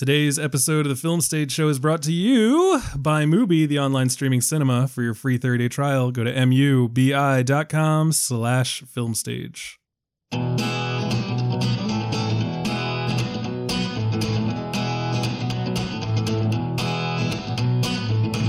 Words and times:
Today's 0.00 0.38
episode 0.38 0.86
of 0.86 0.88
the 0.88 0.96
Film 0.96 1.20
Stage 1.20 1.52
Show 1.52 1.68
is 1.68 1.78
brought 1.78 2.00
to 2.04 2.10
you 2.10 2.80
by 2.96 3.24
Mubi, 3.26 3.68
the 3.68 3.78
online 3.78 4.08
streaming 4.08 4.40
cinema. 4.40 4.88
For 4.88 5.02
your 5.02 5.12
free 5.12 5.38
30-day 5.38 5.68
trial, 5.68 6.10
go 6.10 6.24
to 6.24 6.32
mubi.com 6.32 8.12
slash 8.12 8.82
filmstage. 8.82 9.76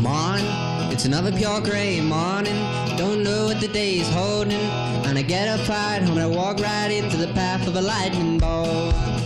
Morning, 0.02 0.46
it's 0.94 1.04
another 1.04 1.34
pure 1.34 1.60
gray 1.60 2.00
morning. 2.00 2.56
Don't 2.96 3.24
know 3.24 3.48
what 3.48 3.60
the 3.60 3.68
day 3.68 3.96
is 3.96 4.10
holding. 4.14 4.54
And 4.54 5.18
I 5.18 5.22
get 5.22 5.50
up 5.50 5.68
right 5.68 6.02
home 6.02 6.18
and 6.18 6.22
I 6.22 6.28
walk 6.28 6.62
right 6.62 6.92
into 6.92 7.18
the 7.18 7.28
path 7.34 7.68
of 7.68 7.76
a 7.76 7.82
lightning 7.82 8.38
bolt. 8.38 9.21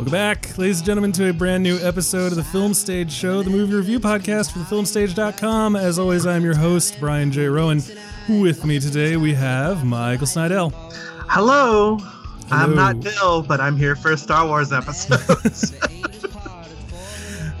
Welcome 0.00 0.12
back, 0.12 0.56
ladies 0.56 0.78
and 0.78 0.86
gentlemen, 0.86 1.12
to 1.12 1.28
a 1.28 1.32
brand 1.34 1.62
new 1.62 1.76
episode 1.86 2.28
of 2.28 2.36
the 2.36 2.42
Film 2.42 2.72
Stage 2.72 3.12
Show, 3.12 3.42
the 3.42 3.50
movie 3.50 3.74
review 3.74 4.00
podcast 4.00 4.50
for 4.50 4.60
thefilmstage.com. 4.60 5.76
As 5.76 5.98
always, 5.98 6.24
I'm 6.24 6.42
your 6.42 6.56
host, 6.56 6.98
Brian 6.98 7.30
J. 7.30 7.48
Roan. 7.48 7.82
With 8.26 8.64
me 8.64 8.80
today, 8.80 9.18
we 9.18 9.34
have 9.34 9.84
Michael 9.84 10.26
Snydel. 10.26 10.72
Hello. 11.28 11.98
Hello. 11.98 12.08
I'm 12.50 12.74
not 12.74 13.00
Bill, 13.00 13.42
but 13.42 13.60
I'm 13.60 13.76
here 13.76 13.94
for 13.94 14.12
a 14.12 14.16
Star 14.16 14.46
Wars 14.46 14.72
episode. 14.72 15.20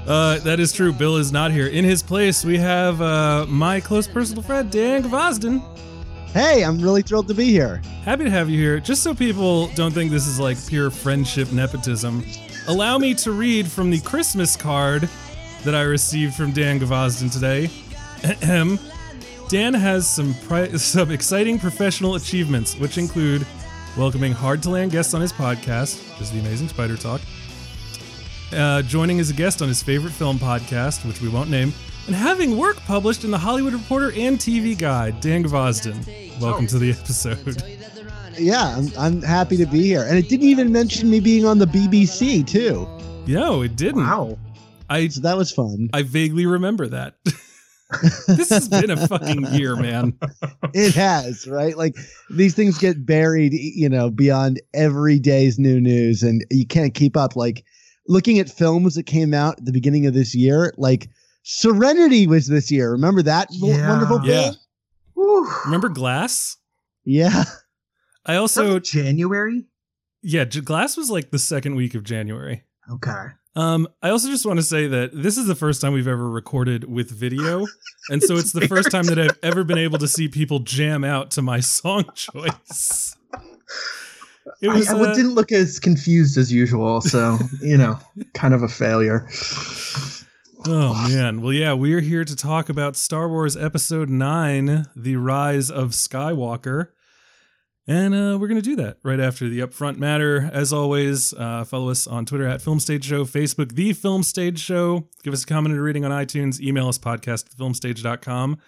Uh, 0.06 0.38
that 0.38 0.58
is 0.58 0.72
true. 0.72 0.92
Bill 0.92 1.18
is 1.18 1.30
not 1.30 1.52
here. 1.52 1.68
In 1.68 1.84
his 1.84 2.02
place, 2.02 2.42
we 2.44 2.58
have 2.58 3.00
uh, 3.00 3.46
my 3.48 3.78
close 3.80 4.08
personal 4.08 4.42
friend, 4.42 4.68
Dan 4.68 5.04
Gvozden. 5.04 5.62
Hey, 6.32 6.62
I'm 6.62 6.80
really 6.80 7.02
thrilled 7.02 7.26
to 7.26 7.34
be 7.34 7.46
here. 7.46 7.82
Happy 8.04 8.22
to 8.22 8.30
have 8.30 8.48
you 8.48 8.56
here. 8.56 8.78
Just 8.78 9.02
so 9.02 9.12
people 9.12 9.66
don't 9.74 9.90
think 9.90 10.12
this 10.12 10.28
is 10.28 10.38
like 10.38 10.56
pure 10.68 10.88
friendship 10.88 11.50
nepotism, 11.50 12.24
allow 12.68 12.98
me 12.98 13.14
to 13.14 13.32
read 13.32 13.66
from 13.66 13.90
the 13.90 13.98
Christmas 14.00 14.56
card 14.56 15.08
that 15.64 15.74
I 15.74 15.82
received 15.82 16.34
from 16.34 16.52
Dan 16.52 16.78
Gvozden 16.78 17.32
today. 17.32 17.68
Dan 19.48 19.74
has 19.74 20.08
some 20.08 20.34
pri- 20.46 20.68
some 20.76 21.10
exciting 21.10 21.58
professional 21.58 22.14
achievements, 22.14 22.76
which 22.76 22.96
include 22.96 23.44
welcoming 23.98 24.30
hard 24.30 24.62
to 24.62 24.70
land 24.70 24.92
guests 24.92 25.14
on 25.14 25.20
his 25.20 25.32
podcast, 25.32 26.00
which 26.12 26.20
is 26.20 26.30
the 26.30 26.38
Amazing 26.38 26.68
Spider 26.68 26.96
Talk, 26.96 27.20
uh, 28.52 28.82
joining 28.82 29.18
as 29.18 29.30
a 29.30 29.34
guest 29.34 29.62
on 29.62 29.66
his 29.66 29.82
favorite 29.82 30.12
film 30.12 30.38
podcast, 30.38 31.04
which 31.04 31.20
we 31.20 31.28
won't 31.28 31.50
name, 31.50 31.72
and 32.10 32.16
having 32.16 32.56
work 32.56 32.76
published 32.86 33.22
in 33.22 33.30
the 33.30 33.38
Hollywood 33.38 33.72
Reporter 33.72 34.10
and 34.16 34.36
TV 34.36 34.76
Guide. 34.76 35.20
Dan 35.20 35.44
Gvozden, 35.44 36.40
welcome 36.40 36.66
to 36.66 36.76
the 36.76 36.90
episode. 36.90 37.62
Yeah, 38.36 38.76
I'm, 38.76 38.88
I'm 38.98 39.22
happy 39.22 39.56
to 39.58 39.66
be 39.66 39.82
here. 39.82 40.02
And 40.02 40.18
it 40.18 40.28
didn't 40.28 40.48
even 40.48 40.72
mention 40.72 41.08
me 41.08 41.20
being 41.20 41.46
on 41.46 41.58
the 41.58 41.66
BBC, 41.66 42.44
too. 42.44 42.88
No, 43.28 43.62
it 43.62 43.76
didn't. 43.76 44.02
wow. 44.02 44.36
I 44.88 45.06
So 45.06 45.20
that 45.20 45.36
was 45.36 45.52
fun. 45.52 45.88
I 45.92 46.02
vaguely 46.02 46.46
remember 46.46 46.88
that. 46.88 47.14
this 48.26 48.50
has 48.50 48.68
been 48.68 48.90
a 48.90 49.06
fucking 49.06 49.46
year, 49.52 49.76
man. 49.76 50.18
It 50.74 50.96
has, 50.96 51.46
right? 51.46 51.76
Like 51.78 51.94
these 52.28 52.56
things 52.56 52.76
get 52.76 53.06
buried, 53.06 53.52
you 53.52 53.88
know, 53.88 54.10
beyond 54.10 54.60
every 54.74 55.20
day's 55.20 55.60
new 55.60 55.80
news, 55.80 56.24
and 56.24 56.44
you 56.50 56.66
can't 56.66 56.92
keep 56.92 57.16
up. 57.16 57.36
Like 57.36 57.64
looking 58.08 58.40
at 58.40 58.50
films 58.50 58.96
that 58.96 59.06
came 59.06 59.32
out 59.32 59.58
at 59.60 59.64
the 59.64 59.72
beginning 59.72 60.06
of 60.06 60.14
this 60.14 60.34
year, 60.34 60.74
like 60.76 61.08
Serenity 61.42 62.26
was 62.26 62.46
this 62.46 62.70
year. 62.70 62.92
Remember 62.92 63.22
that 63.22 63.48
Yeah. 63.50 63.88
wonderful 63.88 64.20
Yeah. 64.24 64.52
Whew. 65.14 65.50
Remember 65.64 65.88
Glass? 65.88 66.56
Yeah. 67.04 67.44
I 68.26 68.34
So 68.34 68.40
also 68.40 68.78
January. 68.78 69.64
yeah, 70.22 70.44
Glass 70.44 70.96
was 70.96 71.10
like 71.10 71.30
the 71.30 71.38
second 71.38 71.74
week 71.74 71.94
of 71.94 72.04
January. 72.04 72.64
Okay. 72.92 73.26
Um, 73.56 73.88
I 74.02 74.10
also 74.10 74.28
just 74.28 74.46
want 74.46 74.58
to 74.58 74.62
say 74.62 74.86
that 74.86 75.10
this 75.12 75.36
is 75.36 75.46
the 75.46 75.56
first 75.56 75.80
time 75.80 75.92
we've 75.92 76.06
ever 76.06 76.30
recorded 76.30 76.84
with 76.84 77.10
video, 77.10 77.66
and 78.10 78.22
so 78.22 78.36
it's 78.36 78.52
the 78.52 78.68
first 78.68 78.90
time 78.92 79.06
that 79.06 79.18
I've 79.18 79.38
ever 79.42 79.64
been 79.64 79.78
able 79.78 79.98
to 79.98 80.06
see 80.06 80.28
people 80.28 80.60
jam 80.60 81.02
out 81.02 81.32
to 81.32 81.42
my 81.42 81.58
song 81.58 82.04
choice. 82.14 83.16
It 84.62 84.68
was 84.68 84.88
I, 84.88 84.96
I 84.96 85.00
uh, 85.00 85.14
didn't 85.14 85.34
look 85.34 85.50
as 85.52 85.80
confused 85.80 86.36
as 86.38 86.52
usual, 86.52 87.00
so 87.00 87.38
you 87.60 87.76
know, 87.76 87.98
kind 88.34 88.54
of 88.54 88.62
a 88.62 88.68
failure. 88.68 89.26
Oh 90.66 91.08
man. 91.08 91.40
Well, 91.40 91.52
yeah, 91.54 91.72
we're 91.72 92.00
here 92.00 92.24
to 92.24 92.36
talk 92.36 92.68
about 92.68 92.94
Star 92.94 93.28
Wars 93.28 93.56
Episode 93.56 94.10
9, 94.10 94.86
The 94.94 95.16
Rise 95.16 95.70
of 95.70 95.90
Skywalker. 95.90 96.88
And 97.86 98.14
uh, 98.14 98.36
we're 98.38 98.48
going 98.48 98.60
to 98.60 98.62
do 98.62 98.76
that 98.76 98.98
right 99.02 99.18
after 99.18 99.48
the 99.48 99.60
upfront 99.60 99.96
matter. 99.96 100.50
As 100.52 100.72
always, 100.72 101.32
uh, 101.32 101.64
follow 101.64 101.88
us 101.88 102.06
on 102.06 102.26
Twitter 102.26 102.46
at 102.46 102.60
Film 102.60 102.78
Stage 102.78 103.06
Show, 103.06 103.24
Facebook, 103.24 103.72
The 103.72 103.94
Film 103.94 104.22
Stage 104.22 104.58
Show. 104.58 105.08
Give 105.22 105.32
us 105.32 105.44
a 105.44 105.46
comment 105.46 105.72
and 105.72 105.80
a 105.80 105.82
rating 105.82 106.04
on 106.04 106.10
iTunes. 106.10 106.60
Email 106.60 106.88
us 106.88 106.98
podcast 106.98 107.46
at 107.46 107.52
thefilmstage.com. 107.52 108.58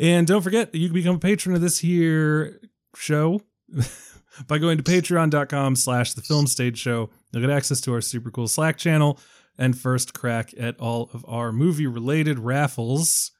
And 0.00 0.26
don't 0.26 0.42
forget 0.42 0.72
that 0.72 0.78
you 0.78 0.88
can 0.88 0.94
become 0.94 1.16
a 1.16 1.20
patron 1.20 1.54
of 1.54 1.60
this 1.60 1.78
here 1.78 2.60
show 2.96 3.40
by 4.48 4.58
going 4.58 4.76
to 4.76 4.84
patreon.com 4.84 5.76
slash 5.76 6.14
the 6.14 6.22
film 6.22 6.48
stage 6.48 6.78
show. 6.78 7.10
You'll 7.32 7.42
get 7.42 7.50
access 7.50 7.80
to 7.82 7.94
our 7.94 8.00
super 8.00 8.30
cool 8.30 8.48
Slack 8.48 8.76
channel 8.76 9.20
and 9.58 9.78
first 9.78 10.14
crack 10.14 10.54
at 10.58 10.78
all 10.78 11.10
of 11.12 11.24
our 11.28 11.52
movie 11.52 11.86
related 11.86 12.38
raffles. 12.38 13.32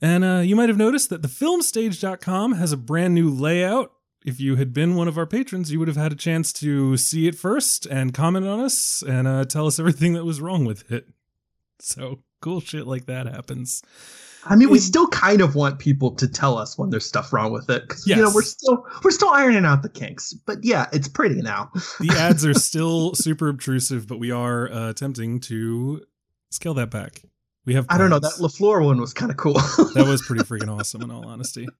And 0.00 0.24
uh, 0.24 0.38
you 0.38 0.56
might 0.56 0.68
have 0.68 0.78
noticed 0.78 1.10
that 1.10 1.22
thefilmstage.com 1.22 2.52
has 2.52 2.72
a 2.72 2.76
brand 2.76 3.14
new 3.14 3.30
layout. 3.30 3.92
If 4.24 4.40
you 4.40 4.56
had 4.56 4.72
been 4.72 4.94
one 4.94 5.08
of 5.08 5.18
our 5.18 5.26
patrons, 5.26 5.72
you 5.72 5.78
would 5.80 5.88
have 5.88 5.96
had 5.96 6.12
a 6.12 6.16
chance 6.16 6.52
to 6.54 6.96
see 6.96 7.26
it 7.26 7.34
first 7.34 7.86
and 7.86 8.14
comment 8.14 8.46
on 8.46 8.60
us 8.60 9.02
and 9.02 9.26
uh, 9.26 9.44
tell 9.44 9.66
us 9.66 9.80
everything 9.80 10.12
that 10.12 10.24
was 10.24 10.40
wrong 10.40 10.64
with 10.64 10.90
it. 10.90 11.08
So 11.80 12.20
cool 12.40 12.60
shit 12.60 12.86
like 12.86 13.06
that 13.06 13.26
happens. 13.26 13.82
I 14.44 14.56
mean, 14.56 14.70
we 14.70 14.80
still 14.80 15.06
kind 15.08 15.40
of 15.40 15.54
want 15.54 15.78
people 15.78 16.10
to 16.16 16.26
tell 16.26 16.58
us 16.58 16.76
when 16.76 16.90
there's 16.90 17.06
stuff 17.06 17.32
wrong 17.32 17.52
with 17.52 17.70
it, 17.70 17.88
'cause, 17.88 18.04
you 18.06 18.16
know 18.16 18.30
we're 18.34 18.42
still 18.42 18.84
we're 19.04 19.12
still 19.12 19.30
ironing 19.30 19.64
out 19.64 19.82
the 19.82 19.88
kinks. 19.88 20.32
But 20.32 20.58
yeah, 20.62 20.86
it's 20.92 21.08
pretty 21.08 21.40
now. 21.42 21.70
The 22.00 22.10
ads 22.18 22.44
are 22.44 22.54
still 22.54 23.14
super 23.14 23.48
obtrusive, 23.48 24.08
but 24.08 24.18
we 24.18 24.32
are 24.32 24.70
uh, 24.72 24.90
attempting 24.90 25.38
to 25.40 26.02
scale 26.50 26.74
that 26.74 26.90
back. 26.90 27.22
We 27.64 27.74
have 27.74 27.86
I 27.88 27.98
don't 27.98 28.10
know 28.10 28.18
that. 28.18 28.32
Lafleur 28.40 28.84
one 28.84 29.00
was 29.00 29.14
kind 29.14 29.30
of 29.30 29.36
cool. 29.36 29.54
that 29.94 30.06
was 30.08 30.22
pretty 30.22 30.42
freaking 30.42 30.76
awesome 30.76 31.02
in 31.02 31.10
all 31.12 31.24
honesty. 31.26 31.68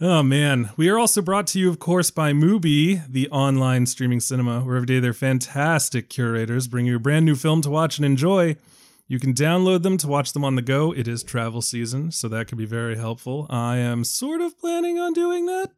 oh 0.00 0.22
man. 0.22 0.70
We 0.76 0.88
are 0.88 0.98
also 0.98 1.22
brought 1.22 1.46
to 1.48 1.60
you, 1.60 1.68
of 1.70 1.78
course, 1.78 2.10
by 2.10 2.32
Mubi, 2.32 3.02
the 3.08 3.28
online 3.30 3.86
streaming 3.86 4.20
cinema, 4.20 4.60
where 4.60 4.76
every 4.76 4.86
day 4.86 5.00
their 5.00 5.12
fantastic 5.12 6.08
curators 6.08 6.66
bring 6.66 6.86
you 6.86 6.96
a 6.96 7.00
brand 7.00 7.24
new 7.24 7.36
film 7.36 7.62
to 7.62 7.70
watch 7.70 7.98
and 7.98 8.04
enjoy. 8.04 8.56
You 9.08 9.20
can 9.20 9.34
download 9.34 9.82
them 9.82 9.96
to 9.98 10.08
watch 10.08 10.32
them 10.32 10.44
on 10.44 10.56
the 10.56 10.62
go. 10.62 10.92
It 10.92 11.06
is 11.06 11.22
travel 11.22 11.62
season, 11.62 12.10
so 12.10 12.28
that 12.28 12.48
could 12.48 12.58
be 12.58 12.66
very 12.66 12.96
helpful. 12.96 13.46
I 13.48 13.76
am 13.76 14.02
sort 14.02 14.40
of 14.40 14.58
planning 14.58 14.98
on 14.98 15.12
doing 15.12 15.46
that. 15.46 15.70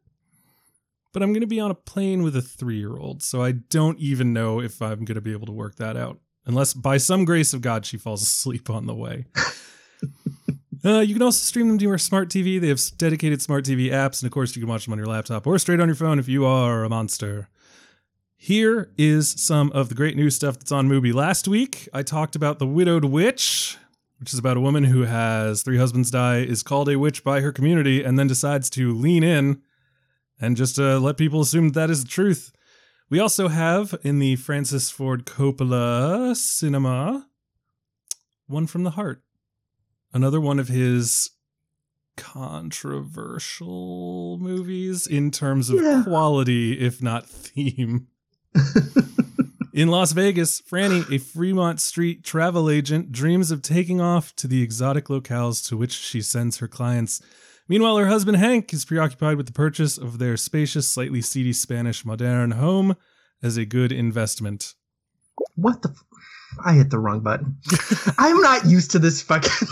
But 1.13 1.23
I'm 1.23 1.31
going 1.31 1.41
to 1.41 1.47
be 1.47 1.59
on 1.59 1.71
a 1.71 1.75
plane 1.75 2.23
with 2.23 2.35
a 2.35 2.41
three 2.41 2.77
year 2.77 2.97
old, 2.97 3.21
so 3.23 3.41
I 3.41 3.51
don't 3.51 3.99
even 3.99 4.33
know 4.33 4.59
if 4.59 4.81
I'm 4.81 5.05
going 5.05 5.15
to 5.15 5.21
be 5.21 5.31
able 5.31 5.47
to 5.47 5.51
work 5.51 5.75
that 5.75 5.97
out. 5.97 6.19
Unless 6.45 6.73
by 6.73 6.97
some 6.97 7.25
grace 7.25 7.53
of 7.53 7.61
God 7.61 7.85
she 7.85 7.97
falls 7.97 8.21
asleep 8.21 8.69
on 8.69 8.85
the 8.85 8.95
way. 8.95 9.25
Uh, 10.83 10.99
you 10.99 11.13
can 11.13 11.21
also 11.21 11.43
stream 11.43 11.67
them 11.67 11.77
to 11.77 11.83
your 11.83 11.97
smart 11.97 12.29
TV. 12.29 12.59
They 12.59 12.69
have 12.69 12.79
dedicated 12.97 13.41
smart 13.41 13.65
TV 13.65 13.91
apps, 13.91 14.21
and 14.21 14.27
of 14.27 14.31
course, 14.31 14.55
you 14.55 14.61
can 14.61 14.69
watch 14.69 14.85
them 14.85 14.93
on 14.93 14.97
your 14.97 15.07
laptop 15.07 15.45
or 15.45 15.59
straight 15.59 15.81
on 15.81 15.89
your 15.89 15.95
phone 15.95 16.19
if 16.19 16.29
you 16.29 16.45
are 16.45 16.85
a 16.85 16.89
monster. 16.89 17.49
Here 18.49 18.89
is 18.97 19.29
some 19.31 19.69
of 19.73 19.89
the 19.89 19.95
great 19.95 20.15
new 20.15 20.29
stuff 20.29 20.57
that's 20.57 20.71
on 20.71 20.87
Mubi. 20.87 21.13
Last 21.13 21.45
week, 21.45 21.89
I 21.93 22.03
talked 22.03 22.37
about 22.37 22.57
The 22.57 22.65
Widowed 22.65 23.03
Witch, 23.03 23.77
which 24.17 24.31
is 24.33 24.39
about 24.39 24.55
a 24.55 24.61
woman 24.61 24.85
who 24.85 25.01
has 25.01 25.61
three 25.61 25.77
husbands 25.77 26.09
die, 26.09 26.37
is 26.37 26.63
called 26.63 26.87
a 26.87 26.97
witch 26.97 27.21
by 27.21 27.41
her 27.41 27.51
community, 27.51 28.01
and 28.01 28.17
then 28.17 28.27
decides 28.27 28.69
to 28.71 28.93
lean 28.93 29.23
in 29.23 29.61
and 30.39 30.55
just 30.55 30.79
uh, 30.79 30.99
let 30.99 31.17
people 31.17 31.41
assume 31.41 31.67
that, 31.67 31.73
that 31.73 31.89
is 31.89 32.05
the 32.05 32.09
truth. 32.09 32.53
We 33.09 33.19
also 33.19 33.49
have 33.49 33.93
in 34.03 34.19
the 34.19 34.37
Francis 34.37 34.89
Ford 34.89 35.25
Coppola 35.25 36.33
cinema 36.33 37.27
One 38.47 38.67
from 38.67 38.83
the 38.83 38.91
Heart 38.91 39.21
another 40.13 40.39
one 40.39 40.59
of 40.59 40.69
his 40.69 41.31
controversial 42.15 44.37
movies 44.39 45.05
in 45.05 45.29
terms 45.29 45.69
of 45.69 45.81
Yeah. 45.81 46.03
quality, 46.05 46.79
if 46.79 47.03
not 47.03 47.27
theme. 47.27 48.07
In 49.73 49.87
Las 49.87 50.11
Vegas, 50.11 50.61
Franny, 50.61 51.09
a 51.13 51.19
Fremont 51.19 51.79
Street 51.79 52.23
travel 52.23 52.69
agent, 52.69 53.11
dreams 53.11 53.51
of 53.51 53.61
taking 53.61 54.01
off 54.01 54.35
to 54.35 54.47
the 54.47 54.61
exotic 54.61 55.05
locales 55.05 55.65
to 55.69 55.77
which 55.77 55.93
she 55.93 56.21
sends 56.21 56.57
her 56.57 56.67
clients. 56.67 57.21
Meanwhile, 57.67 57.97
her 57.97 58.07
husband 58.07 58.37
Hank 58.37 58.73
is 58.73 58.83
preoccupied 58.83 59.37
with 59.37 59.45
the 59.45 59.53
purchase 59.53 59.97
of 59.97 60.17
their 60.17 60.35
spacious, 60.37 60.89
slightly 60.89 61.21
seedy 61.21 61.53
Spanish 61.53 62.03
modern 62.03 62.51
home 62.51 62.95
as 63.43 63.57
a 63.57 63.65
good 63.65 63.91
investment. 63.91 64.73
what 65.55 65.81
the? 65.83 65.89
F- 65.89 66.03
I 66.65 66.73
hit 66.73 66.89
the 66.89 66.97
wrong 66.99 67.21
button. 67.21 67.57
I'm 68.17 68.41
not 68.41 68.65
used 68.65 68.91
to 68.91 68.99
this 68.99 69.21
fucking. 69.21 69.67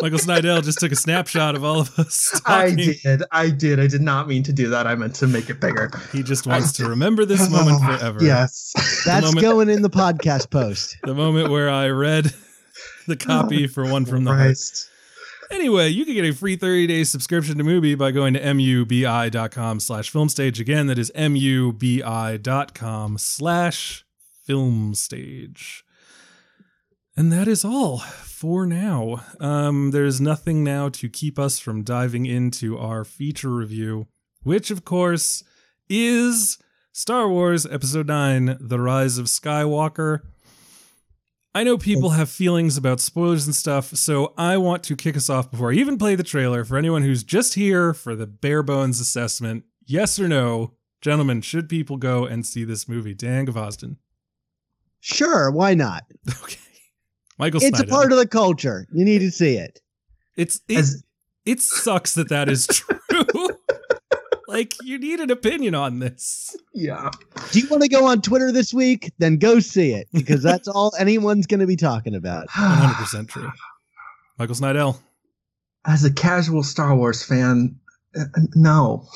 Michael 0.00 0.18
Snydel 0.18 0.62
just 0.62 0.78
took 0.78 0.92
a 0.92 0.96
snapshot 0.96 1.56
of 1.56 1.64
all 1.64 1.80
of 1.80 1.98
us. 1.98 2.40
I 2.46 2.74
did. 2.74 3.22
I 3.32 3.50
did. 3.50 3.80
I 3.80 3.86
did 3.86 4.00
not 4.00 4.28
mean 4.28 4.42
to 4.44 4.52
do 4.52 4.68
that. 4.68 4.86
I 4.86 4.94
meant 4.94 5.14
to 5.16 5.26
make 5.26 5.50
it 5.50 5.60
bigger. 5.60 5.90
He 6.12 6.22
just 6.22 6.46
wants 6.46 6.72
to 6.72 6.88
remember 6.88 7.24
this 7.24 7.50
moment 7.50 7.82
forever. 7.82 8.22
Yes. 8.22 8.72
That's 9.04 9.26
moment- 9.26 9.42
going 9.42 9.68
in 9.68 9.82
the 9.82 9.90
podcast 9.90 10.50
post. 10.50 10.96
The 11.08 11.14
moment 11.14 11.50
where 11.50 11.70
I 11.70 11.88
read 11.88 12.24
the 13.06 13.14
oh 13.14 13.16
copy 13.16 13.66
for 13.66 13.90
One 13.90 14.04
from 14.04 14.24
the 14.24 14.34
Heart. 14.34 14.58
Anyway, 15.50 15.88
you 15.88 16.04
can 16.04 16.12
get 16.14 16.26
a 16.26 16.34
free 16.34 16.58
30-day 16.58 17.04
subscription 17.04 17.56
to 17.56 17.64
Mubi 17.64 17.96
by 17.96 18.10
going 18.10 18.34
to 18.34 18.40
mubi.com 18.40 19.80
slash 19.80 20.12
filmstage. 20.12 20.60
Again, 20.60 20.86
that 20.88 20.98
is 20.98 21.10
mubi.com 21.16 23.16
slash 23.16 24.04
filmstage. 24.46 25.82
And 27.18 27.32
that 27.32 27.48
is 27.48 27.64
all 27.64 27.98
for 27.98 28.64
now. 28.64 29.24
Um, 29.40 29.90
there's 29.90 30.20
nothing 30.20 30.62
now 30.62 30.88
to 30.90 31.08
keep 31.08 31.36
us 31.36 31.58
from 31.58 31.82
diving 31.82 32.26
into 32.26 32.78
our 32.78 33.04
feature 33.04 33.50
review, 33.50 34.06
which, 34.44 34.70
of 34.70 34.84
course, 34.84 35.42
is 35.88 36.58
Star 36.92 37.28
Wars 37.28 37.66
Episode 37.66 38.06
9 38.06 38.58
The 38.60 38.78
Rise 38.78 39.18
of 39.18 39.26
Skywalker. 39.26 40.20
I 41.56 41.64
know 41.64 41.76
people 41.76 42.10
have 42.10 42.30
feelings 42.30 42.76
about 42.76 43.00
spoilers 43.00 43.46
and 43.46 43.56
stuff, 43.56 43.96
so 43.96 44.32
I 44.38 44.56
want 44.56 44.84
to 44.84 44.94
kick 44.94 45.16
us 45.16 45.28
off 45.28 45.50
before 45.50 45.72
I 45.72 45.74
even 45.74 45.98
play 45.98 46.14
the 46.14 46.22
trailer 46.22 46.64
for 46.64 46.76
anyone 46.76 47.02
who's 47.02 47.24
just 47.24 47.54
here 47.54 47.92
for 47.94 48.14
the 48.14 48.28
bare 48.28 48.62
bones 48.62 49.00
assessment. 49.00 49.64
Yes 49.84 50.20
or 50.20 50.28
no, 50.28 50.74
gentlemen, 51.00 51.40
should 51.40 51.68
people 51.68 51.96
go 51.96 52.26
and 52.26 52.46
see 52.46 52.62
this 52.62 52.88
movie? 52.88 53.12
Dan 53.12 53.44
Gvozden. 53.44 53.96
Sure, 55.00 55.50
why 55.50 55.74
not? 55.74 56.04
Okay. 56.44 56.58
Michael 57.38 57.62
It's 57.62 57.80
a 57.80 57.86
part 57.86 58.12
of 58.12 58.18
the 58.18 58.26
culture. 58.26 58.86
You 58.92 59.04
need 59.04 59.20
to 59.20 59.30
see 59.30 59.56
it. 59.56 59.80
It's 60.36 60.60
it, 60.68 60.78
As 60.78 61.04
it 61.44 61.60
sucks 61.60 62.14
that 62.14 62.28
that 62.28 62.48
is 62.48 62.66
true. 62.66 63.24
like 64.48 64.74
you 64.82 64.98
need 64.98 65.20
an 65.20 65.30
opinion 65.30 65.74
on 65.74 65.98
this. 65.98 66.56
yeah. 66.74 67.10
Do 67.52 67.60
you 67.60 67.68
want 67.68 67.82
to 67.82 67.88
go 67.88 68.06
on 68.06 68.22
Twitter 68.22 68.50
this 68.50 68.74
week? 68.74 69.12
Then 69.18 69.36
go 69.36 69.60
see 69.60 69.92
it 69.92 70.08
because 70.12 70.42
that's 70.42 70.68
all 70.68 70.92
anyone's 70.98 71.46
going 71.46 71.60
to 71.60 71.66
be 71.66 71.76
talking 71.76 72.14
about. 72.14 72.48
100% 72.50 73.28
true. 73.28 73.50
Michael 74.38 74.54
Snydel. 74.54 74.98
As 75.86 76.04
a 76.04 76.12
casual 76.12 76.62
Star 76.62 76.94
Wars 76.96 77.22
fan, 77.22 77.76
uh, 78.16 78.24
no. 78.54 79.06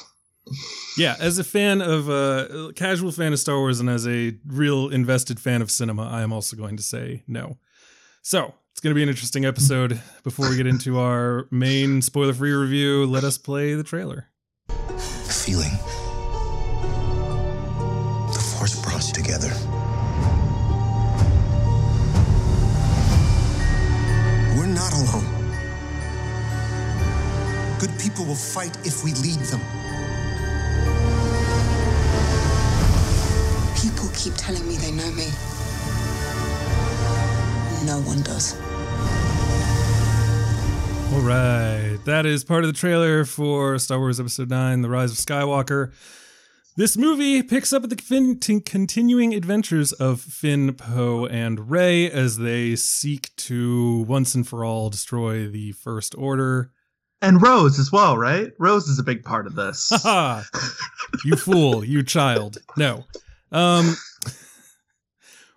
Yeah, 0.96 1.16
as 1.18 1.38
a 1.38 1.44
fan 1.44 1.80
of 1.80 2.08
uh, 2.08 2.68
a 2.68 2.72
casual 2.72 3.12
fan 3.12 3.32
of 3.32 3.38
Star 3.38 3.58
Wars 3.58 3.80
and 3.80 3.88
as 3.88 4.06
a 4.06 4.36
real 4.46 4.88
invested 4.88 5.38
fan 5.38 5.62
of 5.62 5.70
cinema, 5.70 6.08
I 6.08 6.22
am 6.22 6.32
also 6.32 6.56
going 6.56 6.76
to 6.76 6.82
say 6.82 7.22
no. 7.26 7.58
So 8.24 8.54
it's 8.70 8.80
going 8.80 8.92
to 8.92 8.94
be 8.94 9.02
an 9.02 9.08
interesting 9.08 9.44
episode. 9.44 10.00
Before 10.22 10.48
we 10.48 10.56
get 10.56 10.68
into 10.68 11.00
our 11.00 11.48
main 11.50 12.00
spoiler-free 12.00 12.52
review, 12.52 13.04
let 13.04 13.24
us 13.24 13.36
play 13.36 13.74
the 13.74 13.82
trailer. 13.82 14.28
The 14.68 15.34
feeling. 15.44 15.72
The 18.32 18.38
Force 18.38 18.80
brought 18.80 18.94
us 18.94 19.10
together. 19.10 19.50
We're 24.56 24.72
not 24.72 24.92
alone. 24.92 25.26
Good 27.80 27.98
people 27.98 28.24
will 28.24 28.36
fight 28.36 28.76
if 28.86 29.02
we 29.02 29.14
lead 29.14 29.40
them. 29.50 29.60
People 33.82 34.08
keep 34.14 34.34
telling 34.36 34.64
me 34.68 34.76
they 34.76 34.92
know 34.92 35.10
me. 35.10 35.26
No 37.84 38.00
one 38.02 38.22
does. 38.22 38.54
All 41.12 41.20
right. 41.20 41.98
That 42.04 42.24
is 42.26 42.44
part 42.44 42.64
of 42.64 42.68
the 42.72 42.78
trailer 42.78 43.24
for 43.24 43.78
Star 43.78 43.98
Wars 43.98 44.18
Episode 44.20 44.48
9 44.50 44.82
The 44.82 44.88
Rise 44.88 45.10
of 45.12 45.18
Skywalker. 45.18 45.92
This 46.76 46.96
movie 46.96 47.42
picks 47.42 47.72
up 47.72 47.84
at 47.84 47.90
the 47.90 47.96
fin- 47.96 48.38
t- 48.38 48.60
continuing 48.60 49.34
adventures 49.34 49.92
of 49.92 50.20
Finn, 50.20 50.72
Poe, 50.74 51.26
and 51.26 51.70
Rey 51.70 52.10
as 52.10 52.38
they 52.38 52.76
seek 52.76 53.34
to 53.36 54.02
once 54.08 54.34
and 54.34 54.46
for 54.48 54.64
all 54.64 54.88
destroy 54.88 55.48
the 55.48 55.72
First 55.72 56.14
Order. 56.16 56.70
And 57.20 57.42
Rose 57.42 57.78
as 57.78 57.92
well, 57.92 58.16
right? 58.16 58.52
Rose 58.58 58.88
is 58.88 58.98
a 58.98 59.02
big 59.04 59.22
part 59.22 59.46
of 59.46 59.54
this. 59.54 59.92
You 61.24 61.36
fool, 61.36 61.84
you 61.84 62.02
child. 62.02 62.56
No. 62.76 63.04
Um 63.52 63.94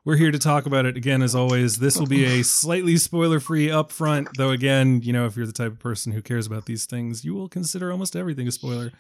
we're 0.06 0.16
here 0.18 0.32
to 0.32 0.40
talk 0.40 0.66
about 0.68 0.86
it 0.86 0.96
again 0.96 1.22
as 1.22 1.34
always. 1.36 1.78
This 1.80 1.98
will 1.98 2.06
be 2.08 2.24
a 2.26 2.44
slightly 2.44 2.96
spoiler-free 2.98 3.68
upfront, 3.68 4.28
though 4.38 4.52
again, 4.52 5.02
you 5.04 5.12
know, 5.12 5.26
if 5.26 5.36
you're 5.36 5.48
the 5.48 5.52
type 5.52 5.72
of 5.74 5.80
person 5.80 6.12
who 6.12 6.22
cares 6.22 6.46
about 6.48 6.66
these 6.68 6.86
things, 6.86 7.26
you 7.26 7.34
will 7.34 7.50
consider 7.50 7.92
almost 7.92 8.16
everything 8.16 8.48
a 8.48 8.52
spoiler. 8.52 8.92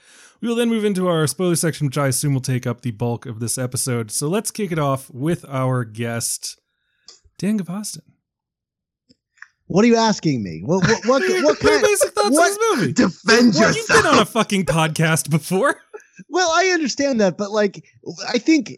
We 0.42 0.48
will 0.48 0.56
then 0.56 0.70
move 0.70 0.84
into 0.84 1.08
our 1.08 1.26
spoiler 1.28 1.56
section, 1.56 1.88
which 1.88 1.98
I 1.98 2.08
assume 2.08 2.34
will 2.34 2.42
take 2.42 2.66
up 2.68 2.82
the 2.82 2.92
bulk 2.92 3.26
of 3.26 3.40
this 3.40 3.58
episode. 3.58 4.12
So 4.12 4.28
let's 4.28 4.52
kick 4.52 4.72
it 4.72 4.80
off 4.80 5.10
with 5.12 5.46
our 5.48 5.84
guest, 5.86 6.60
Dan 7.38 7.60
Gvozden. 7.60 8.02
What 9.68 9.84
are 9.84 9.88
you 9.88 9.96
asking 9.96 10.44
me? 10.44 10.62
What 10.64 10.88
what 10.88 11.06
what, 11.06 11.22
What 11.28 11.30
what 11.30 11.44
what 11.44 11.60
kind? 11.60 11.82
basic 11.82 12.12
thoughts 12.12 12.32
what- 12.32 12.44
on 12.44 12.50
this 12.50 12.80
movie? 12.80 12.94
Defend 12.94 13.54
Well, 13.56 13.70
yourself. 13.70 13.76
you've 13.76 13.88
been 13.88 14.06
on 14.06 14.20
a 14.20 14.26
fucking 14.26 14.66
podcast 14.66 15.30
before. 15.30 15.82
Well, 16.30 16.50
I 16.50 16.68
understand 16.68 17.20
that, 17.20 17.38
but 17.38 17.52
like, 17.52 17.84
I 18.30 18.38
think 18.38 18.78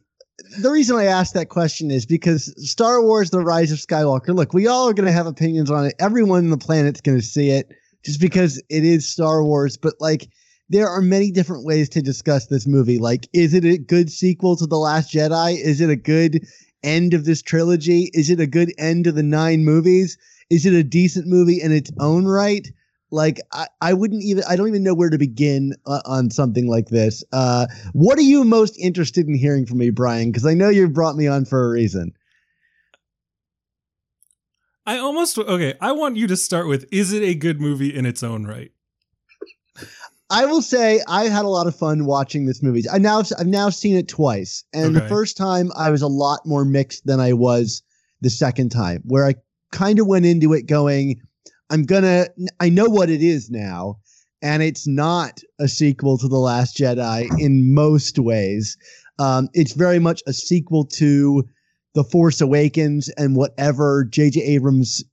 the 0.59 0.69
reason 0.69 0.95
I 0.95 1.05
asked 1.05 1.33
that 1.33 1.49
question 1.49 1.91
is 1.91 2.05
because 2.05 2.53
Star 2.69 3.01
Wars: 3.01 3.29
The 3.29 3.39
Rise 3.39 3.71
of 3.71 3.79
Skywalker. 3.79 4.35
Look, 4.35 4.53
we 4.53 4.67
all 4.67 4.87
are 4.89 4.93
going 4.93 5.07
to 5.07 5.11
have 5.11 5.27
opinions 5.27 5.71
on 5.71 5.85
it. 5.85 5.95
Everyone 5.99 6.45
on 6.45 6.49
the 6.49 6.57
planet's 6.57 7.01
going 7.01 7.17
to 7.17 7.25
see 7.25 7.49
it 7.49 7.71
just 8.05 8.21
because 8.21 8.61
it 8.69 8.85
is 8.85 9.07
Star 9.07 9.43
Wars. 9.43 9.77
But 9.77 9.95
like, 9.99 10.29
there 10.69 10.87
are 10.87 11.01
many 11.01 11.31
different 11.31 11.65
ways 11.65 11.89
to 11.89 12.01
discuss 12.01 12.47
this 12.47 12.67
movie. 12.67 12.99
Like, 12.99 13.27
is 13.33 13.53
it 13.53 13.65
a 13.65 13.77
good 13.77 14.11
sequel 14.11 14.55
to 14.57 14.67
The 14.67 14.77
Last 14.77 15.13
Jedi? 15.13 15.57
Is 15.59 15.81
it 15.81 15.89
a 15.89 15.95
good 15.95 16.45
end 16.83 17.13
of 17.13 17.25
this 17.25 17.41
trilogy? 17.41 18.11
Is 18.13 18.29
it 18.29 18.39
a 18.39 18.47
good 18.47 18.73
end 18.77 19.07
of 19.07 19.15
the 19.15 19.23
nine 19.23 19.65
movies? 19.65 20.17
Is 20.49 20.65
it 20.65 20.73
a 20.73 20.83
decent 20.83 21.27
movie 21.27 21.61
in 21.61 21.71
its 21.71 21.91
own 21.99 22.25
right? 22.25 22.69
Like, 23.09 23.39
I, 23.51 23.67
I 23.81 23.93
wouldn't 23.93 24.23
even, 24.23 24.43
I 24.49 24.55
don't 24.55 24.67
even 24.67 24.83
know 24.83 24.93
where 24.93 25.09
to 25.09 25.17
begin 25.17 25.75
uh, 25.85 26.01
on 26.05 26.29
something 26.29 26.67
like 26.67 26.87
this. 26.87 27.23
Uh, 27.31 27.67
what 27.93 28.17
are 28.17 28.23
you 28.23 28.43
most 28.43 28.77
interested 28.77 29.27
in 29.27 29.35
hearing 29.35 29.65
from 29.65 29.77
me, 29.77 29.89
Brian? 29.91 30.31
Because 30.31 30.45
I 30.45 30.53
know 30.53 30.69
you 30.69 30.89
brought 30.89 31.15
me 31.15 31.27
on 31.27 31.45
for 31.45 31.65
a 31.65 31.69
reason. 31.69 32.13
I 34.85 34.97
almost 34.99 35.37
okay. 35.37 35.73
I 35.81 35.91
want 35.91 36.15
you 36.15 36.27
to 36.27 36.37
start 36.37 36.67
with: 36.67 36.85
Is 36.93 37.11
it 37.11 37.21
a 37.21 37.35
good 37.35 37.59
movie 37.59 37.93
in 37.93 38.05
its 38.05 38.23
own 38.23 38.45
right? 38.45 38.71
I 40.29 40.45
will 40.45 40.61
say 40.61 41.01
I 41.07 41.25
had 41.25 41.45
a 41.45 41.49
lot 41.49 41.67
of 41.67 41.75
fun 41.75 42.05
watching 42.05 42.45
this 42.45 42.61
movie. 42.61 42.83
I 42.89 42.97
now 42.97 43.21
I've 43.37 43.47
now 43.47 43.69
seen 43.69 43.95
it 43.95 44.07
twice, 44.07 44.63
and 44.73 44.95
the 44.95 45.07
first 45.07 45.37
time 45.37 45.71
I 45.77 45.89
was 45.89 46.01
a 46.01 46.07
lot 46.07 46.45
more 46.45 46.65
mixed 46.65 47.05
than 47.05 47.19
I 47.19 47.33
was 47.33 47.81
the 48.21 48.29
second 48.29 48.69
time, 48.69 49.03
where 49.05 49.25
I 49.25 49.35
kind 49.71 49.99
of 49.99 50.07
went 50.07 50.25
into 50.25 50.53
it 50.53 50.63
going, 50.63 51.21
"I'm 51.69 51.83
gonna, 51.83 52.27
I 52.59 52.69
know 52.69 52.85
what 52.85 53.09
it 53.09 53.21
is 53.21 53.49
now." 53.49 53.99
And 54.41 54.61
it's 54.61 54.87
not 54.87 55.41
a 55.59 55.67
sequel 55.67 56.17
to 56.19 56.27
The 56.27 56.37
Last 56.37 56.77
Jedi 56.77 57.27
in 57.39 57.73
most 57.73 58.19
ways. 58.19 58.77
Um, 59.19 59.49
it's 59.53 59.73
very 59.73 59.97
much 59.97 60.21
a 60.27 60.33
sequel 60.33 60.85
to 60.85 61.43
The 61.95 62.03
Force 62.03 62.39
Awakens 62.39 63.09
and 63.17 63.35
whatever 63.35 64.05
J.J. 64.05 64.41
Abrams 64.41 65.03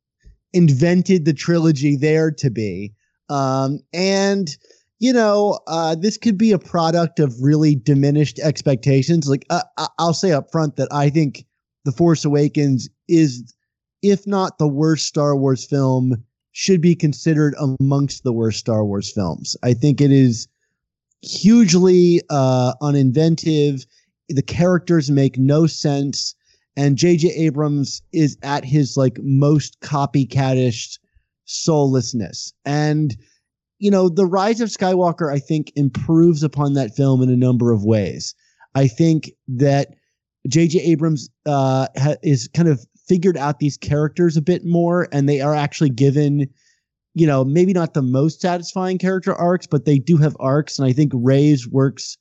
invented 0.53 1.25
the 1.25 1.33
trilogy 1.33 1.97
there 1.97 2.31
to 2.33 2.51
be. 2.51 2.93
Um, 3.31 3.81
and 3.95 4.55
you 5.01 5.13
know, 5.13 5.59
uh, 5.67 5.95
this 5.95 6.17
could 6.17 6.39
be 6.39 6.53
a 6.53 6.59
product 6.59 7.19
of 7.21 7.35
really 7.43 7.75
diminished 7.75 8.39
expectations. 8.39 9.29
Like 9.29 9.45
uh, 9.51 9.63
I'll 9.99 10.15
say 10.15 10.33
up 10.33 10.51
front 10.51 10.77
that 10.77 10.89
I 10.93 11.11
think 11.11 11.45
The 11.85 11.93
Force 11.93 12.25
Awakens 12.25 12.89
is, 13.09 13.55
if 14.03 14.27
not 14.27 14.59
the 14.59 14.69
worst 14.69 15.07
Star 15.07 15.37
Wars 15.37 15.67
film, 15.67 16.25
should 16.55 16.81
be 16.81 16.95
considered 16.95 17.55
amongst 17.59 18.23
the 18.23 18.33
worst 18.33 18.61
Star 18.61 18.85
Wars 18.85 19.13
films. 19.13 19.57
I 19.65 19.75
think 19.75 20.01
it 20.01 20.13
is 20.13 20.47
hugely 21.21 22.23
uh, 22.31 22.75
uninventive. 22.81 23.85
The 24.29 24.43
characters 24.43 25.11
make 25.11 25.37
no 25.37 25.67
sense, 25.67 26.35
and 26.77 26.97
J.J. 26.97 27.29
Abrams 27.31 28.03
is 28.13 28.39
at 28.45 28.65
his 28.65 28.97
like 28.97 29.19
most 29.21 29.81
copycatish 29.81 30.99
soullessness. 31.45 32.53
And 32.65 33.17
you 33.81 33.91
know, 33.91 34.09
the 34.09 34.25
Rise 34.25 34.61
of 34.61 34.69
Skywalker, 34.69 35.33
I 35.33 35.41
think, 35.41 35.73
improves 35.75 36.45
upon 36.45 36.75
that 36.75 36.95
film 36.95 37.21
in 37.21 37.31
a 37.31 37.37
number 37.37 37.73
of 37.73 37.85
ways. 37.85 38.33
I 38.77 38.87
think 38.87 39.33
that 39.49 39.97
J.J. 40.47 40.79
Abrams 40.83 41.29
uh, 41.47 41.89
ha- 41.97 42.15
is 42.23 42.49
kind 42.55 42.69
of 42.69 42.87
figured 43.07 43.37
out 43.37 43.59
these 43.59 43.77
characters 43.77 44.37
a 44.37 44.43
bit 44.43 44.65
more, 44.65 45.09
and 45.13 45.29
they 45.29 45.41
are 45.41 45.55
actually 45.55 45.91
given, 45.91 46.49
you 47.15 47.27
know, 47.27 47.45
maybe 47.45 47.73
not 47.73 47.95
the 47.95 48.03
most 48.03 48.41
satisfying 48.41 48.99
character 48.99 49.35
arcs, 49.35 49.67
but 49.67 49.85
they 49.85 49.99
do 49.99 50.17
have 50.17 50.37
arcs, 50.41 50.79
and 50.79 50.89
I 50.89 50.93
think 50.93 51.13
Rey's 51.15 51.69
works 51.69 52.17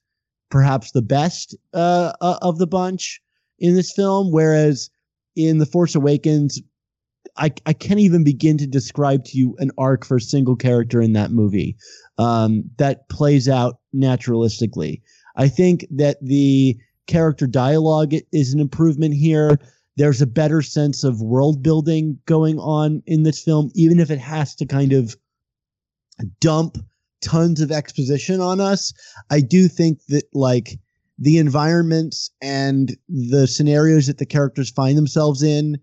perhaps 0.49 0.91
the 0.91 1.01
best 1.01 1.55
uh, 1.73 2.13
uh, 2.21 2.37
of 2.41 2.59
the 2.59 2.67
bunch 2.67 3.21
in 3.59 3.75
this 3.75 3.91
film, 3.91 4.31
whereas 4.31 4.89
in 5.35 5.57
The 5.57 5.65
Force 5.65 5.95
Awakens, 5.95 6.61
I, 7.37 7.51
I 7.65 7.73
can't 7.73 7.99
even 7.99 8.23
begin 8.23 8.57
to 8.59 8.67
describe 8.67 9.23
to 9.25 9.37
you 9.37 9.55
an 9.57 9.71
arc 9.77 10.05
for 10.05 10.17
a 10.17 10.21
single 10.21 10.55
character 10.55 11.01
in 11.01 11.13
that 11.13 11.31
movie 11.31 11.75
um, 12.17 12.63
that 12.77 13.09
plays 13.09 13.49
out 13.49 13.79
naturalistically. 13.95 15.01
I 15.35 15.47
think 15.47 15.87
that 15.89 16.17
the 16.21 16.77
character 17.07 17.47
dialogue 17.47 18.13
is 18.31 18.53
an 18.53 18.59
improvement 18.59 19.15
here. 19.15 19.57
There's 19.95 20.21
a 20.21 20.27
better 20.27 20.61
sense 20.61 21.03
of 21.03 21.21
world 21.21 21.61
building 21.61 22.19
going 22.25 22.59
on 22.59 23.03
in 23.05 23.23
this 23.23 23.41
film, 23.41 23.71
even 23.75 23.99
if 23.99 24.09
it 24.09 24.19
has 24.19 24.55
to 24.55 24.65
kind 24.65 24.93
of 24.93 25.15
dump 26.39 26.77
tons 27.21 27.61
of 27.61 27.71
exposition 27.71 28.41
on 28.41 28.59
us. 28.59 28.93
I 29.29 29.39
do 29.39 29.67
think 29.67 29.99
that 30.09 30.25
like 30.33 30.79
the 31.19 31.37
environments 31.37 32.31
and 32.41 32.97
the 33.07 33.47
scenarios 33.47 34.07
that 34.07 34.17
the 34.17 34.25
characters 34.25 34.69
find 34.69 34.97
themselves 34.97 35.43
in 35.43 35.77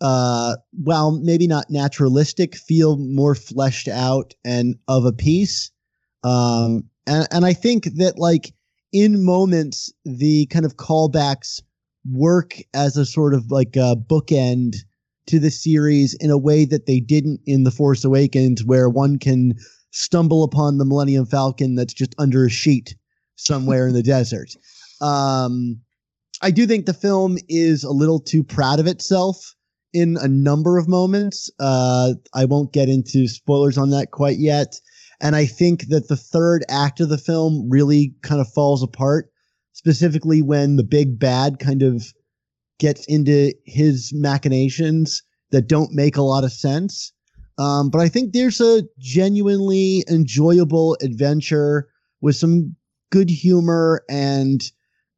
uh 0.00 0.54
well 0.84 1.10
maybe 1.10 1.46
not 1.48 1.70
naturalistic 1.70 2.54
feel 2.54 2.96
more 2.98 3.34
fleshed 3.34 3.88
out 3.88 4.34
and 4.44 4.76
of 4.86 5.04
a 5.04 5.12
piece 5.12 5.72
um 6.22 6.84
and 7.06 7.26
and 7.32 7.44
i 7.44 7.52
think 7.52 7.84
that 7.96 8.16
like 8.16 8.52
in 8.92 9.24
moments 9.24 9.92
the 10.04 10.46
kind 10.46 10.64
of 10.64 10.76
callbacks 10.76 11.60
work 12.12 12.56
as 12.74 12.96
a 12.96 13.06
sort 13.06 13.34
of 13.34 13.50
like 13.50 13.76
a 13.76 13.96
bookend 13.96 14.76
to 15.26 15.38
the 15.38 15.50
series 15.50 16.14
in 16.14 16.30
a 16.30 16.38
way 16.38 16.64
that 16.64 16.86
they 16.86 17.00
didn't 17.00 17.40
in 17.46 17.64
the 17.64 17.70
force 17.70 18.04
awakens 18.04 18.64
where 18.64 18.88
one 18.88 19.18
can 19.18 19.54
stumble 19.90 20.42
upon 20.42 20.78
the 20.78 20.84
millennium 20.84 21.26
falcon 21.26 21.74
that's 21.74 21.94
just 21.94 22.14
under 22.18 22.44
a 22.44 22.50
sheet 22.50 22.96
somewhere 23.36 23.88
in 23.88 23.94
the 23.94 24.02
desert 24.14 24.54
um 25.00 25.78
i 26.42 26.50
do 26.50 26.66
think 26.66 26.86
the 26.86 26.94
film 26.94 27.38
is 27.48 27.84
a 27.84 27.90
little 27.90 28.20
too 28.20 28.42
proud 28.42 28.80
of 28.80 28.86
itself 28.86 29.54
in 29.92 30.16
a 30.20 30.28
number 30.28 30.78
of 30.78 30.88
moments. 30.88 31.50
Uh, 31.58 32.14
I 32.34 32.44
won't 32.44 32.72
get 32.72 32.88
into 32.88 33.28
spoilers 33.28 33.78
on 33.78 33.90
that 33.90 34.10
quite 34.10 34.38
yet. 34.38 34.80
And 35.20 35.34
I 35.34 35.46
think 35.46 35.88
that 35.88 36.08
the 36.08 36.16
third 36.16 36.64
act 36.68 37.00
of 37.00 37.08
the 37.08 37.18
film 37.18 37.68
really 37.68 38.14
kind 38.22 38.40
of 38.40 38.52
falls 38.52 38.82
apart, 38.82 39.30
specifically 39.78 40.42
when 40.42 40.74
the 40.74 40.82
big 40.82 41.20
bad 41.20 41.60
kind 41.60 41.84
of 41.84 42.12
gets 42.80 43.06
into 43.06 43.54
his 43.64 44.12
machinations 44.12 45.22
that 45.52 45.68
don't 45.68 45.92
make 45.92 46.16
a 46.16 46.22
lot 46.22 46.42
of 46.42 46.50
sense. 46.52 47.12
Um, 47.58 47.88
but 47.88 48.00
I 48.00 48.08
think 48.08 48.32
there's 48.32 48.60
a 48.60 48.82
genuinely 48.98 50.04
enjoyable 50.10 50.96
adventure 51.00 51.88
with 52.20 52.34
some 52.34 52.74
good 53.10 53.30
humor 53.30 54.02
and 54.10 54.60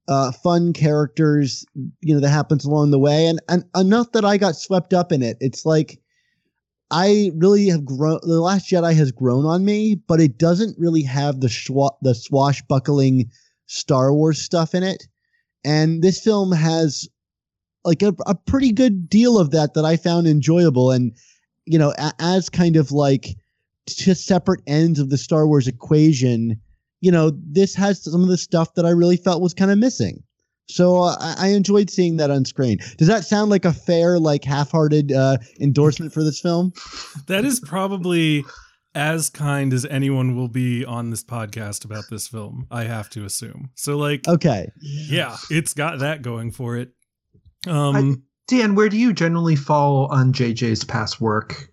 uh, 0.08 0.30
fun 0.30 0.74
characters, 0.74 1.64
you 2.02 2.14
know, 2.14 2.20
that 2.20 2.28
happens 2.28 2.66
along 2.66 2.90
the 2.90 2.98
way, 2.98 3.26
and 3.26 3.40
and 3.48 3.64
enough 3.74 4.12
that 4.12 4.26
I 4.26 4.36
got 4.36 4.56
swept 4.56 4.92
up 4.92 5.10
in 5.10 5.22
it. 5.22 5.38
It's 5.40 5.64
like 5.64 5.98
I 6.90 7.30
really 7.34 7.68
have 7.68 7.84
grown. 7.86 8.18
The 8.22 8.40
Last 8.40 8.68
Jedi 8.68 8.94
has 8.94 9.12
grown 9.12 9.46
on 9.46 9.64
me, 9.64 9.94
but 9.94 10.20
it 10.20 10.36
doesn't 10.36 10.78
really 10.78 11.02
have 11.02 11.40
the 11.40 11.46
schwa- 11.46 11.96
the 12.02 12.14
swashbuckling 12.14 13.30
Star 13.70 14.12
Wars 14.12 14.40
stuff 14.40 14.74
in 14.74 14.82
it, 14.82 15.06
and 15.64 16.02
this 16.02 16.20
film 16.22 16.52
has 16.52 17.08
like 17.84 18.02
a, 18.02 18.14
a 18.26 18.34
pretty 18.34 18.72
good 18.72 19.08
deal 19.08 19.38
of 19.38 19.50
that 19.52 19.74
that 19.74 19.84
I 19.84 19.96
found 19.96 20.26
enjoyable, 20.26 20.90
and 20.90 21.12
you 21.66 21.78
know, 21.78 21.94
a, 21.98 22.12
as 22.18 22.48
kind 22.48 22.76
of 22.76 22.92
like 22.92 23.36
just 23.86 24.26
separate 24.26 24.60
ends 24.66 24.98
of 24.98 25.10
the 25.10 25.18
Star 25.18 25.46
Wars 25.46 25.66
equation 25.66 26.60
you 27.00 27.10
know, 27.10 27.32
this 27.46 27.74
has 27.74 28.02
some 28.02 28.22
of 28.22 28.28
the 28.28 28.36
stuff 28.36 28.74
that 28.74 28.86
I 28.86 28.90
really 28.90 29.16
felt 29.16 29.42
was 29.42 29.54
kind 29.54 29.70
of 29.70 29.78
missing. 29.78 30.22
So 30.68 31.02
uh, 31.02 31.16
I, 31.18 31.34
I 31.38 31.48
enjoyed 31.48 31.90
seeing 31.90 32.16
that 32.18 32.30
on 32.30 32.44
screen. 32.44 32.78
Does 32.96 33.08
that 33.08 33.24
sound 33.24 33.50
like 33.50 33.64
a 33.64 33.72
fair, 33.72 34.18
like 34.18 34.44
half-hearted 34.44 35.12
uh, 35.12 35.38
endorsement 35.60 36.12
for 36.12 36.22
this 36.22 36.40
film? 36.40 36.72
That 37.26 37.44
is 37.44 37.58
probably 37.58 38.44
as 38.94 39.30
kind 39.30 39.72
as 39.72 39.84
anyone 39.86 40.36
will 40.36 40.48
be 40.48 40.84
on 40.84 41.10
this 41.10 41.22
podcast 41.22 41.84
about 41.84 42.04
this 42.10 42.28
film. 42.28 42.66
I 42.70 42.84
have 42.84 43.10
to 43.10 43.24
assume. 43.24 43.70
So, 43.74 43.96
like, 43.96 44.26
okay, 44.26 44.70
yeah, 44.80 45.36
it's 45.50 45.74
got 45.74 46.00
that 46.00 46.22
going 46.22 46.50
for 46.50 46.76
it. 46.76 46.90
Um, 47.66 48.24
Dan, 48.48 48.74
where 48.74 48.88
do 48.88 48.96
you 48.96 49.12
generally 49.12 49.56
fall 49.56 50.06
on 50.06 50.32
JJ's 50.32 50.84
past 50.84 51.20
work? 51.20 51.70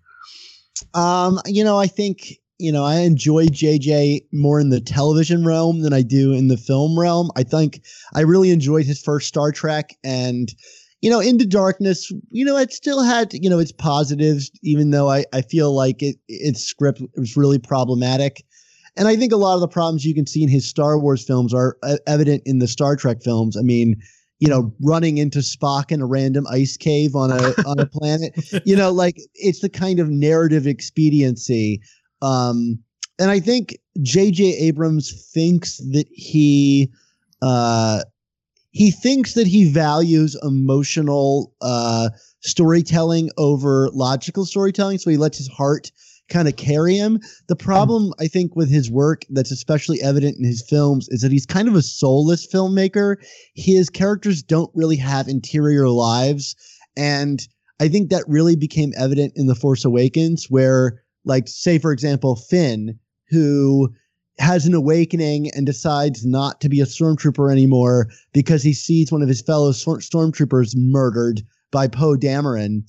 Um, 0.93 1.39
you 1.45 1.63
know, 1.63 1.79
I 1.79 1.88
think 1.88 2.38
you 2.59 2.71
know, 2.71 2.83
I 2.83 3.01
enjoy 3.01 3.47
JJ 3.47 4.21
more 4.33 4.59
in 4.59 4.69
the 4.69 4.81
television 4.81 5.45
realm 5.45 5.81
than 5.81 5.93
I 5.93 6.01
do 6.01 6.33
in 6.33 6.47
the 6.47 6.57
film 6.57 7.00
realm. 7.00 7.29
I 7.36 7.43
think 7.43 7.81
I 8.15 8.21
really 8.21 8.50
enjoyed 8.50 8.86
his 8.86 9.01
first 9.01 9.27
Star 9.27 9.51
Trek 9.51 9.95
and 10.03 10.53
you 11.01 11.09
know, 11.09 11.19
Into 11.19 11.45
Darkness, 11.45 12.11
you 12.31 12.43
know, 12.43 12.57
it 12.57 12.71
still 12.73 13.03
had, 13.03 13.33
you 13.33 13.49
know, 13.49 13.59
its 13.59 13.71
positives, 13.71 14.51
even 14.63 14.91
though 14.91 15.09
I, 15.09 15.25
I 15.33 15.41
feel 15.41 15.73
like 15.73 16.01
it 16.01 16.17
its 16.27 16.63
script 16.63 17.01
was 17.15 17.37
really 17.37 17.59
problematic. 17.59 18.43
And 18.95 19.07
I 19.07 19.15
think 19.15 19.31
a 19.31 19.37
lot 19.37 19.53
of 19.53 19.61
the 19.61 19.67
problems 19.67 20.05
you 20.05 20.15
can 20.15 20.25
see 20.25 20.41
in 20.41 20.49
his 20.49 20.67
Star 20.67 20.97
Wars 20.97 21.23
films 21.23 21.53
are 21.53 21.77
uh, 21.83 21.97
evident 22.07 22.41
in 22.45 22.59
the 22.59 22.67
Star 22.67 22.95
Trek 22.95 23.21
films. 23.21 23.55
I 23.55 23.61
mean, 23.61 24.01
you 24.39 24.47
know, 24.47 24.73
running 24.81 25.19
into 25.19 25.39
Spock 25.39 25.91
in 25.91 26.01
a 26.01 26.07
random 26.07 26.47
ice 26.49 26.77
cave 26.77 27.15
on 27.15 27.31
a 27.31 27.53
on 27.67 27.79
a 27.79 27.85
planet. 27.85 28.33
You 28.65 28.75
know, 28.75 28.91
like 28.91 29.17
it's 29.35 29.59
the 29.59 29.69
kind 29.69 29.99
of 29.99 30.09
narrative 30.09 30.65
expediency 30.65 31.81
um, 32.21 32.79
and 33.19 33.31
I 33.31 33.39
think 33.39 33.77
J.J. 34.01 34.43
Abrams 34.57 35.29
thinks 35.33 35.77
that 35.77 36.05
he 36.11 36.91
uh, 37.41 38.03
he 38.77 38.91
thinks 38.91 39.34
that 39.34 39.48
he 39.48 39.67
values 39.67 40.38
emotional 40.43 41.51
uh, 41.62 42.10
storytelling 42.41 43.31
over 43.36 43.89
logical 43.91 44.46
storytelling, 44.46 45.00
so 45.00 45.10
he 45.10 45.17
lets 45.17 45.39
his 45.39 45.48
heart 45.48 45.91
kind 46.29 46.48
of 46.48 46.57
carry 46.57 46.96
him. 46.96 47.19
The 47.48 47.55
problem, 47.55 48.13
I 48.19 48.27
think, 48.27 48.55
with 48.55 48.69
his 48.69 48.91
work 48.91 49.24
that's 49.31 49.50
especially 49.50 50.00
evident 50.03 50.38
in 50.38 50.43
his 50.43 50.62
films 50.62 51.07
is 51.10 51.22
that 51.22 51.31
he's 51.31 51.48
kind 51.48 51.67
of 51.67 51.74
a 51.74 51.81
soulless 51.81 52.46
filmmaker. 52.46 53.15
His 53.55 53.89
characters 53.89 54.43
don't 54.43 54.69
really 54.75 54.98
have 54.98 55.27
interior 55.27 55.89
lives. 55.89 56.55
And 56.96 57.48
I 57.79 57.88
think 57.88 58.12
that 58.12 58.25
really 58.27 58.55
became 58.55 58.93
evident 58.96 59.34
in 59.36 59.48
The 59.48 59.55
Force 59.55 59.86
Awakens, 59.86 60.51
where 60.51 61.01
like 61.25 61.48
say 61.48 61.79
for 61.79 61.91
example 61.91 62.36
Finn 62.36 63.00
who 63.29 63.91
has 64.39 64.65
an 64.65 64.74
awakening 64.74 65.50
and 65.51 65.65
decides 65.65 66.25
not 66.25 66.62
to 66.62 66.70
be 66.70 66.79
a 66.79 66.86
stormtrooper 66.86 67.51
anymore 67.51 68.08
because 68.34 68.63
he 68.63 68.74
sees 68.74 69.12
one 69.12 69.22
of 69.22 69.27
his 69.27 69.41
fellow 69.41 69.72
stormtroopers 69.72 70.75
murdered 70.75 71.41
by 71.72 71.88
Poe 71.88 72.15
Dameron 72.15 72.84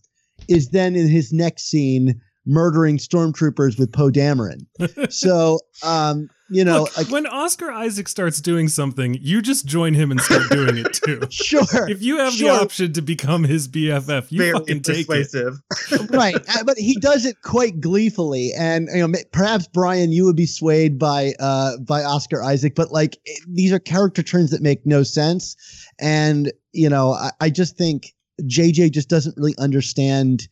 is 0.48 0.68
then 0.68 0.94
in 0.94 1.08
his 1.08 1.32
next 1.32 1.64
scene 1.68 2.20
murdering 2.48 2.98
stormtroopers 2.98 3.78
with 3.78 3.92
Poe 3.92 4.10
Dameron. 4.10 4.66
so 5.12 5.60
um 5.84 6.28
you 6.50 6.64
know, 6.64 6.82
Look, 6.82 6.96
like, 6.96 7.10
when 7.10 7.26
Oscar 7.26 7.70
Isaac 7.70 8.08
starts 8.08 8.40
doing 8.40 8.68
something, 8.68 9.18
you 9.20 9.42
just 9.42 9.66
join 9.66 9.92
him 9.92 10.10
and 10.10 10.18
start 10.18 10.48
doing 10.50 10.78
it 10.78 10.94
too. 10.94 11.20
sure. 11.30 11.88
If 11.88 12.00
you 12.00 12.16
have 12.18 12.32
sure. 12.32 12.50
the 12.50 12.62
option 12.62 12.92
to 12.94 13.02
become 13.02 13.44
his 13.44 13.68
BFF, 13.68 14.32
you 14.32 14.38
Very 14.38 14.52
fucking 14.52 14.82
persuasive. 14.82 15.60
take 15.90 16.00
it. 16.00 16.10
right, 16.10 16.36
uh, 16.36 16.64
but 16.64 16.78
he 16.78 16.96
does 17.00 17.26
it 17.26 17.42
quite 17.42 17.80
gleefully, 17.80 18.52
and 18.56 18.88
you 18.94 19.06
know, 19.06 19.18
perhaps 19.30 19.68
Brian, 19.68 20.10
you 20.10 20.24
would 20.24 20.36
be 20.36 20.46
swayed 20.46 20.98
by 20.98 21.34
uh 21.38 21.76
by 21.78 22.02
Oscar 22.02 22.42
Isaac, 22.42 22.74
but 22.74 22.92
like 22.92 23.18
it, 23.26 23.42
these 23.46 23.70
are 23.72 23.78
character 23.78 24.22
turns 24.22 24.50
that 24.50 24.62
make 24.62 24.86
no 24.86 25.02
sense, 25.02 25.54
and 26.00 26.50
you 26.72 26.88
know, 26.88 27.12
I, 27.12 27.30
I 27.40 27.50
just 27.50 27.76
think 27.76 28.14
JJ 28.42 28.92
just 28.92 29.10
doesn't 29.10 29.36
really 29.36 29.54
understand 29.58 30.48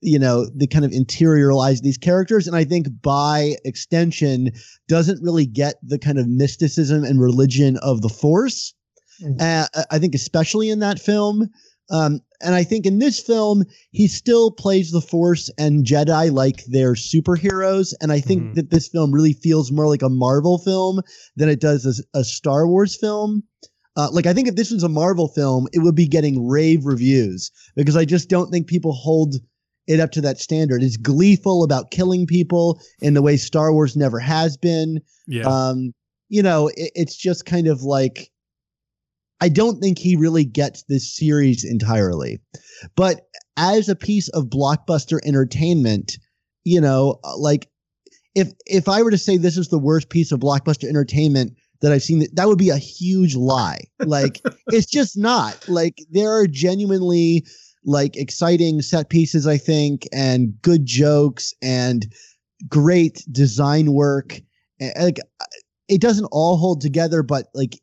you 0.00 0.18
know 0.18 0.46
the 0.54 0.66
kind 0.66 0.84
of 0.84 0.90
interiorize 0.90 1.80
these 1.80 1.98
characters 1.98 2.46
and 2.46 2.56
i 2.56 2.64
think 2.64 2.86
by 3.02 3.54
extension 3.64 4.50
doesn't 4.88 5.22
really 5.22 5.46
get 5.46 5.76
the 5.82 5.98
kind 5.98 6.18
of 6.18 6.28
mysticism 6.28 7.04
and 7.04 7.20
religion 7.20 7.76
of 7.78 8.02
the 8.02 8.08
force 8.08 8.74
mm-hmm. 9.22 9.36
uh, 9.40 9.66
i 9.90 9.98
think 9.98 10.14
especially 10.14 10.68
in 10.70 10.80
that 10.80 11.00
film 11.00 11.48
um, 11.90 12.20
and 12.42 12.54
i 12.54 12.62
think 12.62 12.84
in 12.84 12.98
this 12.98 13.20
film 13.20 13.64
he 13.90 14.06
still 14.06 14.50
plays 14.50 14.90
the 14.92 15.00
force 15.00 15.50
and 15.58 15.86
jedi 15.86 16.30
like 16.30 16.64
they're 16.68 16.94
superheroes 16.94 17.94
and 18.00 18.12
i 18.12 18.20
think 18.20 18.42
mm-hmm. 18.42 18.54
that 18.54 18.70
this 18.70 18.88
film 18.88 19.12
really 19.12 19.32
feels 19.32 19.72
more 19.72 19.86
like 19.86 20.02
a 20.02 20.10
marvel 20.10 20.58
film 20.58 21.00
than 21.36 21.48
it 21.48 21.60
does 21.60 21.86
as 21.86 22.02
a 22.14 22.22
star 22.22 22.66
wars 22.66 22.96
film 22.96 23.42
uh, 23.98 24.10
like 24.12 24.26
I 24.26 24.34
think 24.34 24.46
if 24.46 24.56
this 24.56 24.70
was 24.70 24.82
a 24.82 24.90
Marvel 24.90 25.26
film, 25.26 25.66
it 25.72 25.78
would 25.78 25.94
be 25.94 26.06
getting 26.06 26.46
rave 26.46 26.84
reviews 26.84 27.50
because 27.74 27.96
I 27.96 28.04
just 28.04 28.28
don't 28.28 28.50
think 28.50 28.66
people 28.66 28.92
hold 28.92 29.36
it 29.86 30.00
up 30.00 30.10
to 30.12 30.20
that 30.20 30.38
standard. 30.40 30.82
It's 30.82 30.96
gleeful 30.96 31.62
about 31.62 31.90
killing 31.90 32.26
people 32.26 32.80
in 33.00 33.14
the 33.14 33.22
way 33.22 33.36
Star 33.36 33.72
Wars 33.72 33.96
never 33.96 34.18
has 34.18 34.56
been. 34.56 35.00
Yeah. 35.26 35.44
Um, 35.44 35.92
you 36.28 36.42
know, 36.42 36.68
it, 36.68 36.90
it's 36.94 37.16
just 37.16 37.46
kind 37.46 37.66
of 37.66 37.82
like 37.82 38.30
I 39.40 39.48
don't 39.48 39.80
think 39.80 39.98
he 39.98 40.16
really 40.16 40.44
gets 40.44 40.84
this 40.84 41.14
series 41.14 41.64
entirely. 41.64 42.40
But 42.96 43.28
as 43.56 43.88
a 43.88 43.96
piece 43.96 44.28
of 44.30 44.44
blockbuster 44.44 45.18
entertainment, 45.24 46.18
you 46.64 46.80
know, 46.80 47.20
like 47.38 47.68
if 48.34 48.52
if 48.66 48.88
I 48.88 49.02
were 49.02 49.10
to 49.10 49.18
say 49.18 49.36
this 49.36 49.56
is 49.56 49.68
the 49.68 49.78
worst 49.78 50.08
piece 50.08 50.32
of 50.32 50.40
blockbuster 50.40 50.88
entertainment 50.88 51.54
that 51.82 51.92
I've 51.92 52.02
seen, 52.02 52.26
that 52.32 52.48
would 52.48 52.58
be 52.58 52.70
a 52.70 52.78
huge 52.78 53.36
lie. 53.36 53.80
Like 54.00 54.40
it's 54.68 54.86
just 54.86 55.16
not. 55.16 55.68
Like 55.68 55.98
there 56.10 56.30
are 56.30 56.46
genuinely 56.46 57.46
like 57.86 58.16
exciting 58.16 58.82
set 58.82 59.08
pieces, 59.08 59.46
I 59.46 59.56
think, 59.56 60.06
and 60.12 60.60
good 60.60 60.84
jokes 60.84 61.54
and 61.62 62.06
great 62.68 63.24
design 63.30 63.92
work. 63.92 64.40
And, 64.80 64.92
like 64.98 65.18
it 65.88 66.00
doesn't 66.00 66.26
all 66.26 66.56
hold 66.56 66.80
together, 66.80 67.22
but 67.22 67.46
like 67.54 67.80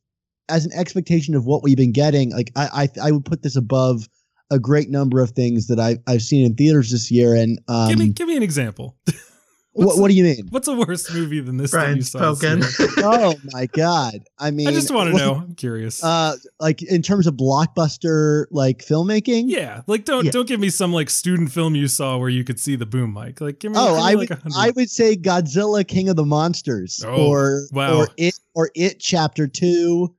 as 0.49 0.65
an 0.65 0.73
expectation 0.73 1.33
of 1.35 1.45
what 1.45 1.63
we've 1.63 1.77
been 1.77 1.93
getting, 1.93 2.31
like 2.31 2.51
I 2.55 2.89
I, 3.01 3.07
I 3.07 3.11
would 3.11 3.25
put 3.25 3.41
this 3.41 3.55
above 3.55 4.07
a 4.51 4.59
great 4.59 4.89
number 4.89 5.21
of 5.21 5.31
things 5.31 5.67
that 5.67 5.79
I 5.79 5.97
I've 6.05 6.21
seen 6.21 6.45
in 6.45 6.55
theaters 6.55 6.91
this 6.91 7.09
year. 7.09 7.33
And 7.33 7.59
um, 7.67 7.89
give 7.89 7.99
me 7.99 8.09
give 8.09 8.27
me 8.27 8.37
an 8.37 8.43
example. 8.43 8.97
what, 9.73 9.97
what 9.97 10.07
do 10.09 10.13
you 10.13 10.23
mean? 10.23 10.47
What's 10.49 10.67
a 10.67 10.73
worse 10.75 11.11
movie 11.13 11.39
than 11.39 11.57
this 11.57 11.71
that 11.71 11.77
you 11.77 11.83
Brian's 12.05 12.11
saw? 12.11 12.33
this 12.33 12.39
spoken. 12.39 12.59
year? 12.61 13.05
oh 13.05 13.35
my 13.51 13.65
god! 13.67 14.19
I 14.39 14.51
mean, 14.51 14.67
I 14.67 14.71
just 14.71 14.91
want 14.91 15.11
to 15.11 15.17
know. 15.17 15.35
I'm 15.35 15.55
curious. 15.55 16.03
Uh, 16.03 16.35
like 16.59 16.81
in 16.83 17.01
terms 17.01 17.27
of 17.27 17.35
blockbuster 17.35 18.45
like 18.51 18.79
filmmaking. 18.79 19.45
yeah, 19.47 19.81
like 19.87 20.05
don't 20.05 20.25
Yeah. 20.25 20.31
don't 20.31 20.47
give 20.47 20.59
me 20.59 20.69
some 20.69 20.93
like 20.93 21.09
student 21.09 21.51
film 21.51 21.75
you 21.75 21.87
saw 21.87 22.17
where 22.17 22.29
you 22.29 22.43
could 22.43 22.59
see 22.59 22.75
the 22.75 22.85
boom 22.85 23.13
mic. 23.13 23.41
Like 23.41 23.59
give 23.59 23.71
me. 23.71 23.77
Oh, 23.79 23.87
give 23.87 23.95
me 23.95 24.01
I 24.01 24.13
like 24.13 24.29
would, 24.29 24.39
hundred. 24.39 24.57
I 24.57 24.69
would 24.75 24.89
say 24.89 25.15
Godzilla, 25.15 25.87
King 25.87 26.09
of 26.09 26.15
the 26.15 26.25
Monsters, 26.25 27.03
Oh, 27.07 27.27
or 27.31 27.63
wow. 27.71 27.97
or 27.99 28.07
it, 28.17 28.39
or 28.55 28.69
it, 28.75 28.99
Chapter 28.99 29.47
Two, 29.47 30.13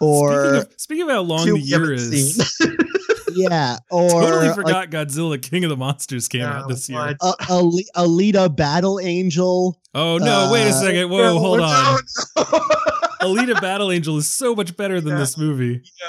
or 0.00 0.30
speaking 0.44 0.56
of, 0.60 0.74
speaking 0.80 1.02
of 1.04 1.10
how 1.10 1.20
long 1.22 1.46
the 1.46 1.58
year 1.58 1.92
is, 1.92 2.36
seen. 2.56 2.68
yeah, 3.34 3.78
or 3.90 4.08
totally 4.10 4.46
like, 4.46 4.54
forgot 4.54 4.90
Godzilla 4.90 5.40
King 5.40 5.64
of 5.64 5.70
the 5.70 5.76
Monsters 5.76 6.28
came 6.28 6.42
out 6.42 6.68
this 6.68 6.88
year. 6.88 6.98
what? 6.98 7.16
uh, 7.20 7.34
Ali- 7.50 7.86
Alita, 7.96 8.54
Battle 8.54 9.00
Angel. 9.00 9.78
Oh 9.94 10.18
no! 10.18 10.50
wait 10.52 10.66
a 10.66 10.70
Uh, 10.70 10.72
second. 10.72 11.10
Whoa, 11.10 11.18
No, 11.34 11.38
hold 11.38 11.58
no, 11.60 11.64
on. 11.64 12.00
no. 12.36 12.42
Alita 13.22 13.60
Battle 13.60 13.90
Angel 13.92 14.16
is 14.18 14.28
so 14.28 14.54
much 14.54 14.76
better 14.76 15.00
than 15.00 15.12
Yeah. 15.14 15.18
this 15.18 15.38
movie. 15.38 15.82
Yeah, 16.00 16.08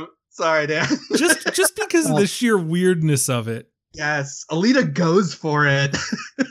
yeah, 0.00 0.06
sorry, 0.30 0.66
Dan. 0.66 0.86
Just 1.16 1.54
just 1.54 1.76
because 1.80 2.10
of 2.10 2.16
the 2.16 2.26
sheer 2.26 2.58
weirdness 2.58 3.28
of 3.28 3.46
it. 3.48 3.70
yes, 3.94 4.44
Alita 4.50 4.92
goes 4.92 5.32
for 5.34 5.66
it. 5.66 5.96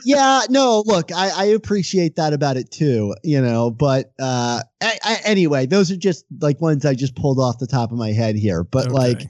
yeah, 0.04 0.42
no, 0.50 0.82
look, 0.86 1.12
I, 1.12 1.30
I 1.36 1.44
appreciate 1.46 2.16
that 2.16 2.32
about 2.32 2.56
it 2.56 2.70
too, 2.70 3.14
you 3.22 3.40
know, 3.40 3.70
but 3.70 4.12
uh 4.18 4.60
I, 4.82 4.98
I, 5.02 5.16
anyway, 5.24 5.66
those 5.66 5.90
are 5.90 5.96
just 5.96 6.24
like 6.40 6.60
ones 6.60 6.84
I 6.86 6.94
just 6.94 7.14
pulled 7.14 7.38
off 7.38 7.58
the 7.58 7.66
top 7.66 7.92
of 7.92 7.98
my 7.98 8.12
head 8.12 8.34
here. 8.36 8.64
But 8.64 8.86
Okay. 8.86 8.92
like 8.94 9.22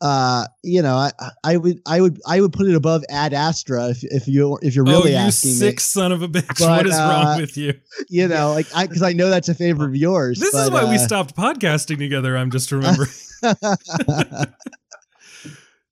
uh 0.00 0.46
you 0.62 0.82
know, 0.82 0.96
I 0.96 1.10
I 1.44 1.56
would 1.56 1.80
I 1.86 2.00
would 2.00 2.20
I 2.26 2.40
would 2.40 2.52
put 2.52 2.66
it 2.66 2.74
above 2.74 3.04
Ad 3.10 3.34
Astra 3.34 3.88
if 3.88 4.02
if 4.04 4.28
you 4.28 4.58
if 4.62 4.74
you're 4.74 4.84
really 4.84 5.14
oh, 5.14 5.20
you 5.20 5.26
asking 5.26 5.52
sick 5.52 5.76
me. 5.76 5.80
son 5.80 6.12
of 6.12 6.22
a 6.22 6.28
bitch! 6.28 6.58
But, 6.58 6.68
what 6.68 6.86
is 6.86 6.94
uh, 6.94 7.24
wrong 7.24 7.40
with 7.40 7.56
you? 7.56 7.74
You 8.08 8.28
know, 8.28 8.52
like 8.52 8.66
I 8.74 8.86
because 8.86 9.02
I 9.02 9.12
know 9.12 9.28
that's 9.30 9.48
a 9.48 9.54
favorite 9.54 9.88
of 9.88 9.96
yours. 9.96 10.38
This 10.38 10.54
is 10.54 10.70
but, 10.70 10.84
why 10.84 10.90
we 10.90 10.96
uh, 10.96 10.98
stopped 10.98 11.36
podcasting 11.36 11.98
together. 11.98 12.36
I'm 12.36 12.50
just 12.50 12.72
remembering. 12.72 13.10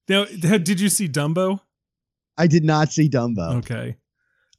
now, 0.08 0.24
did 0.24 0.80
you 0.80 0.88
see 0.88 1.08
Dumbo? 1.08 1.60
I 2.36 2.46
did 2.46 2.64
not 2.64 2.92
see 2.92 3.08
Dumbo. 3.08 3.56
Okay. 3.58 3.96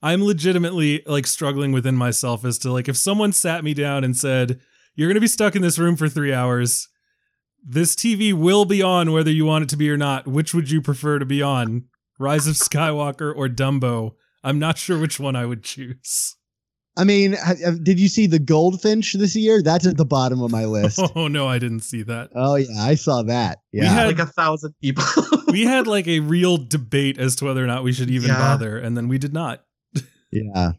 I'm 0.02 0.24
legitimately 0.24 1.04
like 1.06 1.28
struggling 1.28 1.72
within 1.72 1.96
myself 1.96 2.46
as 2.46 2.58
to 2.60 2.72
like 2.72 2.88
if 2.88 2.98
someone 2.98 3.32
sat 3.34 3.64
me 3.64 3.74
down 3.74 4.04
and 4.04 4.16
said, 4.16 4.60
You're 4.96 5.10
gonna 5.10 5.20
be 5.20 5.28
stuck 5.28 5.56
in 5.56 5.62
this 5.62 5.80
room 5.80 5.96
for 5.96 6.08
three 6.08 6.34
hours. 6.34 6.88
This 7.66 7.96
TV 7.96 8.34
will 8.34 8.66
be 8.66 8.82
on 8.82 9.12
whether 9.12 9.32
you 9.32 9.46
want 9.46 9.64
it 9.64 9.70
to 9.70 9.78
be 9.78 9.90
or 9.90 9.98
not. 9.98 10.28
Which 10.28 10.54
would 10.54 10.72
you 10.72 10.82
prefer 10.82 11.20
to 11.20 11.26
be 11.26 11.42
on? 11.42 11.86
Rise 12.20 12.48
of 12.48 12.56
Skywalker 12.56 13.34
or 13.36 13.48
Dumbo? 13.48 14.14
I'm 14.44 14.60
not 14.60 14.78
sure 14.78 15.00
which 15.00 15.20
one 15.20 15.36
I 15.36 15.46
would 15.46 15.64
choose. 15.64 16.36
I 16.98 17.04
mean, 17.06 17.34
ha- 17.34 17.54
ha- 17.64 17.72
did 17.82 18.00
you 18.00 18.08
see 18.10 18.28
the 18.28 18.40
Goldfinch 18.40 19.14
this 19.14 19.36
year? 19.36 19.62
That's 19.62 19.86
at 19.88 19.96
the 19.98 20.06
bottom 20.06 20.42
of 20.42 20.52
my 20.52 20.66
list. 20.66 21.00
Oh 21.16 21.28
no, 21.28 21.48
I 21.48 21.60
didn't 21.60 21.82
see 21.82 22.02
that. 22.04 22.30
oh 22.36 22.56
yeah, 22.56 22.68
I 22.82 22.96
saw 22.96 23.22
that. 23.24 23.60
We 23.72 23.82
Yeah. 23.82 23.90
had- 23.90 24.08
like 24.08 24.20
a 24.20 24.26
thousand 24.32 24.74
people. 24.82 25.04
We 25.50 25.64
had 25.66 25.88
like 25.88 26.08
a 26.08 26.20
real 26.20 26.58
debate 26.68 27.18
as 27.18 27.36
to 27.38 27.46
whether 27.46 27.64
or 27.64 27.68
not 27.68 27.84
we 27.84 27.92
should 27.92 28.12
even 28.12 28.30
Yeah. 28.30 28.38
bother, 28.38 28.78
and 28.78 28.96
then 28.96 29.08
we 29.08 29.18
did 29.18 29.34
not. 29.34 29.64
Yeah. 30.32 30.74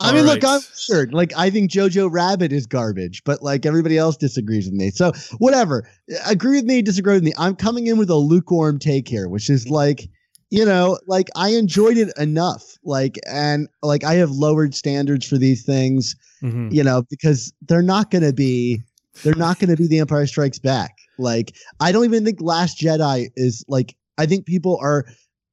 I 0.00 0.08
All 0.08 0.14
mean, 0.14 0.26
look. 0.26 0.44
I'm 0.44 0.60
sure. 0.76 1.06
Like, 1.10 1.32
I 1.36 1.48
think 1.48 1.70
Jojo 1.70 2.10
Rabbit 2.10 2.52
is 2.52 2.66
garbage, 2.66 3.22
but 3.24 3.42
like 3.42 3.64
everybody 3.64 3.96
else 3.96 4.16
disagrees 4.16 4.66
with 4.66 4.74
me. 4.74 4.90
So, 4.90 5.12
whatever. 5.38 5.88
Agree 6.26 6.56
with 6.56 6.66
me, 6.66 6.82
disagree 6.82 7.14
with 7.14 7.22
me. 7.22 7.32
I'm 7.38 7.56
coming 7.56 7.86
in 7.86 7.96
with 7.96 8.10
a 8.10 8.16
lukewarm 8.16 8.78
take 8.78 9.08
here, 9.08 9.28
which 9.28 9.48
is 9.48 9.70
like, 9.70 10.08
you 10.50 10.64
know, 10.66 10.98
like 11.06 11.28
I 11.34 11.48
enjoyed 11.50 11.96
it 11.96 12.12
enough. 12.18 12.62
Like, 12.84 13.18
and 13.26 13.68
like 13.82 14.04
I 14.04 14.14
have 14.14 14.30
lowered 14.30 14.74
standards 14.74 15.26
for 15.26 15.38
these 15.38 15.64
things, 15.64 16.14
Mhm. 16.42 16.72
you 16.72 16.84
know, 16.84 17.02
because 17.08 17.52
they're 17.62 17.80
not 17.82 18.10
going 18.10 18.22
to 18.24 18.34
be, 18.34 18.82
they're 19.24 19.34
not 19.34 19.58
going 19.58 19.70
to 19.70 19.76
be 19.76 19.86
The 19.88 19.98
Empire 20.00 20.26
Strikes 20.26 20.58
Back. 20.58 20.94
Like, 21.18 21.56
I 21.80 21.90
don't 21.90 22.04
even 22.04 22.24
think 22.24 22.40
Last 22.42 22.78
Jedi 22.78 23.28
is 23.36 23.64
like. 23.66 23.96
I 24.18 24.24
think 24.24 24.46
people 24.46 24.78
are 24.80 25.04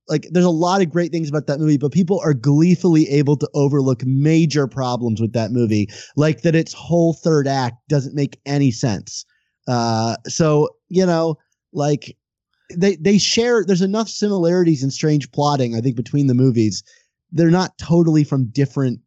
like 0.07 0.27
there's 0.31 0.45
a 0.45 0.49
lot 0.49 0.81
of 0.81 0.91
great 0.91 1.11
things 1.11 1.29
about 1.29 1.47
that 1.47 1.59
movie, 1.59 1.77
but 1.77 1.91
people 1.91 2.19
are 2.23 2.33
gleefully 2.33 3.07
able 3.09 3.37
to 3.37 3.49
overlook 3.53 4.03
major 4.05 4.67
problems 4.67 5.21
with 5.21 5.33
that 5.33 5.51
movie, 5.51 5.89
like 6.15 6.41
that 6.41 6.55
its 6.55 6.73
whole 6.73 7.13
third 7.13 7.47
act 7.47 7.77
doesn't 7.87 8.15
make 8.15 8.39
any 8.45 8.71
sense. 8.71 9.25
Uh, 9.67 10.15
so 10.27 10.69
you 10.89 11.05
know, 11.05 11.37
like 11.71 12.17
they 12.75 12.95
they 12.97 13.17
share. 13.17 13.63
There's 13.65 13.81
enough 13.81 14.09
similarities 14.09 14.83
and 14.83 14.91
strange 14.91 15.31
plotting, 15.31 15.75
I 15.75 15.81
think, 15.81 15.95
between 15.95 16.27
the 16.27 16.33
movies. 16.33 16.83
They're 17.31 17.49
not 17.49 17.77
totally 17.77 18.23
from 18.23 18.45
different, 18.45 18.99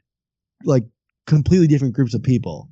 like 0.65 0.85
completely 1.27 1.67
different 1.67 1.95
groups 1.95 2.15
of 2.15 2.23
people. 2.23 2.69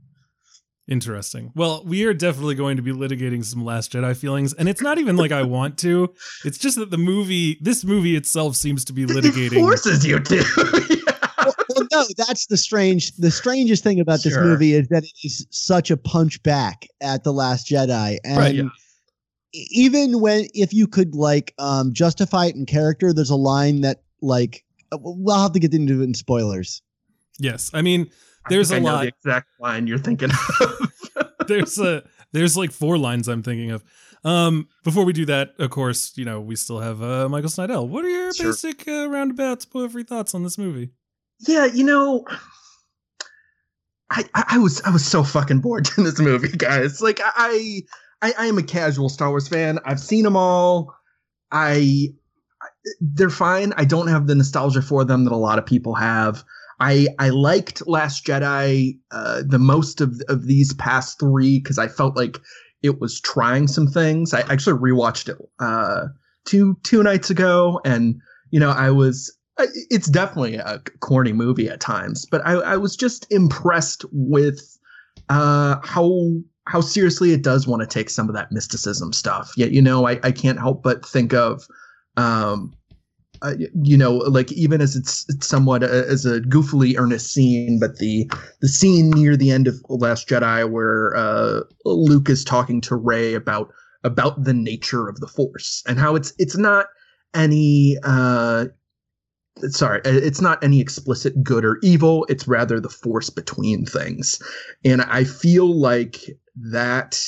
Interesting. 0.87 1.51
Well, 1.55 1.83
we 1.85 2.05
are 2.05 2.13
definitely 2.13 2.57
going 2.57 2.77
to 2.77 2.83
be 2.83 2.93
litigating 2.93 3.43
some 3.45 3.65
Last 3.65 3.93
Jedi 3.93 4.15
feelings, 4.17 4.53
and 4.53 4.69
it's 4.69 4.83
not 4.83 4.99
even 4.99 5.17
like 5.17 5.33
I 5.33 5.43
want 5.43 5.79
to. 5.79 6.13
It's 6.45 6.59
just 6.59 6.77
that 6.77 6.91
the 6.91 6.99
movie, 6.99 7.57
this 7.63 7.85
movie 7.85 8.17
itself, 8.17 8.55
seems 8.57 8.85
to 8.87 8.93
be 8.93 9.05
it 9.05 9.09
litigating. 9.11 9.61
forces 9.61 10.05
you 10.07 10.21
to. 10.21 10.91
Yeah. 11.07 11.53
well, 11.77 11.87
no, 11.93 12.05
that's 12.17 12.47
the 12.47 12.57
strange. 12.57 13.13
The 13.17 13.31
strangest 13.31 13.83
thing 13.85 14.01
about 14.01 14.23
this 14.23 14.33
Sure. 14.33 14.45
movie 14.45 14.73
is 14.73 14.89
that 14.89 15.05
it 15.05 15.13
is 15.23 15.47
such 15.51 15.91
a 15.91 15.97
punch 15.97 16.43
back 16.43 16.87
at 17.03 17.25
the 17.25 17.33
Last 17.33 17.67
Jedi, 17.67 18.19
and 18.25 18.37
Right, 18.39 18.55
yeah. 18.55 18.69
even 19.53 20.21
when 20.21 20.47
if 20.55 20.73
you 20.73 20.87
could 20.87 21.15
like 21.15 21.53
um 21.59 21.93
justify 21.93 22.47
it 22.47 22.55
in 22.57 22.67
character, 22.67 23.13
there's 23.13 23.31
a 23.31 23.37
line 23.37 23.83
that 23.83 24.03
like 24.23 24.65
uh, 24.93 24.99
we'll 25.01 25.39
have 25.39 25.53
to 25.53 25.61
get 25.61 25.75
into 25.75 26.01
it 26.01 26.05
in 26.05 26.15
spoilers. 26.15 26.81
Yes, 27.39 27.71
I 27.75 27.83
mean, 27.83 28.03
I 28.03 28.11
There's 28.49 28.71
a 28.73 28.77
I 28.77 28.79
know 28.81 28.93
lot. 28.93 29.01
The 29.03 29.09
exact 29.09 29.49
line 29.61 29.87
you're 29.87 29.99
thinking 29.99 30.31
of. 30.31 30.93
there's 31.49 31.79
a 31.79 32.03
there's 32.33 32.57
like 32.57 32.73
four 32.73 32.99
lines 32.99 33.29
I'm 33.29 33.43
thinking 33.43 33.71
of. 33.71 33.83
Um, 34.25 34.69
before 34.85 35.05
we 35.05 35.13
do 35.13 35.27
that, 35.27 35.55
of 35.59 35.71
course, 35.71 36.13
you 36.17 36.25
know 36.25 36.41
we 36.41 36.57
still 36.57 36.81
have 36.81 37.03
uh, 37.03 37.29
Michael 37.29 37.51
Snydel. 37.51 37.89
What 37.89 38.05
are 38.05 38.09
your 38.09 38.33
Sure. 38.35 38.47
basic 38.53 38.87
uh, 38.89 39.09
roundabout 39.09 39.63
spoiler-free 39.63 40.05
thoughts 40.05 40.35
on 40.35 40.43
this 40.43 40.57
movie? 40.59 40.91
yeah, 41.47 41.67
you 41.67 41.85
know, 41.85 42.25
I, 44.11 44.25
I 44.35 44.45
I 44.51 44.59
was 44.59 44.81
I 44.83 44.91
was 44.91 45.05
so 45.05 45.23
fucking 45.25 45.61
bored 45.61 45.89
in 45.99 46.05
this 46.05 46.19
movie, 46.21 46.49
guys. 46.57 47.01
Like 47.01 47.21
I 47.23 47.83
I 48.23 48.33
I 48.39 48.47
am 48.47 48.59
a 48.59 48.63
casual 48.63 49.09
Star 49.09 49.31
Wars 49.31 49.49
fan. 49.49 49.79
I've 49.85 50.01
seen 50.01 50.25
them 50.25 50.37
all. 50.37 50.95
I 51.51 52.09
they're 53.01 53.31
fine. 53.31 53.73
I 53.77 53.85
don't 53.85 54.09
have 54.09 54.27
the 54.27 54.35
nostalgia 54.35 54.83
for 54.83 55.05
them 55.05 55.25
that 55.25 55.33
a 55.33 55.37
lot 55.37 55.59
of 55.59 55.67
people 55.67 55.95
have. 55.95 56.45
I 56.81 57.09
I 57.19 57.31
liked 57.31 57.87
Last 57.87 58.27
Jedi 58.27 58.99
uh, 59.11 59.43
the 59.47 59.59
most 59.59 60.01
of 60.01 60.21
of 60.29 60.47
these 60.47 60.75
past 60.75 61.19
three 61.19 61.61
because 61.61 61.79
I 61.79 61.89
felt 61.89 62.17
like 62.17 62.39
it 62.83 63.01
was 63.01 63.21
trying 63.21 63.67
some 63.67 63.87
things. 63.87 64.35
I 64.35 64.41
actually 64.41 64.79
rewatched 64.79 65.29
it 65.29 65.39
uh, 65.59 66.07
two 66.45 66.77
two 66.83 67.03
nights 67.03 67.31
ago, 67.31 67.81
and 67.85 68.21
you 68.51 68.61
know 68.61 68.71
I 68.71 68.91
was. 68.91 69.37
It's 69.57 70.09
definitely 70.09 70.57
a 70.57 70.81
corny 70.99 71.33
movie 71.33 71.69
at 71.69 71.79
times, 71.79 72.27
but 72.27 72.45
I, 72.45 72.55
I 72.55 72.77
was 72.77 72.97
just 72.97 73.25
impressed 73.31 74.05
with 74.11 74.77
uh, 75.29 75.77
how 75.85 76.41
how 76.67 76.81
seriously 76.81 77.33
it 77.33 77.43
does 77.43 77.69
want 77.69 77.81
to 77.81 77.87
take 77.87 78.11
some 78.11 78.29
of 78.29 78.35
that 78.35 78.51
mysticism 78.51 79.13
stuff. 79.13 79.53
Yet 79.57 79.71
you 79.71 79.81
know 79.81 80.09
I, 80.09 80.19
I 80.25 80.33
can't 80.33 80.59
help 80.59 80.83
but 80.83 81.07
think 81.07 81.33
of 81.33 81.67
um, 82.17 82.75
uh, 83.45 83.55
you 83.83 83.97
know, 83.97 84.15
like 84.15 84.51
even 84.53 84.81
as 84.81 84.97
it's, 84.97 85.27
it's 85.29 85.47
somewhat 85.47 85.83
a, 85.83 86.07
as 86.09 86.25
a 86.25 86.41
goofily 86.41 86.99
earnest 86.99 87.33
scene, 87.33 87.79
but 87.79 87.99
the 87.99 88.29
the 88.61 88.69
scene 88.69 89.11
near 89.11 89.37
the 89.37 89.51
end 89.51 89.69
of 89.69 89.77
Last 89.91 90.27
Jedi 90.27 90.69
where 90.69 91.15
uh, 91.15 91.61
Luke 91.85 92.31
is 92.31 92.43
talking 92.43 92.81
to 92.83 92.97
Rey 92.97 93.35
about 93.35 93.71
about 94.03 94.45
the 94.45 94.55
nature 94.55 95.09
of 95.09 95.21
the 95.21 95.27
Force 95.27 95.83
and 95.87 95.99
how 95.99 96.17
it's 96.17 96.33
it's 96.39 96.57
not 96.57 96.87
any 97.35 97.99
uh, 98.03 98.67
sorry, 99.65 100.01
it's 100.07 100.41
not 100.41 100.65
any 100.65 100.81
explicit 100.81 101.45
good 101.45 101.67
or 101.67 101.79
evil. 101.83 102.25
It's 102.31 102.49
rather 102.49 102.81
the 102.81 102.89
Force 102.89 103.29
between 103.29 103.85
things, 103.85 104.41
and 104.87 105.03
I 105.03 105.25
feel 105.25 105.79
like 105.79 106.19
that 106.57 107.21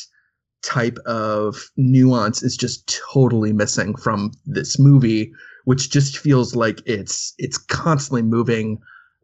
type 0.63 0.97
of 1.05 1.71
nuance 1.77 2.43
is 2.43 2.57
just 2.57 3.01
totally 3.13 3.53
missing 3.53 3.95
from 3.97 4.33
this 4.47 4.79
movie 4.79 5.31
which 5.67 5.91
just 5.91 6.19
feels 6.19 6.57
like 6.57 6.81
it's 6.87 7.35
it's 7.39 7.59
constantly 7.59 8.23
moving 8.23 8.79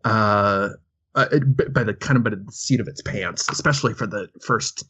uh, 0.05 0.69
uh 1.15 1.27
by 1.71 1.83
the 1.83 1.95
kind 1.95 2.17
of 2.17 2.25
by 2.25 2.31
the 2.31 2.45
seat 2.51 2.81
of 2.81 2.87
its 2.87 3.03
pants 3.03 3.49
especially 3.49 3.95
for 3.95 4.07
the 4.07 4.29
first 4.45 4.85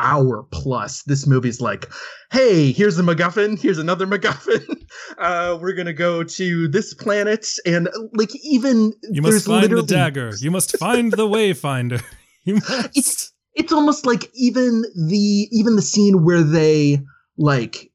hour 0.00 0.44
plus, 0.50 1.02
this 1.04 1.26
movie's 1.26 1.60
like, 1.60 1.90
hey, 2.32 2.72
here's 2.72 2.98
a 2.98 3.02
MacGuffin, 3.02 3.60
here's 3.60 3.78
another 3.78 4.06
MacGuffin. 4.06 4.76
Uh, 5.18 5.56
we're 5.60 5.72
gonna 5.72 5.92
go 5.92 6.24
to 6.24 6.66
this 6.66 6.94
planet, 6.94 7.46
and 7.64 7.88
like 8.12 8.30
even 8.44 8.92
You 9.02 9.22
must 9.22 9.46
find 9.46 9.70
the 9.70 9.82
dagger. 9.82 10.32
You 10.38 10.50
must 10.50 10.76
find 10.78 11.12
the 11.12 11.28
wayfinder. 11.28 12.02
You 12.44 12.54
must. 12.54 12.96
It's 12.96 13.32
it's 13.54 13.72
almost 13.72 14.06
like 14.06 14.30
even 14.34 14.82
the 15.08 15.48
even 15.52 15.76
the 15.76 15.82
scene 15.82 16.24
where 16.24 16.42
they 16.42 17.00
like 17.38 17.89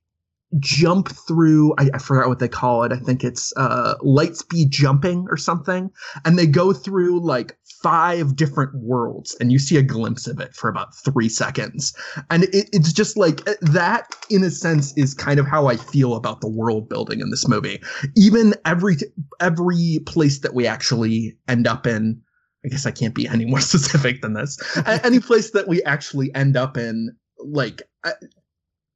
jump 0.59 1.09
through 1.09 1.73
I, 1.77 1.89
I 1.93 1.97
forgot 1.97 2.27
what 2.29 2.39
they 2.39 2.47
call 2.47 2.83
it. 2.83 2.91
I 2.91 2.97
think 2.97 3.23
it's 3.23 3.53
uh 3.57 3.95
light 4.01 4.35
speed 4.35 4.71
jumping 4.71 5.27
or 5.29 5.37
something. 5.37 5.91
And 6.23 6.37
they 6.37 6.47
go 6.47 6.73
through 6.73 7.19
like 7.21 7.57
five 7.81 8.35
different 8.35 8.75
worlds 8.75 9.35
and 9.39 9.51
you 9.51 9.59
see 9.59 9.77
a 9.77 9.83
glimpse 9.83 10.27
of 10.27 10.39
it 10.39 10.55
for 10.55 10.69
about 10.69 10.95
three 10.95 11.29
seconds. 11.29 11.95
And 12.29 12.45
it, 12.45 12.69
it's 12.73 12.93
just 12.93 13.17
like 13.17 13.43
that 13.61 14.15
in 14.29 14.43
a 14.43 14.51
sense 14.51 14.95
is 14.97 15.13
kind 15.13 15.39
of 15.39 15.47
how 15.47 15.67
i 15.67 15.77
feel 15.77 16.15
about 16.15 16.41
the 16.41 16.49
world 16.49 16.89
building 16.89 17.19
in 17.19 17.29
this 17.29 17.47
movie. 17.47 17.81
Even 18.15 18.53
every 18.65 18.97
every 19.39 19.99
place 20.05 20.39
that 20.39 20.53
we 20.53 20.67
actually 20.67 21.37
end 21.47 21.67
up 21.67 21.85
in 21.85 22.21
I 22.65 22.67
guess 22.67 22.85
I 22.85 22.91
can't 22.91 23.13
be 23.13 23.27
any 23.27 23.45
more 23.45 23.59
specific 23.61 24.21
than 24.21 24.33
this. 24.33 24.57
Any 25.03 25.19
place 25.19 25.51
that 25.51 25.67
we 25.67 25.83
actually 25.83 26.33
end 26.33 26.57
up 26.57 26.77
in, 26.77 27.15
like 27.37 27.83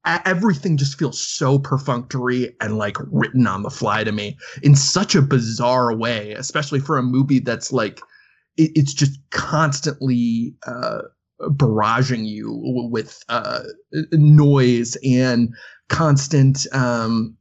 everything 0.05 0.77
just 0.77 0.97
feels 0.97 1.19
so 1.19 1.59
perfunctory 1.59 2.55
and 2.61 2.77
like 2.77 2.97
written 3.11 3.47
on 3.47 3.63
the 3.63 3.69
fly 3.69 4.03
to 4.03 4.11
me 4.11 4.37
in 4.63 4.75
such 4.75 5.15
a 5.15 5.21
bizarre 5.21 5.95
way, 5.95 6.33
especially 6.33 6.79
for 6.79 6.97
a 6.97 7.03
movie 7.03 7.39
that's 7.39 7.71
like 7.71 7.99
it, 8.57 8.71
it's 8.75 8.93
just 8.93 9.19
constantly 9.31 10.55
uh, 10.65 10.99
barraging 11.41 12.25
you 12.25 12.59
with 12.91 13.23
uh, 13.29 13.61
noise 14.11 14.97
and 15.03 15.53
constant 15.89 16.65
um, 16.73 17.35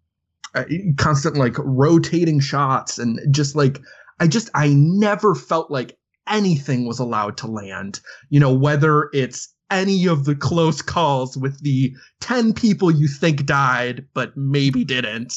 uh, 0.54 0.64
constant 0.96 1.36
like 1.36 1.56
rotating 1.58 2.40
shots 2.40 2.98
and 2.98 3.20
just 3.32 3.54
like 3.54 3.80
I 4.20 4.26
just 4.26 4.50
I 4.54 4.72
never 4.74 5.34
felt 5.34 5.70
like 5.70 5.96
anything 6.28 6.86
was 6.86 6.98
allowed 6.98 7.36
to 7.38 7.46
land. 7.46 8.00
You 8.30 8.40
know, 8.40 8.52
whether 8.52 9.10
it's 9.12 9.54
any 9.70 10.06
of 10.06 10.24
the 10.24 10.34
close 10.34 10.82
calls 10.82 11.36
with 11.36 11.60
the 11.62 11.92
10 12.20 12.52
people 12.54 12.90
you 12.90 13.06
think 13.06 13.44
died 13.46 14.06
but 14.14 14.36
maybe 14.36 14.84
didn't 14.84 15.34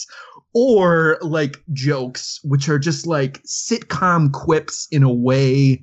or 0.54 1.18
like 1.22 1.62
jokes 1.74 2.40
which 2.44 2.68
are 2.70 2.80
just 2.80 3.08
like 3.08 3.42
sitcom 3.44 4.32
quips 4.32 4.88
in 4.92 5.04
a 5.04 5.14
way 5.14 5.82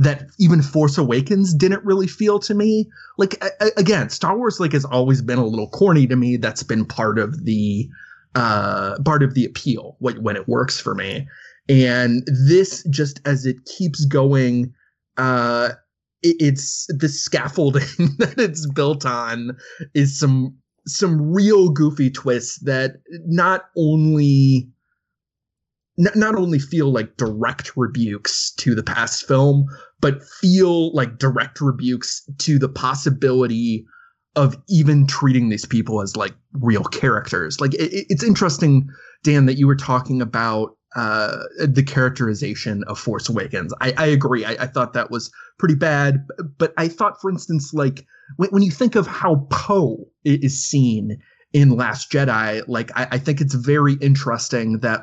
that 0.00 0.28
even 0.38 0.62
Force 0.62 0.96
Awakens 0.96 1.52
didn't 1.52 1.84
really 1.84 2.06
feel 2.06 2.38
to 2.38 2.54
me. 2.54 2.88
Like 3.16 3.34
a- 3.42 3.72
again, 3.76 4.10
Star 4.10 4.38
Wars 4.38 4.60
like 4.60 4.70
has 4.70 4.84
always 4.84 5.20
been 5.20 5.40
a 5.40 5.44
little 5.44 5.68
corny 5.70 6.06
to 6.06 6.14
me. 6.14 6.36
That's 6.36 6.62
been 6.62 6.84
part 6.84 7.18
of 7.18 7.44
the 7.44 7.88
uh 8.36 8.96
part 9.04 9.24
of 9.24 9.34
the 9.34 9.44
appeal 9.44 9.96
when, 9.98 10.22
when 10.22 10.36
it 10.36 10.46
works 10.46 10.78
for 10.78 10.94
me 10.94 11.26
and 11.68 12.22
this 12.46 12.84
just 12.90 13.20
as 13.26 13.46
it 13.46 13.64
keeps 13.64 14.04
going 14.04 14.72
uh 15.16 15.70
it's 16.22 16.86
the 16.88 17.08
scaffolding 17.08 17.82
that 18.18 18.34
it's 18.38 18.66
built 18.72 19.06
on 19.06 19.56
is 19.94 20.18
some 20.18 20.56
some 20.86 21.32
real 21.32 21.68
goofy 21.68 22.10
twists 22.10 22.58
that 22.60 22.96
not 23.26 23.66
only 23.76 24.68
n- 25.98 26.12
not 26.14 26.34
only 26.34 26.58
feel 26.58 26.90
like 26.90 27.16
direct 27.16 27.76
rebukes 27.76 28.52
to 28.52 28.74
the 28.74 28.82
past 28.82 29.26
film 29.26 29.66
but 30.00 30.22
feel 30.22 30.92
like 30.94 31.18
direct 31.18 31.60
rebukes 31.60 32.28
to 32.38 32.58
the 32.58 32.68
possibility 32.68 33.86
of 34.36 34.56
even 34.68 35.06
treating 35.06 35.48
these 35.48 35.66
people 35.66 36.00
as 36.00 36.16
like 36.16 36.34
real 36.52 36.84
characters. 36.84 37.60
Like 37.60 37.74
it, 37.74 38.06
it's 38.08 38.22
interesting 38.22 38.88
dan 39.24 39.46
that 39.46 39.58
you 39.58 39.66
were 39.66 39.76
talking 39.76 40.22
about 40.22 40.76
uh, 40.96 41.44
the 41.66 41.82
characterization 41.82 42.84
of 42.84 42.98
Force 42.98 43.28
Awakens. 43.28 43.74
I, 43.80 43.92
I 43.96 44.06
agree. 44.06 44.44
I, 44.44 44.52
I 44.52 44.66
thought 44.66 44.94
that 44.94 45.10
was 45.10 45.30
pretty 45.58 45.74
bad, 45.74 46.26
but 46.56 46.72
I 46.76 46.88
thought, 46.88 47.20
for 47.20 47.30
instance, 47.30 47.74
like 47.74 48.06
when, 48.36 48.50
when 48.50 48.62
you 48.62 48.70
think 48.70 48.96
of 48.96 49.06
how 49.06 49.46
Poe 49.50 50.08
is 50.24 50.64
seen 50.64 51.20
in 51.52 51.76
Last 51.76 52.10
Jedi, 52.10 52.62
like 52.68 52.90
I, 52.96 53.08
I 53.12 53.18
think 53.18 53.40
it's 53.40 53.54
very 53.54 53.94
interesting 53.94 54.80
that 54.80 55.00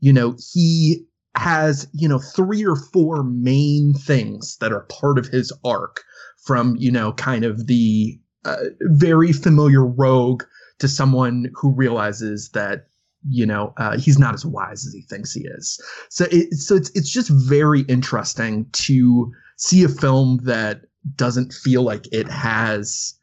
you 0.00 0.12
know 0.12 0.36
he 0.52 1.04
has 1.34 1.88
you 1.92 2.08
know 2.08 2.18
three 2.18 2.64
or 2.64 2.76
four 2.76 3.22
main 3.22 3.94
things 3.94 4.58
that 4.60 4.72
are 4.72 4.86
part 4.90 5.18
of 5.18 5.26
his 5.26 5.50
arc 5.64 6.02
from 6.44 6.76
you 6.76 6.90
know 6.90 7.12
kind 7.12 7.44
of 7.44 7.66
the 7.66 8.18
uh, 8.44 8.56
very 8.82 9.32
familiar 9.32 9.84
rogue 9.84 10.42
to 10.78 10.88
someone 10.88 11.46
who 11.54 11.72
realizes 11.72 12.50
that 12.50 12.86
you 13.28 13.46
know 13.46 13.72
uh, 13.76 13.96
he's 13.98 14.18
not 14.18 14.34
as 14.34 14.44
wise 14.44 14.86
as 14.86 14.92
he 14.92 15.02
thinks 15.02 15.32
he 15.32 15.46
is. 15.46 15.80
So 16.08 16.26
it, 16.30 16.54
so 16.54 16.74
it's 16.76 16.90
it's 16.90 17.10
just 17.10 17.28
very 17.30 17.80
interesting 17.82 18.66
to 18.72 19.32
see 19.56 19.84
a 19.84 19.88
film 19.88 20.40
that 20.44 20.82
doesn't 21.16 21.52
feel 21.52 21.82
like 21.82 22.06
it 22.12 22.28
has 22.28 23.14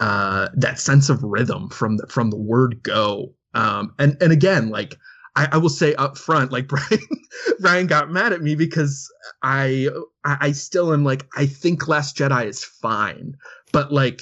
uh, 0.00 0.48
that 0.54 0.78
sense 0.78 1.08
of 1.08 1.22
rhythm 1.22 1.68
from 1.68 1.96
the 1.96 2.06
from 2.08 2.30
the 2.30 2.38
word 2.38 2.82
go. 2.82 3.34
Um, 3.54 3.94
and 3.98 4.16
and 4.22 4.32
again 4.32 4.70
like 4.70 4.96
I, 5.36 5.48
I 5.52 5.56
will 5.58 5.68
say 5.68 5.94
up 5.94 6.16
front 6.16 6.52
like 6.52 6.66
Brian 6.68 7.00
Brian 7.60 7.86
got 7.86 8.10
mad 8.10 8.32
at 8.32 8.42
me 8.42 8.54
because 8.54 9.12
I 9.42 9.88
I 10.24 10.36
I 10.40 10.52
still 10.52 10.92
am 10.92 11.04
like 11.04 11.26
I 11.36 11.46
think 11.46 11.88
Last 11.88 12.16
Jedi 12.16 12.46
is 12.46 12.64
fine. 12.64 13.36
But 13.72 13.92
like 13.92 14.20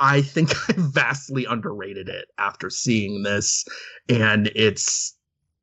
I 0.00 0.22
think 0.22 0.52
I 0.68 0.74
vastly 0.76 1.44
underrated 1.44 2.08
it 2.08 2.26
after 2.38 2.70
seeing 2.70 3.22
this, 3.22 3.64
and 4.08 4.50
it's 4.54 5.16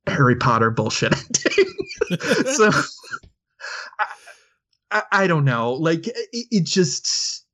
Harry 0.07 0.35
Potter 0.35 0.71
bullshit 0.71 1.13
ending. 1.47 2.19
so 2.53 2.71
I, 3.99 4.05
I, 4.91 5.03
I 5.11 5.27
don't 5.27 5.45
know. 5.45 5.73
Like 5.73 6.07
it, 6.07 6.15
it 6.31 6.65
just, 6.65 7.45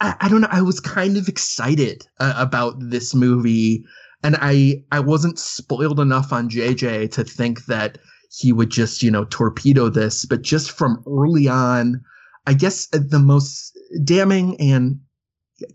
I, 0.00 0.14
I 0.20 0.28
don't 0.28 0.40
know. 0.40 0.48
I 0.50 0.62
was 0.62 0.80
kind 0.80 1.16
of 1.16 1.28
excited 1.28 2.06
uh, 2.20 2.34
about 2.36 2.74
this 2.78 3.14
movie, 3.14 3.84
and 4.22 4.36
I 4.40 4.82
I 4.92 5.00
wasn't 5.00 5.38
spoiled 5.38 6.00
enough 6.00 6.32
on 6.32 6.50
JJ 6.50 7.10
to 7.12 7.24
think 7.24 7.66
that 7.66 7.98
he 8.30 8.52
would 8.52 8.70
just 8.70 9.02
you 9.02 9.10
know 9.10 9.24
torpedo 9.24 9.88
this, 9.88 10.24
but 10.26 10.42
just 10.42 10.70
from 10.70 11.02
early 11.06 11.48
on, 11.48 12.02
I 12.46 12.54
guess 12.54 12.88
uh, 12.92 12.98
the 13.08 13.18
most 13.18 13.78
damning 14.04 14.60
and 14.60 15.00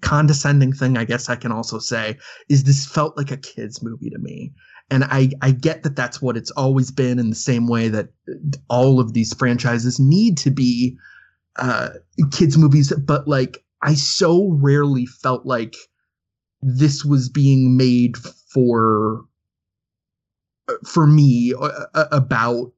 condescending 0.02 0.74
thing 0.74 0.98
I 0.98 1.06
guess 1.06 1.30
I 1.30 1.36
can 1.36 1.52
also 1.52 1.80
say 1.80 2.18
is 2.50 2.64
this 2.64 2.86
felt 2.86 3.18
like 3.18 3.32
a 3.32 3.38
kids 3.38 3.84
movie 3.84 4.10
to 4.10 4.20
me. 4.20 4.54
And 4.90 5.04
I 5.06 5.32
I 5.42 5.52
get 5.52 5.84
that 5.84 5.96
that's 5.96 6.22
what 6.22 6.38
it's 6.38 6.52
always 6.52 6.92
been 6.92 7.20
in 7.20 7.30
the 7.30 7.36
same 7.36 7.68
way 7.68 7.90
that 7.90 8.10
all 8.70 9.00
of 9.00 9.14
these 9.14 9.34
franchises 9.34 10.00
need 10.00 10.38
to 10.40 10.52
be 10.52 10.98
uh 11.58 11.90
kids 12.32 12.58
movies 12.58 12.94
but 13.06 13.28
like 13.28 13.64
I 13.82 13.96
so 13.96 14.50
rarely 14.52 15.06
felt 15.06 15.46
like 15.46 15.76
this 16.62 17.04
was 17.04 17.30
being 17.30 17.76
made 17.76 18.18
for 18.18 19.26
for 20.86 21.06
me 21.06 21.54
uh, 21.54 21.86
uh, 21.94 22.06
about 22.12 22.72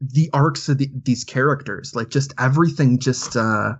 the 0.00 0.28
arcs 0.32 0.68
of 0.68 0.78
the, 0.78 0.90
these 1.04 1.24
characters 1.24 1.94
like 1.94 2.10
just 2.10 2.34
everything 2.38 2.98
just 2.98 3.36
uh 3.36 3.74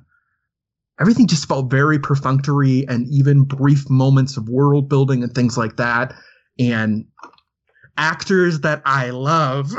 everything 1.00 1.26
just 1.26 1.46
felt 1.46 1.70
very 1.70 1.98
perfunctory 1.98 2.86
and 2.88 3.06
even 3.08 3.44
brief 3.44 3.88
moments 3.90 4.36
of 4.36 4.48
world 4.48 4.88
building 4.88 5.22
and 5.22 5.34
things 5.34 5.56
like 5.58 5.76
that. 5.76 6.14
And 6.58 7.06
actors 7.98 8.60
that 8.60 8.82
i 8.84 9.10
love 9.10 9.72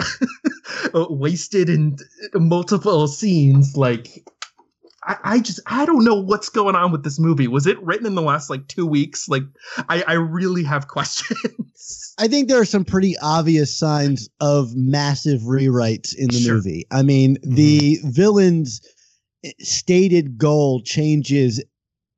wasted 0.94 1.70
in 1.70 1.98
multiple 2.34 3.08
scenes. 3.08 3.78
Like 3.78 4.26
I, 5.04 5.18
I 5.24 5.40
just 5.40 5.60
i 5.68 5.86
don't 5.86 6.04
know 6.04 6.16
what's 6.16 6.50
going 6.50 6.76
on 6.76 6.92
with 6.92 7.04
this 7.04 7.20
movie. 7.20 7.48
Was 7.48 7.68
it 7.68 7.82
written 7.84 8.08
in 8.08 8.16
the 8.16 8.22
last 8.22 8.50
like 8.50 8.68
two 8.68 8.86
weeks? 8.86 9.28
Like 9.30 9.44
i 9.90 10.04
i 10.08 10.14
really 10.14 10.64
have 10.64 10.88
questions. 10.88 12.16
I 12.20 12.28
think 12.28 12.48
there 12.48 12.60
are 12.60 12.66
some 12.66 12.84
pretty 12.84 13.16
obvious 13.22 13.78
signs 13.78 14.28
of 14.42 14.76
massive 14.76 15.42
rewrites 15.42 16.16
in 16.18 16.30
the 16.30 16.40
Sure. 16.40 16.56
movie. 16.56 16.88
I 16.90 17.04
mean, 17.04 17.38
the 17.44 17.98
mm-hmm. 17.98 18.10
villain's 18.10 18.82
stated 19.60 20.38
goal 20.38 20.82
changes 20.82 21.63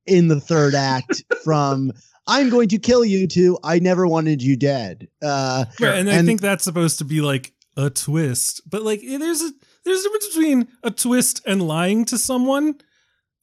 in 0.06 0.28
the 0.28 0.40
third 0.40 0.74
act 0.76 1.24
from 1.44 1.92
"I'm 2.28 2.50
going 2.50 2.70
to 2.70 2.78
kill 2.80 3.04
you" 3.06 3.28
to 3.28 3.58
"I 3.64 3.80
never 3.80 4.08
wanted 4.08 4.42
you 4.42 4.56
dead." 4.56 5.08
Uh, 5.22 5.66
Right, 5.80 5.96
and 6.00 6.10
I 6.10 6.22
think 6.24 6.42
that's 6.42 6.64
supposed 6.64 6.98
to 7.00 7.06
be 7.06 7.22
like 7.22 7.54
a 7.78 7.90
twist, 7.90 8.62
but 8.70 8.84
like 8.84 9.02
eh, 9.06 9.18
there's 9.18 9.42
a 9.42 9.52
there's 9.86 10.00
a 10.00 10.04
difference 10.04 10.28
between 10.28 10.68
a 10.84 10.92
twist 10.92 11.42
and 11.46 11.62
lying 11.62 12.06
to 12.06 12.18
someone, 12.18 12.76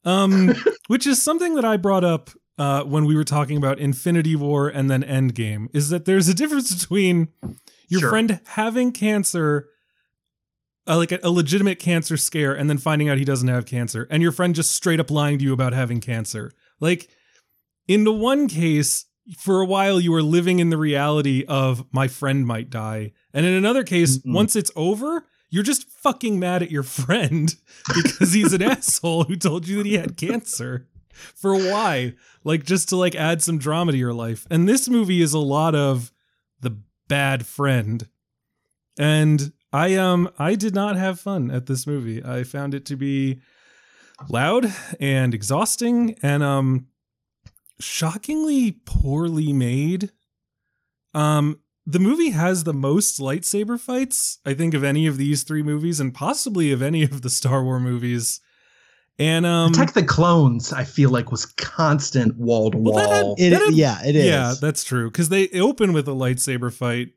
um, 0.05 0.53
which 0.87 1.07
is 1.07 1.21
something 1.21 1.55
that 1.55 1.65
I 1.65 1.77
brought 1.77 2.03
up 2.03 2.29
uh, 2.57 2.83
when 2.83 3.05
we 3.05 3.15
were 3.15 3.23
talking 3.23 3.57
about 3.57 3.79
Infinity 3.79 4.35
War 4.35 4.67
and 4.67 4.89
then 4.89 5.03
Endgame. 5.03 5.67
Is 5.73 5.89
that 5.89 6.05
there's 6.05 6.27
a 6.27 6.33
difference 6.33 6.73
between 6.73 7.29
your 7.89 8.01
Sure. 8.01 8.09
friend 8.09 8.39
having 8.47 8.91
cancer, 8.91 9.69
uh, 10.87 10.97
like 10.97 11.11
a, 11.11 11.19
a 11.23 11.29
legitimate 11.29 11.79
cancer 11.79 12.17
scare, 12.17 12.53
and 12.53 12.69
then 12.69 12.77
finding 12.77 13.09
out 13.09 13.17
he 13.17 13.25
doesn't 13.25 13.47
have 13.47 13.65
cancer, 13.65 14.07
and 14.09 14.21
your 14.23 14.31
friend 14.31 14.55
just 14.55 14.71
straight 14.71 14.99
up 14.99 15.11
lying 15.11 15.37
to 15.39 15.43
you 15.43 15.53
about 15.53 15.73
having 15.73 15.99
cancer. 15.99 16.51
Like 16.79 17.09
in 17.87 18.03
the 18.03 18.13
one 18.13 18.47
case, 18.47 19.05
for 19.37 19.59
a 19.61 19.65
while 19.65 19.99
you 19.99 20.13
are 20.13 20.21
living 20.23 20.59
in 20.59 20.69
the 20.69 20.77
reality 20.77 21.43
of 21.47 21.85
my 21.91 22.07
friend 22.07 22.45
might 22.47 22.69
die. 22.69 23.11
And 23.33 23.45
in 23.45 23.53
another 23.53 23.83
case, 23.83 24.17
Mhm. 24.19 24.33
once 24.33 24.55
it's 24.55 24.71
over, 24.75 25.25
you're 25.49 25.63
just 25.63 25.89
fucking 25.89 26.39
mad 26.39 26.63
at 26.63 26.71
your 26.71 26.83
friend 26.83 27.53
because 27.93 28.33
he's 28.33 28.53
an 28.53 28.61
asshole 28.63 29.25
who 29.25 29.35
told 29.35 29.67
you 29.67 29.77
that 29.77 29.85
he 29.85 29.95
had 29.95 30.15
cancer. 30.17 30.87
For 31.35 31.55
why? 31.55 32.13
Like 32.43 32.63
just 32.63 32.89
to 32.89 32.95
like 32.95 33.15
add 33.15 33.41
some 33.41 33.57
drama 33.57 33.91
to 33.91 33.97
your 33.97 34.13
life. 34.13 34.45
And 34.49 34.67
this 34.67 34.87
movie 34.87 35.21
is 35.21 35.33
a 35.33 35.39
lot 35.39 35.75
of 35.75 36.11
the 36.61 36.77
bad 37.07 37.45
friend. 37.45 38.07
And 38.97 39.51
I 39.73 39.95
um 39.95 40.29
I 40.39 40.55
did 40.55 40.73
not 40.73 40.95
have 40.95 41.19
fun 41.19 41.51
at 41.51 41.65
this 41.65 41.85
movie. 41.85 42.23
I 42.23 42.43
found 42.43 42.73
it 42.73 42.85
to 42.85 42.95
be 42.95 43.41
loud 44.29 44.73
and 44.99 45.33
exhausting 45.33 46.15
and 46.23 46.41
um 46.43 46.87
shockingly 47.79 48.79
poorly 48.85 49.53
made. 49.53 50.11
Um 51.13 51.59
the 51.85 51.99
movie 51.99 52.31
has 52.31 52.65
the 52.65 52.73
most 52.73 53.17
lightsaber 53.19 53.79
fights, 53.79 54.39
I 54.45 54.53
think, 54.53 54.73
of 54.73 54.83
any 54.83 55.07
of 55.07 55.15
these 55.17 55.43
three 55.43 55.63
movies, 55.63 56.01
and 56.01 56.13
possibly 56.13 56.73
of 56.73 56.81
any 56.81 57.03
of 57.03 57.21
the 57.21 57.29
Star 57.29 57.63
Wars 57.63 57.81
movies. 57.81 58.41
And 59.19 59.45
um 59.45 59.71
Attack 59.71 59.93
the 59.93 60.03
Clones, 60.03 60.73
I 60.73 60.83
feel 60.83 61.09
like 61.09 61.31
was 61.31 61.45
constant 61.45 62.37
wall 62.37 62.71
to 62.71 62.77
Well, 62.77 62.95
that 62.95 63.09
had- 63.09 63.25
wall. 63.25 63.35
Yeah, 63.37 63.99
it 64.05 64.15
is. 64.15 64.25
yeah, 64.25 64.53
that's 64.59 64.83
true. 64.83 65.09
Because 65.09 65.29
they 65.29 65.49
open 65.59 65.91
with 65.93 66.07
a 66.07 66.11
lightsaber 66.11 66.71
fight, 66.73 67.09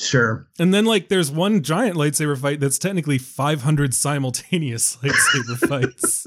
Sure. 0.00 0.46
and 0.60 0.72
then 0.72 0.84
like 0.84 1.08
there's 1.08 1.28
one 1.28 1.62
giant 1.64 1.96
lightsaber 1.96 2.38
fight 2.38 2.60
that's 2.60 2.78
technically 2.78 3.18
500 3.18 3.92
simultaneous 3.92 4.96
lightsaber 5.02 5.68
fights. 5.68 6.24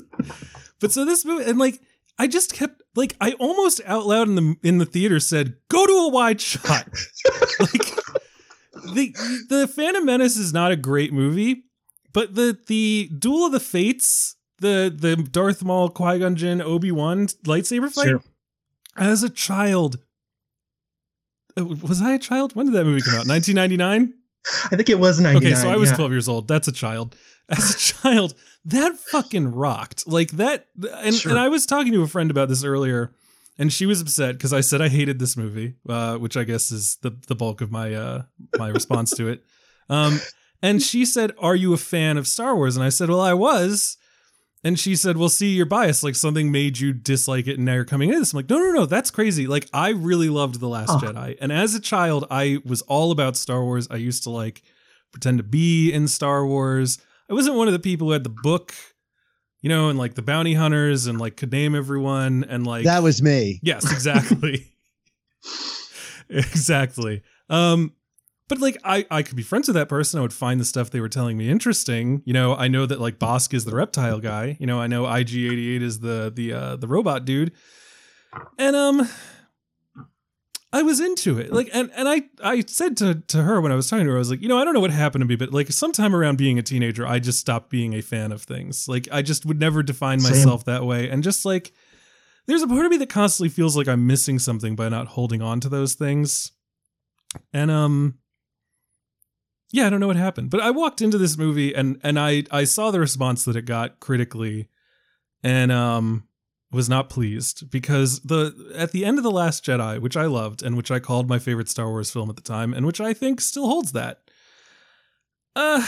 But 0.82 0.92
so 0.92 1.06
this 1.06 1.24
movie, 1.24 1.50
and 1.50 1.58
like 1.58 1.80
I 2.20 2.28
just 2.28 2.54
kept 2.54 2.82
like 2.96 3.16
I 3.22 3.32
almost 3.34 3.80
out 3.86 4.06
loud 4.06 4.28
in 4.28 4.36
the 4.36 4.56
in 4.62 4.78
the 4.78 4.86
theater 4.86 5.20
said, 5.20 5.56
"Go 5.70 5.86
to 5.86 5.94
a 5.94 6.10
wide 6.10 6.42
shot." 6.42 6.88
like 7.60 7.96
the 8.94 9.46
the 9.50 9.72
Phantom 9.74 10.06
Menace 10.06 10.38
is 10.38 10.52
not 10.52 10.72
a 10.72 10.76
great 10.76 11.14
movie, 11.14 11.64
but 12.12 12.36
the 12.36 12.58
the 12.68 13.10
Duel 13.18 13.46
of 13.46 13.52
the 13.54 13.60
Fates, 13.60 14.36
the 14.60 14.94
the 14.94 15.16
Darth 15.16 15.64
Maul, 15.64 15.90
Qui 15.90 16.20
Gon 16.20 16.36
Jinn, 16.36 16.62
Obi 16.62 16.92
Wan 16.92 17.28
lightsaber 17.46 17.90
fight. 17.90 18.08
Sure. 18.08 18.24
As 18.98 19.24
a 19.24 19.30
child, 19.30 19.98
was 21.58 22.02
I 22.02 22.14
a 22.14 22.20
child? 22.20 22.56
When 22.56 22.66
did 22.68 22.76
that 22.76 22.86
movie 22.86 23.02
come 23.02 23.14
out? 23.16 23.28
1999. 23.28 24.14
I 24.72 24.76
think 24.76 24.90
it 24.90 25.00
was 25.00 25.20
99. 25.20 25.46
Okay, 25.54 25.62
so 25.62 25.70
I 25.70 25.76
was 25.78 25.90
yeah. 25.92 25.96
12 25.98 26.12
years 26.12 26.28
old. 26.28 26.48
That's 26.48 26.68
a 26.68 26.72
child. 26.72 27.16
As 27.50 27.76
a 27.76 27.78
child, 27.78 28.34
that 28.66 28.96
fucking 28.98 29.52
rocked. 29.52 30.08
Like 30.08 30.32
that 30.32 30.68
and, 31.04 31.14
Sure. 31.14 31.32
and 31.32 31.40
I 31.40 31.50
was 31.50 31.66
talking 31.66 31.92
to 31.94 32.02
a 32.02 32.08
friend 32.08 32.32
about 32.32 32.48
this 32.50 32.64
earlier 32.64 33.14
and 33.60 33.74
she 33.74 33.86
was 33.86 34.00
upset 34.02 34.36
because 34.38 34.54
I 34.54 34.62
said 34.62 34.82
I 34.82 34.88
hated 34.88 35.20
this 35.20 35.36
movie, 35.36 35.76
uh, 35.90 36.16
which 36.18 36.38
I 36.38 36.44
guess 36.46 36.72
is 36.72 36.98
the 37.02 37.12
the 37.28 37.36
bulk 37.36 37.60
of 37.62 37.70
my 37.70 37.94
uh 37.94 38.22
my 38.58 38.70
response 38.70 39.12
to 39.18 39.28
it. 39.28 39.44
Um 39.90 40.20
and 40.64 40.82
she 40.82 41.06
said, 41.06 41.34
"Are 41.40 41.56
you 41.56 41.74
a 41.74 41.78
fan 41.78 42.18
of 42.18 42.28
Star 42.28 42.56
Wars?" 42.56 42.76
And 42.78 42.86
I 42.86 42.90
said, 42.90 43.10
"Well, 43.10 43.20
I 43.20 43.34
was." 43.34 43.98
And 44.64 44.80
she 44.80 44.96
said, 44.96 45.18
"Well, 45.18 45.30
see, 45.30 45.56
you're 45.56 45.66
biased. 45.66 46.04
Like 46.04 46.16
something 46.16 46.52
made 46.52 46.80
you 46.80 46.94
dislike 46.94 47.48
it, 47.48 47.56
and 47.56 47.66
now 47.66 47.74
you're 47.74 47.86
coming 47.86 48.10
into 48.10 48.20
this." 48.20 48.34
I'm 48.34 48.38
like, 48.38 48.50
"No, 48.50 48.60
no, 48.60 48.72
no, 48.72 48.86
that's 48.86 49.10
crazy. 49.10 49.48
Like 49.48 49.68
I 49.74 49.90
really 49.90 50.30
loved 50.30 50.60
the 50.60 50.68
Last. 50.68 51.04
Jedi, 51.04 51.38
and 51.42 51.52
as 51.52 51.74
a 51.74 51.80
child, 51.80 52.28
I 52.30 52.60
was 52.64 52.82
all 52.84 53.12
about 53.12 53.36
Star 53.36 53.64
Wars. 53.64 53.88
I 53.90 53.96
used 53.96 54.24
to 54.24 54.30
like 54.30 54.62
pretend 55.12 55.40
to 55.40 55.44
be 55.44 55.92
in 55.92 56.08
Star 56.08 56.46
Wars. 56.46 57.00
I 57.30 57.34
wasn't 57.34 57.56
one 57.56 57.68
of 57.68 57.74
the 57.74 57.80
people 57.80 58.08
who 58.08 58.14
had 58.14 58.24
the 58.24 58.30
book, 58.30 58.74
you 59.62 59.70
know, 59.70 59.90
and 59.90 59.98
like 59.98 60.14
the 60.14 60.22
bounty 60.22 60.54
hunters, 60.54 61.08
and 61.08 61.20
like 61.20 61.38
could 61.38 61.52
name 61.52 61.74
everyone, 61.76 62.46
and 62.48 62.68
like 62.68 62.84
that 62.84 63.02
was 63.02 63.22
me. 63.22 63.60
Yes, 63.64 63.92
exactly. 63.92 64.68
exactly. 66.30 67.24
Um 67.50 67.94
but 68.52 68.60
like 68.60 68.78
I 68.84 69.06
I 69.10 69.24
could 69.24 69.38
be 69.38 69.44
friends 69.44 69.70
with 69.70 69.76
that 69.76 69.88
person. 69.88 70.20
I 70.20 70.24
would 70.24 70.34
find 70.34 70.60
the 70.60 70.66
stuff 70.66 70.90
they 70.90 71.00
were 71.00 71.08
telling 71.08 71.38
me 71.38 71.50
interesting. 71.50 72.22
You 72.26 72.34
know, 72.34 72.54
I 72.54 72.68
know 72.68 72.86
that 72.86 73.00
like 73.00 73.18
Bossk 73.18 73.54
is 73.54 73.64
the 73.64 73.74
reptile 73.74 74.20
guy. 74.20 74.58
You 74.60 74.68
know, 74.68 74.78
I 74.78 74.88
know 74.88 75.06
IG88 75.06 75.82
is 75.82 76.00
the 76.02 76.30
the 76.36 76.52
uh 76.52 76.76
the 76.76 76.86
robot 76.86 77.24
dude. 77.24 77.54
And 78.58 78.76
um 78.76 79.08
I 80.74 80.82
was 80.82 81.00
into 81.00 81.40
it. 81.40 81.54
Like 81.54 81.70
and 81.72 81.92
and 81.96 82.10
I 82.10 82.24
I 82.44 82.66
said 82.68 82.98
to 82.98 83.24
to 83.30 83.44
her 83.44 83.62
when 83.62 83.72
I 83.72 83.76
was 83.76 83.90
talking 83.90 84.04
to 84.04 84.12
her 84.12 84.18
I 84.18 84.20
was 84.20 84.30
like, 84.30 84.42
"You 84.42 84.50
know, 84.50 84.60
I 84.60 84.66
don't 84.66 84.74
know 84.74 84.82
what 84.82 84.92
happened 84.92 85.22
to 85.22 85.26
me, 85.26 85.38
but 85.38 85.54
like 85.54 85.72
sometime 85.72 86.14
around 86.14 86.38
being 86.38 86.60
a 86.60 86.62
teenager, 86.62 87.08
I 87.08 87.20
just 87.20 87.40
stopped 87.40 87.70
being 87.70 87.94
a 87.94 88.02
fan 88.02 88.34
of 88.34 88.42
things. 88.44 88.86
Like 88.90 89.08
I 89.14 89.22
just 89.22 89.46
would 89.46 89.62
never 89.62 89.82
define 89.82 90.20
Same. 90.20 90.34
myself 90.34 90.66
that 90.66 90.86
way 90.86 91.10
and 91.10 91.24
just 91.24 91.46
like 91.46 91.72
there's 92.48 92.64
a 92.64 92.68
part 92.68 92.86
of 92.86 92.92
me 92.92 92.98
that 92.98 93.08
constantly 93.08 93.48
feels 93.48 93.78
like 93.78 93.88
I'm 93.88 94.08
missing 94.08 94.40
something 94.40 94.76
by 94.76 94.90
not 94.90 95.08
holding 95.08 95.42
on 95.42 95.62
to 95.62 95.70
those 95.70 95.94
things. 95.94 96.52
And 97.54 97.72
um 97.72 98.16
yeah, 99.72 99.88
I 99.88 99.90
don't 99.90 100.00
know 100.00 100.08
what 100.08 100.16
happened. 100.16 100.50
But 100.50 100.62
I 100.62 100.72
walked 100.72 101.02
into 101.02 101.18
this 101.18 101.38
movie 101.38 101.74
and 101.74 102.00
and 102.04 102.20
I 102.20 102.44
I 102.52 102.66
saw 102.66 102.92
the 102.92 103.00
response 103.00 103.46
that 103.46 103.56
it 103.56 103.66
got 103.66 104.00
critically 104.00 104.70
and 105.44 105.72
um 105.72 106.28
was 106.72 106.88
not 106.88 107.10
pleased 107.10 107.70
because 107.70 108.22
the 108.22 108.74
at 108.76 108.92
the 108.92 109.04
end 109.06 109.18
of 109.18 109.24
the 109.24 109.32
last 109.32 109.66
Jedi, 109.66 110.00
which 110.00 110.16
I 110.16 110.26
loved 110.26 110.64
and 110.64 110.78
which 110.78 110.92
I 110.92 111.00
called 111.00 111.28
my 111.28 111.40
favorite 111.40 111.70
Star 111.70 111.90
Wars 111.90 112.12
film 112.12 112.30
at 112.30 112.36
the 112.36 112.42
time 112.42 112.74
and 112.74 112.86
which 112.86 113.02
I 113.02 113.14
think 113.14 113.42
still 113.42 113.68
holds 113.68 113.92
that. 113.94 114.22
Uh 115.56 115.86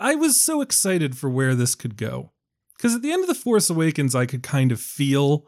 I 0.00 0.14
was 0.14 0.42
so 0.44 0.60
excited 0.60 1.16
for 1.16 1.30
where 1.30 1.54
this 1.54 1.74
could 1.74 1.96
go. 1.96 2.32
Cuz 2.80 2.94
at 2.94 3.02
the 3.02 3.12
end 3.12 3.22
of 3.22 3.28
The 3.28 3.34
Force 3.34 3.70
Awakens 3.70 4.14
I 4.14 4.26
could 4.26 4.42
kind 4.42 4.72
of 4.72 4.80
feel 4.80 5.46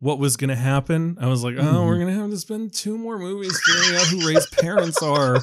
what 0.00 0.18
was 0.18 0.36
going 0.36 0.50
to 0.50 0.56
happen. 0.56 1.16
I 1.20 1.26
was 1.26 1.42
like, 1.42 1.56
"Oh, 1.58 1.62
Mhm. 1.62 1.86
we're 1.86 1.96
going 1.98 2.14
to 2.14 2.20
have 2.20 2.30
to 2.30 2.36
spend 2.38 2.72
two 2.72 2.96
more 2.96 3.18
movies 3.18 3.58
figuring 3.66 3.96
out 4.00 4.06
who 4.06 4.26
Rey's 4.28 4.46
parents 4.46 5.02
are." 5.02 5.40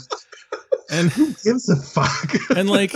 And 0.92 1.10
Who 1.12 1.34
gives 1.44 1.68
a 1.70 1.76
fuck? 1.78 2.36
and 2.56 2.70
like 2.70 2.94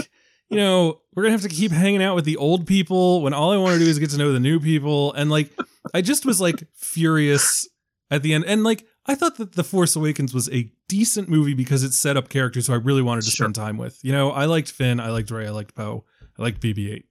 you 0.50 0.58
know 0.58 1.02
we're 1.13 1.24
gonna 1.24 1.32
have 1.34 1.41
to 1.41 1.50
keep 1.50 1.72
hanging 1.72 2.04
out 2.04 2.15
with 2.15 2.26
the 2.26 2.38
old 2.38 2.65
people 2.67 3.22
when 3.24 3.34
all 3.34 3.52
i 3.52 3.58
want 3.58 3.74
to 3.74 3.80
do 3.80 3.89
is 3.89 3.98
get 4.00 4.10
to 4.12 4.17
know 4.17 4.32
the 4.32 4.39
new 4.39 4.60
people 4.60 5.12
and 5.13 5.30
like 5.32 5.52
i 5.93 6.02
just 6.02 6.24
was 6.26 6.39
like 6.41 6.63
furious 6.76 7.67
at 8.12 8.22
the 8.24 8.34
end 8.34 8.45
and 8.45 8.63
like 8.63 8.86
i 9.08 9.13
thought 9.15 9.38
that 9.38 9.54
the 9.54 9.63
force 9.63 9.95
awakens 9.95 10.34
was 10.36 10.48
a 10.52 10.72
decent 10.88 11.30
movie 11.30 11.54
because 11.56 11.84
it 11.84 11.93
set 11.93 12.15
up 12.17 12.30
characters 12.30 12.65
who 12.67 12.74
i 12.74 12.78
really 12.78 13.02
wanted 13.04 13.24
to 13.24 13.30
Sure. 13.32 13.45
spend 13.45 13.56
time 13.56 13.78
with 13.78 14.00
you 14.04 14.12
know 14.12 14.32
i 14.32 14.45
liked 14.45 14.72
finn 14.72 15.00
i 15.00 15.10
liked 15.10 15.30
rey 15.32 15.45
i 15.48 15.52
liked 15.52 15.74
poe 15.76 16.04
i 16.38 16.41
liked 16.43 16.62
bb8 16.62 17.04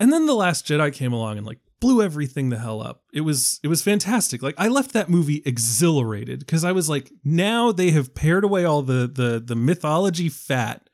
and 0.00 0.12
then 0.12 0.26
the 0.26 0.34
last 0.34 0.66
jedi 0.66 0.92
came 0.92 1.12
along 1.12 1.38
and 1.38 1.46
like 1.46 1.58
blew 1.80 2.02
everything 2.02 2.48
the 2.48 2.58
hell 2.58 2.80
up. 2.82 3.02
It 3.12 3.20
was 3.22 3.60
it 3.62 3.68
was 3.68 3.82
fantastic. 3.82 4.42
Like 4.42 4.54
i 4.58 4.68
left 4.68 4.92
that 4.92 5.08
movie 5.10 5.42
exhilarated 5.44 6.40
because 6.40 6.64
i 6.64 6.72
was 6.72 6.88
like 6.88 7.10
now 7.24 7.72
they 7.72 7.90
have 7.90 8.14
pared 8.14 8.44
away 8.44 8.64
all 8.64 8.82
the 8.82 9.06
the 9.12 9.42
the 9.44 9.56
mythology 9.56 10.28
fat 10.28 10.88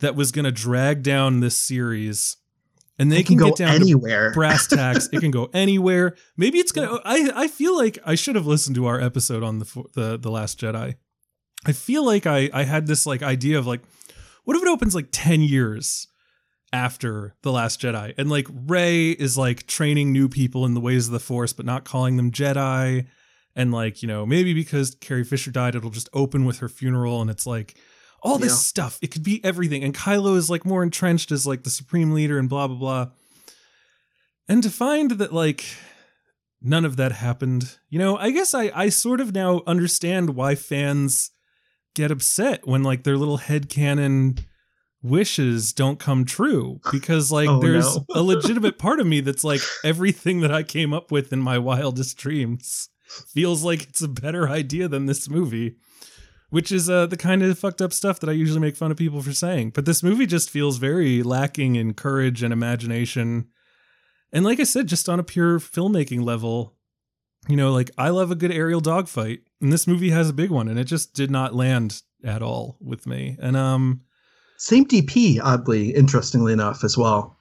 that 0.00 0.14
was 0.14 0.30
going 0.32 0.44
to 0.44 0.52
drag 0.52 1.02
down 1.02 1.40
this 1.40 1.56
series 1.56 2.36
and 3.00 3.12
they 3.12 3.18
It 3.20 3.26
can, 3.26 3.36
can 3.38 3.38
go 3.38 3.46
get 3.50 3.56
down 3.56 3.74
anywhere. 3.76 4.30
to 4.30 4.34
brass 4.38 4.66
tacks. 4.66 5.08
It 5.12 5.20
can 5.20 5.30
go 5.30 5.50
anywhere. 5.54 6.16
Maybe 6.36 6.58
it's 6.58 6.72
gonna 6.72 6.98
i 7.04 7.30
i 7.34 7.48
feel 7.48 7.76
like 7.76 7.98
i 8.04 8.14
should 8.14 8.34
have 8.34 8.46
listened 8.46 8.74
to 8.76 8.86
our 8.86 9.00
episode 9.00 9.42
on 9.42 9.58
the 9.60 9.84
the 9.94 10.18
the 10.18 10.30
last 10.30 10.58
jedi. 10.60 10.94
I 11.66 11.72
feel 11.72 12.04
like 12.04 12.26
i 12.26 12.50
i 12.52 12.64
had 12.64 12.86
this 12.86 13.06
like 13.06 13.22
idea 13.22 13.58
of 13.58 13.66
like 13.66 13.82
what 14.44 14.56
if 14.56 14.62
it 14.62 14.68
opens 14.68 14.94
like 14.94 15.08
10 15.12 15.42
years 15.42 16.08
after 16.72 17.34
the 17.42 17.52
last 17.52 17.80
jedi. 17.80 18.12
And 18.18 18.28
like 18.30 18.46
rey 18.50 19.10
is 19.10 19.38
like 19.38 19.66
training 19.66 20.12
new 20.12 20.28
people 20.28 20.64
in 20.66 20.74
the 20.74 20.80
ways 20.80 21.06
of 21.06 21.12
the 21.12 21.20
force 21.20 21.52
but 21.52 21.66
not 21.66 21.84
calling 21.84 22.16
them 22.16 22.30
jedi. 22.30 23.06
And 23.56 23.72
like 23.72 24.02
you 24.02 24.08
know 24.08 24.24
maybe 24.26 24.54
because 24.54 24.94
carrie 25.00 25.24
fisher 25.24 25.50
died 25.50 25.74
it'll 25.74 25.90
just 25.90 26.08
open 26.12 26.44
with 26.44 26.58
her 26.58 26.68
funeral 26.68 27.20
and 27.20 27.30
it's 27.30 27.46
like 27.46 27.76
all 28.22 28.38
this 28.38 28.52
Yeah. 28.52 28.56
stuff. 28.56 28.98
It 29.02 29.10
could 29.12 29.22
be 29.22 29.42
everything. 29.44 29.82
And 29.84 29.94
kylo 29.94 30.36
is 30.36 30.50
like 30.50 30.64
more 30.64 30.82
entrenched 30.82 31.30
as 31.32 31.46
like 31.46 31.62
the 31.62 31.70
supreme 31.70 32.12
leader 32.12 32.38
and 32.38 32.48
blah 32.48 32.66
blah 32.66 32.76
blah. 32.76 33.06
And 34.48 34.62
to 34.62 34.70
find 34.70 35.12
that 35.12 35.32
like 35.32 35.64
none 36.60 36.84
of 36.84 36.96
that 36.96 37.12
happened 37.12 37.78
you 37.88 38.00
know 38.00 38.16
i 38.16 38.32
guess 38.32 38.52
i 38.52 38.68
i 38.74 38.88
sort 38.88 39.20
of 39.20 39.32
now 39.32 39.62
understand 39.64 40.30
why 40.30 40.56
fans 40.56 41.30
get 41.94 42.10
upset 42.10 42.66
when 42.66 42.82
like 42.82 43.04
their 43.04 43.16
little 43.16 43.38
headcanon 43.38 44.40
wishes 45.02 45.72
don't 45.72 45.98
come 46.00 46.24
true 46.24 46.80
because 46.90 47.30
like 47.30 47.48
Oh, 47.48 47.60
there's 47.60 47.96
no. 47.96 48.04
a 48.14 48.22
legitimate 48.22 48.78
part 48.80 48.98
of 49.00 49.06
me 49.06 49.20
that's 49.20 49.44
like 49.44 49.60
everything 49.84 50.40
that 50.40 50.50
i 50.52 50.62
came 50.64 50.92
up 50.92 51.12
with 51.12 51.32
in 51.32 51.38
my 51.38 51.56
wildest 51.58 52.16
dreams 52.18 52.88
feels 53.32 53.62
like 53.62 53.84
it's 53.84 54.02
a 54.02 54.08
better 54.08 54.48
idea 54.48 54.88
than 54.88 55.06
this 55.06 55.28
movie 55.30 55.76
which 56.50 56.72
is 56.72 56.88
uh, 56.88 57.04
the 57.06 57.16
kind 57.16 57.42
of 57.42 57.58
fucked 57.58 57.82
up 57.82 57.92
stuff 57.92 58.20
that 58.20 58.30
I 58.30 58.32
usually 58.32 58.58
make 58.58 58.74
fun 58.74 58.90
of 58.90 58.96
people 58.96 59.20
for 59.20 59.34
saying. 59.34 59.72
But 59.74 59.84
this 59.84 60.02
movie 60.02 60.24
just 60.24 60.48
feels 60.48 60.78
very 60.78 61.22
lacking 61.22 61.76
in 61.76 61.92
courage 61.92 62.42
and 62.42 62.54
imagination. 62.54 63.48
And 64.32 64.46
like 64.46 64.58
I 64.58 64.62
said, 64.64 64.86
just 64.86 65.10
on 65.10 65.20
a 65.20 65.22
pure 65.22 65.58
filmmaking 65.58 66.22
level, 66.24 66.74
you 67.50 67.56
know, 67.56 67.70
like 67.70 67.90
I 67.98 68.08
love 68.08 68.30
a 68.30 68.34
good 68.34 68.50
aerial 68.50 68.80
dogfight, 68.80 69.40
and 69.60 69.70
this 69.70 69.86
movie 69.86 70.08
has 70.08 70.30
a 70.30 70.32
big 70.32 70.48
one, 70.48 70.68
and 70.68 70.78
it 70.80 70.84
just 70.84 71.12
did 71.12 71.30
not 71.30 71.54
land 71.54 72.00
at 72.24 72.40
all 72.42 72.78
with 72.80 73.06
me. 73.06 73.36
And 73.42 73.54
um, 73.54 74.00
Same 74.58 74.84
DP, 74.84 75.40
oddly, 75.42 75.94
interestingly 75.94 76.52
enough, 76.52 76.84
as 76.84 76.98
well. 76.98 77.36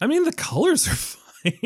I 0.00 0.06
mean, 0.06 0.24
the 0.24 0.32
colors 0.32 0.86
are 0.88 0.90
fine. 0.94 1.22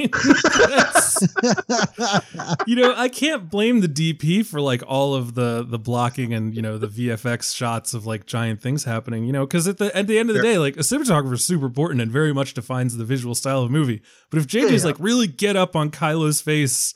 You 2.66 2.76
know, 2.76 2.94
I 2.94 3.08
can't 3.08 3.50
blame 3.50 3.80
the 3.80 3.88
DP 3.88 4.44
for 4.44 4.60
like 4.60 4.82
all 4.86 5.14
of 5.14 5.34
the 5.34 5.64
the 5.66 5.78
blocking 5.78 6.34
and 6.34 6.54
you 6.54 6.60
know 6.60 6.76
the 6.76 6.86
VFX 6.86 7.54
shots 7.56 7.94
of 7.94 8.04
like 8.06 8.26
giant 8.26 8.60
things 8.60 8.84
happening. 8.84 9.24
You 9.24 9.32
know, 9.32 9.46
because 9.46 9.66
at 9.66 9.78
the 9.78 9.94
at 9.96 10.06
the 10.06 10.18
end 10.18 10.28
of 10.28 10.36
the 10.36 10.42
day, 10.42 10.58
like 10.58 10.76
a 10.76 10.80
cinematographer 10.80 11.32
is 11.32 11.44
super 11.44 11.64
important 11.66 12.02
and 12.02 12.12
very 12.12 12.34
much 12.34 12.52
defines 12.52 12.96
the 12.96 13.04
visual 13.04 13.34
style 13.34 13.62
of 13.62 13.70
a 13.70 13.72
movie. 13.72 14.02
But 14.30 14.38
if 14.40 14.46
JJ's 14.46 14.82
Yeah. 14.82 14.88
like 14.88 14.96
really 14.98 15.26
get 15.26 15.56
up 15.56 15.74
on 15.74 15.90
Kylo's 15.90 16.40
face 16.42 16.94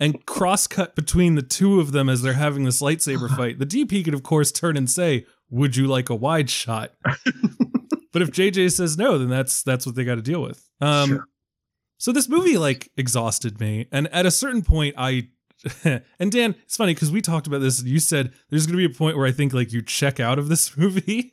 and 0.00 0.24
cross 0.24 0.66
cut 0.66 0.94
between 0.96 1.34
the 1.34 1.42
two 1.42 1.78
of 1.78 1.92
them 1.92 2.08
as 2.08 2.22
they're 2.22 2.32
having 2.34 2.64
this 2.64 2.80
lightsaber 2.80 3.26
uh-huh. 3.26 3.36
fight, 3.36 3.58
the 3.58 3.66
DP 3.66 4.02
could 4.04 4.14
of 4.14 4.22
course 4.22 4.50
turn 4.50 4.76
and 4.78 4.88
say, 4.90 5.26
"Would 5.50 5.76
you 5.76 5.86
like 5.86 6.10
a 6.10 6.14
wide 6.14 6.50
shot?" 6.50 6.92
but 8.12 8.22
if 8.22 8.30
JJ 8.30 8.72
says 8.72 8.96
no, 8.98 9.18
then 9.18 9.28
that's 9.28 9.62
that's 9.62 9.86
what 9.86 9.94
they 9.94 10.04
got 10.04 10.16
to 10.16 10.22
deal 10.22 10.42
with. 10.42 10.68
Um, 10.80 11.08
Sure. 11.10 11.24
so 11.98 12.12
this 12.12 12.28
movie 12.28 12.58
like 12.58 12.90
exhausted 12.96 13.60
me, 13.60 13.86
and 13.92 14.08
at 14.08 14.26
a 14.26 14.30
certain 14.30 14.62
point, 14.62 14.94
I 14.98 15.28
and 16.18 16.30
Dan, 16.30 16.54
it's 16.64 16.76
funny 16.76 16.94
because 16.94 17.10
we 17.10 17.20
talked 17.22 17.46
about 17.46 17.60
this. 17.60 17.78
and 17.80 17.88
You 17.88 17.98
said 18.00 18.32
there's 18.50 18.66
going 18.66 18.78
to 18.78 18.88
be 18.88 18.92
a 18.92 18.96
point 18.96 19.16
where 19.16 19.26
I 19.26 19.32
think 19.32 19.52
like 19.54 19.72
you 19.72 19.80
check 19.82 20.20
out 20.20 20.38
of 20.38 20.48
this 20.48 20.76
movie. 20.76 21.30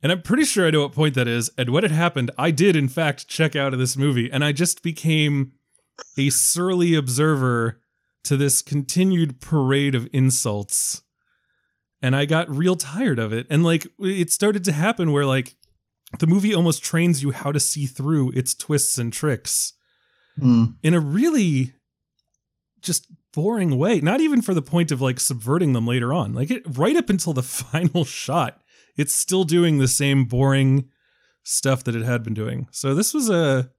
And 0.00 0.12
I'm 0.12 0.22
pretty 0.22 0.44
sure 0.44 0.64
I 0.64 0.70
know 0.70 0.82
what 0.82 0.92
point 0.92 1.14
that 1.16 1.26
is. 1.26 1.50
And 1.58 1.70
when 1.70 1.84
it 1.84 1.90
happened, 1.90 2.30
I 2.38 2.52
did, 2.52 2.76
in 2.76 2.88
fact, 2.88 3.26
check 3.26 3.56
out 3.56 3.72
of 3.72 3.80
this 3.80 3.96
movie. 3.96 4.30
And 4.30 4.44
I 4.44 4.52
just 4.52 4.80
became 4.80 5.54
a 6.16 6.30
surly 6.30 6.94
observer 6.94 7.80
to 8.22 8.36
this 8.36 8.62
continued 8.62 9.40
parade 9.40 9.96
of 9.96 10.08
insults. 10.12 11.02
And 12.00 12.14
I 12.14 12.26
got 12.26 12.48
real 12.48 12.76
tired 12.76 13.18
of 13.18 13.32
it. 13.32 13.46
And 13.50 13.64
like, 13.64 13.86
it 13.98 14.30
started 14.32 14.64
to 14.64 14.72
happen 14.72 15.10
where 15.12 15.26
like 15.26 15.56
the 16.20 16.26
movie 16.26 16.54
almost 16.54 16.82
trains 16.82 17.22
you 17.22 17.32
how 17.32 17.52
to 17.52 17.60
see 17.60 17.86
through 17.86 18.30
its 18.32 18.54
twists 18.54 18.98
and 18.98 19.12
tricks 19.12 19.72
Mm. 20.40 20.76
in 20.84 20.94
a 20.94 21.00
really 21.00 21.72
just 22.80 23.08
boring 23.34 23.76
way. 23.76 24.00
Not 24.00 24.20
even 24.20 24.40
for 24.40 24.54
the 24.54 24.62
point 24.62 24.92
of 24.92 25.00
like 25.00 25.18
subverting 25.18 25.72
them 25.72 25.84
later 25.84 26.12
on. 26.12 26.32
Like 26.32 26.48
it 26.52 26.62
right 26.78 26.94
up 26.94 27.10
until 27.10 27.32
the 27.32 27.42
final 27.64 28.04
shot, 28.04 28.60
it's 28.96 29.12
still 29.12 29.42
doing 29.42 29.78
the 29.78 29.88
same 29.88 30.26
boring 30.26 30.88
stuff 31.42 31.82
that 31.82 31.96
it 31.96 32.04
had 32.04 32.22
been 32.22 32.34
doing. 32.34 32.68
So 32.70 32.94
this 32.94 33.12
was 33.12 33.28
a 33.28 33.70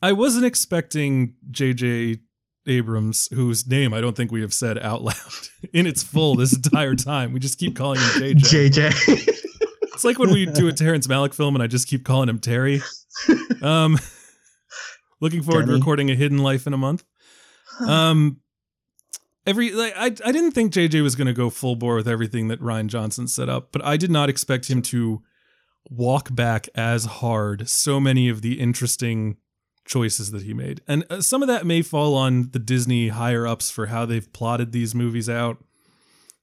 I 0.00 0.12
wasn't 0.12 0.44
expecting 0.44 1.34
JJ 1.50 2.20
Abrams, 2.66 3.28
whose 3.32 3.66
name 3.66 3.94
I 3.94 4.00
don't 4.00 4.16
think 4.16 4.30
we 4.30 4.42
have 4.42 4.54
said 4.54 4.78
out 4.78 5.02
loud 5.02 5.16
in 5.72 5.86
its 5.86 6.02
full 6.02 6.36
this 6.36 6.54
entire 6.54 6.94
time. 6.94 7.32
We 7.32 7.40
just 7.40 7.58
keep 7.58 7.76
calling 7.76 8.00
him 8.00 8.34
JJ. 8.34 8.70
JJ. 8.70 9.36
It's 9.94 10.04
like 10.04 10.18
when 10.18 10.32
we 10.32 10.46
do 10.46 10.68
a 10.68 10.72
Terrence 10.72 11.06
Malick 11.06 11.34
film 11.34 11.54
and 11.54 11.62
I 11.62 11.66
just 11.66 11.88
keep 11.88 12.04
calling 12.04 12.28
him 12.28 12.38
Terry. 12.38 12.80
Um, 13.60 13.98
looking 15.20 15.42
forward 15.42 15.66
to 15.66 15.72
recording 15.72 16.10
a 16.10 16.14
Hidden 16.14 16.38
Life 16.38 16.66
in 16.66 16.72
a 16.72 16.78
month. 16.78 17.04
Um, 17.86 18.40
every 19.46 19.72
like 19.72 19.94
I 19.96 20.06
I 20.06 20.32
didn't 20.32 20.52
think 20.52 20.72
JJ 20.72 21.02
was 21.02 21.16
going 21.16 21.26
to 21.26 21.32
go 21.32 21.50
full 21.50 21.76
bore 21.76 21.96
with 21.96 22.08
everything 22.08 22.48
that 22.48 22.60
Rian 22.60 22.86
Johnson 22.86 23.28
set 23.28 23.48
up, 23.48 23.72
but 23.72 23.84
I 23.84 23.96
did 23.96 24.10
not 24.10 24.28
expect 24.28 24.70
him 24.70 24.80
to 24.82 25.22
walk 25.88 26.34
back 26.34 26.68
as 26.74 27.04
hard 27.04 27.68
so 27.68 28.00
many 28.00 28.28
of 28.28 28.42
the 28.42 28.60
interesting 28.60 29.36
choices 29.86 30.30
that 30.30 30.42
he 30.42 30.54
made. 30.54 30.80
And 30.86 31.04
uh, 31.10 31.20
some 31.20 31.42
of 31.42 31.48
that 31.48 31.66
may 31.66 31.82
fall 31.82 32.14
on 32.14 32.50
the 32.52 32.58
Disney 32.58 33.08
higher 33.08 33.46
ups 33.46 33.70
for 33.70 33.86
how 33.86 34.06
they've 34.06 34.30
plotted 34.32 34.72
these 34.72 34.94
movies 34.94 35.28
out. 35.28 35.58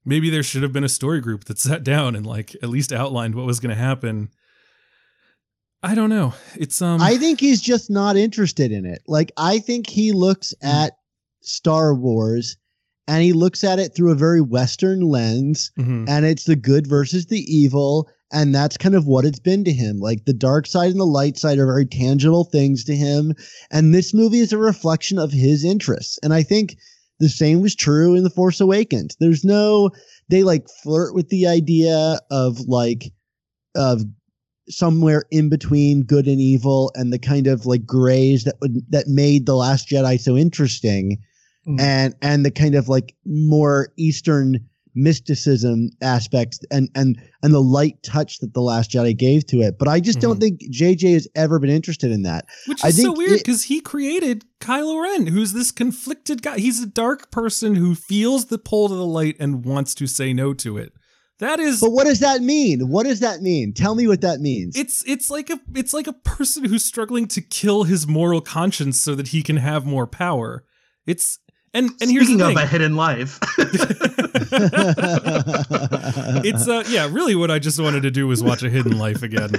Maybe 0.04 0.30
there 0.30 0.44
should 0.44 0.64
have 0.64 0.74
been 0.74 0.84
a 0.84 0.90
story 0.90 1.22
group 1.22 1.46
that 1.46 1.60
sat 1.68 1.84
down 1.84 2.16
and 2.16 2.26
like 2.26 2.56
at 2.56 2.70
least 2.70 2.92
outlined 2.94 3.36
what 3.36 3.46
was 3.46 3.60
going 3.60 3.76
to 3.76 3.82
happen. 3.82 4.30
I 5.84 5.94
don't 5.96 6.10
know. 6.10 6.34
It's 6.56 6.82
um 6.82 7.02
I 7.02 7.18
think 7.18 7.40
he's 7.40 7.62
just 7.62 7.90
not 7.90 8.18
interested 8.18 8.72
in 8.72 8.86
it. 8.86 9.04
Like 9.08 9.32
I 9.38 9.60
think 9.60 9.88
he 9.88 10.12
looks 10.12 10.54
Hmm. 10.62 10.68
at 10.68 10.94
Star 11.42 11.94
Wars 11.94 12.58
and 13.08 13.24
he 13.24 13.32
looks 13.32 13.64
at 13.64 13.80
it 13.80 13.96
through 13.96 14.12
a 14.12 14.16
very 14.16 14.42
western 14.42 15.02
lens 15.02 15.72
mhm. 15.80 16.10
and 16.10 16.26
it's 16.26 16.44
the 16.46 16.56
good 16.58 16.88
versus 16.88 17.28
the 17.28 17.40
evil 17.42 18.10
and 18.32 18.54
that's 18.54 18.78
kind 18.78 18.96
of 18.96 19.06
what 19.08 19.26
it's 19.26 19.40
been 19.40 19.64
to 19.64 19.72
him. 19.72 20.00
Like 20.00 20.26
the 20.26 20.34
dark 20.34 20.68
side 20.68 20.92
and 20.92 21.00
the 21.00 21.06
light 21.06 21.38
side 21.38 21.60
are 21.60 21.66
very 21.66 21.86
tangible 21.86 22.44
things 22.44 22.84
to 22.86 22.96
him 22.96 23.34
and 23.72 23.94
this 23.94 24.14
movie 24.14 24.40
is 24.40 24.54
a 24.54 24.58
reflection 24.58 25.18
of 25.18 25.32
his 25.32 25.64
interests. 25.64 26.20
And 26.24 26.34
I 26.34 26.44
think 26.44 26.78
the 27.20 27.30
same 27.30 27.62
was 27.62 27.76
true 27.76 28.16
in 28.16 28.24
The 28.24 28.30
Force 28.30 28.60
Awakens. 28.60 29.16
There's 29.20 29.44
no 29.44 29.92
they 30.30 30.44
like 30.44 30.68
flirt 30.84 31.16
with 31.16 31.30
the 31.30 31.48
idea 31.48 32.20
of 32.30 32.60
like 32.68 33.12
of 33.76 34.04
somewhere 34.70 35.24
in 35.32 35.48
between 35.50 36.04
good 36.04 36.28
and 36.28 36.42
evil 36.42 36.92
and 36.96 37.14
the 37.14 37.20
kind 37.20 37.48
of 37.48 37.66
like 37.66 37.86
grays 37.86 38.44
that 38.44 38.56
would 38.62 38.82
that 38.92 39.08
made 39.08 39.46
the 39.46 39.56
last 39.56 39.88
jedi 39.88 40.20
so 40.20 40.36
interesting 40.36 41.18
Mm. 41.68 41.82
and 41.82 42.16
and 42.22 42.46
the 42.46 42.52
kind 42.52 42.76
of 42.76 42.88
like 42.88 43.14
more 43.26 43.92
eastern 43.98 44.60
mysticism 44.98 45.90
aspects 46.02 46.60
and 46.72 46.90
and 46.96 47.18
and 47.44 47.54
the 47.54 47.62
light 47.62 48.02
touch 48.04 48.40
that 48.40 48.54
the 48.54 48.62
last 48.62 48.92
jedi 48.92 49.16
gave 49.16 49.46
to 49.48 49.62
it 49.62 49.78
but 49.80 49.88
i 49.88 50.00
just 50.00 50.20
don't 50.20 50.38
Mhm. 50.38 50.42
think 50.42 50.62
jj 50.72 51.14
has 51.14 51.28
ever 51.36 51.60
been 51.60 51.70
interested 51.70 52.12
in 52.12 52.24
that 52.24 52.46
Which 52.66 52.84
is 52.84 53.02
so 53.02 53.14
weird 53.14 53.38
because 53.38 53.64
he 53.66 53.80
created 53.82 54.44
Kylo 54.60 55.02
Ren, 55.04 55.28
who's 55.28 55.54
this 55.54 55.72
conflicted 55.72 56.42
guy. 56.42 56.58
He's 56.58 56.82
a 56.82 56.88
dark 56.88 57.30
person 57.30 57.76
who 57.76 57.94
feels 57.94 58.46
the 58.46 58.58
pull 58.58 58.90
to 58.90 58.96
the 58.96 59.06
light 59.06 59.36
and 59.40 59.64
wants 59.64 59.94
to 59.96 60.08
say 60.08 60.34
no 60.34 60.52
to 60.56 60.78
it. 60.78 60.94
That 61.40 61.60
is 61.60 61.80
but 61.80 61.92
what 61.92 62.08
does 62.08 62.20
that 62.22 62.42
mean 62.42 62.90
what 62.90 63.06
does 63.06 63.20
that 63.20 63.42
mean 63.42 63.72
tell 63.74 63.94
me 63.94 64.08
what 64.08 64.22
that 64.22 64.40
means 64.40 64.76
it's 64.76 65.04
it's 65.06 65.30
like 65.30 65.52
a 65.52 65.60
it's 65.76 65.94
like 65.94 66.08
a 66.08 66.14
person 66.14 66.64
who's 66.66 66.84
struggling 66.84 67.28
to 67.28 67.42
kill 67.42 67.84
his 67.84 68.08
moral 68.08 68.42
conscience 68.42 69.00
so 69.00 69.14
that 69.14 69.28
he 69.28 69.44
can 69.44 69.58
have 69.58 69.86
more 69.86 70.08
power. 70.08 70.64
It's 71.06 71.38
and 71.78 71.90
and 72.02 72.10
here's 72.12 72.26
Speaking 72.26 72.40
the 72.40 72.50
of 72.50 72.56
a 72.58 72.66
hidden 72.68 72.96
life. 72.96 73.40
it's 76.46 76.68
uh 76.68 76.84
yeah, 76.90 77.08
really 77.12 77.36
what 77.36 77.52
I 77.52 77.60
just 77.60 77.80
wanted 77.80 78.04
to 78.04 78.12
do 78.12 78.28
was 78.28 78.44
watch 78.44 78.64
a 78.64 78.70
hidden 78.70 78.98
life 78.98 79.24
again. 79.24 79.52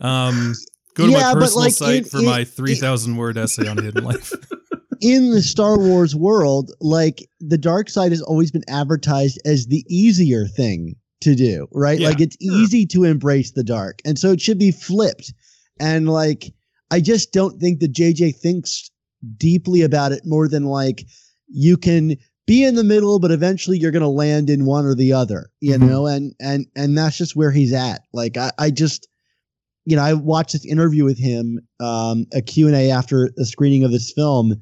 Um 0.00 0.54
go 0.94 1.06
to 1.06 1.12
Yeah, 1.12 1.18
my 1.18 1.34
but, 1.34 1.40
personal 1.40 1.64
like, 1.64 1.72
site 1.74 1.96
in- 1.98 2.04
for 2.04 2.18
in- 2.18 2.24
my 2.24 2.44
3000 2.44 3.16
word 3.16 3.36
essay 3.36 3.68
on 3.68 3.78
hidden 3.82 4.04
life. 4.04 4.32
in 5.00 5.30
the 5.30 5.42
Star 5.42 5.78
Wars 5.78 6.14
world, 6.16 6.72
like 6.80 7.28
the 7.40 7.58
dark 7.58 7.88
side 7.90 8.10
has 8.12 8.22
always 8.22 8.50
been 8.50 8.64
advertised 8.68 9.40
as 9.44 9.66
the 9.66 9.84
easier 9.88 10.46
thing 10.46 10.96
to 11.20 11.34
do, 11.34 11.66
right? 11.72 11.98
Yeah. 12.00 12.08
Like 12.08 12.20
it's 12.20 12.36
easy 12.40 12.86
to 12.86 13.04
embrace 13.04 13.52
the 13.52 13.64
dark. 13.64 14.00
And 14.04 14.18
so 14.18 14.30
it 14.32 14.40
should 14.40 14.58
be 14.58 14.70
flipped. 14.72 15.32
And 15.80 16.08
like, 16.08 16.52
I 16.90 17.00
just 17.00 17.32
don't 17.32 17.60
think 17.60 17.80
that 17.80 17.92
JJ 17.92 18.36
thinks 18.36 18.90
deeply 19.36 19.82
about 19.82 20.12
it 20.12 20.22
more 20.24 20.48
than 20.48 20.64
like 20.64 21.04
you 21.48 21.76
can 21.76 22.16
be 22.46 22.64
in 22.64 22.76
the 22.76 22.84
middle, 22.84 23.18
but 23.18 23.30
eventually 23.30 23.78
you're 23.78 23.90
going 23.90 24.02
to 24.02 24.08
land 24.08 24.48
in 24.48 24.64
one 24.64 24.86
or 24.86 24.94
the 24.94 25.12
other, 25.12 25.50
you 25.60 25.74
Mhm. 25.74 25.80
know? 25.80 26.06
And, 26.06 26.34
and, 26.40 26.66
and 26.76 26.96
that's 26.96 27.18
just 27.18 27.36
where 27.36 27.50
he's 27.50 27.72
at. 27.72 28.02
Like, 28.12 28.36
I, 28.36 28.50
I 28.58 28.70
just, 28.70 29.08
you 29.84 29.96
know, 29.96 30.02
I 30.02 30.14
watched 30.14 30.52
this 30.52 30.64
interview 30.64 31.04
with 31.04 31.18
him, 31.18 31.60
um, 31.80 32.26
a 32.32 32.40
Q&A 32.40 32.90
after 32.90 33.30
a 33.38 33.44
screening 33.44 33.84
of 33.84 33.90
this 33.90 34.12
film 34.12 34.54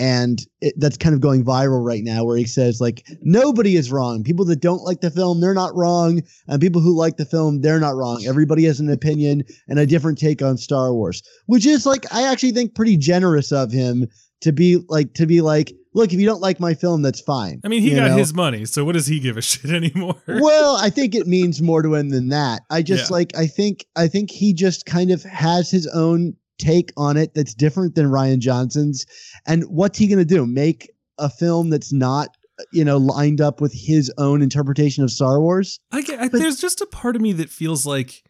and 0.00 0.40
it, 0.60 0.74
that's 0.78 0.96
kind 0.96 1.14
of 1.14 1.20
going 1.20 1.44
viral 1.44 1.84
right 1.84 2.02
now 2.02 2.24
where 2.24 2.36
he 2.36 2.44
says 2.44 2.80
like 2.80 3.06
nobody 3.22 3.76
is 3.76 3.92
wrong 3.92 4.24
people 4.24 4.44
that 4.44 4.60
don't 4.60 4.82
like 4.82 5.00
the 5.00 5.10
film 5.10 5.40
they're 5.40 5.54
not 5.54 5.74
wrong 5.76 6.20
and 6.48 6.60
people 6.60 6.80
who 6.80 6.96
like 6.96 7.16
the 7.16 7.24
film 7.24 7.60
they're 7.60 7.78
not 7.80 7.94
wrong 7.94 8.24
everybody 8.26 8.64
has 8.64 8.80
an 8.80 8.90
opinion 8.90 9.44
and 9.68 9.78
a 9.78 9.86
different 9.86 10.18
take 10.18 10.42
on 10.42 10.56
star 10.56 10.92
wars 10.92 11.22
which 11.46 11.64
is 11.64 11.86
like 11.86 12.12
i 12.12 12.24
actually 12.24 12.50
think 12.50 12.74
pretty 12.74 12.96
generous 12.96 13.52
of 13.52 13.70
him 13.70 14.06
to 14.40 14.52
be 14.52 14.78
like 14.88 15.14
to 15.14 15.26
be 15.26 15.40
like 15.40 15.72
look 15.94 16.12
if 16.12 16.18
you 16.20 16.26
don't 16.26 16.40
like 16.40 16.60
my 16.60 16.74
film 16.74 17.00
that's 17.02 17.20
fine 17.20 17.60
I 17.64 17.68
mean, 17.68 17.80
he 17.82 17.90
You 17.90 17.96
got 17.96 18.10
know? 18.10 18.16
his 18.16 18.34
money, 18.34 18.64
so 18.66 18.84
what 18.84 18.92
does 18.92 19.06
he 19.06 19.20
give 19.20 19.36
a 19.36 19.42
shit 19.50 19.70
anymore? 19.70 20.16
well 20.26 20.76
i 20.76 20.90
think 20.90 21.14
it 21.14 21.26
means 21.26 21.62
more 21.62 21.82
to 21.82 21.94
him 21.94 22.10
than 22.10 22.28
that 22.28 22.62
i 22.70 22.82
just 22.82 23.10
Yeah. 23.10 23.14
like 23.16 23.36
i 23.36 23.46
think 23.46 23.86
i 23.96 24.06
think 24.08 24.30
he 24.30 24.52
just 24.52 24.86
kind 24.86 25.10
of 25.10 25.22
has 25.22 25.70
his 25.70 25.86
own 25.88 26.34
take 26.58 26.92
on 26.96 27.16
it 27.16 27.34
that's 27.34 27.52
different 27.54 27.94
than 27.94 28.06
rian 28.06 28.38
johnson's 28.38 29.04
and 29.46 29.64
what's 29.64 29.98
he 29.98 30.06
going 30.06 30.18
to 30.20 30.24
do 30.24 30.46
make 30.46 30.90
a 31.18 31.28
film 31.28 31.68
that's 31.70 31.92
not 31.92 32.28
you 32.72 32.84
know 32.84 32.96
lined 32.96 33.40
up 33.40 33.60
with 33.60 33.72
his 33.74 34.12
own 34.18 34.40
interpretation 34.42 35.02
of 35.02 35.10
star 35.10 35.40
wars 35.40 35.80
I 35.90 36.02
get, 36.02 36.20
I, 36.20 36.28
But- 36.28 36.38
there's 36.40 36.60
just 36.60 36.80
a 36.80 36.86
part 36.86 37.16
of 37.16 37.22
me 37.22 37.32
that 37.34 37.50
feels 37.50 37.84
like 37.86 38.22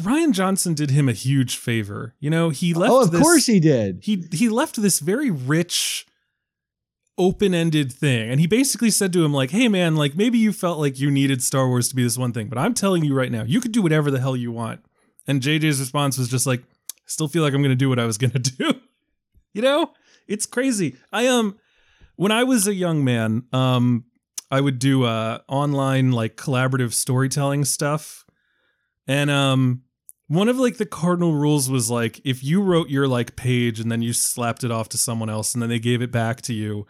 Rian 0.00 0.32
Johnson 0.32 0.74
did 0.74 0.90
him 0.90 1.08
a 1.08 1.12
huge 1.14 1.56
favor. 1.56 2.14
You 2.20 2.28
know, 2.28 2.50
he 2.50 2.74
left. 2.74 2.92
oh 2.92 3.00
of 3.02 3.10
this, 3.12 3.22
course 3.22 3.46
he 3.46 3.60
did 3.60 4.00
he 4.02 4.24
he 4.32 4.48
left 4.50 4.80
this 4.80 5.00
very 5.00 5.30
rich 5.30 6.05
open-ended 7.18 7.92
thing. 7.92 8.30
And 8.30 8.40
he 8.40 8.46
basically 8.46 8.90
said 8.90 9.12
to 9.14 9.24
him 9.24 9.32
like 9.32 9.50
hey 9.50 9.68
man 9.68 9.96
like 9.96 10.16
maybe 10.16 10.38
you 10.38 10.52
felt 10.52 10.78
like 10.78 10.98
you 10.98 11.10
needed 11.10 11.42
star 11.42 11.66
wars 11.66 11.88
to 11.88 11.96
be 11.96 12.02
this 12.02 12.18
one 12.18 12.32
thing 12.32 12.48
but 12.48 12.58
i'm 12.58 12.74
telling 12.74 13.04
you 13.04 13.14
right 13.14 13.32
now 13.32 13.42
you 13.42 13.60
could 13.60 13.72
do 13.72 13.82
whatever 13.82 14.10
the 14.10 14.20
hell 14.20 14.36
you 14.36 14.52
want. 14.52 14.84
And 15.26 15.40
jj's 15.40 15.80
response 15.80 16.18
was 16.18 16.28
just 16.28 16.46
like 16.46 16.62
still 17.06 17.28
feel 17.28 17.42
like 17.42 17.54
i'm 17.54 17.62
gonna 17.62 17.74
do 17.74 17.88
what 17.88 17.98
i 17.98 18.04
was 18.04 18.18
gonna 18.18 18.38
do. 18.38 18.74
You 19.52 19.62
know? 19.62 19.92
It's 20.28 20.44
crazy. 20.44 20.96
I 21.12 21.28
um 21.28 21.56
when 22.16 22.32
i 22.32 22.44
was 22.44 22.66
a 22.66 22.74
young 22.74 23.04
man 23.04 23.44
um 23.52 24.04
i 24.50 24.60
would 24.60 24.78
do 24.78 25.04
uh 25.04 25.38
online 25.48 26.12
like 26.12 26.36
collaborative 26.36 26.92
storytelling 26.92 27.64
stuff. 27.64 28.24
And 29.08 29.30
um 29.30 29.82
one 30.28 30.48
of 30.48 30.58
like 30.58 30.76
the 30.76 30.86
cardinal 30.86 31.34
rules 31.34 31.70
was 31.70 31.90
like 31.90 32.20
if 32.24 32.42
you 32.42 32.60
wrote 32.60 32.90
your 32.90 33.08
like 33.08 33.36
page 33.36 33.80
and 33.80 33.90
then 33.90 34.02
you 34.02 34.12
slapped 34.12 34.64
it 34.64 34.70
off 34.70 34.88
to 34.90 34.98
someone 34.98 35.30
else 35.30 35.54
and 35.54 35.62
then 35.62 35.70
they 35.70 35.78
gave 35.78 36.02
it 36.02 36.10
back 36.10 36.42
to 36.42 36.52
you 36.52 36.86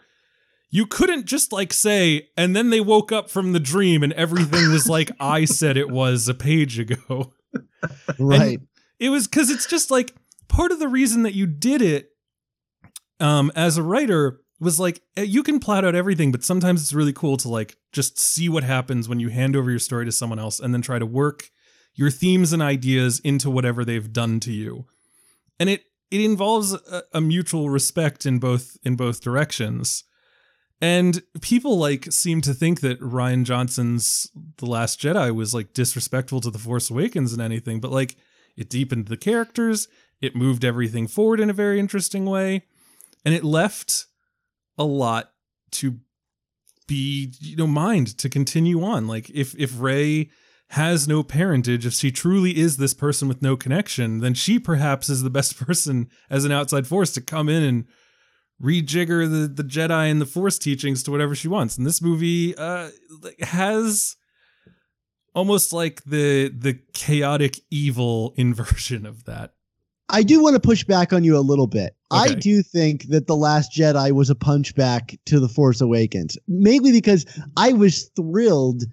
you 0.69 0.85
couldn't 0.85 1.25
just 1.25 1.51
like 1.51 1.71
say 1.73 2.29
and 2.35 2.55
then 2.55 2.69
they 2.69 2.81
woke 2.81 3.11
up 3.11 3.29
from 3.29 3.53
the 3.53 3.59
dream 3.59 4.03
and 4.03 4.13
everything 4.13 4.71
was 4.71 4.87
like 4.87 5.11
i 5.19 5.45
said 5.45 5.77
it 5.77 5.89
was 5.89 6.27
a 6.27 6.33
page 6.33 6.79
ago. 6.79 7.33
Right. 8.19 8.59
it 8.99 9.09
was 9.09 9.27
because 9.27 9.49
it's 9.49 9.67
just 9.67 9.89
like 9.89 10.15
part 10.47 10.71
of 10.71 10.79
the 10.79 10.87
reason 10.87 11.23
that 11.23 11.33
you 11.33 11.45
did 11.45 11.81
it 11.81 12.09
um 13.19 13.51
as 13.55 13.77
a 13.77 13.83
writer 13.83 14.41
was 14.59 14.79
like 14.79 15.01
eh, 15.15 15.21
you 15.21 15.43
can 15.43 15.59
plot 15.59 15.85
out 15.85 15.95
everything 15.95 16.31
but 16.31 16.43
sometimes 16.43 16.81
it's 16.81 16.93
really 16.93 17.13
cool 17.13 17.37
to 17.37 17.49
like 17.49 17.77
just 17.93 18.19
see 18.19 18.49
what 18.49 18.63
happens 18.63 19.07
when 19.07 19.19
you 19.19 19.29
hand 19.29 19.55
over 19.55 19.69
your 19.69 19.79
story 19.79 20.05
to 20.05 20.11
someone 20.11 20.39
else 20.39 20.59
and 20.59 20.73
then 20.73 20.81
try 20.81 20.99
to 20.99 21.05
work 21.05 21.49
your 21.97 22.11
themes 22.11 22.53
and 22.53 22.61
ideas 22.61 23.19
into 23.19 23.49
whatever 23.49 23.83
they've 23.83 24.13
done 24.13 24.39
to 24.39 24.53
you. 24.53 24.85
And 25.59 25.69
it 25.69 25.83
it 26.09 26.21
involves 26.21 26.73
a, 26.73 27.03
a 27.13 27.19
mutual 27.19 27.69
respect 27.69 28.25
in 28.25 28.39
both 28.39 28.77
in 28.83 28.95
both 28.95 29.19
directions 29.19 30.05
and 30.79 31.21
people 31.41 31.77
like 31.77 32.11
seem 32.11 32.41
to 32.41 32.53
think 32.53 32.81
that 32.81 32.99
Rian 33.01 33.43
Johnson's 33.43 34.29
The 34.57 34.65
Last 34.65 34.99
Jedi 34.99 35.33
was 35.33 35.53
like 35.53 35.73
disrespectful 35.73 36.41
to 36.41 36.51
The 36.51 36.59
Force 36.59 36.89
Awakens 36.89 37.33
and 37.33 37.41
anything, 37.41 37.79
but 37.79 37.91
like 37.91 38.15
it 38.55 38.69
deepened 38.69 39.07
the 39.07 39.17
characters, 39.17 39.87
it 40.21 40.35
moved 40.35 40.63
everything 40.63 41.07
forward 41.07 41.39
in 41.39 41.49
a 41.49 41.53
very 41.53 41.79
interesting 41.79 42.25
way, 42.25 42.65
and 43.25 43.33
it 43.33 43.43
left 43.43 44.05
a 44.77 44.83
lot 44.83 45.31
to 45.71 45.99
be, 46.87 47.33
you 47.39 47.55
know, 47.55 47.67
mind 47.67 48.17
to 48.19 48.29
continue 48.29 48.83
on. 48.83 49.07
Like 49.07 49.29
if 49.31 49.55
if 49.55 49.79
Rey 49.79 50.29
has 50.71 51.07
no 51.07 51.23
parentage, 51.23 51.85
if 51.85 51.93
she 51.93 52.11
truly 52.11 52.57
is 52.57 52.77
this 52.77 52.93
person 52.93 53.27
with 53.27 53.41
no 53.41 53.55
connection, 53.55 54.19
then 54.19 54.33
she 54.33 54.59
perhaps 54.59 55.09
is 55.09 55.23
the 55.23 55.29
best 55.29 55.57
person 55.65 56.09
as 56.29 56.45
an 56.45 56.51
outside 56.51 56.87
force 56.87 57.11
to 57.13 57.21
come 57.21 57.49
in 57.49 57.63
and 57.63 57.85
rejigger 58.61 59.29
the, 59.29 59.47
the 59.47 59.63
Jedi 59.63 60.09
and 60.09 60.21
the 60.21 60.25
Force 60.25 60.57
teachings 60.57 61.03
to 61.03 61.11
whatever 61.11 61.35
she 61.35 61.47
wants. 61.47 61.77
And 61.77 61.85
this 61.85 62.01
movie 62.01 62.55
uh, 62.57 62.89
has 63.41 64.15
almost 65.33 65.71
like 65.71 66.03
the 66.03 66.49
the 66.49 66.79
chaotic 66.93 67.59
evil 67.69 68.33
inversion 68.37 69.05
of 69.05 69.25
that. 69.25 69.53
I 70.09 70.23
do 70.23 70.41
want 70.41 70.55
to 70.55 70.59
push 70.59 70.85
back 70.85 71.11
on 71.11 71.25
you 71.25 71.37
a 71.37 71.39
little 71.39 71.67
bit. 71.67 71.95
I 72.09 72.33
do 72.33 72.63
think 72.63 73.09
that 73.09 73.27
The 73.27 73.35
Last 73.35 73.73
Jedi 73.73 74.13
was 74.13 74.29
a 74.29 74.35
punchback 74.35 75.19
to 75.25 75.41
The 75.41 75.49
Force 75.49 75.81
Awakens, 75.81 76.37
mainly 76.47 76.93
because 76.93 77.25
I 77.57 77.73
was 77.73 78.09
thrilled 78.15 78.83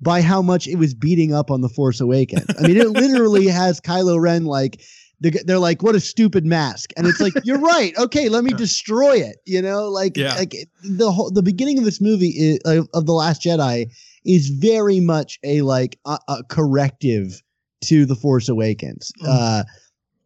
by 0.00 0.22
how 0.22 0.40
much 0.40 0.68
it 0.68 0.76
was 0.76 0.94
beating 0.94 1.34
up 1.34 1.50
on 1.50 1.62
The 1.62 1.68
Force 1.68 2.00
Awakens. 2.00 2.46
I 2.58 2.68
mean, 2.68 2.76
it 2.76 2.90
literally 2.90 3.48
has 3.48 3.80
Kylo 3.80 4.20
Ren 4.20 4.44
like 4.44 4.80
they're, 5.22 5.42
they're 5.44 5.58
like, 5.58 5.82
"What 5.82 5.94
a 5.94 6.00
stupid 6.00 6.44
mask," 6.44 6.92
and 6.96 7.06
it's 7.06 7.20
like, 7.20 7.34
"You're 7.44 7.58
right. 7.74 7.96
Okay, 7.96 8.28
let 8.28 8.44
me 8.44 8.52
destroy 8.52 9.16
it." 9.16 9.36
You 9.46 9.62
know, 9.62 9.88
like 9.88 10.16
Yeah. 10.16 10.34
like 10.34 10.54
the 10.84 11.10
whole 11.10 11.30
the 11.30 11.42
beginning 11.42 11.78
of 11.78 11.84
this 11.84 12.00
movie 12.00 12.34
is, 12.36 12.58
of, 12.64 12.88
of 12.92 13.06
The 13.06 13.12
Last 13.12 13.42
Jedi 13.42 13.86
is 14.24 14.48
very 14.48 15.00
much 15.00 15.38
a 15.44 15.62
like 15.62 15.98
a, 16.04 16.18
a 16.28 16.44
corrective 16.48 17.42
to 17.84 18.04
The 18.04 18.14
Force 18.16 18.48
Awakens. 18.48 19.10
Mm. 19.22 19.26
Uh, 19.28 19.64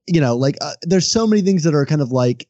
you 0.07 0.21
know, 0.21 0.37
like 0.37 0.57
uh, 0.61 0.73
there's 0.83 1.11
so 1.11 1.27
many 1.27 1.43
things 1.43 1.63
that 1.65 1.75
are 1.75 1.87
kind 1.87 2.01
of 2.03 2.11
like 2.11 2.49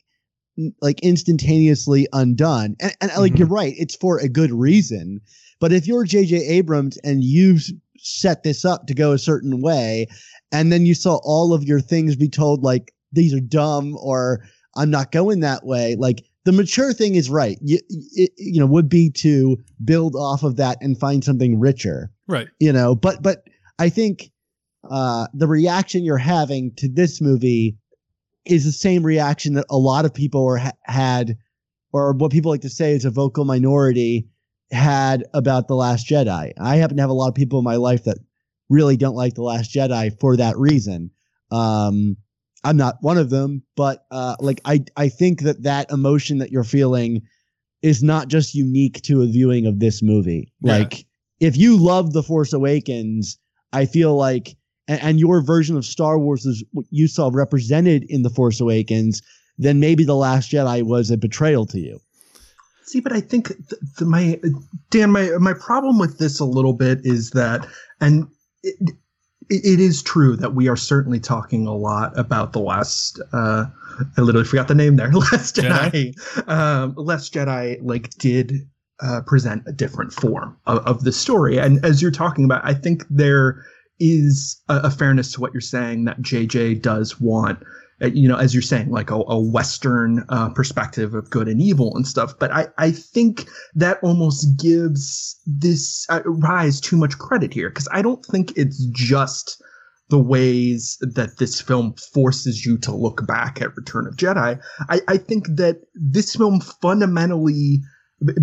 like 0.80 1.00
instantaneously 1.02 2.06
undone, 2.12 2.76
and, 2.80 2.96
and 3.00 3.10
like 3.18 3.32
Mhm. 3.34 3.38
you're 3.40 3.48
right, 3.48 3.74
it's 3.76 3.94
for 3.96 4.18
a 4.18 4.28
good 4.28 4.50
reason. 4.52 5.20
But 5.58 5.72
if 5.72 5.86
you're 5.86 6.04
J.J. 6.04 6.36
Abrams 6.36 6.96
and 6.98 7.24
you've 7.24 7.62
set 7.98 8.42
this 8.42 8.64
up 8.64 8.86
to 8.86 8.94
go 8.94 9.12
a 9.12 9.18
certain 9.18 9.60
way, 9.62 10.06
and 10.52 10.72
then 10.72 10.86
you 10.86 10.94
saw 10.94 11.18
all 11.22 11.52
of 11.52 11.64
your 11.64 11.80
things 11.80 12.16
be 12.16 12.28
told 12.28 12.62
like 12.62 12.92
these 13.12 13.34
are 13.34 13.40
dumb 13.40 13.96
or 14.00 14.44
I'm 14.74 14.90
not 14.90 15.10
going 15.12 15.40
that 15.40 15.64
way, 15.64 15.96
like 15.96 16.24
the 16.44 16.52
mature 16.52 16.92
thing 16.92 17.14
is 17.14 17.28
right. 17.30 17.58
You, 17.62 17.78
you, 17.88 18.28
you 18.36 18.60
know, 18.60 18.66
would 18.66 18.88
be 18.88 19.10
to 19.10 19.56
build 19.84 20.14
off 20.14 20.42
of 20.42 20.56
that 20.56 20.78
and 20.80 20.98
find 20.98 21.24
something 21.24 21.58
richer 21.58 22.10
Right. 22.28 22.48
you 22.58 22.72
know 22.72 22.94
but 22.96 23.22
but 23.22 23.44
i 23.78 23.88
think 23.88 24.30
uh 24.90 25.28
the 25.32 25.46
reaction 25.46 26.02
you're 26.04 26.18
having 26.18 26.74
to 26.74 26.88
this 26.88 27.20
movie 27.20 27.76
is 28.44 28.64
the 28.64 28.72
same 28.72 29.04
reaction 29.04 29.54
that 29.54 29.66
a 29.70 29.78
lot 29.78 30.04
of 30.04 30.12
people 30.12 30.44
were 30.44 30.58
ha- 30.58 30.72
had 30.82 31.36
or 31.92 32.12
what 32.14 32.32
people 32.32 32.50
like 32.50 32.62
to 32.62 32.68
say 32.68 32.92
is 32.92 33.04
a 33.04 33.10
vocal 33.10 33.44
minority 33.44 34.26
had 34.72 35.24
about 35.34 35.68
the 35.68 35.76
last 35.76 36.08
jedi 36.08 36.52
i 36.58 36.76
happen 36.76 36.96
to 36.96 37.02
have 37.02 37.10
a 37.10 37.14
lot 37.14 37.28
of 37.28 37.34
people 37.36 37.58
in 37.60 37.64
my 37.64 37.76
life 37.76 38.02
that 38.02 38.18
really 38.68 38.96
don't 38.96 39.14
like 39.14 39.34
the 39.34 39.42
last 39.42 39.72
jedi 39.72 40.18
for 40.20 40.36
that 40.36 40.56
reason. 40.58 41.10
Um 41.50 42.16
i'm 42.64 42.76
not 42.76 42.96
one 43.00 43.18
of 43.18 43.30
them 43.30 43.62
but 43.76 44.06
uh 44.10 44.34
like 44.40 44.60
i 44.64 44.82
i 44.96 45.08
think 45.08 45.42
that 45.42 45.62
that 45.62 45.88
emotion 45.92 46.38
that 46.38 46.50
you're 46.50 46.64
feeling 46.64 47.20
is 47.82 48.02
not 48.02 48.28
just 48.28 48.54
unique 48.54 49.00
to 49.02 49.22
a 49.22 49.26
viewing 49.26 49.66
of 49.66 49.78
this 49.78 50.02
movie. 50.02 50.52
Yeah. 50.62 50.78
like 50.78 51.06
if 51.38 51.56
you 51.56 51.76
love 51.76 52.12
the 52.12 52.22
force 52.22 52.52
awakens 52.52 53.38
i 53.72 53.84
feel 53.84 54.16
like 54.16 54.56
and, 54.88 55.00
and 55.02 55.20
your 55.20 55.42
version 55.42 55.76
of 55.76 55.84
star 55.84 56.18
wars 56.18 56.46
is 56.46 56.64
what 56.72 56.86
you 56.90 57.06
saw 57.06 57.30
represented 57.32 58.04
in 58.08 58.22
the 58.22 58.30
force 58.30 58.58
awakens 58.58 59.22
then 59.58 59.80
maybe 59.80 60.04
the 60.04 60.16
last 60.16 60.50
jedi 60.50 60.82
was 60.82 61.10
a 61.10 61.16
betrayal 61.16 61.66
to 61.66 61.80
you. 61.80 62.00
See, 62.84 63.00
but 63.00 63.12
I 63.12 63.20
think 63.20 63.48
th- 63.48 63.80
the, 63.98 64.04
my 64.04 64.40
Dan, 64.90 65.10
my 65.10 65.30
my 65.40 65.54
problem 65.54 65.98
with 65.98 66.18
this 66.18 66.38
a 66.38 66.44
little 66.44 66.72
bit 66.72 67.00
is 67.02 67.30
that, 67.30 67.66
and 68.00 68.28
it, 68.28 68.28
it, 68.62 68.96
it 69.48 69.80
is 69.80 70.02
true 70.02 70.36
that 70.36 70.54
we 70.54 70.68
are 70.68 70.76
certainly 70.76 71.20
talking 71.20 71.66
a 71.66 71.74
lot 71.74 72.18
about 72.18 72.52
the 72.52 72.60
last. 72.60 73.20
Uh, 73.32 73.66
I 74.16 74.20
literally 74.20 74.46
forgot 74.46 74.68
the 74.68 74.74
name 74.74 74.96
there. 74.96 75.10
Last 75.12 75.56
Jedi? 75.56 76.14
Jedi. 76.14 76.48
Um, 76.48 76.94
last 76.96 77.32
Jedi, 77.32 77.78
like, 77.80 78.10
did 78.18 78.68
uh, 79.00 79.22
present 79.26 79.62
a 79.66 79.72
different 79.72 80.12
form 80.12 80.56
of, 80.66 80.78
of 80.86 81.04
the 81.04 81.12
story, 81.12 81.58
and 81.58 81.84
as 81.84 82.02
you're 82.02 82.10
talking 82.10 82.44
about, 82.44 82.64
I 82.64 82.74
think 82.74 83.04
there 83.08 83.64
is 83.98 84.60
a, 84.68 84.80
a 84.84 84.90
fairness 84.90 85.32
to 85.32 85.40
what 85.40 85.54
you're 85.54 85.60
saying 85.60 86.04
that 86.04 86.20
JJ 86.20 86.82
does 86.82 87.20
want 87.20 87.58
you 88.00 88.28
know, 88.28 88.36
as 88.36 88.54
you're 88.54 88.62
saying, 88.62 88.90
like 88.90 89.10
a, 89.10 89.14
a 89.14 89.38
Western 89.40 90.24
uh, 90.28 90.50
perspective 90.50 91.14
of 91.14 91.30
good 91.30 91.48
and 91.48 91.60
evil 91.60 91.94
and 91.96 92.06
stuff. 92.06 92.38
But 92.38 92.52
I, 92.52 92.66
I 92.78 92.90
think 92.90 93.48
that 93.74 93.98
almost 94.02 94.60
gives 94.60 95.40
this 95.46 96.06
uh, 96.10 96.20
Rise 96.24 96.80
too 96.80 96.96
much 96.96 97.18
credit 97.18 97.54
here 97.54 97.70
because 97.70 97.88
I 97.92 98.02
don't 98.02 98.24
think 98.24 98.52
it's 98.56 98.84
just 98.86 99.62
the 100.08 100.18
ways 100.18 100.98
that 101.00 101.38
this 101.38 101.60
film 101.60 101.94
forces 102.12 102.64
you 102.64 102.78
to 102.78 102.94
look 102.94 103.26
back 103.26 103.60
at 103.60 103.76
Return 103.76 104.06
of 104.06 104.16
Jedi. 104.16 104.60
I, 104.88 105.00
I 105.08 105.16
think 105.16 105.46
that 105.56 105.80
this 105.94 106.36
film 106.36 106.60
fundamentally, 106.60 107.80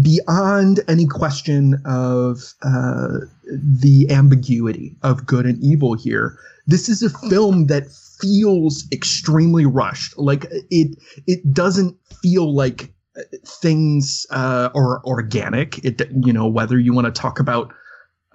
beyond 0.01 0.81
any 0.87 1.05
question 1.05 1.81
of 1.85 2.39
uh, 2.63 3.19
the 3.53 4.07
ambiguity 4.09 4.97
of 5.03 5.25
good 5.25 5.45
and 5.45 5.63
evil 5.63 5.93
here, 5.93 6.37
this 6.67 6.89
is 6.89 7.01
a 7.01 7.09
film 7.29 7.67
that 7.67 7.83
feels 8.21 8.85
extremely 8.91 9.65
rushed. 9.65 10.17
Like 10.17 10.45
it, 10.69 10.97
it 11.27 11.53
doesn't 11.53 11.95
feel 12.21 12.53
like 12.53 12.93
uh, 13.17 13.21
things 13.45 14.25
uh, 14.29 14.69
are 14.75 15.03
organic. 15.05 15.83
It, 15.83 16.01
you 16.23 16.33
know, 16.33 16.47
whether 16.47 16.79
you 16.79 16.93
want 16.93 17.05
to 17.05 17.11
talk 17.21 17.39
about. 17.39 17.73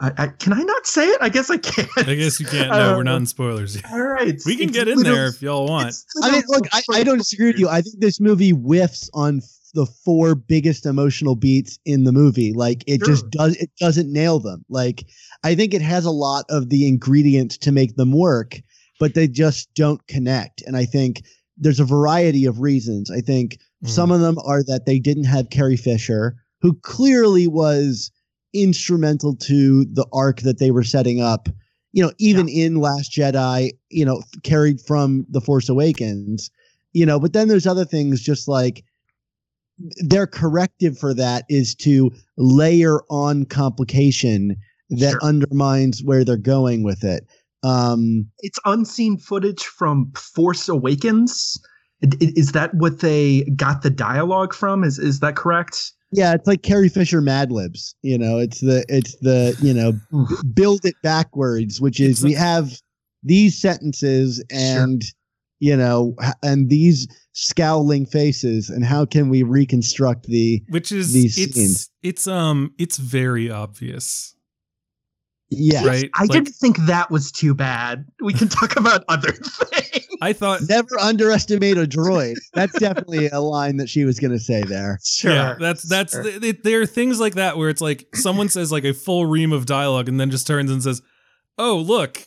I, 0.01 0.13
I, 0.17 0.27
can 0.29 0.53
I 0.53 0.63
not 0.63 0.87
say 0.87 1.07
it? 1.09 1.19
I 1.21 1.29
guess 1.29 1.51
I 1.51 1.57
can't. 1.57 1.89
I 1.97 2.15
guess 2.15 2.39
you 2.39 2.47
can't. 2.47 2.71
No, 2.71 2.97
we're 2.97 3.03
not 3.03 3.15
Uh, 3.15 3.17
in 3.19 3.27
spoilers 3.27 3.75
yet. 3.75 3.85
All 3.93 4.01
right, 4.01 4.41
We 4.47 4.55
can 4.55 4.69
get 4.69 4.87
in 4.87 5.03
there 5.03 5.27
if 5.27 5.43
y'all 5.43 5.67
want. 5.67 5.93
I 6.23 6.31
mean, 6.31 6.43
look, 6.47 6.67
I, 6.73 6.83
I 6.93 7.03
don't 7.03 7.19
disagree 7.19 7.49
with 7.49 7.59
you. 7.59 7.69
I 7.69 7.83
think 7.83 7.99
this 7.99 8.21
movie 8.21 8.51
whiffs 8.51 9.11
on 9.13 9.39
f- 9.39 9.51
the 9.75 9.87
four 10.05 10.37
biggest 10.37 10.87
emotional 10.87 11.35
beats 11.35 11.81
in 11.85 12.05
the 12.05 12.13
movie. 12.13 12.53
Like 12.53 12.85
it 12.87 13.01
Sure. 13.01 13.09
just 13.09 13.29
does 13.31 13.57
it 13.57 13.71
doesn't 13.81 14.13
nail 14.13 14.39
them. 14.39 14.65
Like 14.69 15.05
I 15.43 15.57
think 15.57 15.75
it 15.75 15.83
has 15.83 16.05
a 16.05 16.13
lot 16.13 16.45
of 16.49 16.69
the 16.69 16.87
ingredients 16.87 17.59
to 17.59 17.73
make 17.73 17.97
them 17.97 18.13
work, 18.13 18.61
but 18.99 19.15
they 19.15 19.29
just 19.29 19.73
don't 19.75 20.05
connect. 20.09 20.63
And 20.63 20.77
I 20.77 20.85
think 20.85 21.23
there's 21.57 21.81
a 21.81 21.85
variety 21.85 22.45
of 22.45 22.61
reasons. 22.61 23.11
I 23.11 23.21
think 23.21 23.59
Mhm. 23.85 23.89
some 23.89 24.11
of 24.11 24.21
them 24.21 24.39
are 24.45 24.63
that 24.65 24.87
they 24.87 24.99
didn't 24.99 25.25
have 25.25 25.51
Carrie 25.51 25.77
Fisher, 25.77 26.37
who 26.61 26.75
clearly 26.83 27.47
was 27.47 28.11
instrumental 28.55 29.35
to 29.37 29.85
the 29.87 30.07
arc 30.13 30.41
that 30.41 30.59
they 30.59 30.71
were 30.71 30.85
setting 30.85 31.21
up. 31.21 31.49
You 31.93 32.03
know, 32.05 32.13
even 32.19 32.49
in 32.49 32.77
Last 32.77 33.13
Jedi, 33.13 33.71
you 33.91 34.05
know, 34.05 34.23
carried 34.43 34.81
from 34.81 35.27
The 35.31 35.41
Force 35.41 35.69
Awakens, 35.69 36.51
you 36.93 37.07
know, 37.07 37.19
but 37.19 37.33
then 37.33 37.49
there's 37.49 37.67
other 37.67 37.85
things 37.85 38.21
just 38.21 38.49
like 38.49 38.85
their 40.01 40.27
corrective 40.27 40.99
for 40.99 41.15
that 41.15 41.45
is 41.49 41.75
to 41.77 42.11
layer 42.37 43.01
on 43.11 43.45
complication 43.45 44.57
that 44.91 45.13
Sure. 45.13 45.23
undermines 45.25 46.03
where 46.03 46.25
they're 46.25 46.37
going 46.37 46.83
with 46.83 47.05
it. 47.05 47.27
Um, 47.63 48.29
it's 48.41 48.59
unseen 48.65 49.19
footage 49.19 49.65
from 49.65 50.13
Force 50.17 50.69
Awakens. 50.69 51.59
I- 52.05 52.09
i- 52.23 52.33
Is 52.37 52.53
that 52.53 52.75
what 52.75 53.01
they 53.01 53.43
got 53.57 53.83
the 53.83 53.91
dialogue 53.91 54.55
from? 54.55 54.85
Is 54.85 54.99
is 54.99 55.21
that 55.21 55.35
correct? 55.37 55.93
yeah, 56.13 56.33
it's 56.33 56.47
like 56.47 56.63
Carrie 56.63 56.89
Fisher 56.89 57.21
Mad 57.21 57.51
Libs. 57.53 57.95
You 58.03 58.17
know, 58.17 58.39
it's 58.39 58.61
the 58.61 58.85
it's 58.89 59.17
the 59.21 59.57
you 59.61 59.75
know 59.75 59.93
build 60.55 60.85
it 60.85 60.95
backwards, 61.03 61.81
which 61.81 62.01
is 62.01 62.19
It's 62.19 62.23
we 62.23 62.33
have 62.35 62.81
these 63.25 63.61
sentences 63.61 64.43
and 64.51 65.03
you 65.59 65.77
know 65.77 66.15
and 66.43 66.71
these 66.71 67.09
scowling 67.33 68.07
faces 68.07 68.71
and 68.71 68.85
how 68.85 69.05
can 69.05 69.29
we 69.29 69.43
reconstruct 69.43 70.27
the 70.29 70.63
Which 70.71 70.93
is 70.93 71.13
These 71.13 71.37
it's 71.37 71.55
scenes. 71.55 71.91
it's 72.03 72.27
um 72.29 72.73
it's 72.79 72.97
very 72.97 73.51
obvious, 73.51 74.35
yeah 75.51 75.85
right? 75.87 76.11
I 76.15 76.23
Like, 76.23 76.31
didn't 76.31 76.55
think 76.55 76.77
that 76.87 77.11
was 77.11 77.33
too 77.33 77.55
bad. 77.55 78.05
We 78.23 78.33
can 78.33 78.49
talk 78.49 78.77
about 78.77 79.05
other 79.09 79.33
things. 79.33 80.07
I 80.21 80.33
thought 80.33 80.61
never 80.69 80.99
underestimate 81.01 81.79
a 81.79 81.87
droid 81.87 82.35
that's 82.53 82.77
definitely 82.79 83.29
a 83.29 83.41
line 83.41 83.77
that 83.77 83.89
she 83.89 84.05
was 84.05 84.19
going 84.19 84.33
to 84.33 84.39
say 84.41 84.63
there 84.63 84.99
Sure. 85.05 85.31
Yeah, 85.33 85.57
that's 85.61 85.83
that's 85.89 86.13
sure. 86.13 86.23
th- 86.25 86.41
th- 86.41 86.63
there 86.65 86.81
are 86.83 86.87
things 86.87 87.21
like 87.21 87.35
that 87.37 87.57
where 87.57 87.69
it's 87.69 87.81
like 87.81 88.09
someone 88.15 88.49
says 88.49 88.73
like 88.73 88.85
a 88.85 88.93
full 88.93 89.27
ream 89.27 89.53
of 89.53 89.65
dialogue 89.67 90.09
and 90.09 90.19
then 90.21 90.31
just 90.31 90.47
turns 90.47 90.71
and 90.73 90.83
says, 90.83 91.03
"Oh, 91.57 91.77
look, 91.79 92.27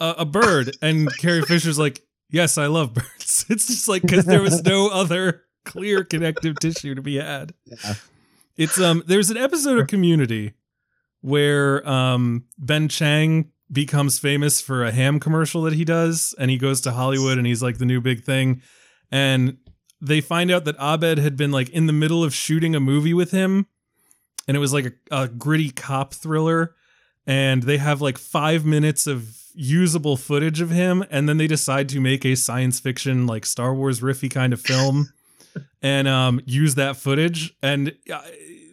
a, 0.00 0.14
a 0.18 0.24
bird," 0.24 0.76
and 0.82 1.08
Carrie 1.18 1.42
Fisher's 1.42 1.78
like, 1.78 2.02
"Yes, 2.30 2.58
I 2.58 2.66
love 2.66 2.94
birds." 2.94 3.46
It's 3.48 3.66
just 3.68 3.88
like 3.88 4.02
because 4.02 4.24
there 4.24 4.42
was 4.42 4.62
no 4.64 4.88
other 4.92 5.42
clear 5.64 6.02
connective 6.04 6.58
tissue 6.58 6.94
to 6.96 7.02
be 7.02 7.16
had. 7.16 7.54
Yeah. 7.64 7.94
It's 8.56 8.80
um, 8.80 9.02
there's 9.06 9.30
an 9.30 9.36
episode 9.36 9.78
of 9.78 9.86
Community 9.86 10.52
where 11.20 11.86
um 11.88 12.44
Ben 12.58 12.88
Chang 12.88 13.50
becomes 13.72 14.18
famous 14.18 14.60
for 14.60 14.84
a 14.84 14.90
ham 14.90 15.20
commercial 15.20 15.62
that 15.62 15.74
he 15.74 15.84
does, 15.84 16.34
and 16.38 16.50
he 16.50 16.58
goes 16.58 16.80
to 16.82 16.92
Hollywood 16.92 17.38
and 17.38 17.46
he's 17.46 17.62
like 17.62 17.78
the 17.78 17.84
new 17.84 18.00
big 18.00 18.24
thing, 18.24 18.62
and 19.10 19.58
they 20.00 20.20
find 20.20 20.50
out 20.50 20.64
that 20.64 20.76
Abed 20.78 21.18
had 21.18 21.36
been 21.36 21.52
like 21.52 21.68
in 21.70 21.86
the 21.86 21.92
middle 21.92 22.24
of 22.24 22.34
shooting 22.34 22.74
a 22.74 22.80
movie 22.80 23.14
with 23.14 23.30
him, 23.30 23.66
and 24.48 24.56
it 24.56 24.60
was 24.60 24.72
like 24.72 24.86
a, 24.86 25.22
a 25.22 25.28
gritty 25.28 25.70
cop 25.70 26.14
thriller, 26.14 26.74
and 27.26 27.62
they 27.62 27.76
have 27.76 28.00
like 28.00 28.18
five 28.18 28.64
minutes 28.64 29.06
of 29.06 29.36
usable 29.54 30.16
footage 30.16 30.60
of 30.60 30.70
him, 30.70 31.04
and 31.10 31.28
then 31.28 31.36
they 31.36 31.46
decide 31.46 31.88
to 31.90 32.00
make 32.00 32.24
a 32.24 32.34
science 32.34 32.80
fiction 32.80 33.26
like 33.26 33.44
Star 33.44 33.74
Wars 33.74 34.00
riffy 34.00 34.30
kind 34.30 34.52
of 34.52 34.60
film, 34.60 35.12
and 35.82 36.08
um 36.08 36.40
use 36.46 36.74
that 36.76 36.96
footage, 36.96 37.54
and 37.62 37.94
uh, 38.12 38.22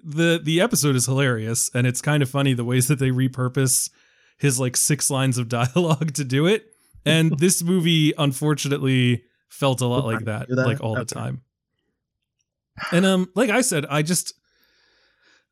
the 0.08 0.40
the 0.42 0.62
episode 0.62 0.96
is 0.96 1.06
hilarious, 1.06 1.70
and 1.74 1.86
it's 1.86 2.02
kind 2.02 2.24
of 2.24 2.30
funny 2.30 2.54
the 2.54 2.64
ways 2.64 2.88
that 2.88 3.00
they 3.00 3.10
repurpose 3.10 3.90
his 4.38 4.60
like 4.60 4.78
six 4.78 5.10
lines 5.10 5.38
of 5.38 5.50
dialogue 5.50 6.14
to 6.14 6.24
do 6.24 6.48
it, 6.48 6.66
and 7.06 7.32
this 7.40 7.62
movie 7.62 8.14
unfortunately 8.18 9.24
felt 9.50 9.82
a 9.82 9.86
lot 9.86 10.06
like 10.06 10.26
that, 10.26 10.48
that? 10.48 10.66
like 10.66 10.82
all 10.82 10.96
the 10.96 11.06
time. 11.06 11.42
And 12.92 13.06
um, 13.06 13.30
like 13.36 13.50
I 13.50 13.62
said, 13.62 13.86
I 13.88 14.02
just 14.02 14.34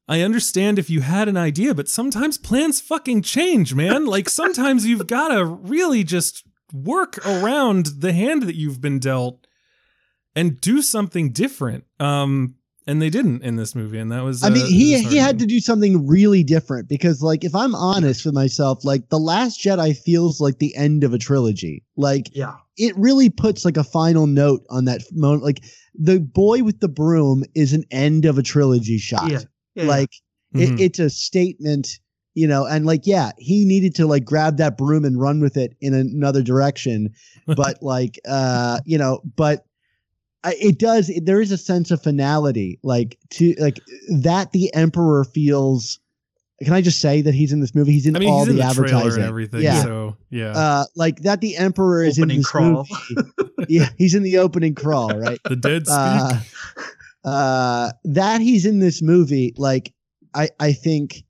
I 0.07 0.21
understand 0.21 0.79
if 0.79 0.89
you 0.89 1.01
had 1.01 1.27
an 1.27 1.37
idea, 1.37 1.73
but 1.73 1.89
sometimes 1.89 2.37
plans 2.37 2.79
fucking 2.79 3.23
change, 3.23 3.73
man. 3.73 4.05
like 4.15 4.29
sometimes 4.29 4.85
you've 4.85 5.07
gotta 5.07 5.43
really 5.43 6.03
just 6.03 6.43
work 6.71 7.25
around 7.25 7.87
the 7.99 8.13
hand 8.13 8.43
that 8.43 8.55
you've 8.55 8.81
been 8.81 8.99
dealt 8.99 9.47
and 10.35 10.61
do 10.61 10.81
something 10.81 11.31
different. 11.31 11.85
Um, 11.99 12.55
and 12.87 13.01
they 13.01 13.09
didn't 13.09 13.41
in 13.43 13.55
this 13.55 13.73
movie, 13.75 13.97
and 13.97 14.11
that 14.11 14.23
was. 14.23 14.43
I 14.43 14.49
mean, 14.49 14.63
uh, 14.63 14.67
he 14.67 14.97
he 15.03 15.17
had 15.17 15.39
to 15.39 15.45
do 15.45 15.59
something 15.59 16.05
really 16.07 16.43
different 16.43 16.87
because, 16.87 17.21
like, 17.21 17.43
if 17.43 17.55
I'm 17.55 17.73
honest 17.75 18.25
with 18.25 18.33
myself, 18.35 18.83
like, 18.85 19.09
the 19.09 19.19
Last 19.19 19.59
Jedi 19.59 19.97
feels 19.97 20.39
like 20.39 20.59
the 20.59 20.75
end 20.75 21.03
of 21.03 21.13
a 21.13 21.17
trilogy. 21.17 21.83
Like, 21.97 22.29
Yeah. 22.35 22.55
it 22.77 22.95
really 22.97 23.29
puts 23.29 23.65
like 23.65 23.77
a 23.77 23.83
final 23.83 24.27
note 24.27 24.61
on 24.69 24.85
that 24.85 25.01
moment. 25.13 25.43
Like, 25.43 25.63
the 25.93 26.19
boy 26.19 26.63
with 26.63 26.79
the 26.79 26.89
broom 26.89 27.43
is 27.55 27.73
an 27.73 27.83
end 27.91 28.25
of 28.25 28.37
a 28.37 28.43
trilogy 28.43 28.97
shot. 28.97 29.31
Yeah. 29.31 29.39
yeah. 29.75 29.85
Like, 29.85 30.11
Mhm. 30.53 30.73
it, 30.79 30.81
it's 30.81 30.99
a 30.99 31.09
statement, 31.09 31.99
you 32.33 32.47
know. 32.47 32.65
And 32.65 32.85
like, 32.85 33.07
yeah, 33.07 33.31
he 33.37 33.65
needed 33.65 33.95
to 33.95 34.05
like 34.07 34.25
grab 34.25 34.57
that 34.57 34.77
broom 34.77 35.05
and 35.05 35.19
run 35.19 35.39
with 35.41 35.57
it 35.57 35.75
in 35.81 35.93
another 35.93 36.41
direction. 36.43 37.09
But 37.47 37.81
like, 37.83 38.19
uh, 38.27 38.79
you 38.85 38.97
know, 38.97 39.21
but 39.35 39.59
I- 39.59 39.61
it 40.59 40.77
does 40.79 41.11
there 41.23 41.41
is 41.41 41.51
a 41.51 41.57
sense 41.57 41.91
of 41.91 42.01
finality 42.01 42.79
like 42.83 43.17
to 43.29 43.53
like 43.59 43.79
that 44.21 44.51
the 44.51 44.73
emperor 44.73 45.23
feels 45.23 45.99
can 46.63 46.73
i 46.73 46.81
just 46.81 46.99
say 47.01 47.21
that 47.21 47.33
he's 47.33 47.51
in 47.51 47.59
this 47.59 47.73
movie 47.75 47.91
he's 47.91 48.05
in 48.05 48.15
I 48.15 48.19
mean, 48.19 48.29
all 48.29 48.39
he's 48.45 48.49
in 48.49 48.55
the, 48.57 48.63
the, 48.63 48.73
trailer 48.73 48.87
advertising 48.87 49.21
and 49.23 49.29
everything. 49.29 49.61
yeah 49.61 49.83
So 49.83 50.15
yeah, 50.29 50.51
uh 50.51 50.85
like 50.95 51.17
that 51.21 51.41
the 51.41 51.57
emperor 51.57 52.03
is 52.03 52.17
Opening 52.19 52.35
in 52.35 52.39
this 52.41 52.49
crawl. 52.49 52.87
movie 53.09 53.29
yeah 53.69 53.89
he's 53.97 54.13
in 54.15 54.23
the 54.23 54.37
opening 54.37 54.75
crawl 54.75 55.09
right 55.19 55.39
the 55.45 55.55
dead 55.55 55.85
speak. 55.87 55.97
uh, 55.97 56.39
uh 57.27 57.91
that 58.03 58.41
he's 58.41 58.65
in 58.65 58.79
this 58.79 59.01
movie 59.01 59.53
like 59.57 59.93
i 60.33 60.49
i 60.59 60.71
think 60.71 61.23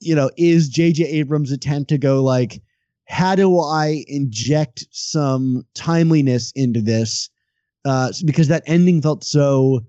you 0.00 0.14
know 0.14 0.30
is 0.36 0.70
jj 0.70 1.04
abrams 1.06 1.50
attempt 1.52 1.88
to 1.88 1.98
go 1.98 2.22
like 2.22 2.60
how 3.06 3.34
do 3.34 3.58
i 3.58 4.04
inject 4.06 4.84
some 4.90 5.64
timeliness 5.74 6.52
into 6.54 6.80
this 6.80 7.28
uh 7.84 8.12
because 8.24 8.48
that 8.48 8.62
ending 8.66 9.00
felt 9.02 9.24
so 9.24 9.80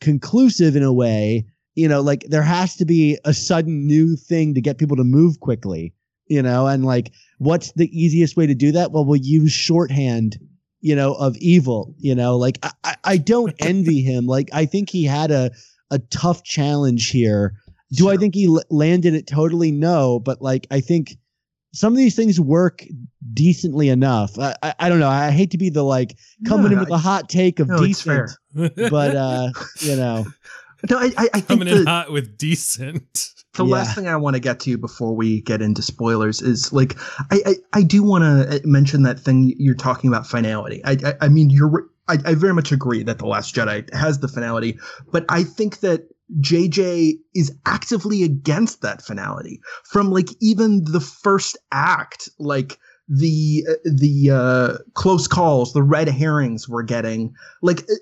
conclusive 0.00 0.76
in 0.76 0.82
a 0.82 0.92
way 0.92 1.44
you 1.74 1.88
know 1.88 2.00
like 2.00 2.24
there 2.28 2.42
has 2.42 2.76
to 2.76 2.84
be 2.84 3.18
a 3.24 3.32
sudden 3.32 3.86
new 3.86 4.16
thing 4.16 4.54
to 4.54 4.60
get 4.60 4.78
people 4.78 4.96
to 4.96 5.04
move 5.04 5.40
quickly 5.40 5.92
you 6.26 6.42
know 6.42 6.66
and 6.66 6.84
like 6.84 7.12
what's 7.38 7.72
the 7.72 7.88
easiest 7.98 8.36
way 8.36 8.46
to 8.46 8.54
do 8.54 8.72
that? 8.72 8.92
Well 8.92 9.04
we'll 9.04 9.20
use 9.20 9.52
shorthand 9.52 10.38
you 10.80 10.94
know 10.96 11.14
of 11.14 11.36
evil 11.38 11.94
you 11.98 12.14
know 12.14 12.36
like 12.36 12.58
i 12.84 12.96
I- 13.04 13.16
don't 13.16 13.54
envy 13.60 14.02
him. 14.02 14.26
Like 14.26 14.48
i 14.52 14.64
think 14.66 14.90
he 14.90 15.04
had 15.04 15.30
a 15.30 15.50
a 15.90 15.98
tough 15.98 16.42
challenge 16.42 17.10
here. 17.10 17.54
Do 17.92 18.08
i 18.10 18.16
think 18.16 18.34
he 18.34 18.46
l- 18.46 18.62
landed 18.70 19.14
it? 19.14 19.26
Totally 19.26 19.70
no 19.70 20.18
but 20.18 20.42
like 20.42 20.66
i 20.70 20.80
think 20.80 21.16
some 21.76 21.92
of 21.92 21.96
these 21.98 22.16
things 22.16 22.40
work 22.40 22.84
decently 23.32 23.88
enough 23.88 24.38
i 24.38 24.54
i, 24.62 24.74
I 24.80 24.88
don't 24.88 25.00
know 25.00 25.08
i 25.08 25.30
hate 25.30 25.50
to 25.52 25.58
be 25.58 25.70
the 25.70 25.82
like 25.82 26.16
coming 26.46 26.72
in 26.72 26.78
with 26.80 26.90
a 26.90 26.98
hot 26.98 27.28
take 27.28 27.60
of 27.60 27.68
no, 27.68 27.74
it's 27.76 28.02
decent 28.04 28.30
fair. 28.54 28.88
but 28.90 29.14
uh 29.14 29.50
you 29.80 29.96
know 30.02 30.24
No, 30.90 30.98
I, 30.98 31.10
I, 31.16 31.28
I 31.34 31.40
think 31.40 31.60
coming 31.60 31.68
in 31.68 31.86
hot 31.86 32.12
with 32.12 32.36
decent. 32.38 33.30
the 33.54 33.64
Yeah. 33.64 33.72
last 33.76 33.94
thing 33.96 34.06
I 34.08 34.16
want 34.16 34.34
to 34.34 34.40
get 34.40 34.60
to 34.60 34.76
before 34.78 35.16
we 35.16 35.40
get 35.40 35.62
into 35.62 35.82
spoilers 35.82 36.42
is 36.42 36.72
like 36.72 36.96
I 37.32 37.40
I, 37.46 37.54
I 37.72 37.82
do 37.82 38.02
want 38.02 38.22
to 38.24 38.60
mention 38.64 39.02
that 39.02 39.18
thing 39.18 39.54
you're 39.58 39.74
talking 39.74 40.08
about 40.08 40.26
finality. 40.26 40.82
I 40.84 40.92
I, 41.04 41.14
I 41.22 41.28
mean 41.28 41.48
you're 41.50 41.86
I, 42.08 42.18
I 42.24 42.34
very 42.34 42.54
much 42.54 42.70
agree 42.72 43.02
that 43.02 43.18
the 43.18 43.26
Last 43.26 43.54
Jedi 43.54 43.92
has 43.92 44.20
the 44.20 44.28
finality, 44.28 44.78
but 45.10 45.24
I 45.28 45.42
think 45.42 45.80
that 45.80 46.08
JJ 46.40 47.14
is 47.34 47.54
actively 47.66 48.22
against 48.24 48.82
that 48.82 49.02
finality 49.02 49.60
from 49.84 50.10
like 50.10 50.28
even 50.40 50.84
the 50.84 51.00
first 51.00 51.56
act, 51.72 52.28
like 52.38 52.78
the 53.08 53.64
the 53.84 54.30
uh, 54.32 54.78
close 54.94 55.28
calls, 55.28 55.72
the 55.72 55.82
red 55.82 56.08
herrings 56.08 56.68
we're 56.68 56.82
getting, 56.82 57.34
like. 57.62 57.82
uh, 57.82 57.94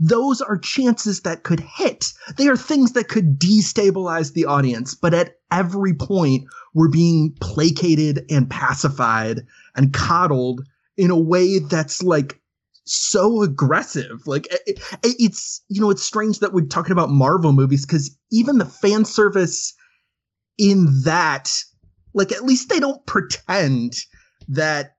Those 0.00 0.40
are 0.42 0.58
chances 0.58 1.20
that 1.20 1.44
could 1.44 1.60
hit. 1.60 2.12
They 2.36 2.48
are 2.48 2.56
things 2.56 2.92
that 2.94 3.08
could 3.08 3.38
destabilize 3.38 4.32
the 4.32 4.44
audience, 4.44 4.96
but 4.96 5.14
at 5.14 5.36
every 5.52 5.94
point, 5.94 6.42
we're 6.74 6.88
being 6.90 7.36
placated 7.40 8.24
and 8.28 8.50
pacified 8.50 9.46
and 9.76 9.92
coddled 9.92 10.66
in 10.96 11.12
a 11.12 11.16
way 11.32 11.60
that's 11.60 12.02
like 12.02 12.40
so 12.86 13.42
aggressive. 13.42 14.26
Like 14.26 14.46
it, 14.52 14.60
it- 14.66 14.80
it's 15.18 15.62
you 15.68 15.80
know 15.80 15.90
it's 15.90 16.02
strange 16.02 16.38
that 16.40 16.52
we're 16.52 16.66
talking 16.66 16.92
about 16.92 17.10
Marvel 17.10 17.52
movies 17.52 17.84
because 17.84 18.16
even 18.30 18.58
the 18.58 18.64
fan 18.64 19.04
service 19.04 19.74
in 20.58 20.86
that, 21.04 21.52
like 22.14 22.32
at 22.32 22.44
least 22.44 22.68
they 22.68 22.80
don't 22.80 23.04
pretend 23.06 23.94
that. 24.48 24.92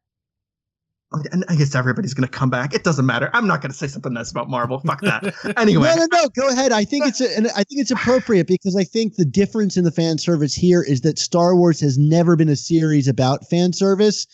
Oh, 1.13 1.23
and 1.31 1.45
I 1.47 1.55
guess 1.55 1.73
everybody's 1.73 2.13
gonna 2.13 2.27
come 2.27 2.49
back. 2.49 2.73
It 2.73 2.83
doesn't 2.83 3.05
matter. 3.05 3.29
I'm 3.33 3.47
not 3.47 3.61
gonna 3.61 3.73
say 3.73 3.88
something 3.88 4.11
nice 4.11 4.29
about 4.29 4.49
Marvel. 4.49 4.79
Fuck 4.81 4.99
that. 5.01 5.33
Anyway, 5.57 5.88
No, 5.88 5.95
no, 5.95 6.07
no. 6.11 6.27
Go 6.35 6.49
ahead. 6.49 6.73
I 6.73 6.83
think 6.83 7.05
it's 7.05 7.21
a, 7.21 7.33
and 7.38 7.47
I 7.55 7.63
think 7.63 7.79
it's 7.79 7.91
appropriate 7.91 8.45
because 8.45 8.75
I 8.75 8.83
think 8.83 9.15
the 9.15 9.23
difference 9.23 9.77
in 9.77 9.85
the 9.85 9.91
fan 9.91 10.17
service 10.17 10.53
here 10.53 10.83
is 10.83 11.01
that 11.01 11.17
Star 11.17 11.55
Wars 11.55 11.79
has 11.79 11.97
never 11.97 12.35
been 12.35 12.49
a 12.49 12.57
series 12.57 13.07
about 13.07 13.47
fan 13.49 13.71
service, 13.71 14.27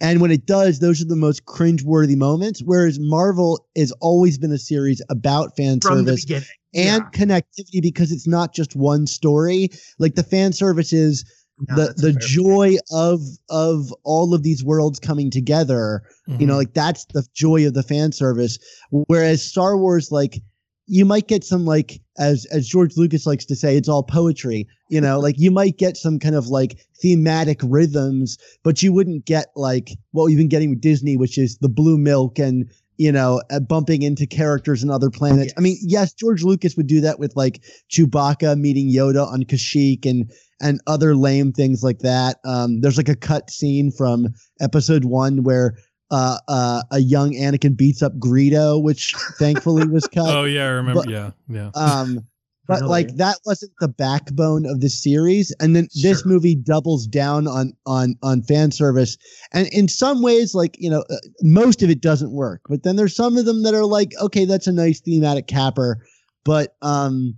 and 0.00 0.20
when 0.20 0.30
it 0.30 0.46
does, 0.46 0.78
those 0.80 1.00
are 1.00 1.06
the 1.06 1.16
most 1.16 1.44
cringeworthy 1.46 2.16
moments. 2.16 2.60
Whereas 2.64 2.98
Marvel 3.00 3.66
has 3.76 3.92
always 4.00 4.38
been 4.38 4.52
a 4.52 4.58
series 4.58 5.00
about 5.08 5.56
fan 5.56 5.80
from 5.80 6.04
service 6.04 6.26
and 6.74 7.04
connectivity 7.12 7.80
because 7.80 8.10
it's 8.12 8.26
not 8.26 8.54
just 8.54 8.74
one 8.76 9.06
story. 9.06 9.70
Like 9.98 10.14
the 10.16 10.22
fan 10.24 10.52
service 10.52 10.92
is 10.92 11.24
Yeah, 11.68 11.76
the 11.76 11.94
the 11.96 12.12
joy 12.12 12.76
of 12.90 13.20
of 13.48 13.94
all 14.02 14.34
of 14.34 14.42
these 14.42 14.64
worlds 14.64 14.98
coming 14.98 15.30
together 15.30 16.02
you 16.38 16.46
Mm-hmm. 16.46 16.48
know 16.48 16.56
like 16.56 16.74
that's 16.74 17.04
the 17.12 17.24
joy 17.32 17.64
of 17.64 17.74
the 17.74 17.82
fan 17.84 18.10
service 18.10 18.58
whereas 18.90 19.40
star 19.44 19.78
wars 19.78 20.10
like 20.10 20.42
you 20.86 21.04
might 21.04 21.28
get 21.28 21.44
some 21.44 21.64
like 21.64 22.00
as 22.18 22.46
as 22.46 22.66
george 22.66 22.96
lucas 22.96 23.26
likes 23.26 23.44
to 23.44 23.56
say 23.56 23.76
it's 23.76 23.88
all 23.88 24.02
poetry 24.02 24.66
you 24.88 25.00
know 25.00 25.18
like 25.18 25.36
you 25.38 25.50
might 25.50 25.78
get 25.78 25.96
some 25.96 26.18
kind 26.18 26.34
of 26.34 26.48
like 26.48 26.78
thematic 27.00 27.60
rhythms 27.62 28.38
but 28.62 28.82
you 28.82 28.92
wouldn't 28.92 29.24
get 29.24 29.46
like 29.56 29.90
what 30.12 30.24
we've 30.24 30.38
been 30.38 30.48
getting 30.48 30.70
with 30.70 30.80
disney 30.80 31.16
which 31.16 31.38
is 31.38 31.58
the 31.58 31.68
blue 31.68 31.98
milk 31.98 32.38
and 32.38 32.68
you 32.96 33.10
know, 33.10 33.42
uh, 33.50 33.60
bumping 33.60 34.02
into 34.02 34.26
characters 34.26 34.82
and 34.82 34.90
other 34.90 35.10
planets. 35.10 35.52
I 35.56 35.60
mean, 35.60 35.76
yes, 35.80 36.12
George 36.12 36.42
Lucas 36.42 36.76
would 36.76 36.86
do 36.86 37.00
that 37.00 37.18
with 37.18 37.34
like 37.34 37.62
Chewbacca 37.90 38.58
meeting 38.58 38.88
Yoda 38.90 39.26
on 39.26 39.42
Kashyyyk 39.42 40.06
and 40.06 40.30
and 40.60 40.80
other 40.86 41.16
lame 41.16 41.52
things 41.52 41.82
like 41.82 41.98
that. 42.00 42.38
Um, 42.44 42.80
there's 42.80 42.96
like 42.96 43.08
a 43.08 43.16
cut 43.16 43.50
scene 43.50 43.90
from 43.90 44.28
Episode 44.60 45.04
One 45.04 45.42
where 45.42 45.76
uh, 46.10 46.38
uh, 46.48 46.82
a 46.90 46.98
young 47.00 47.32
Anakin 47.32 47.76
beats 47.76 48.02
up 48.02 48.12
Greedo, 48.18 48.82
which 48.82 49.14
thankfully 49.38 49.86
was 49.88 50.06
cut. 50.14 50.28
oh 50.34 50.44
yeah, 50.44 50.64
I 50.66 50.70
remember. 50.70 51.02
but- 51.02 51.10
yeah, 51.10 51.30
yeah. 51.48 51.70
Um, 51.74 52.20
but 52.66 52.80
Really? 52.80 52.88
like 52.90 53.16
that 53.16 53.38
wasn't 53.44 53.72
the 53.80 53.88
backbone 53.88 54.64
of 54.64 54.80
the 54.80 54.88
series, 54.88 55.54
and 55.60 55.76
then 55.76 55.86
this 56.02 56.24
movie 56.24 56.54
doubles 56.54 57.06
down 57.06 57.46
on 57.46 57.72
on 57.86 58.14
on 58.22 58.42
fan 58.42 58.70
service, 58.70 59.18
and 59.52 59.66
in 59.68 59.86
some 59.88 60.22
ways, 60.22 60.54
like 60.54 60.76
you 60.78 60.88
know, 60.88 61.04
uh, 61.10 61.16
most 61.42 61.82
of 61.82 61.90
it 61.90 62.00
doesn't 62.00 62.32
work. 62.32 62.62
But 62.68 62.82
then 62.82 62.96
there's 62.96 63.14
some 63.14 63.36
of 63.36 63.44
them 63.44 63.64
that 63.64 63.74
are 63.74 63.84
like, 63.84 64.12
okay, 64.20 64.44
that's 64.46 64.66
a 64.66 64.72
nice 64.72 65.00
thematic 65.00 65.46
capper, 65.46 66.06
but 66.44 66.74
um, 66.80 67.36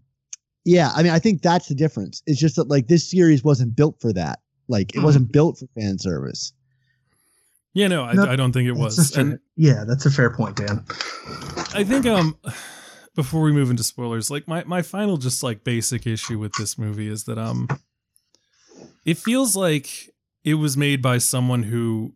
yeah, 0.65 0.91
I 0.95 1.03
mean, 1.03 1.13
I 1.13 1.19
think 1.19 1.43
that's 1.43 1.67
the 1.69 1.75
difference. 1.75 2.23
It's 2.27 2.39
just 2.41 2.55
that 2.57 2.69
like 2.69 2.87
this 2.89 3.11
series 3.11 3.43
wasn't 3.43 3.75
built 3.77 4.01
for 4.01 4.13
that. 4.13 4.41
Like 4.69 4.95
it 4.95 4.99
Mhm. 5.01 5.05
wasn't 5.05 5.33
built 5.33 5.59
for 5.59 5.67
fan 5.79 5.99
service. 5.99 6.53
Yeah, 7.77 7.89
no, 7.89 8.05
I, 8.05 8.15
No, 8.15 8.25
I 8.25 8.37
don't 8.37 8.53
think 8.53 8.67
it 8.69 8.73
was. 8.73 8.99
a 8.99 9.05
fair- 9.15 9.21
And 9.23 9.39
yeah, 9.55 9.85
that's 9.87 10.07
a 10.07 10.11
fair 10.11 10.31
point, 10.35 10.57
Dan. 10.57 10.83
I 11.75 11.85
think 11.85 12.07
um 12.07 12.37
before 13.15 13.43
we 13.43 13.53
move 13.53 13.71
into 13.71 13.85
spoilers, 13.85 14.31
like 14.31 14.49
my 14.49 14.65
my 14.65 14.81
final 14.83 15.19
just 15.19 15.43
like 15.43 15.63
basic 15.63 16.07
issue 16.07 16.39
with 16.39 16.53
this 16.59 16.79
movie 16.79 17.09
is 17.09 17.25
that 17.25 17.37
um 17.39 17.69
it 19.05 19.19
feels 19.19 19.55
like 19.55 19.89
it 20.43 20.55
was 20.55 20.77
made 20.77 21.03
by 21.03 21.19
someone 21.19 21.65
who 21.65 22.15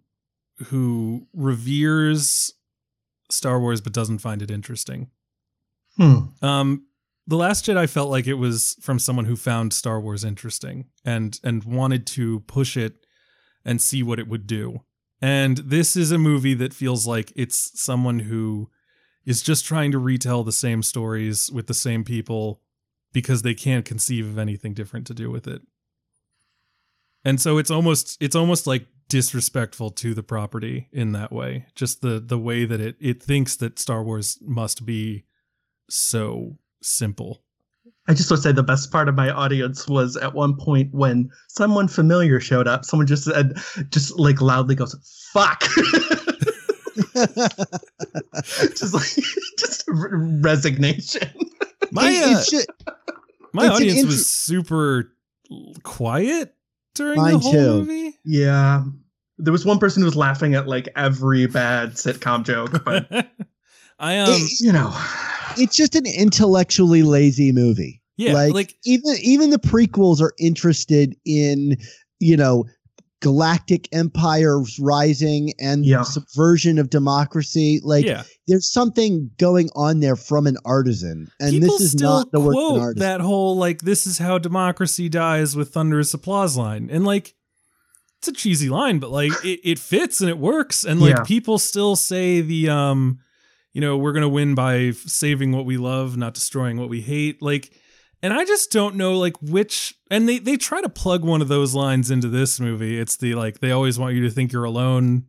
who 0.68 1.26
reveres 1.34 2.52
Star 3.30 3.60
Wars 3.60 3.80
but 3.80 3.92
doesn't 3.92 4.18
find 4.18 4.40
it 4.42 4.50
interesting. 4.50 5.10
Hmm. 5.98 6.18
Um 6.42 6.86
The 7.26 7.36
Last 7.36 7.66
Jedi 7.66 7.86
felt 7.88 8.10
like 8.10 8.26
it 8.26 8.34
was 8.34 8.76
from 8.80 8.98
someone 8.98 9.26
who 9.26 9.36
found 9.36 9.72
Star 9.74 10.00
Wars 10.00 10.24
interesting 10.24 10.86
and 11.04 11.38
and 11.44 11.64
wanted 11.64 12.06
to 12.16 12.40
push 12.40 12.76
it 12.78 12.94
and 13.64 13.80
see 13.82 14.02
what 14.02 14.18
it 14.18 14.26
would 14.26 14.46
do. 14.46 14.80
And 15.20 15.58
this 15.58 15.96
is 15.96 16.12
a 16.12 16.18
movie 16.18 16.54
that 16.54 16.72
feels 16.72 17.06
like 17.06 17.32
it's 17.36 17.78
someone 17.80 18.20
who 18.20 18.70
is 19.26 19.42
just 19.42 19.64
trying 19.64 19.92
to 19.92 19.98
retell 19.98 20.44
the 20.44 20.52
same 20.52 20.82
stories 20.82 21.50
with 21.52 21.66
the 21.66 21.74
same 21.74 22.04
people 22.04 22.62
because 23.12 23.42
they 23.42 23.54
can't 23.54 23.84
conceive 23.84 24.26
of 24.26 24.38
anything 24.38 24.72
different 24.72 25.06
to 25.08 25.14
do 25.14 25.30
with 25.30 25.46
it. 25.46 25.62
And 27.24 27.40
so 27.40 27.58
it's 27.58 27.70
almost 27.70 28.16
it's 28.20 28.36
almost 28.36 28.66
like 28.66 28.86
disrespectful 29.08 29.90
to 29.90 30.14
the 30.14 30.22
property 30.22 30.88
in 30.92 31.12
that 31.12 31.32
way. 31.32 31.66
Just 31.74 32.00
the 32.00 32.18
the 32.18 32.38
way 32.38 32.64
that 32.64 32.80
it 32.80 32.96
it 32.98 33.22
thinks 33.22 33.56
that 33.56 33.78
Star 33.78 34.02
Wars 34.02 34.38
must 34.40 34.86
be 34.86 35.24
so 35.90 36.56
simple. 36.80 37.42
I 38.08 38.14
just 38.14 38.30
want 38.30 38.42
to 38.42 38.48
say 38.48 38.52
the 38.52 38.62
best 38.62 38.90
part 38.90 39.08
of 39.08 39.14
my 39.14 39.30
audience 39.30 39.86
was 39.86 40.16
at 40.16 40.34
one 40.34 40.56
point 40.56 40.92
when 40.92 41.30
someone 41.48 41.86
familiar 41.86 42.40
showed 42.40 42.66
up. 42.66 42.84
Someone 42.84 43.06
just 43.06 43.24
said, 43.24 43.56
just 43.90 44.18
like 44.18 44.40
loudly 44.40 44.74
goes, 44.74 44.96
"Fuck." 45.32 45.60
just 48.74 48.94
like 48.94 49.24
just 49.58 49.84
resignation. 49.88 51.28
My 51.92 52.06
uh, 52.08 52.38
it's 52.38 52.50
ju- 52.50 52.64
my 53.52 53.68
audience 53.68 53.98
inter- 53.98 54.06
was 54.06 54.26
super 54.26 55.12
quiet 55.82 56.54
during 56.94 57.22
the 57.22 57.38
whole 57.38 57.52
too. 57.52 57.84
movie. 57.84 58.18
Yeah. 58.24 58.84
There 59.38 59.52
was 59.52 59.64
one 59.64 59.78
person 59.78 60.02
who 60.02 60.06
was 60.06 60.16
laughing 60.16 60.54
at 60.54 60.68
like 60.68 60.88
every 60.96 61.46
bad 61.46 61.92
sitcom 61.92 62.44
joke, 62.44 62.84
but 62.84 63.08
I 64.00 64.18
um 64.18 64.42
It- 64.42 64.60
you 64.60 64.72
know, 64.72 64.92
it's 65.56 65.76
just 65.76 65.94
an 65.94 66.06
intellectually 66.06 67.02
lazy 67.02 67.52
movie. 67.52 68.00
yeah 68.16 68.32
like, 68.34 68.54
like 68.54 68.74
even 68.84 69.14
even 69.22 69.50
the 69.50 69.58
prequels 69.58 70.20
are 70.20 70.32
interested 70.38 71.14
in 71.24 71.76
you 72.18 72.36
know 72.36 72.64
galactic 73.20 73.86
empires 73.92 74.78
rising 74.80 75.52
and 75.60 75.84
Yeah. 75.84 76.02
subversion 76.02 76.78
of 76.78 76.88
democracy 76.88 77.80
like 77.84 78.06
yeah 78.06 78.22
there's 78.48 78.70
something 78.72 79.30
going 79.38 79.68
on 79.76 80.00
there 80.00 80.16
from 80.16 80.46
an 80.46 80.56
artisan 80.64 81.28
and 81.38 81.50
people 81.52 81.76
this 81.78 81.80
is 81.82 81.90
still 81.92 82.10
not 82.20 82.32
the 82.32 82.40
work 82.40 82.56
of 82.56 82.76
an 82.76 82.80
quote 82.80 82.96
that 82.96 83.20
whole 83.20 83.56
like 83.58 83.82
this 83.82 84.06
is 84.06 84.16
how 84.18 84.38
democracy 84.38 85.08
dies 85.10 85.54
with 85.54 85.68
thunderous 85.72 86.14
applause 86.14 86.56
line 86.56 86.88
and 86.90 87.04
like 87.04 87.34
it's 88.18 88.28
a 88.28 88.32
cheesy 88.32 88.68
line 88.70 88.98
but 88.98 89.10
like 89.10 89.32
it, 89.44 89.60
it 89.64 89.78
fits 89.78 90.20
and 90.22 90.30
it 90.30 90.38
works 90.38 90.84
and 90.84 91.00
like 91.00 91.16
Yeah. 91.16 91.22
people 91.24 91.58
still 91.58 91.96
say 91.96 92.40
the 92.40 92.68
um 92.70 93.18
you 93.72 93.80
know 93.80 93.96
we're 93.96 94.12
gonna 94.12 94.28
win 94.28 94.54
by 94.54 94.90
saving 94.92 95.52
what 95.52 95.64
we 95.64 95.76
love 95.76 96.16
not 96.16 96.34
destroying 96.34 96.76
what 96.76 96.88
we 96.88 97.00
hate 97.00 97.40
like 97.42 97.72
and 98.22 98.32
i 98.32 98.44
just 98.44 98.70
don't 98.70 98.96
know 98.96 99.18
like 99.18 99.36
which 99.40 99.94
and 100.10 100.28
they 100.28 100.38
they 100.38 100.56
try 100.56 100.80
to 100.80 100.88
plug 100.88 101.24
one 101.24 101.40
of 101.42 101.48
those 101.48 101.74
lines 101.74 102.10
into 102.10 102.28
this 102.28 102.60
movie 102.60 102.98
it's 102.98 103.16
the 103.16 103.34
like 103.34 103.60
they 103.60 103.70
always 103.70 103.98
want 103.98 104.14
you 104.14 104.22
to 104.22 104.30
think 104.30 104.52
you're 104.52 104.64
alone 104.64 105.24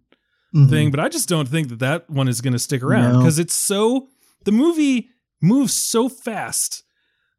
mhm. 0.55 0.69
thing, 0.69 0.91
but 0.91 0.99
I 0.99 1.09
just 1.09 1.29
don't 1.29 1.47
think 1.47 1.69
that 1.69 1.79
that 1.79 2.09
one 2.09 2.27
is 2.27 2.41
going 2.41 2.53
to 2.53 2.59
stick 2.59 2.83
around 2.83 3.13
No. 3.13 3.19
because 3.19 3.39
it's 3.39 3.53
so 3.53 4.07
the 4.43 4.51
movie 4.51 5.09
moves 5.41 5.73
so 5.73 6.09
fast 6.09 6.83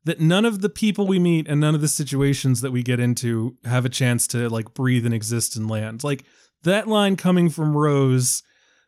that 0.04 0.20
none 0.20 0.44
of 0.44 0.60
the 0.62 0.68
people 0.68 1.06
we 1.06 1.18
meet 1.18 1.46
and 1.46 1.60
none 1.60 1.74
of 1.74 1.80
the 1.80 1.88
situations 1.88 2.60
that 2.60 2.72
we 2.72 2.82
get 2.82 2.98
into 2.98 3.56
have 3.64 3.84
a 3.84 3.88
chance 3.88 4.26
to 4.28 4.48
like 4.48 4.74
breathe 4.74 5.06
and 5.06 5.14
exist 5.14 5.56
and 5.56 5.70
land. 5.70 6.02
Like 6.02 6.24
that 6.64 6.88
line 6.88 7.16
coming 7.16 7.48
from 7.48 7.76
Rose 7.76 8.42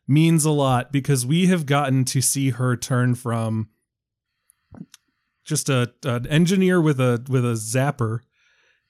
means 0.07 0.45
a 0.45 0.51
lot 0.51 0.93
because 0.93 1.25
we 1.25 1.47
have 1.47 1.67
gotten 1.67 2.05
to 2.05 2.21
see 2.21 2.51
her 2.51 2.77
turn 2.77 3.15
from 3.15 3.69
just 5.45 5.69
a 5.69 5.93
an 6.05 6.27
engineer 6.27 6.81
with 6.81 7.01
a 7.01 7.25
with 7.29 7.45
a 7.45 7.55
zapper 7.55 8.21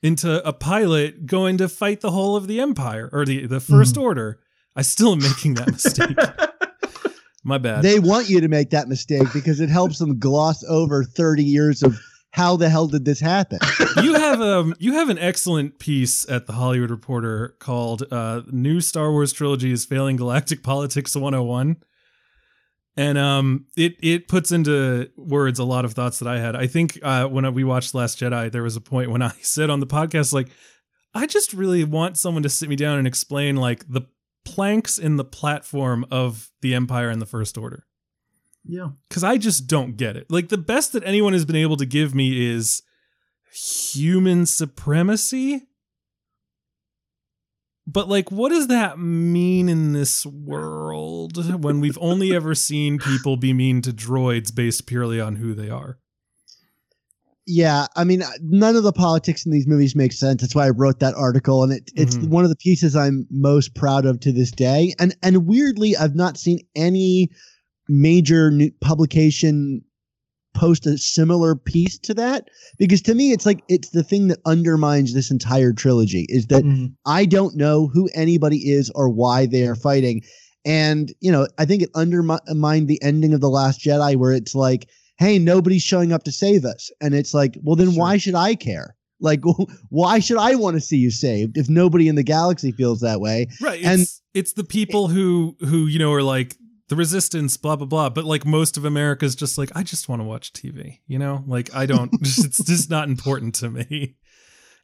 into 0.02 0.46
a 0.46 0.52
pilot 0.52 1.26
going 1.26 1.56
to 1.58 1.68
fight 1.68 2.00
the 2.00 2.10
whole 2.10 2.36
of 2.36 2.46
the 2.46 2.60
empire 2.60 3.08
or 3.12 3.24
the 3.24 3.46
the 3.46 3.58
1st 3.58 3.92
mm-hmm. 3.92 4.02
order. 4.02 4.40
I 4.76 4.82
still 4.82 5.12
am 5.12 5.20
making 5.20 5.54
that 5.54 5.68
mistake. 5.68 6.16
My 7.46 7.58
bad. 7.58 7.82
they 7.82 8.00
want 8.00 8.30
you 8.30 8.40
to 8.40 8.48
make 8.48 8.70
that 8.70 8.88
mistake 8.88 9.28
because 9.34 9.60
it 9.60 9.68
helps 9.68 9.98
them 9.98 10.18
gloss 10.18 10.64
over 10.64 11.04
30 11.04 11.44
years 11.44 11.82
of 11.82 12.00
how 12.34 12.56
the 12.56 12.68
hell 12.68 12.88
did 12.88 13.04
this 13.04 13.20
happen 13.20 13.60
you 14.02 14.14
have 14.14 14.40
um 14.40 14.74
you 14.80 14.94
have 14.94 15.08
an 15.08 15.18
excellent 15.18 15.78
piece 15.78 16.28
at 16.28 16.46
the 16.46 16.52
Hollywood 16.52 16.90
Reporter 16.90 17.54
called 17.60 18.02
uh 18.12 18.42
New 18.50 18.80
Star 18.80 19.12
Wars 19.12 19.32
Trilogy 19.32 19.70
is 19.70 19.84
Failing 19.84 20.16
Galactic 20.16 20.64
Politics 20.64 21.14
101. 21.14 21.76
And 22.96 23.18
um 23.18 23.66
it 23.76 23.94
it 24.00 24.26
puts 24.26 24.50
into 24.50 25.08
words 25.16 25.60
a 25.60 25.64
lot 25.64 25.84
of 25.84 25.92
thoughts 25.92 26.18
that 26.18 26.28
I 26.28 26.40
had. 26.40 26.56
I 26.56 26.66
think 26.66 26.98
uh 27.04 27.26
when 27.26 27.54
we 27.54 27.62
watched 27.62 27.94
Last 27.94 28.18
Jedi 28.18 28.50
there 28.50 28.64
was 28.64 28.74
a 28.74 28.80
point 28.80 29.12
when 29.12 29.22
I 29.30 29.32
said 29.40 29.70
on 29.70 29.78
the 29.78 29.86
podcast 29.86 30.32
like 30.32 30.48
I 31.14 31.26
just 31.26 31.52
really 31.52 31.84
want 31.84 32.18
someone 32.18 32.42
to 32.42 32.48
sit 32.48 32.68
me 32.68 32.74
down 32.74 32.98
and 32.98 33.06
explain 33.06 33.54
like 33.54 33.88
the 33.88 34.02
planks 34.44 34.98
in 34.98 35.16
the 35.16 35.24
platform 35.24 36.04
of 36.10 36.50
the 36.62 36.74
Empire 36.74 37.10
and 37.10 37.22
the 37.22 37.26
First 37.26 37.56
Order 37.56 37.86
yeah. 38.66 38.88
because 39.08 39.24
I 39.24 39.36
just 39.38 39.66
don't 39.66 39.96
get 39.96 40.16
it. 40.16 40.30
Like 40.30 40.48
the 40.48 40.58
best 40.58 40.92
that 40.92 41.04
anyone 41.04 41.32
has 41.32 41.44
been 41.44 41.56
able 41.56 41.76
to 41.76 41.86
give 41.86 42.14
me 42.14 42.50
is 42.50 42.82
human 43.52 44.46
supremacy. 44.46 45.62
But 47.86 48.08
like, 48.08 48.30
what 48.32 48.48
does 48.48 48.68
that 48.68 48.98
mean 48.98 49.68
in 49.68 49.92
this 49.92 50.24
world 50.24 51.36
when 51.62 51.80
we've 51.80 51.98
only 52.00 52.34
ever 52.34 52.54
seen 52.54 52.98
people 52.98 53.36
be 53.36 53.52
mean 53.52 53.82
to 53.82 53.90
droids 53.92 54.54
based 54.54 54.86
purely 54.86 55.20
on 55.20 55.36
who 55.36 55.54
they 55.54 55.68
are? 55.68 55.98
Yeah, 57.46 57.86
I 57.94 58.04
mean, 58.04 58.22
none 58.40 58.74
of 58.74 58.84
the 58.84 58.92
politics 58.92 59.44
in 59.44 59.52
these 59.52 59.66
movies 59.66 59.94
make 59.94 60.12
sense. 60.14 60.40
That's 60.40 60.54
why 60.54 60.66
I 60.66 60.70
wrote 60.70 61.00
that 61.00 61.12
article, 61.14 61.62
and 61.62 61.74
it, 61.74 61.90
it's 61.94 62.16
Mhm. 62.16 62.28
one 62.30 62.44
of 62.44 62.48
the 62.48 62.56
pieces 62.56 62.96
I'm 62.96 63.26
most 63.30 63.74
proud 63.74 64.06
of 64.06 64.18
to 64.20 64.32
this 64.32 64.50
day. 64.50 64.94
And 64.98 65.14
and 65.22 65.46
weirdly, 65.46 65.94
I've 65.94 66.14
not 66.14 66.38
seen 66.38 66.60
any 66.74 67.28
major 67.88 68.50
new 68.50 68.70
publication 68.80 69.82
post 70.54 70.86
a 70.86 70.96
similar 70.96 71.56
piece 71.56 71.98
to 71.98 72.14
that 72.14 72.48
because 72.78 73.02
to 73.02 73.14
me, 73.14 73.32
it's 73.32 73.44
like 73.44 73.62
it's 73.68 73.90
the 73.90 74.04
thing 74.04 74.28
that 74.28 74.38
undermines 74.46 75.12
this 75.12 75.30
entire 75.30 75.72
trilogy 75.72 76.26
is 76.28 76.46
that 76.46 76.62
Mhm. 76.64 76.94
I 77.06 77.24
don't 77.24 77.56
know 77.56 77.88
who 77.88 78.08
anybody 78.14 78.70
is 78.70 78.88
or 78.94 79.08
why 79.08 79.46
they 79.46 79.66
are 79.66 79.74
fighting. 79.74 80.22
And, 80.64 81.12
you 81.20 81.32
know, 81.32 81.46
I 81.58 81.64
think 81.64 81.82
it 81.82 81.90
undermined 81.96 82.86
the 82.88 83.02
ending 83.02 83.34
of 83.34 83.40
The 83.40 83.50
Last 83.50 83.80
Jedi 83.80 84.16
where 84.16 84.32
it's 84.32 84.54
like, 84.54 84.88
hey, 85.18 85.38
nobody's 85.40 85.82
showing 85.82 86.12
up 86.12 86.22
to 86.24 86.32
save 86.32 86.64
us. 86.64 86.90
And 87.00 87.14
it's 87.14 87.34
like, 87.34 87.58
well, 87.62 87.76
then 87.76 87.90
Sure. 87.90 87.98
why 88.00 88.16
should 88.16 88.34
I 88.36 88.54
care? 88.54 88.94
Like, 89.20 89.40
why 89.90 90.20
should 90.20 90.38
I 90.38 90.54
want 90.54 90.74
to 90.76 90.80
see 90.80 90.96
you 90.96 91.10
saved 91.10 91.58
if 91.58 91.68
nobody 91.68 92.06
in 92.08 92.14
the 92.14 92.22
galaxy 92.22 92.70
feels 92.72 93.00
that 93.00 93.20
way? 93.20 93.48
Right. 93.60 93.82
And- 93.84 94.06
it's 94.34 94.52
the 94.54 94.64
people 94.64 95.06
who 95.08 95.56
who 95.60 95.86
you 95.86 95.98
know 95.98 96.12
are 96.12 96.22
like 96.22 96.56
the 96.94 96.98
resistance, 96.98 97.56
blah 97.56 97.76
blah 97.76 97.86
blah. 97.86 98.08
But 98.08 98.24
like 98.24 98.46
most 98.46 98.76
of 98.76 98.84
America's 98.84 99.34
just 99.34 99.58
like, 99.58 99.70
I 99.74 99.82
just 99.82 100.08
want 100.08 100.20
to 100.20 100.24
watch 100.24 100.52
TV. 100.52 101.00
You 101.06 101.18
know, 101.18 101.44
like 101.46 101.74
I 101.74 101.86
don't. 101.86 102.10
it's 102.20 102.64
just 102.64 102.90
not 102.90 103.08
important 103.08 103.54
to 103.56 103.70
me. 103.70 104.16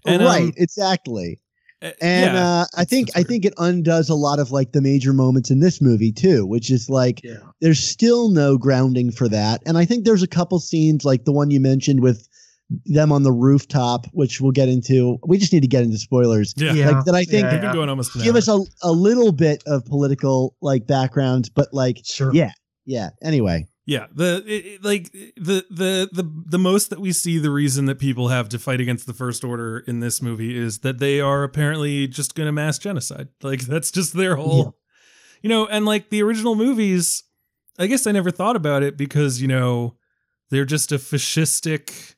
And, 0.06 0.22
right, 0.22 0.44
um, 0.44 0.52
exactly. 0.56 1.40
Uh, 1.82 1.90
And 2.00 2.34
yeah, 2.34 2.46
uh, 2.46 2.64
I 2.76 2.84
think 2.84 3.10
I 3.14 3.22
think 3.22 3.44
it 3.44 3.54
undoes 3.58 4.08
a 4.08 4.14
lot 4.14 4.38
of 4.38 4.50
like 4.50 4.72
the 4.72 4.80
major 4.80 5.12
moments 5.12 5.50
in 5.50 5.60
this 5.60 5.80
movie 5.80 6.12
too, 6.12 6.46
which 6.46 6.70
is 6.70 6.88
like 6.90 7.22
Yeah. 7.22 7.38
there's 7.60 7.82
still 7.82 8.30
no 8.30 8.58
grounding 8.58 9.12
for 9.12 9.28
that. 9.28 9.62
And 9.66 9.78
I 9.78 9.84
think 9.84 10.04
there's 10.04 10.22
a 10.22 10.28
couple 10.28 10.58
scenes 10.58 11.04
like 11.04 11.24
the 11.24 11.32
one 11.32 11.50
you 11.50 11.60
mentioned 11.60 12.00
with 12.00 12.28
them 12.84 13.10
on 13.12 13.22
the 13.22 13.32
rooftop, 13.32 14.06
which 14.12 14.40
we'll 14.40 14.52
get 14.52 14.68
into. 14.68 15.18
We 15.26 15.38
just 15.38 15.52
need 15.52 15.60
to 15.62 15.68
get 15.68 15.82
into 15.82 15.98
spoilers. 15.98 16.54
yeah. 16.56 16.72
Yeah. 16.72 16.90
Like 16.90 17.04
that 17.04 17.14
I 17.14 17.24
think 17.24 17.44
Yeah, 17.44 17.62
We've 17.62 17.72
going 17.72 18.00
give 18.22 18.36
us 18.36 18.48
a, 18.48 18.60
a 18.82 18.92
little 18.92 19.32
bit 19.32 19.62
of 19.66 19.84
political 19.86 20.54
like 20.62 20.86
background, 20.86 21.50
but 21.54 21.68
like 21.72 21.98
Sure. 22.04 22.30
yeah. 22.32 22.52
yeah. 22.86 23.10
Anyway. 23.22 23.66
Yeah, 23.86 24.06
the 24.14 24.44
it, 24.46 24.66
it- 24.66 24.84
like 24.84 25.10
the 25.10 25.64
the 25.68 26.08
the 26.12 26.42
the 26.46 26.58
most 26.58 26.90
that 26.90 27.00
we 27.00 27.12
see 27.12 27.38
the 27.38 27.50
reason 27.50 27.86
that 27.86 27.98
people 27.98 28.28
have 28.28 28.48
to 28.50 28.58
fight 28.58 28.80
against 28.80 29.06
the 29.08 29.14
first 29.14 29.42
order 29.42 29.78
in 29.80 29.98
this 29.98 30.22
movie 30.22 30.56
is 30.56 30.80
that 30.80 30.98
they 30.98 31.20
are 31.20 31.42
apparently 31.42 32.06
just 32.06 32.36
going 32.36 32.46
to 32.46 32.52
mass 32.52 32.78
genocide. 32.78 33.28
Like 33.42 33.62
that's 33.62 33.90
just 33.90 34.12
their 34.12 34.36
whole 34.36 34.76
You 35.42 35.48
know, 35.48 35.66
and 35.66 35.86
like 35.86 36.10
the 36.10 36.22
original 36.22 36.54
movies, 36.54 37.24
I 37.80 37.88
guess 37.88 38.06
I 38.06 38.12
never 38.12 38.30
thought 38.30 38.54
about 38.54 38.82
it 38.84 38.96
because, 38.96 39.40
you 39.42 39.48
know, 39.48 39.96
they're 40.50 40.66
just 40.66 40.92
a 40.92 40.96
fascistic 40.98 42.14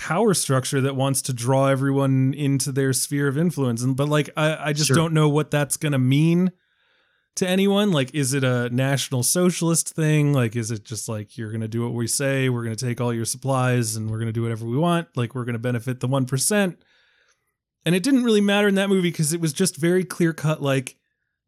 power 0.00 0.32
structure 0.32 0.80
that 0.80 0.96
wants 0.96 1.20
to 1.20 1.32
draw 1.32 1.66
everyone 1.66 2.32
into 2.32 2.72
their 2.72 2.92
sphere 2.94 3.28
of 3.28 3.36
influence 3.36 3.82
and 3.82 3.96
but 3.96 4.08
like 4.08 4.30
I 4.34 4.68
I 4.68 4.72
just 4.72 4.88
Sure. 4.88 4.96
don't 4.96 5.12
know 5.12 5.28
what 5.28 5.50
that's 5.50 5.76
going 5.76 5.92
to 5.92 5.98
mean 5.98 6.52
to 7.36 7.48
anyone? 7.48 7.92
Like, 7.92 8.14
is 8.14 8.32
it 8.34 8.42
a 8.42 8.70
national 8.70 9.22
socialist 9.22 9.94
thing? 9.94 10.32
Like, 10.32 10.56
is 10.56 10.70
it 10.70 10.84
just 10.84 11.08
like 11.08 11.36
you're 11.38 11.50
going 11.50 11.60
to 11.60 11.68
do 11.68 11.82
what 11.82 11.92
we 11.94 12.06
say? 12.06 12.48
We're 12.48 12.64
going 12.64 12.74
to 12.76 12.86
take 12.86 13.00
all 13.00 13.14
your 13.14 13.24
supplies 13.24 13.94
and 13.96 14.10
we're 14.10 14.18
going 14.18 14.26
to 14.28 14.32
do 14.32 14.42
whatever 14.42 14.66
we 14.66 14.76
want. 14.76 15.08
Like, 15.16 15.34
we're 15.34 15.44
going 15.44 15.52
to 15.54 15.58
benefit 15.60 16.00
the 16.00 16.08
1%. 16.08 16.76
And 17.86 17.94
it 17.94 18.02
didn't 18.02 18.24
really 18.24 18.40
matter 18.40 18.68
in 18.68 18.74
that 18.74 18.88
movie 18.88 19.10
because 19.10 19.32
it 19.32 19.40
was 19.40 19.52
just 19.52 19.76
very 19.76 20.04
clear 20.04 20.32
cut. 20.32 20.60
Like, 20.60 20.96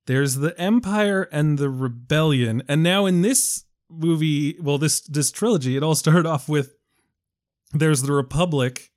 there's 0.07 0.37
the 0.37 0.59
empire 0.59 1.29
and 1.33 1.59
the 1.59 1.69
rebellion. 1.69 2.63
And 2.69 2.83
now 2.83 3.07
in 3.07 3.23
this 3.23 3.65
movie, 3.91 4.57
well, 4.61 4.79
this 4.79 5.01
this 5.01 5.31
trilogy, 5.31 5.77
it 5.77 5.83
all 5.83 5.95
started 5.95 6.27
off 6.33 6.49
with 6.49 6.75
there's 7.73 8.03
the 8.03 8.13
republic, 8.13 8.91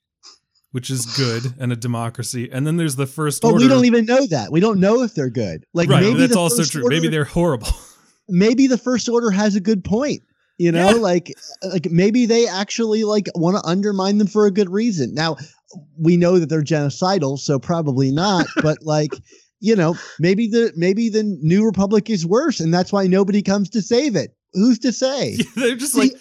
which 0.72 0.90
is 0.90 1.06
good 1.18 1.54
and 1.60 1.72
a 1.72 1.76
democracy, 1.76 2.50
and 2.52 2.66
then 2.66 2.78
there's 2.78 2.96
the 2.96 3.08
first 3.08 3.42
But 3.42 3.54
order. 3.54 3.64
we 3.64 3.68
don't 3.68 3.86
even 3.86 4.06
know 4.06 4.26
that. 4.28 4.52
We 4.52 4.60
don't 4.60 4.80
know 4.80 5.04
if 5.04 5.14
they're 5.14 5.30
good. 5.30 5.66
Like 5.74 5.90
right, 5.90 6.02
maybe 6.04 6.20
that's 6.20 6.36
also 6.36 6.64
true. 6.64 6.84
Order- 6.84 6.96
Maybe 6.96 7.08
they're 7.08 7.24
horrible. 7.26 7.68
maybe 8.30 8.68
the 8.68 8.78
first 8.78 9.08
order 9.10 9.32
has 9.32 9.56
a 9.56 9.60
good 9.62 9.84
point. 9.84 10.22
You 10.58 10.72
know, 10.72 10.92
Yeah. 10.92 10.96
like 10.96 11.34
uh, 11.64 11.70
like 11.70 11.92
maybe 11.92 12.26
they 12.26 12.48
actually 12.48 13.04
like 13.04 13.28
want 13.36 13.58
to 13.58 13.70
undermine 13.70 14.20
them 14.20 14.28
for 14.28 14.46
a 14.46 14.52
good 14.52 14.70
reason. 14.70 15.14
Now, 15.14 15.36
we 15.98 16.16
know 16.16 16.40
that 16.40 16.48
they're 16.48 16.64
genocidal, 16.64 17.38
so 17.38 17.60
probably 17.60 18.10
not, 18.12 18.48
but 18.62 18.78
like 18.82 19.12
you 19.60 19.76
know, 19.76 19.98
maybe 20.20 20.48
the 20.48 20.72
maybe 20.78 21.10
the 21.10 21.24
new 21.24 21.66
republic 21.66 22.10
is 22.10 22.26
worse 22.26 22.60
and 22.62 22.74
that's 22.74 22.94
why 22.94 23.06
nobody 23.08 23.42
comes 23.42 23.70
to 23.72 23.82
save 23.82 24.16
it. 24.16 24.36
Who's 24.54 24.80
to 24.80 24.94
say? 24.94 25.38
they're 25.58 25.76
just 25.76 25.96
like 25.96 26.14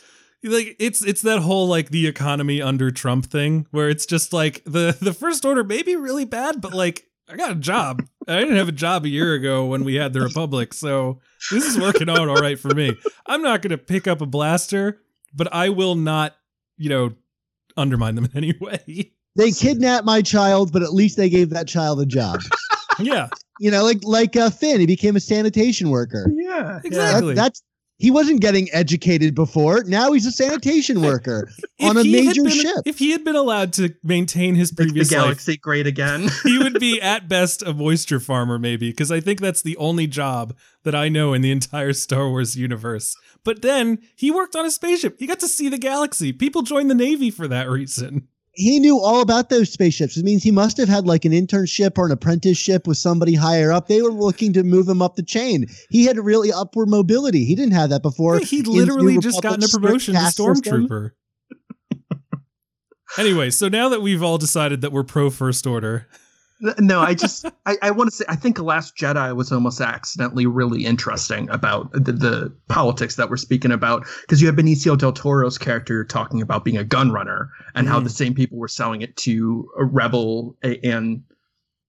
like 0.44 0.76
it's 0.78 1.04
it's 1.04 1.22
that 1.22 1.40
whole 1.40 1.66
like 1.66 1.90
the 1.90 2.06
economy 2.06 2.60
under 2.60 2.90
Trump 2.90 3.26
thing 3.26 3.66
where 3.70 3.88
it's 3.88 4.06
just 4.06 4.32
like 4.32 4.62
the 4.64 4.96
the 5.00 5.12
first 5.14 5.44
order 5.44 5.64
may 5.64 5.82
be 5.82 5.96
really 5.96 6.24
bad, 6.24 6.60
but 6.60 6.74
like 6.74 7.06
I 7.28 7.36
got 7.36 7.52
a 7.52 7.56
job. 7.56 8.06
I 8.28 8.38
didn't 8.40 8.56
have 8.56 8.68
a 8.68 8.72
job 8.72 9.04
a 9.04 9.08
year 9.08 9.32
ago 9.34 9.64
when 9.64 9.84
we 9.84 9.94
had 9.94 10.12
the 10.12 10.20
republic, 10.20 10.74
so 10.74 11.20
this 11.50 11.64
is 11.64 11.78
working 11.78 12.10
out 12.10 12.28
all 12.28 12.36
right 12.36 12.58
for 12.58 12.74
me. 12.74 12.96
I'm 13.26 13.42
not 13.42 13.62
gonna 13.62 13.78
pick 13.78 14.06
up 14.06 14.20
a 14.20 14.26
blaster, 14.26 15.00
but 15.34 15.52
I 15.52 15.70
will 15.70 15.94
not, 15.94 16.36
you 16.76 16.90
know, 16.90 17.14
undermine 17.76 18.14
them 18.14 18.24
in 18.32 18.36
any 18.36 18.54
way. 18.60 19.12
They 19.36 19.50
kidnapped 19.50 20.04
my 20.04 20.22
child, 20.22 20.72
but 20.72 20.82
at 20.82 20.92
least 20.92 21.16
they 21.16 21.28
gave 21.30 21.50
that 21.50 21.66
child 21.66 22.00
a 22.00 22.06
job. 22.06 22.40
yeah, 22.98 23.28
you 23.58 23.70
know, 23.70 23.82
like 23.82 23.98
like 24.04 24.36
uh, 24.36 24.50
Finn, 24.50 24.80
he 24.80 24.86
became 24.86 25.16
a 25.16 25.20
sanitation 25.20 25.88
worker. 25.90 26.30
Yeah. 26.34 26.62
That- 26.62 26.84
exactly. 26.84 27.34
that's 27.34 27.62
he 27.98 28.10
wasn't 28.10 28.40
getting 28.40 28.68
educated 28.72 29.34
before. 29.34 29.84
Now 29.84 30.12
he's 30.12 30.26
a 30.26 30.32
sanitation 30.32 31.00
worker 31.00 31.50
on 31.80 31.96
a 31.96 32.04
major 32.04 32.42
been- 32.42 32.52
ship. 32.52 32.82
If 32.84 32.98
he 32.98 33.12
had 33.12 33.24
been 33.24 33.36
allowed 33.36 33.72
to 33.74 33.94
maintain 34.02 34.54
his 34.54 34.72
Make 34.72 34.76
the 34.76 34.84
previous 34.84 35.12
life, 35.12 35.20
galaxy 35.22 35.56
great 35.56 35.86
again. 35.86 36.28
he 36.44 36.58
would 36.58 36.80
be 36.80 37.00
at 37.02 37.28
best 37.28 37.62
a 37.62 37.72
moisture 37.72 38.20
farmer, 38.20 38.58
maybe, 38.58 38.90
because 38.90 39.12
I 39.12 39.20
think 39.20 39.40
that's 39.40 39.62
the 39.62 39.76
only 39.76 40.06
job 40.06 40.56
that 40.82 40.94
I 40.94 41.08
know 41.08 41.32
in 41.32 41.42
the 41.42 41.52
entire 41.52 41.92
Star 41.92 42.28
Wars 42.28 42.56
universe. 42.56 43.16
But 43.44 43.62
then 43.62 43.98
he 44.16 44.30
worked 44.30 44.56
on 44.56 44.66
a 44.66 44.70
spaceship. 44.70 45.16
He 45.18 45.26
got 45.26 45.40
to 45.40 45.48
see 45.48 45.68
the 45.68 45.78
galaxy. 45.78 46.32
People 46.32 46.62
joined 46.62 46.90
the 46.90 46.94
Navy 46.94 47.30
for 47.30 47.46
that 47.48 47.68
reason. 47.68 48.28
He 48.54 48.78
knew 48.78 49.00
all 49.00 49.20
about 49.20 49.48
those 49.48 49.70
spaceships. 49.70 50.16
It 50.16 50.24
means 50.24 50.42
he 50.42 50.50
must 50.50 50.76
have 50.76 50.88
had 50.88 51.06
like 51.06 51.24
an 51.24 51.32
internship 51.32 51.98
or 51.98 52.06
an 52.06 52.12
apprenticeship 52.12 52.86
with 52.86 52.96
somebody 52.96 53.34
higher 53.34 53.72
up. 53.72 53.88
They 53.88 54.00
were 54.00 54.12
looking 54.12 54.52
to 54.52 54.62
move 54.62 54.88
him 54.88 55.02
up 55.02 55.16
the 55.16 55.22
chain. 55.22 55.66
He 55.90 56.04
had 56.04 56.18
really 56.18 56.52
upward 56.52 56.88
mobility. 56.88 57.44
He 57.44 57.54
didn't 57.54 57.74
have 57.74 57.90
that 57.90 58.02
before. 58.02 58.38
he 58.38 58.60
in 58.60 58.64
literally 58.64 59.18
just 59.18 59.42
gotten 59.42 59.64
a 59.64 59.68
promotion 59.68 60.14
to 60.14 60.20
stormtrooper. 60.20 61.10
anyway, 63.18 63.50
so 63.50 63.68
now 63.68 63.88
that 63.88 64.02
we've 64.02 64.22
all 64.22 64.38
decided 64.38 64.80
that 64.82 64.92
we're 64.92 65.04
pro 65.04 65.30
First 65.30 65.66
Order, 65.66 66.08
no, 66.78 67.00
I 67.00 67.14
just 67.14 67.46
I, 67.66 67.76
I 67.82 67.90
want 67.90 68.10
to 68.10 68.16
say 68.16 68.24
I 68.28 68.36
think 68.36 68.58
Last 68.58 68.96
Jedi 68.96 69.34
was 69.34 69.50
almost 69.52 69.80
accidentally 69.80 70.46
really 70.46 70.84
interesting 70.84 71.48
about 71.50 71.92
the, 71.92 72.12
the 72.12 72.56
politics 72.68 73.16
that 73.16 73.28
we're 73.28 73.36
speaking 73.36 73.72
about 73.72 74.06
because 74.22 74.40
you 74.40 74.46
have 74.46 74.56
Benicio 74.56 74.96
del 74.96 75.12
Toro's 75.12 75.58
character 75.58 76.04
talking 76.04 76.40
about 76.40 76.64
being 76.64 76.76
a 76.76 76.84
gun 76.84 77.10
runner 77.12 77.50
and 77.74 77.88
how 77.88 78.00
Mm. 78.00 78.04
the 78.04 78.10
same 78.10 78.34
people 78.34 78.58
were 78.58 78.68
selling 78.68 79.02
it 79.02 79.16
to 79.18 79.68
a 79.78 79.84
rebel 79.84 80.56
a- 80.62 80.78
and 80.86 81.22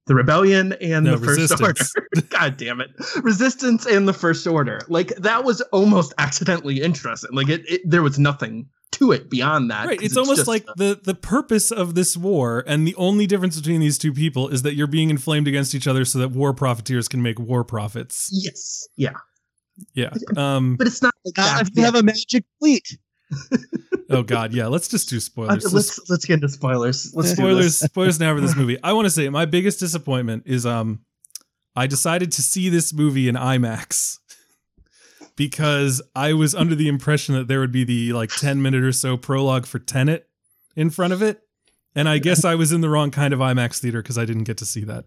the 0.07 0.15
rebellion 0.15 0.73
and 0.81 1.05
No, 1.05 1.15
the 1.17 1.25
first 1.25 1.39
resistance. 1.51 1.93
order. 2.15 2.27
God 2.29 2.57
damn 2.57 2.79
it, 2.81 2.89
resistance 3.23 3.85
and 3.85 4.07
the 4.07 4.13
first 4.13 4.45
order. 4.45 4.81
Like 4.87 5.09
that 5.17 5.43
was 5.43 5.61
almost 5.71 6.13
accidentally 6.17 6.81
interesting. 6.81 7.31
Like 7.33 7.49
it, 7.49 7.61
it 7.69 7.81
there 7.89 8.03
was 8.03 8.19
nothing 8.19 8.67
to 8.97 9.11
it 9.11 9.29
beyond 9.29 9.71
that. 9.71 9.87
right? 9.87 9.97
'cause 9.99 10.05
It's, 10.05 10.17
almost 10.17 10.37
just 10.39 10.47
like 10.47 10.65
the 10.77 10.99
the 11.03 11.15
purpose 11.15 11.71
of 11.71 11.95
this 11.95 12.17
war, 12.17 12.63
and 12.67 12.87
the 12.87 12.95
only 12.95 13.25
difference 13.27 13.55
between 13.57 13.79
these 13.79 13.97
two 13.97 14.11
people 14.13 14.49
is 14.49 14.61
that 14.63 14.75
you're 14.75 14.87
being 14.87 15.09
inflamed 15.09 15.47
against 15.47 15.73
each 15.75 15.87
other, 15.87 16.03
so 16.05 16.19
that 16.19 16.29
war 16.31 16.53
profiteers 16.53 17.07
can 17.07 17.21
make 17.21 17.39
war 17.39 17.63
profits. 17.63 18.29
yes, 18.31 18.87
yeah, 18.97 19.13
Yeah. 19.93 20.11
Um. 20.35 20.75
but 20.77 20.87
it's 20.87 21.01
not 21.01 21.13
like 21.25 21.37
Not 21.37 21.57
that. 21.59 21.67
if 21.69 21.77
you 21.77 21.83
have 21.83 21.95
a 21.95 22.03
magic 22.03 22.45
fleet. 22.59 22.97
Oh 24.07 24.21
God. 24.21 24.53
Yeah. 24.53 24.67
Let's 24.67 24.87
just 24.87 25.09
do 25.09 25.15
Uh, 25.17 25.19
spoilers. 25.19 25.63
Let's- 25.63 25.73
let's 25.73 26.09
let's 26.11 26.25
get 26.25 26.35
into 26.35 26.47
spoilers. 26.49 27.11
Let's 27.15 27.29
do 27.31 27.35
spoilers. 27.37 27.79
this. 27.79 27.79
Spoilers 27.89 28.19
now 28.19 28.35
for 28.35 28.39
this 28.41 28.55
movie. 28.55 28.77
I 28.83 28.93
want 28.93 29.07
to 29.07 29.09
say 29.09 29.27
my 29.29 29.45
biggest 29.45 29.79
disappointment 29.79 30.43
is 30.45 30.63
um, 30.63 30.99
I 31.75 31.87
decided 31.87 32.31
to 32.33 32.43
see 32.43 32.69
this 32.69 32.93
movie 32.93 33.27
in 33.27 33.33
IMAX 33.33 34.19
because 35.35 36.01
I 36.15 36.33
was 36.33 36.53
under 36.55 36.75
the 36.75 36.87
impression 36.87 37.35
that 37.35 37.47
there 37.47 37.59
would 37.59 37.71
be 37.71 37.83
the 37.83 38.13
like 38.13 38.29
ten 38.29 38.61
minute 38.61 38.83
or 38.83 38.91
so 38.91 39.17
prologue 39.17 39.65
for 39.65 39.79
Tenet 39.79 40.27
in 40.75 40.89
front 40.89 41.13
of 41.13 41.21
it, 41.21 41.41
and 41.95 42.07
I 42.09 42.17
guess 42.19 42.43
I 42.45 42.55
was 42.55 42.71
in 42.71 42.81
the 42.81 42.89
wrong 42.89 43.11
kind 43.11 43.33
of 43.33 43.39
IMAX 43.39 43.79
theater 43.79 44.01
because 44.01 44.17
I 44.17 44.25
didn't 44.25 44.43
get 44.45 44.57
to 44.59 44.65
see 44.65 44.83
that. 44.85 45.05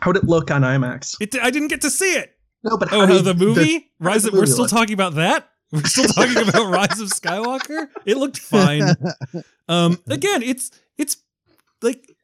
How'd 0.00 0.16
it 0.16 0.24
look 0.24 0.50
on 0.50 0.62
IMAX? 0.62 1.16
It. 1.20 1.34
I 1.40 1.50
didn't 1.50 1.68
get 1.68 1.80
to 1.82 1.90
see 1.90 2.12
it. 2.14 2.32
No, 2.62 2.76
but 2.76 2.92
Oh, 2.92 3.06
did 3.06 3.24
the 3.24 3.34
movie 3.34 3.90
how 4.00 4.06
Rise. 4.10 4.22
did 4.22 4.28
Of, 4.28 4.34
the 4.34 4.40
we're 4.40 4.46
still 4.46 4.66
talking 4.66 4.94
about 4.94 5.14
that. 5.14 5.48
We're 5.72 5.82
still 5.84 6.04
talking 6.08 6.48
about 6.48 6.66
Rise 6.70 7.00
of 7.00 7.08
Skywalker. 7.08 7.88
It 8.04 8.16
looked 8.16 8.38
fine. 8.38 8.82
Um, 9.68 9.98
again, 10.08 10.44
it's 10.44 10.70
it's 10.96 11.16
like 11.82 12.15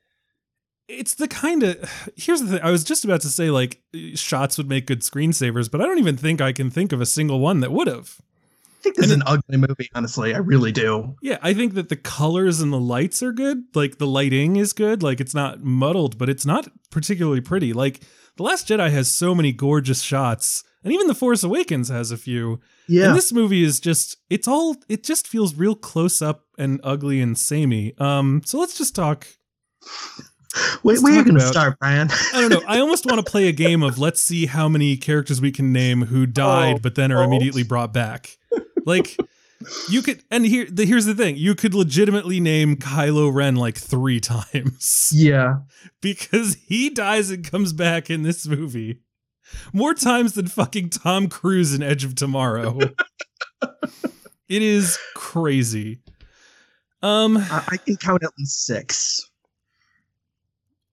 it's 0.93 1.15
the 1.15 1.29
kind 1.29 1.63
of 1.63 2.13
here's 2.17 2.41
the 2.41 2.49
thing. 2.49 2.61
I 2.63 2.71
was 2.71 2.85
just 2.85 3.05
about 3.05 3.21
to 3.23 3.29
say 3.29 3.51
like 3.51 3.81
shots 4.15 4.59
would 4.59 4.69
make 4.69 4.87
good 4.87 5.01
screensavers, 5.01 5.71
but 5.71 5.81
I 5.81 5.85
don't 5.85 5.99
even 5.99 6.17
think 6.17 6.41
I 6.41 6.53
can 6.53 6.71
think 6.71 6.93
of 6.93 7.01
a 7.01 7.07
single 7.07 7.41
one 7.41 7.61
that 7.61 7.73
would 7.73 7.89
have. 7.89 8.19
I 8.21 8.83
think 8.83 8.97
this 8.97 9.07
is 9.07 9.13
and 9.13 9.23
an 9.23 9.29
ugly 9.29 9.57
movie. 9.59 9.89
Honestly, 9.95 10.35
I 10.35 10.39
really 10.39 10.73
do. 10.73 11.15
Yeah, 11.23 11.39
I 11.41 11.55
think 11.55 11.75
that 11.75 11.89
the 11.89 11.97
colors 11.97 12.61
and 12.61 12.73
the 12.73 12.81
lights 12.81 13.23
are 13.23 13.33
good. 13.33 13.63
Like 13.75 13.99
the 13.99 14.09
lighting 14.09 14.57
is 14.57 14.73
good. 14.73 15.03
Like 15.03 15.21
it's 15.21 15.35
not 15.35 15.63
muddled, 15.63 16.19
but 16.19 16.29
it's 16.29 16.45
not 16.45 16.69
particularly 16.91 17.41
pretty. 17.41 17.73
Like 17.73 18.01
The 18.37 18.43
Last 18.43 18.67
Jedi 18.69 18.91
has 18.91 19.17
so 19.17 19.37
many 19.37 19.53
gorgeous 19.53 20.03
shots, 20.03 20.65
and 20.83 20.93
even 20.93 21.07
The 21.07 21.15
Force 21.15 21.45
Awakens 21.45 21.91
has 21.91 22.11
a 22.11 22.17
few. 22.17 22.61
Yeah, 22.89 23.07
And 23.09 23.17
this 23.17 23.33
movie 23.33 23.63
is 23.63 23.79
just 23.79 24.17
it's 24.29 24.49
all 24.49 24.75
it 24.89 25.05
just 25.05 25.29
feels 25.29 25.55
real 25.55 25.77
close 25.77 26.21
up 26.21 26.45
and 26.59 26.81
ugly 26.83 27.21
and 27.21 27.39
samey. 27.39 27.95
Um 27.99 28.43
so 28.45 28.59
let's 28.59 28.77
just 28.77 28.97
talk 28.97 29.29
Wait, 30.83 31.01
where 31.01 31.13
are 31.13 31.17
you 31.17 31.25
going 31.25 31.37
to 31.37 31.41
start, 31.41 31.79
Brian? 31.79 32.09
I 32.35 32.41
don't 32.41 32.51
know. 32.51 32.63
I 32.67 32.81
almost 32.81 33.07
want 33.07 33.25
to 33.25 33.31
play 33.31 33.49
a 33.49 33.53
game 33.53 33.83
of 33.83 33.99
let's 33.99 34.21
see 34.21 34.47
how 34.47 34.69
many 34.69 34.97
characters 34.97 35.41
we 35.41 35.53
can 35.53 35.73
name 35.73 36.03
who 36.03 36.27
died 36.27 36.73
Oh, 36.73 36.79
but 36.79 36.95
then 36.95 37.13
are 37.13 37.23
oh. 37.23 37.25
immediately 37.25 37.63
brought 37.63 37.93
back. 37.93 38.39
Like 38.85 39.17
you 39.89 40.03
could 40.03 40.25
and 40.31 40.45
here 40.45 40.67
the, 40.71 40.85
here's 40.85 41.05
the 41.05 41.15
thing. 41.15 41.37
You 41.37 41.55
could 41.55 41.75
legitimately 41.75 42.41
name 42.41 42.77
Kylo 42.77 43.33
Ren 43.33 43.57
like 43.57 43.79
3 43.79 44.21
times 44.21 45.11
yeah, 45.15 45.61
because 46.01 46.57
he 46.67 46.91
dies 46.91 47.31
and 47.31 47.49
comes 47.49 47.73
back 47.73 48.11
in 48.11 48.23
this 48.23 48.47
movie 48.47 49.01
more 49.73 49.95
times 49.95 50.33
than 50.33 50.49
fucking 50.49 50.91
Tom 50.91 51.29
Cruise 51.29 51.75
in 51.75 51.83
Edge 51.83 52.05
of 52.05 52.15
Tomorrow. 52.15 52.79
it 54.49 54.63
is 54.63 54.99
crazy. 55.15 56.01
Um 57.03 57.37
I, 57.37 57.65
I 57.69 57.77
can 57.77 57.97
count 57.97 58.25
at 58.25 58.31
least 58.39 58.65
six. 58.67 59.31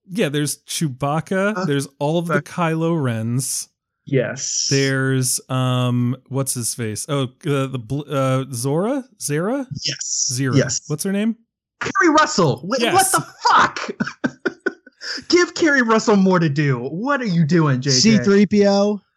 Yeah, 0.10 0.30
there's 0.30 0.58
Chewbacca. 0.64 1.58
Uh, 1.58 1.66
there's 1.66 1.88
all 2.00 2.18
of 2.18 2.28
the 2.28 2.42
Kylo 2.42 3.02
Rens. 3.02 3.70
Yes. 4.06 4.68
There's 4.72 5.40
um, 5.50 6.16
what's 6.30 6.54
his 6.56 6.74
face? 6.74 7.06
Oh, 7.10 7.24
uh, 7.46 7.68
the 7.68 7.78
bl- 7.80 8.12
uh, 8.12 8.46
Zora, 8.52 9.04
Zara, 9.22 9.68
Yes. 9.86 10.32
Zira. 10.34 10.56
Yes. 10.58 10.82
What's 10.88 11.04
her 11.04 11.12
name? 11.12 11.36
Keri 11.80 12.10
Russell. 12.14 12.62
Wait, 12.64 12.82
Yes. 12.82 13.14
What 13.14 13.24
the 13.24 13.34
fuck? 13.48 14.50
Give 15.30 15.54
Keri 15.54 15.82
Russell 15.82 16.16
more 16.16 16.40
to 16.40 16.50
do. 16.50 16.78
What 16.80 17.22
are 17.22 17.26
you 17.26 17.46
doing, 17.46 17.82
JJ? 17.82 18.20
C3PO. 18.48 19.00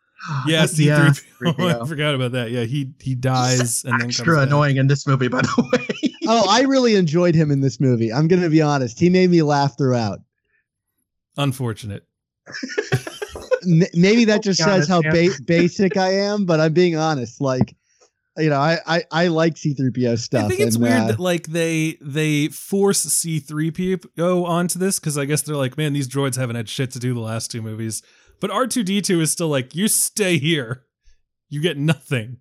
Yeah, 0.46 0.66
C 0.66 0.86
Yeah, 0.86 1.10
three 1.12 1.52
PO. 1.52 1.82
I 1.82 1.88
forgot 1.88 2.14
about 2.14 2.30
that. 2.30 2.52
Yeah, 2.52 2.62
he 2.62 2.92
he 3.00 3.16
dies 3.16 3.82
and 3.82 3.94
then 3.94 4.00
comes 4.02 4.20
Extra 4.20 4.36
back. 4.36 4.46
annoying 4.46 4.76
in 4.76 4.86
this 4.86 5.04
movie, 5.04 5.26
by 5.26 5.40
the 5.42 5.68
way. 5.72 6.14
Oh, 6.28 6.46
I 6.48 6.60
really 6.62 6.94
enjoyed 6.94 7.34
him 7.34 7.50
in 7.50 7.60
this 7.60 7.80
movie. 7.80 8.12
I'm 8.12 8.28
going 8.28 8.40
to 8.42 8.48
be 8.48 8.62
honest. 8.62 9.00
He 9.00 9.10
made 9.10 9.30
me 9.30 9.42
laugh 9.42 9.76
throughout. 9.76 10.20
Unfortunate. 11.36 12.04
Maybe 13.64 14.24
that 14.24 14.42
just 14.42 14.58
says 14.58 14.90
honest, 14.90 14.90
how 14.90 15.02
ba- 15.02 15.42
basic 15.44 15.96
I 15.96 16.14
am, 16.14 16.44
but 16.44 16.60
I'm 16.60 16.72
being 16.72 16.96
honest. 16.96 17.40
Like, 17.40 17.76
you 18.36 18.50
know, 18.50 18.58
I 18.58 18.78
I, 18.86 19.04
I 19.10 19.26
like 19.28 19.54
C3PO 19.54 20.18
stuff. 20.18 20.46
I 20.46 20.48
think 20.48 20.60
it's 20.60 20.76
and, 20.76 20.84
weird 20.84 21.00
uh, 21.02 21.06
that 21.08 21.20
like 21.20 21.46
they 21.46 21.98
they 22.00 22.48
force 22.48 23.02
C 23.02 23.38
three 23.38 23.70
PO 23.70 24.08
go 24.16 24.44
onto 24.44 24.78
this 24.78 24.98
because 24.98 25.16
I 25.16 25.24
guess 25.24 25.42
they're 25.42 25.56
like, 25.56 25.76
man, 25.76 25.92
these 25.92 26.08
droids 26.08 26.36
haven't 26.36 26.56
had 26.56 26.68
shit 26.68 26.90
to 26.92 26.98
do 26.98 27.14
the 27.14 27.20
last 27.20 27.50
two 27.50 27.62
movies. 27.62 28.02
But 28.40 28.50
R 28.50 28.66
two 28.66 28.82
D 28.82 29.00
two 29.00 29.20
is 29.20 29.30
still 29.30 29.48
like, 29.48 29.74
you 29.74 29.86
stay 29.86 30.38
here, 30.38 30.84
you 31.48 31.60
get 31.60 31.78
nothing. 31.78 32.38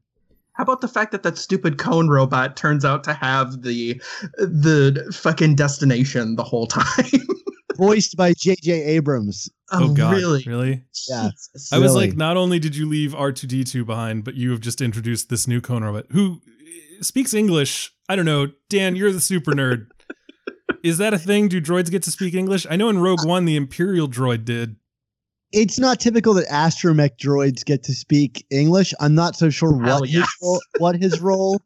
How 0.54 0.64
about 0.64 0.82
the 0.82 0.88
fact 0.88 1.12
that 1.12 1.24
that 1.24 1.38
stupid 1.38 1.78
cone 1.78 2.10
robot 2.10 2.58
turns 2.58 2.84
out 2.84 3.04
to 3.06 3.14
have 3.14 3.62
the 3.62 4.02
the 4.38 5.12
fucking 5.14 5.56
destination 5.56 6.36
the 6.36 6.44
whole 6.44 6.68
time? 6.68 7.06
voiced 7.82 8.16
by 8.16 8.34
J.J. 8.34 8.72
Abrams. 8.72 9.50
Oh, 9.72 9.90
oh, 9.90 9.94
god, 9.94 10.14
really? 10.14 10.44
really? 10.46 10.84
Yeah. 11.10 11.30
I 11.72 11.80
was 11.80 11.96
like, 11.96 12.16
not 12.16 12.38
only 12.38 12.60
did 12.60 12.76
you 12.76 12.88
leave 12.88 13.16
R 13.16 13.32
two 13.32 13.48
D 13.48 13.64
two 13.64 13.84
behind, 13.84 14.24
but 14.24 14.36
you 14.36 14.52
have 14.52 14.60
just 14.60 14.82
introduced 14.82 15.30
this 15.30 15.48
new 15.48 15.62
cone 15.62 15.84
robot 15.84 16.06
who 16.12 16.42
eh, 16.48 17.02
speaks 17.02 17.34
English. 17.34 17.92
I 18.08 18.16
don't 18.16 18.26
know, 18.26 18.50
Dan, 18.70 18.96
you're 18.96 19.12
the 19.12 19.20
super 19.20 19.54
nerd. 19.54 19.88
Is 20.84 20.98
that 20.98 21.14
a 21.14 21.20
thing? 21.20 21.48
Do 21.48 21.62
droids 21.62 21.92
get 21.92 22.04
to 22.04 22.12
speak 22.12 22.34
English? 22.34 22.66
I 22.70 22.76
know 22.76 22.90
in 22.90 23.00
Rogue 23.00 23.26
One 23.26 23.46
the 23.46 23.56
Imperial 23.56 24.08
droid 24.08 24.46
did. 24.46 24.76
It's 25.52 25.80
not 25.80 26.00
typical 26.00 26.34
that 26.36 26.48
astromech 26.48 27.18
droids 27.22 27.66
get 27.66 27.84
to 27.84 27.94
speak 27.94 28.46
English. 28.50 28.94
I'm 29.00 29.16
not 29.16 29.36
so 29.36 29.50
sure 29.50 29.82
Hell 29.84 30.00
what 30.00 30.10
yes. 30.10 30.22
his 30.22 30.36
role, 30.42 30.62
what 30.78 30.96
his 30.96 31.20
role 31.20 31.62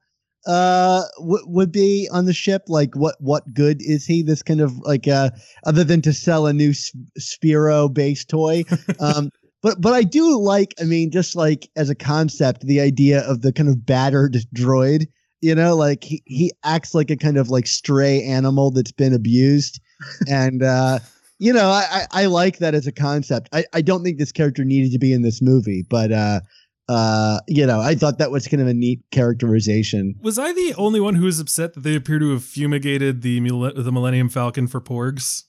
uh 0.46 1.04
w- 1.18 1.46
would 1.48 1.72
be 1.72 2.08
on 2.12 2.26
the 2.26 2.34
ship. 2.34 2.64
Like, 2.68 2.96
what 2.96 3.16
what 3.20 3.54
good 3.54 3.82
is 3.82 4.06
he? 4.06 4.22
This 4.22 4.44
kind 4.44 4.62
of 4.62 4.78
like 4.80 5.08
uh 5.08 5.32
other 5.66 5.84
than 5.84 6.02
to 6.04 6.14
sell 6.14 6.48
a 6.48 6.54
new 6.54 6.70
S- 6.72 6.92
Sphero 7.20 7.94
base 7.94 8.26
toy. 8.26 8.64
Um, 9.00 9.30
but 9.66 9.82
but 9.82 9.94
I 9.94 10.04
do 10.04 10.40
like. 10.40 10.76
I 10.80 10.84
mean, 10.84 11.10
just 11.10 11.36
like 11.36 11.70
as 11.76 11.90
a 11.90 11.96
concept, 11.96 12.62
the 12.68 12.80
idea 12.80 13.22
of 13.22 13.42
the 13.42 13.52
kind 13.52 13.68
of 13.68 13.84
battered 13.84 14.38
droid. 14.56 15.08
You 15.42 15.54
know, 15.56 15.76
like 15.76 16.04
he, 16.04 16.22
he 16.26 16.52
acts 16.64 16.94
like 16.94 17.10
a 17.10 17.18
kind 17.18 17.38
of 17.38 17.50
like 17.50 17.66
stray 17.68 18.24
animal 18.24 18.72
that's 18.72 18.92
been 18.92 19.14
abused, 19.14 19.80
and 20.28 20.62
uh, 20.62 21.00
you 21.40 21.52
know, 21.52 21.68
I, 21.70 22.06
I 22.12 22.24
I 22.24 22.26
like 22.28 22.60
that 22.60 22.76
as 22.76 22.86
a 22.86 22.92
concept. 22.92 23.50
I 23.54 23.66
I 23.74 23.82
don't 23.82 24.04
think 24.04 24.20
this 24.20 24.32
character 24.32 24.64
needed 24.64 24.92
to 24.92 25.00
be 25.00 25.14
in 25.14 25.24
this 25.24 25.42
movie, 25.42 25.84
but 25.90 26.12
uh, 26.12 26.42
uh, 26.88 27.40
you 27.48 27.66
know, 27.66 27.80
I 27.82 27.96
thought 27.96 28.18
that 28.20 28.32
was 28.32 28.48
kind 28.48 28.62
of 28.62 28.68
a 28.68 28.74
neat 28.74 29.02
characterization. 29.12 30.16
Was 30.22 30.38
I 30.38 30.54
the 30.54 30.74
only 30.78 31.00
one 31.00 31.16
who 31.16 31.26
was 31.26 31.40
upset 31.40 31.74
that 31.74 31.82
they 31.82 31.96
appear 31.96 32.20
to 32.20 32.32
have 32.32 32.44
fumigated 32.44 33.22
the 33.22 33.40
the 33.76 33.92
Millennium 33.92 34.30
Falcon 34.30 34.68
for 34.68 34.80
porgs? 34.82 35.44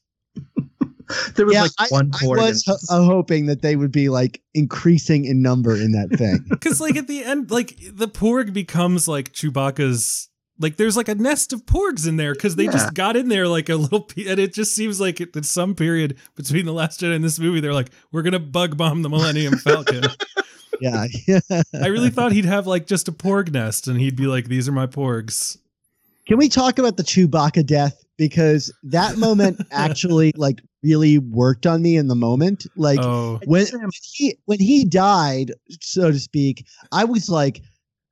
There 1.37 1.47
was 1.47 1.55
yeah, 1.55 1.63
like 1.63 1.71
I, 1.79 1.87
one 1.91 2.11
I 2.15 2.19
porg 2.19 2.39
I 2.41 2.49
was 2.49 2.65
ho- 2.67 2.77
uh, 2.91 3.05
hoping 3.05 3.47
that 3.47 3.63
they 3.63 3.77
would 3.77 3.93
be 3.93 4.09
like 4.09 4.43
increasing 4.55 5.25
in 5.25 5.41
number 5.41 5.77
in 5.77 5.93
that 5.93 6.09
thing. 6.19 6.45
Because 6.49 6.81
like 6.81 6.97
at 6.97 7.07
the 7.07 7.23
end, 7.23 7.51
like 7.51 7.77
the 7.93 8.09
porg 8.09 8.53
becomes 8.53 9.07
like 9.07 9.33
Chewbacca's. 9.33 10.29
Like 10.59 10.77
there's 10.79 10.97
like 10.97 11.09
a 11.09 11.15
nest 11.15 11.53
of 11.53 11.67
porgs 11.67 12.09
in 12.09 12.17
there 12.17 12.33
because 12.33 12.57
they 12.57 12.65
Yeah. 12.65 12.71
just 12.73 12.95
got 12.95 13.15
in 13.15 13.29
there 13.29 13.47
like 13.47 13.69
a 13.69 13.77
little, 13.77 14.01
pe- 14.01 14.27
and 14.27 14.41
it 14.41 14.55
just 14.55 14.75
seems 14.75 14.99
like 14.99 15.21
at 15.21 15.45
some 15.45 15.75
period 15.75 16.17
between 16.35 16.65
the 16.65 16.73
Last 16.73 17.01
Jedi 17.01 17.15
and 17.15 17.23
this 17.23 17.39
movie, 17.39 17.61
they're 17.61 17.75
like, 17.75 17.91
we're 18.11 18.23
gonna 18.23 18.39
bug 18.41 18.77
bomb 18.77 19.03
the 19.03 19.11
Millennium 19.11 19.59
Falcon. 19.59 20.03
yeah, 20.81 21.07
I 21.75 21.87
really 21.89 22.11
thought 22.11 22.33
he'd 22.33 22.45
have 22.45 22.67
like 22.67 22.87
just 22.87 23.09
a 23.09 23.13
porg 23.13 23.53
nest, 23.53 23.89
and 23.89 24.01
he'd 24.01 24.17
be 24.17 24.27
like, 24.27 24.47
"These 24.47 24.69
are 24.69 24.73
my 24.73 24.87
porgs." 24.87 25.59
Can 26.27 26.39
we 26.39 26.49
talk 26.49 26.79
about 26.79 26.97
the 26.97 27.05
Chewbacca 27.05 27.65
death 27.65 28.03
because 28.17 28.73
that 28.83 29.19
moment 29.19 29.61
actually 29.71 30.33
like 30.37 30.61
really 30.83 31.19
worked 31.19 31.67
on 31.67 31.83
me 31.83 31.97
in 31.97 32.09
the 32.09 32.15
moment. 32.15 32.67
Like 32.77 33.01
Oh, 33.03 33.41
when 33.45 33.67
when 33.73 33.91
he 34.03 34.37
when 34.47 34.61
he 34.61 34.85
died, 34.85 35.53
so 35.81 36.11
to 36.11 36.19
speak, 36.19 36.67
I 36.93 37.05
was 37.05 37.29
like, 37.29 37.63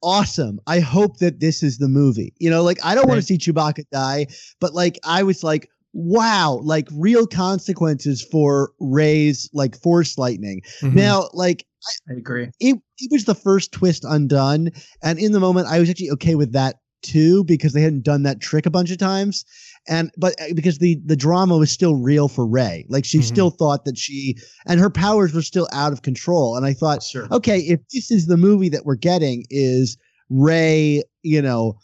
awesome. 0.02 0.60
I 0.66 0.80
hope 0.80 1.18
that 1.18 1.40
this 1.40 1.62
is 1.62 1.78
the 1.78 1.88
movie. 1.88 2.32
You 2.38 2.50
know, 2.50 2.62
like 2.62 2.78
I 2.84 2.94
don't 2.94 3.08
want 3.08 3.20
to 3.20 3.26
see 3.26 3.38
Chewbacca 3.38 3.84
die, 3.90 4.26
but 4.60 4.74
like 4.74 4.98
I 5.04 5.22
was 5.22 5.42
like, 5.42 5.68
wow, 5.94 6.60
like 6.62 6.88
real 6.92 7.26
consequences 7.26 8.20
for 8.30 8.72
Rey's 8.80 9.48
like 9.54 9.80
force 9.80 10.18
lightning. 10.18 10.60
mhm. 10.82 10.94
Now, 10.94 11.28
like 11.32 11.64
I 12.10 12.14
agree. 12.14 12.50
it, 12.60 12.76
it 12.98 13.12
was 13.12 13.24
the 13.24 13.34
first 13.34 13.72
twist 13.72 14.04
undone. 14.06 14.70
And 15.02 15.18
in 15.18 15.32
the 15.32 15.40
moment, 15.40 15.68
I 15.68 15.78
was 15.78 15.88
actually 15.88 16.10
okay 16.10 16.34
with 16.34 16.52
that 16.52 16.76
too 17.02 17.44
because 17.44 17.74
they 17.74 17.82
hadn't 17.82 18.02
done 18.02 18.22
that 18.24 18.40
trick 18.40 18.66
a 18.66 18.70
bunch 18.70 18.90
of 18.90 18.98
times. 18.98 19.44
And 19.86 20.10
but 20.16 20.34
uh, 20.40 20.54
because 20.54 20.78
the 20.78 20.98
the 21.04 21.16
drama 21.16 21.56
was 21.58 21.70
still 21.70 21.94
real 21.94 22.28
for 22.28 22.46
Rey, 22.46 22.86
like 22.88 23.04
she 23.04 23.18
Mhm. 23.18 23.24
still 23.24 23.50
thought 23.50 23.84
that 23.84 23.98
she 23.98 24.36
and 24.66 24.80
her 24.80 24.90
powers 24.90 25.32
were 25.34 25.42
still 25.42 25.68
out 25.72 25.92
of 25.92 26.02
control. 26.02 26.56
And 26.56 26.64
I 26.66 26.72
thought, 26.72 27.02
Sure. 27.02 27.28
okay, 27.30 27.58
if 27.60 27.80
this 27.92 28.10
is 28.10 28.26
the 28.26 28.38
movie 28.38 28.70
that 28.70 28.84
we're 28.86 28.96
getting, 28.96 29.44
is 29.50 29.96
Ray, 30.30 31.02
you 31.22 31.42
know, 31.42 31.78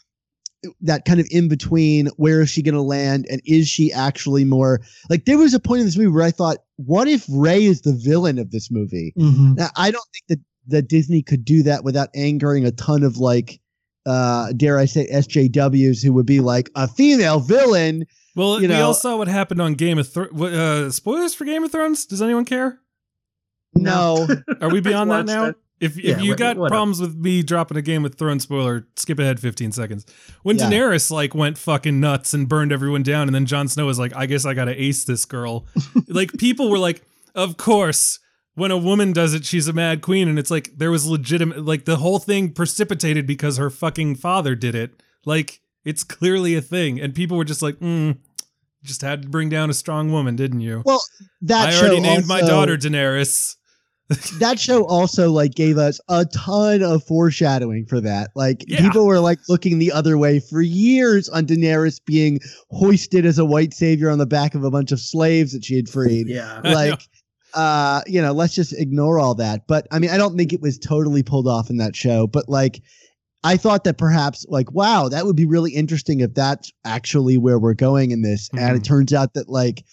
that 0.81 1.05
kind 1.05 1.19
of 1.19 1.27
in 1.31 1.47
between, 1.47 2.07
where 2.17 2.41
is 2.41 2.49
she 2.49 2.61
going 2.61 2.75
to 2.75 2.81
land, 2.81 3.25
and 3.29 3.41
is 3.45 3.67
she 3.67 3.91
actually 3.91 4.45
more 4.45 4.81
like? 5.09 5.25
There 5.25 5.37
was 5.37 5.53
a 5.53 5.59
point 5.59 5.79
in 5.81 5.85
this 5.87 5.97
movie 5.97 6.09
where 6.09 6.23
I 6.23 6.31
thought, 6.31 6.57
what 6.77 7.07
if 7.07 7.25
Rey 7.29 7.63
is 7.65 7.81
the 7.81 7.93
villain 7.93 8.37
of 8.39 8.51
this 8.51 8.69
movie? 8.69 9.13
Mhm. 9.17 9.57
Now, 9.57 9.69
I 9.75 9.89
don't 9.91 10.05
think 10.13 10.25
that 10.29 10.39
that 10.67 10.87
Disney 10.87 11.23
could 11.23 11.43
do 11.43 11.63
that 11.63 11.83
without 11.83 12.09
angering 12.15 12.65
a 12.65 12.71
ton 12.71 13.01
of 13.03 13.17
like, 13.17 13.59
uh, 14.05 14.51
dare 14.55 14.77
I 14.77 14.85
say, 14.85 15.07
SJWs 15.11 16.03
who 16.03 16.13
would 16.13 16.27
be 16.27 16.39
like 16.39 16.69
a 16.75 16.87
female 16.87 17.39
villain. 17.39 18.05
well, 18.35 18.55
you 18.61 18.67
we 18.67 18.67
know- 18.67 18.85
all 18.87 18.93
saw 18.93 19.17
what 19.17 19.27
happened 19.27 19.59
on 19.61 19.73
Game 19.73 19.97
of 19.97 20.07
Thrones. 20.07 20.39
Uh, 20.41 20.91
spoilers 20.91 21.33
for 21.33 21.45
Game 21.45 21.63
of 21.63 21.71
Thrones? 21.71 22.05
Does 22.05 22.21
anyone 22.21 22.45
care? 22.45 22.79
No, 23.73 24.27
Are 24.61 24.69
we 24.69 24.81
beyond 24.81 25.09
that 25.11 25.25
now? 25.25 25.45
it. 25.45 25.55
If 25.81 25.97
if 25.97 26.21
you 26.21 26.35
got 26.35 26.57
whatever. 26.57 26.69
problems 26.69 27.01
with 27.01 27.15
me 27.15 27.41
dropping 27.41 27.75
a 27.75 27.81
Game 27.81 28.05
of 28.05 28.13
Thrones 28.13 28.43
spoiler, 28.43 28.87
skip 28.95 29.17
ahead 29.17 29.39
15 29.39 29.71
seconds. 29.71 30.05
When 30.43 30.57
Yeah. 30.57 30.69
Daenerys 30.69 31.09
like 31.09 31.33
went 31.33 31.57
fucking 31.57 31.99
nuts 31.99 32.35
and 32.35 32.47
burned 32.47 32.71
everyone 32.71 33.01
down, 33.01 33.27
and 33.27 33.33
then 33.33 33.47
Jon 33.47 33.67
Snow 33.67 33.87
was 33.87 33.97
like, 33.97 34.15
"I 34.15 34.27
guess 34.27 34.45
I 34.45 34.53
gotta 34.53 34.79
ace 34.79 35.03
this 35.05 35.25
girl." 35.25 35.65
like 36.07 36.37
people 36.37 36.69
were 36.69 36.79
like, 36.79 37.03
"Of 37.35 37.57
course." 37.57 38.19
When 38.53 38.69
a 38.69 38.77
woman 38.77 39.13
does 39.13 39.33
it, 39.33 39.45
she's 39.45 39.69
a 39.69 39.73
mad 39.73 40.01
queen, 40.01 40.27
and 40.27 40.37
it's 40.37 40.51
like 40.51 40.77
there 40.77 40.91
was 40.91 41.07
legitimate, 41.07 41.65
like 41.65 41.85
the 41.85 41.95
whole 41.95 42.19
thing 42.19 42.51
precipitated 42.51 43.25
because 43.25 43.57
her 43.57 43.69
fucking 43.69 44.15
father 44.15 44.55
did 44.55 44.75
it. 44.75 45.01
Like 45.25 45.61
it's 45.83 46.03
clearly 46.03 46.55
a 46.55 46.61
thing, 46.61 46.99
and 46.99 47.15
people 47.15 47.37
were 47.37 47.45
just 47.45 47.61
like, 47.61 47.79
mm, 47.79 48.17
"Just 48.83 49.01
had 49.01 49.23
to 49.23 49.29
bring 49.29 49.49
down 49.49 49.69
a 49.69 49.73
strong 49.73 50.11
woman, 50.11 50.35
didn't 50.35 50.59
you?" 50.61 50.83
well, 50.85 51.01
that 51.41 51.73
I 51.73 51.79
already 51.79 52.01
named 52.01 52.27
my 52.27 52.41
daughter 52.41 52.77
Daenerys. 52.77 53.55
That 54.39 54.59
show 54.59 54.85
also 54.85 55.31
like 55.31 55.53
gave 55.55 55.77
us 55.77 55.99
a 56.09 56.25
ton 56.25 56.83
of 56.83 57.03
foreshadowing 57.03 57.85
for 57.85 58.01
that. 58.01 58.31
Like 58.35 58.63
Yeah. 58.67 58.81
people 58.81 59.05
were 59.05 59.19
like 59.19 59.39
looking 59.49 59.79
the 59.79 59.91
other 59.91 60.17
way 60.17 60.39
for 60.39 60.61
years 60.61 61.29
on 61.29 61.45
Daenerys 61.45 61.99
being 62.05 62.39
hoisted 62.71 63.25
as 63.25 63.37
a 63.39 63.45
white 63.45 63.73
savior 63.73 64.09
on 64.09 64.17
the 64.17 64.25
back 64.25 64.55
of 64.55 64.63
a 64.63 64.71
bunch 64.71 64.91
of 64.91 64.99
slaves 64.99 65.53
that 65.53 65.63
she 65.65 65.75
had 65.75 65.87
freed. 65.89 66.27
Yeah. 66.27 66.61
I 66.63 66.69
know. 66.69 66.75
Like 66.75 67.01
uh, 67.53 68.01
you 68.07 68.21
know, 68.21 68.31
let's 68.31 68.55
just 68.55 68.71
ignore 68.79 69.19
all 69.19 69.35
that. 69.35 69.67
But 69.67 69.85
I 69.91 69.99
mean, 69.99 70.09
I 70.09 70.17
don't 70.17 70.37
think 70.37 70.53
it 70.53 70.61
was 70.61 70.77
totally 70.79 71.21
pulled 71.21 71.47
off 71.47 71.69
in 71.69 71.77
that 71.77 71.95
show, 71.95 72.25
but 72.27 72.47
like 72.47 72.81
I 73.43 73.57
thought 73.57 73.83
that 73.85 73.97
perhaps 73.97 74.45
like, 74.47 74.71
wow, 74.71 75.09
that 75.09 75.25
would 75.25 75.35
be 75.35 75.45
really 75.45 75.71
interesting 75.71 76.19
if 76.21 76.33
that's 76.33 76.71
actually 76.85 77.37
where 77.37 77.59
we're 77.59 77.73
going 77.73 78.11
in 78.11 78.21
this. 78.21 78.49
And 78.57 78.75
it 78.77 78.81
Mhm. 78.81 78.85
turns 78.85 79.13
out 79.13 79.33
that 79.33 79.49
like 79.49 79.83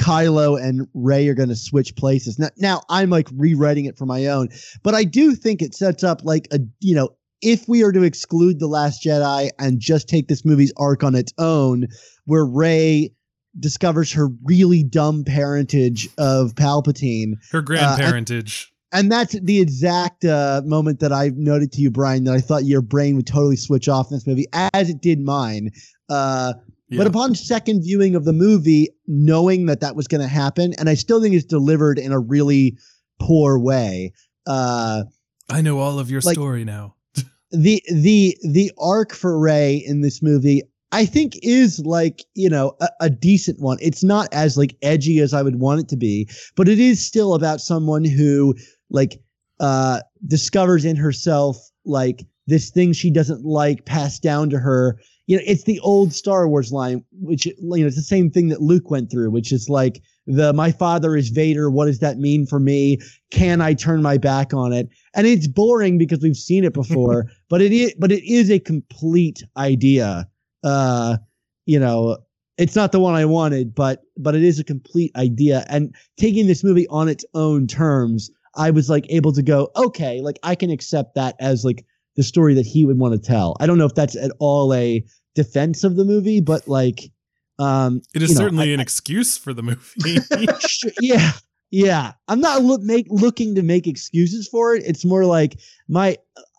Kylo 0.00 0.60
and 0.60 0.88
Rey 0.94 1.28
are 1.28 1.34
going 1.34 1.50
to 1.50 1.56
switch 1.56 1.94
places. 1.94 2.38
Now, 2.38 2.48
now 2.56 2.82
I'm 2.88 3.10
like 3.10 3.28
rewriting 3.34 3.84
it 3.84 3.98
for 3.98 4.06
my 4.06 4.26
own, 4.26 4.48
but 4.82 4.94
I 4.94 5.04
do 5.04 5.34
think 5.34 5.60
it 5.60 5.74
sets 5.74 6.02
up 6.02 6.22
like 6.24 6.48
a, 6.52 6.58
you 6.80 6.94
know, 6.94 7.10
if 7.42 7.68
we 7.68 7.82
are 7.82 7.92
to 7.92 8.02
exclude 8.02 8.60
The 8.60 8.66
Last 8.66 9.04
Jedi 9.04 9.50
and 9.58 9.78
just 9.78 10.08
take 10.08 10.28
this 10.28 10.44
movie's 10.44 10.72
arc 10.76 11.04
on 11.04 11.14
its 11.14 11.32
own, 11.38 11.86
where 12.24 12.44
Rey 12.44 13.12
discovers 13.58 14.12
her 14.12 14.28
really 14.44 14.82
dumb 14.82 15.24
parentage 15.24 16.08
of 16.18 16.54
Palpatine. 16.54 17.34
Her 17.50 17.62
grandparentage. 17.62 18.68
And 18.92 19.10
that's 19.10 19.38
the 19.40 19.60
exact 19.60 20.24
uh, 20.24 20.62
moment 20.64 21.00
that 21.00 21.12
I 21.12 21.30
noted 21.36 21.72
to 21.72 21.80
you, 21.80 21.90
Brian, 21.90 22.24
that 22.24 22.34
I 22.34 22.40
thought 22.40 22.64
your 22.64 22.82
brain 22.82 23.16
would 23.16 23.26
totally 23.26 23.56
switch 23.56 23.88
off 23.88 24.10
in 24.10 24.16
this 24.16 24.26
movie, 24.26 24.46
as 24.52 24.90
it 24.90 25.00
did 25.00 25.20
mine. 25.20 25.70
Uh, 26.08 26.54
Yeah. 26.90 26.98
But 26.98 27.06
upon 27.06 27.36
second 27.36 27.82
viewing 27.82 28.16
of 28.16 28.24
the 28.24 28.32
movie, 28.32 28.88
knowing 29.06 29.66
that 29.66 29.80
that 29.80 29.94
was 29.94 30.08
going 30.08 30.22
to 30.22 30.28
happen, 30.28 30.74
and 30.76 30.88
I 30.88 30.94
still 30.94 31.22
think 31.22 31.36
it's 31.36 31.44
delivered 31.44 31.98
in 31.98 32.10
a 32.10 32.18
really 32.18 32.76
poor 33.20 33.60
way. 33.60 34.12
Uh, 34.46 35.04
I 35.48 35.62
know 35.62 35.78
all 35.78 36.00
of 36.00 36.10
your 36.10 36.20
like- 36.22 36.34
story 36.34 36.64
now. 36.64 36.96
the 37.52 37.82
the 37.92 38.36
the 38.42 38.72
arc 38.78 39.12
for 39.12 39.38
Rey 39.38 39.76
in 39.86 40.00
this 40.00 40.20
movie, 40.20 40.62
I 40.90 41.06
think, 41.06 41.38
is 41.42 41.78
like 41.80 42.24
you 42.34 42.48
know 42.48 42.76
a, 42.80 42.88
a 43.02 43.10
decent 43.10 43.60
one. 43.60 43.78
It's 43.80 44.02
not 44.02 44.28
as 44.32 44.56
like 44.58 44.76
edgy 44.82 45.20
as 45.20 45.32
I 45.32 45.42
would 45.42 45.60
want 45.60 45.80
it 45.80 45.88
to 45.90 45.96
be, 45.96 46.28
but 46.56 46.68
it 46.68 46.80
is 46.80 47.04
still 47.04 47.34
about 47.34 47.60
someone 47.60 48.04
who 48.04 48.56
like 48.90 49.20
uh 49.60 50.00
discovers 50.26 50.84
in 50.84 50.96
herself 50.96 51.56
like 51.84 52.24
this 52.46 52.70
thing 52.70 52.92
she 52.92 53.10
doesn't 53.10 53.44
like 53.44 53.84
passed 53.84 54.22
down 54.22 54.50
to 54.50 54.58
her. 54.58 54.98
You 55.30 55.36
know, 55.36 55.44
it's 55.46 55.62
the 55.62 55.78
old 55.78 56.12
Star 56.12 56.48
Wars 56.48 56.72
line, 56.72 57.04
which 57.12 57.46
you 57.46 57.54
know 57.60 57.86
it's 57.86 57.94
the 57.94 58.02
same 58.02 58.32
thing 58.32 58.48
that 58.48 58.62
Luke 58.62 58.90
went 58.90 59.12
through, 59.12 59.30
which 59.30 59.52
is 59.52 59.68
like 59.68 60.02
the 60.26 60.52
my 60.52 60.72
father 60.72 61.14
is 61.14 61.28
Vader. 61.28 61.70
What 61.70 61.86
does 61.86 62.00
that 62.00 62.18
mean 62.18 62.46
for 62.46 62.58
me? 62.58 62.98
Can 63.30 63.60
I 63.60 63.74
turn 63.74 64.02
my 64.02 64.18
back 64.18 64.52
on 64.52 64.72
it? 64.72 64.88
And 65.14 65.28
it's 65.28 65.46
boring 65.46 65.98
because 65.98 66.18
we've 66.20 66.36
seen 66.36 66.64
it 66.64 66.74
before, 66.74 67.26
but 67.48 67.62
it 67.62 67.70
is 67.70 67.94
but 67.96 68.10
it 68.10 68.24
is 68.24 68.50
a 68.50 68.58
complete 68.58 69.44
idea. 69.56 70.26
Uh, 70.64 71.18
you 71.64 71.78
know, 71.78 72.18
it's 72.58 72.74
not 72.74 72.90
the 72.90 72.98
one 72.98 73.14
I 73.14 73.24
wanted, 73.24 73.72
but 73.72 74.02
but 74.16 74.34
it 74.34 74.42
is 74.42 74.58
a 74.58 74.64
complete 74.64 75.12
idea. 75.14 75.64
And 75.68 75.94
taking 76.18 76.48
this 76.48 76.64
movie 76.64 76.88
on 76.88 77.08
its 77.08 77.24
own 77.34 77.68
terms, 77.68 78.32
I 78.56 78.72
was 78.72 78.90
like 78.90 79.06
able 79.10 79.32
to 79.34 79.44
go, 79.44 79.70
okay, 79.76 80.22
like 80.22 80.40
I 80.42 80.56
can 80.56 80.70
accept 80.70 81.14
that 81.14 81.36
as 81.38 81.64
like 81.64 81.86
the 82.16 82.24
story 82.24 82.54
that 82.54 82.66
he 82.66 82.84
would 82.84 82.98
want 82.98 83.14
to 83.14 83.20
tell. 83.20 83.56
I 83.60 83.66
don't 83.66 83.78
know 83.78 83.86
if 83.86 83.94
that's 83.94 84.16
at 84.16 84.32
all 84.40 84.74
a 84.74 85.04
defense 85.34 85.84
of 85.84 85.96
the 85.96 86.04
movie, 86.04 86.40
but 86.40 86.66
like 86.68 87.10
um 87.58 88.00
It 88.14 88.22
is 88.22 88.30
you 88.30 88.34
know, 88.36 88.40
certainly 88.40 88.70
I- 88.70 88.74
an 88.74 88.80
excuse 88.80 89.36
for 89.36 89.52
the 89.54 89.62
movie. 89.62 90.18
Yeah 91.00 91.32
yeah 91.72 92.10
i'm 92.26 92.40
not 92.40 92.64
look 92.64 92.80
make 92.82 93.06
looking 93.10 93.54
to 93.54 93.62
make 93.62 93.86
excuses 93.86 94.48
for 94.48 94.74
it 94.74 94.82
it's 94.84 95.04
more 95.04 95.24
like 95.24 95.56
my 95.86 96.16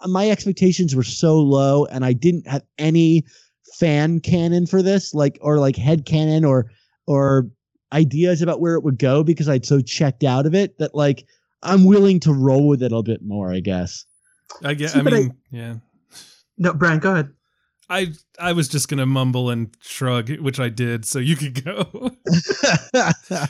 my 0.08 0.30
expectations 0.30 0.96
were 0.96 1.04
so 1.04 1.38
low 1.38 1.84
and 1.88 2.06
i 2.06 2.14
didn't 2.14 2.48
have 2.48 2.64
any 2.78 3.22
fan 3.74 4.22
canon 4.22 4.66
for 4.66 4.82
this 4.82 5.14
like 5.14 5.38
or 5.42 5.60
like 5.60 5.76
head 5.76 6.06
canon 6.06 6.46
or 6.46 6.72
or 7.08 7.46
ideas 7.92 8.42
about 8.42 8.62
where 8.62 8.76
it 8.76 8.84
would 8.86 8.98
go 9.00 9.22
because 9.22 9.50
i'd 9.50 9.66
so 9.66 9.82
checked 9.82 10.24
out 10.24 10.46
of 10.46 10.56
it 10.56 10.78
that 10.80 10.96
like 10.96 11.26
i'm 11.62 11.84
willing 11.84 12.18
to 12.18 12.32
roll 12.32 12.66
with 12.70 12.82
it 12.82 12.94
a 12.94 13.04
bit 13.04 13.22
more 13.22 13.52
i 13.52 13.60
guess 13.60 14.06
I 14.64 14.74
guess. 14.76 14.94
See, 14.94 15.00
I 15.00 15.04
but 15.04 15.14
I- 15.14 15.18
mean, 15.18 15.38
yeah. 15.52 15.76
No, 16.58 16.74
Brian, 16.74 17.00
go 17.00 17.12
ahead. 17.12 17.34
I 17.92 18.14
I 18.40 18.54
was 18.54 18.70
just 18.70 18.88
gonna 18.88 19.06
mumble 19.06 19.50
and 19.50 19.76
shrug, 19.82 20.32
which 20.40 20.60
I 20.60 20.70
did. 20.70 21.06
So 21.06 21.20
you 21.20 21.36
could 21.36 21.64
go. 21.64 22.12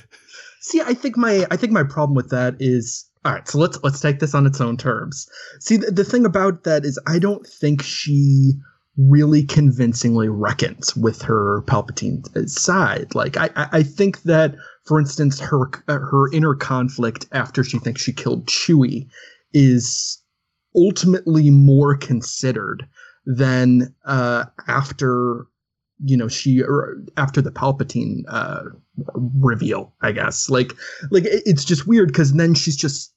See, 0.60 0.82
I 0.82 0.94
think 0.96 1.16
my 1.16 1.46
I 1.52 1.58
think 1.58 1.72
my 1.72 1.84
problem 1.84 2.16
with 2.16 2.32
that 2.32 2.56
is 2.60 3.06
all 3.24 3.34
right. 3.34 3.48
So 3.48 3.60
let's 3.60 3.78
let's 3.84 4.00
take 4.00 4.20
this 4.20 4.34
on 4.34 4.48
its 4.48 4.60
own 4.60 4.78
terms. 4.78 5.30
See, 5.60 5.78
the, 5.78 5.92
the 5.92 6.04
thing 6.04 6.26
about 6.26 6.64
that 6.64 6.86
is 6.86 7.00
I 7.06 7.20
don't 7.20 7.46
think 7.46 7.84
she 7.84 8.54
really 8.98 9.44
convincingly 9.44 10.28
reckons 10.28 10.96
with 10.96 11.22
her 11.22 11.62
Palpatine 11.68 12.26
side. 12.50 13.14
Like 13.14 13.38
I 13.38 13.50
I 13.56 13.84
think 13.84 14.24
that, 14.24 14.56
for 14.86 15.00
instance, 15.00 15.40
her 15.40 15.70
her 15.88 16.34
inner 16.34 16.56
conflict 16.56 17.28
after 17.32 17.64
she 17.64 17.78
thinks 17.78 18.02
she 18.02 18.12
killed 18.12 18.48
Chewie 18.48 19.08
is 19.54 20.18
ultimately 20.76 21.52
more 21.52 21.96
considered 21.96 22.88
than 23.26 23.94
uh, 24.06 24.46
after 24.68 25.46
you 26.04 26.18
know 26.18 26.28
she 26.28 26.64
after 27.18 27.42
the 27.42 27.52
Palpatine 27.52 28.24
uh, 28.28 28.64
reveal. 29.16 29.94
I 30.02 30.12
guess 30.12 30.50
like 30.50 30.74
like 31.10 31.24
it's 31.26 31.66
just 31.66 31.88
weird 31.88 32.10
because 32.10 32.34
then 32.34 32.54
she's 32.54 32.78
just 32.78 33.14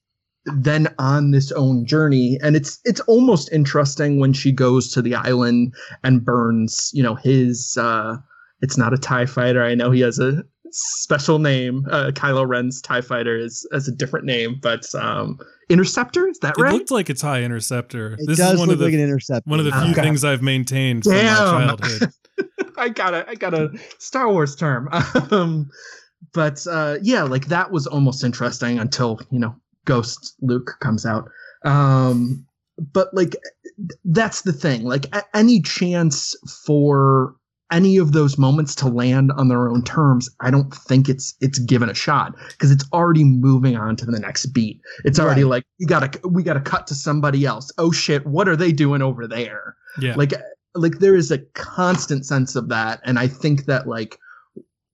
then 0.46 0.88
on 0.98 1.30
this 1.30 1.50
own 1.52 1.86
journey 1.86 2.38
and 2.42 2.54
it's 2.54 2.78
it's 2.84 3.00
almost 3.00 3.50
interesting 3.52 4.18
when 4.18 4.32
she 4.32 4.52
goes 4.52 4.92
to 4.92 5.00
the 5.00 5.14
island 5.14 5.74
and 6.02 6.24
burns 6.24 6.90
you 6.92 7.02
know 7.02 7.14
his 7.14 7.78
uh 7.80 8.16
it's 8.60 8.76
not 8.76 8.92
a 8.92 8.98
tie 8.98 9.24
fighter 9.24 9.64
i 9.64 9.74
know 9.74 9.90
he 9.90 10.00
has 10.00 10.18
a 10.18 10.44
special 10.76 11.38
name 11.38 11.86
uh 11.90 12.10
kylo 12.14 12.46
ren's 12.46 12.80
tie 12.80 13.00
fighter 13.00 13.36
is 13.38 13.66
as 13.72 13.86
a 13.88 13.92
different 13.92 14.26
name 14.26 14.58
but 14.60 14.84
um 14.96 15.38
interceptor 15.68 16.26
is 16.28 16.38
that 16.40 16.58
It 16.58 16.62
right 16.62 16.70
It 16.72 16.74
looked 16.74 16.90
like 16.90 17.08
a 17.08 17.14
tie 17.14 17.42
interceptor. 17.42 18.14
it 18.18 18.26
this 18.26 18.38
does 18.38 18.54
is 18.54 18.58
one 18.58 18.68
look 18.68 18.74
of 18.74 18.78
the 18.80 18.84
like 18.86 18.94
an 18.94 19.00
intercept 19.00 19.46
one 19.46 19.58
of 19.60 19.64
the 19.64 19.72
few 19.72 19.92
Okay. 19.92 20.02
things 20.02 20.24
I've 20.24 20.42
maintained 20.42 21.04
from 21.04 21.12
my 21.12 21.18
Damn. 21.18 21.46
childhood. 21.78 22.12
I 22.76 22.88
got 22.88 23.14
a 23.14 23.28
I 23.30 23.34
got 23.36 23.54
a 23.54 23.70
Star 23.98 24.30
Wars 24.30 24.56
term. 24.56 24.88
Um, 25.30 25.70
but 26.32 26.66
uh, 26.66 26.96
yeah, 27.02 27.22
like 27.22 27.46
that 27.46 27.70
was 27.70 27.86
almost 27.86 28.24
interesting 28.24 28.78
until 28.80 29.20
you 29.30 29.38
know 29.38 29.54
Ghost 29.84 30.34
Luke 30.40 30.72
comes 30.80 31.06
out. 31.06 31.28
Um, 31.64 32.44
but 32.92 33.14
like 33.14 33.36
that's 34.04 34.42
the 34.42 34.52
thing. 34.52 34.82
Like 34.84 35.06
any 35.34 35.60
chance 35.62 36.34
for 36.66 37.36
any 37.74 37.96
of 37.98 38.12
those 38.12 38.38
moments 38.38 38.74
to 38.76 38.88
land 38.88 39.32
on 39.32 39.48
their 39.48 39.68
own 39.68 39.82
terms, 39.82 40.30
I 40.40 40.50
don't 40.50 40.72
think 40.74 41.08
it's 41.08 41.34
it's 41.40 41.58
given 41.58 41.90
a 41.90 41.94
shot 41.94 42.34
because 42.52 42.70
it's 42.70 42.84
already 42.92 43.24
moving 43.24 43.76
on 43.76 43.96
to 43.96 44.06
the 44.06 44.18
next 44.18 44.46
beat. 44.46 44.80
It's 45.04 45.18
already 45.18 45.42
Right. 45.42 45.50
like 45.50 45.64
we 45.80 45.86
gotta 45.86 46.20
we 46.26 46.42
gotta 46.42 46.60
cut 46.60 46.86
to 46.86 46.94
somebody 46.94 47.44
else. 47.44 47.70
Oh 47.76 47.90
shit, 47.92 48.24
what 48.26 48.48
are 48.48 48.56
they 48.56 48.72
doing 48.72 49.02
over 49.02 49.26
there? 49.26 49.76
Yeah. 50.00 50.14
like 50.16 50.32
like 50.74 50.98
there 50.98 51.14
is 51.14 51.30
a 51.30 51.38
constant 51.54 52.26
sense 52.26 52.56
of 52.56 52.68
that 52.68 53.00
and 53.04 53.16
i 53.16 53.28
think 53.28 53.66
that 53.66 53.86
like 53.86 54.18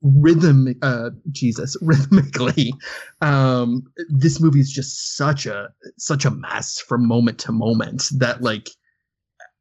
rhythm 0.03 0.75
uh 0.83 1.09
jesus 1.31 1.75
rhythmically 1.83 2.75
um 3.23 3.83
this 4.11 4.41
movie 4.41 4.61
is 4.61 4.71
just 4.71 5.17
such 5.17 5.47
a 5.47 5.71
such 5.97 6.27
a 6.27 6.31
mess 6.31 6.79
from 6.87 7.09
moment 7.09 7.39
to 7.39 7.51
moment 7.53 8.09
that 8.19 8.43
like 8.43 8.69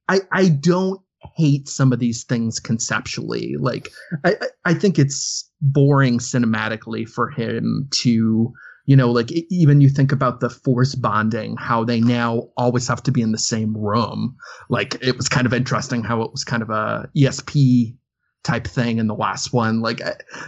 i 0.10 0.20
i 0.34 0.50
don't 0.50 1.00
hate 1.36 1.68
some 1.68 1.92
of 1.92 2.00
these 2.00 2.24
things 2.24 2.60
conceptually. 2.60 3.56
Like 3.60 3.90
i 4.26 4.36
I- 4.66 4.74
think 4.74 5.00
it's 5.00 5.50
boring 5.62 6.20
cinematically 6.20 7.08
for 7.08 7.30
him 7.30 7.88
to 7.92 8.54
you 8.86 8.96
know 8.96 9.12
like 9.12 9.32
even 9.50 9.82
you 9.82 9.90
think 9.90 10.12
about 10.12 10.40
the 10.40 10.50
force 10.50 10.96
bonding 10.96 11.58
how 11.58 11.84
they 11.84 12.00
now 12.00 12.48
always 12.56 12.88
have 12.88 13.04
to 13.04 13.12
be 13.12 13.22
in 13.22 13.32
the 13.32 13.38
same 13.38 13.76
room. 13.78 14.36
Like 14.70 14.96
it 15.02 15.18
was 15.18 15.28
kind 15.30 15.46
of 15.46 15.54
interesting 15.54 16.04
how 16.04 16.22
it 16.22 16.32
was 16.32 16.44
kind 16.44 16.64
of 16.64 16.70
a 16.70 17.10
esp 17.18 17.96
type 18.44 18.66
thing 18.68 19.00
in 19.00 19.08
the 19.08 19.16
last 19.16 19.52
one. 19.52 19.82
Like 19.82 20.02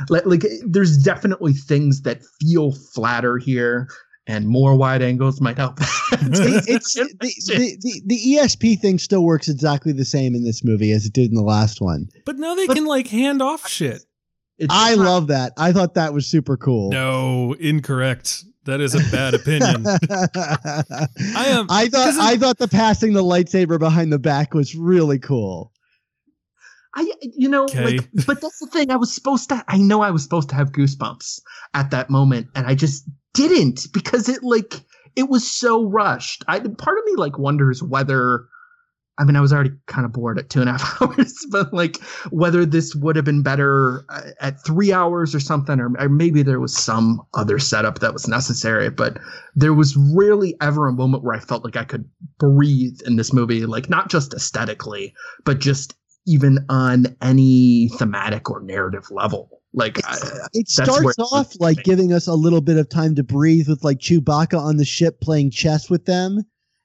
like, 0.09 0.25
like 0.25 0.43
there's 0.65 0.97
definitely 0.97 1.53
things 1.53 2.03
that 2.03 2.21
feel 2.39 2.71
flatter 2.71 3.37
here 3.37 3.87
and 4.27 4.47
more 4.47 4.75
wide 4.75 5.01
angles 5.01 5.41
might 5.41 5.57
help 5.57 5.77
it's 5.81 6.93
the, 6.93 7.15
the, 7.19 7.77
the, 7.81 8.01
the 8.05 8.17
ESP 8.35 8.79
thing 8.79 8.99
still 8.99 9.23
works 9.23 9.49
exactly 9.49 9.91
the 9.91 10.05
same 10.05 10.35
in 10.35 10.43
this 10.43 10.63
movie 10.63 10.91
as 10.91 11.05
it 11.05 11.13
did 11.13 11.29
in 11.29 11.35
the 11.35 11.41
last 11.43 11.81
one. 11.81 12.07
But 12.25 12.37
now 12.37 12.53
they 12.55 12.67
But- 12.67 12.75
can 12.75 12.85
like 12.85 13.07
hand 13.07 13.41
off 13.41 13.67
shit. 13.67 14.03
It's 14.57 14.67
I 14.73 14.93
not- 14.95 15.05
love 15.05 15.27
that. 15.27 15.53
I 15.57 15.71
thought 15.71 15.95
that 15.95 16.13
was 16.13 16.27
super 16.27 16.55
cool. 16.55 16.91
No, 16.91 17.53
incorrect. 17.53 18.43
That 18.65 18.79
is 18.79 18.93
a 18.93 18.99
bad 19.11 19.33
opinion. 19.33 19.87
I 20.35 21.07
am- 21.47 21.65
I 21.69 21.87
thought 21.89 22.13
I 22.19 22.37
thought 22.37 22.59
the 22.59 22.67
passing 22.67 23.13
the 23.13 23.23
lightsaber 23.23 23.79
behind 23.79 24.13
the 24.13 24.19
back 24.19 24.53
was 24.53 24.75
really 24.75 25.17
cool. 25.17 25.70
I 26.95 27.11
you 27.21 27.47
know 27.49 27.63
Okay. 27.65 27.83
like 27.97 28.09
but 28.27 28.41
that's 28.41 28.59
the 28.59 28.67
thing 28.67 28.91
I 28.91 28.97
was 28.97 29.13
supposed 29.13 29.49
to 29.49 29.63
I 29.67 29.77
know 29.77 30.01
I 30.01 30.11
was 30.11 30.23
supposed 30.23 30.49
to 30.49 30.55
have 30.55 30.71
goosebumps 30.71 31.39
at 31.73 31.91
that 31.91 32.09
moment 32.09 32.47
and 32.55 32.67
I 32.67 32.75
just 32.75 33.07
didn't 33.33 33.87
because 33.93 34.27
it 34.27 34.43
like 34.43 34.73
it 35.15 35.29
was 35.29 35.49
so 35.49 35.85
rushed. 35.89 36.43
I 36.47 36.59
part 36.59 36.97
of 36.97 37.05
me 37.05 37.13
like 37.15 37.37
wonders 37.37 37.81
whether 37.83 38.45
I 39.17 39.23
mean 39.25 39.35
I 39.35 39.41
was 39.41 39.53
already 39.53 39.71
kind 39.87 40.05
of 40.05 40.11
bored 40.13 40.39
at 40.39 40.49
two 40.49 40.61
and 40.61 40.69
a 40.69 40.73
half 40.73 41.01
hours 41.01 41.33
but 41.49 41.73
like 41.73 41.97
whether 42.29 42.65
this 42.65 42.93
would 42.95 43.15
have 43.15 43.25
been 43.25 43.43
better 43.43 44.03
uh, 44.09 44.31
at 44.39 44.63
three 44.65 44.91
hours 44.91 45.33
or 45.35 45.39
something 45.39 45.79
or, 45.79 45.91
or 45.99 46.09
maybe 46.09 46.43
there 46.43 46.59
was 46.59 46.75
some 46.75 47.21
other 47.33 47.59
setup 47.59 47.99
that 47.99 48.13
was 48.13 48.27
necessary 48.27 48.89
but 48.89 49.17
there 49.55 49.73
was 49.73 49.95
rarely 49.95 50.55
ever 50.61 50.87
a 50.87 50.93
moment 50.93 51.23
where 51.23 51.35
I 51.35 51.39
felt 51.39 51.63
like 51.63 51.77
I 51.77 51.83
could 51.85 52.03
breathe 52.39 52.99
in 53.05 53.15
this 53.15 53.31
movie 53.31 53.65
like 53.65 53.89
not 53.89 54.09
just 54.09 54.33
aesthetically 54.33 55.13
but 55.45 55.59
just 55.59 55.95
even 56.27 56.59
on 56.69 57.15
any 57.21 57.89
thematic 57.97 58.49
or 58.49 58.61
narrative 58.61 59.09
level. 59.11 59.61
Like, 59.73 59.99
I, 60.05 60.17
It 60.53 60.69
starts 60.69 61.17
off 61.19 61.53
like 61.59 61.83
giving 61.83 62.13
us 62.13 62.27
a 62.27 62.33
little 62.33 62.61
bit 62.61 62.77
of 62.77 62.89
time 62.89 63.15
to 63.15 63.23
breathe 63.23 63.67
with 63.69 63.83
like 63.83 63.99
Chewbacca 63.99 64.59
on 64.59 64.77
the 64.77 64.85
ship 64.85 65.21
playing 65.21 65.51
chess 65.51 65.89
with 65.89 66.05
them. 66.05 66.41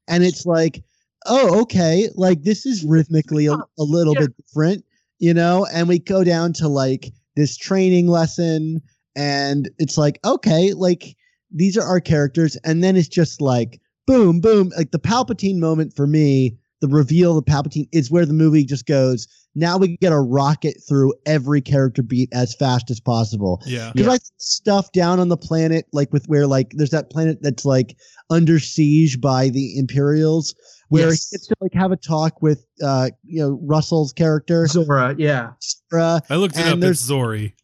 And 0.08 0.24
it's 0.24 0.46
like, 0.46 0.82
oh, 1.26 1.60
okay, 1.62 2.08
like 2.14 2.42
this 2.42 2.64
is 2.64 2.84
rhythmically 2.84 3.46
a, 3.46 3.54
a 3.54 3.82
little 3.82 4.14
Yeah. 4.14 4.20
bit 4.20 4.36
different, 4.36 4.84
you 5.18 5.34
know? 5.34 5.66
And 5.72 5.88
we 5.88 5.98
go 5.98 6.22
down 6.22 6.52
to 6.54 6.68
like 6.68 7.12
this 7.34 7.56
training 7.56 8.06
lesson, 8.06 8.80
and 9.16 9.68
it's 9.78 9.98
like, 9.98 10.20
okay, 10.24 10.72
like 10.72 11.16
these 11.50 11.76
are 11.76 11.84
our 11.86 12.00
characters. 12.00 12.56
And 12.64 12.84
then 12.84 12.96
it's 12.96 13.08
just 13.08 13.40
like, 13.40 13.80
boom, 14.06 14.40
boom. 14.40 14.70
Like 14.76 14.92
the 14.92 14.98
Palpatine 14.98 15.58
moment 15.58 15.94
for 15.94 16.06
me, 16.06 16.56
the 16.80 16.88
reveal 16.88 17.38
of 17.38 17.44
Palpatine 17.44 17.88
is 17.92 18.10
where 18.10 18.26
the 18.26 18.32
movie 18.34 18.64
just 18.64 18.86
goes, 18.86 19.26
now 19.54 19.78
we 19.78 19.96
get 19.96 20.12
a 20.12 20.20
rocket 20.20 20.76
through 20.86 21.14
every 21.24 21.60
character 21.62 22.02
beat 22.02 22.28
as 22.32 22.54
fast 22.54 22.90
as 22.90 23.00
possible. 23.00 23.62
Yeah. 23.64 23.92
Because 23.94 24.08
I 24.08 24.18
think 24.18 24.22
stuff 24.36 24.92
down 24.92 25.18
on 25.18 25.28
the 25.28 25.36
planet, 25.38 25.86
like 25.92 26.12
with 26.12 26.26
where 26.26 26.46
like 26.46 26.72
there's 26.76 26.90
that 26.90 27.08
planet 27.10 27.38
that's 27.40 27.64
like 27.64 27.96
under 28.28 28.58
siege 28.58 29.20
by 29.20 29.48
the 29.48 29.78
Imperials, 29.78 30.54
where 30.90 31.08
Yes. 31.08 31.28
he 31.30 31.36
gets 31.36 31.46
to 31.48 31.54
like 31.62 31.72
have 31.72 31.92
a 31.92 31.96
talk 31.96 32.42
with 32.42 32.66
uh 32.84 33.08
you 33.24 33.40
know 33.42 33.58
Russell's 33.62 34.12
character, 34.12 34.66
Zora, 34.66 35.14
yeah. 35.18 35.52
Zora, 35.90 36.20
I 36.28 36.36
looked 36.36 36.56
it 36.56 36.64
And 36.64 36.74
up. 36.74 36.80
there's- 36.80 36.98
It's 36.98 37.06
Zori. 37.06 37.54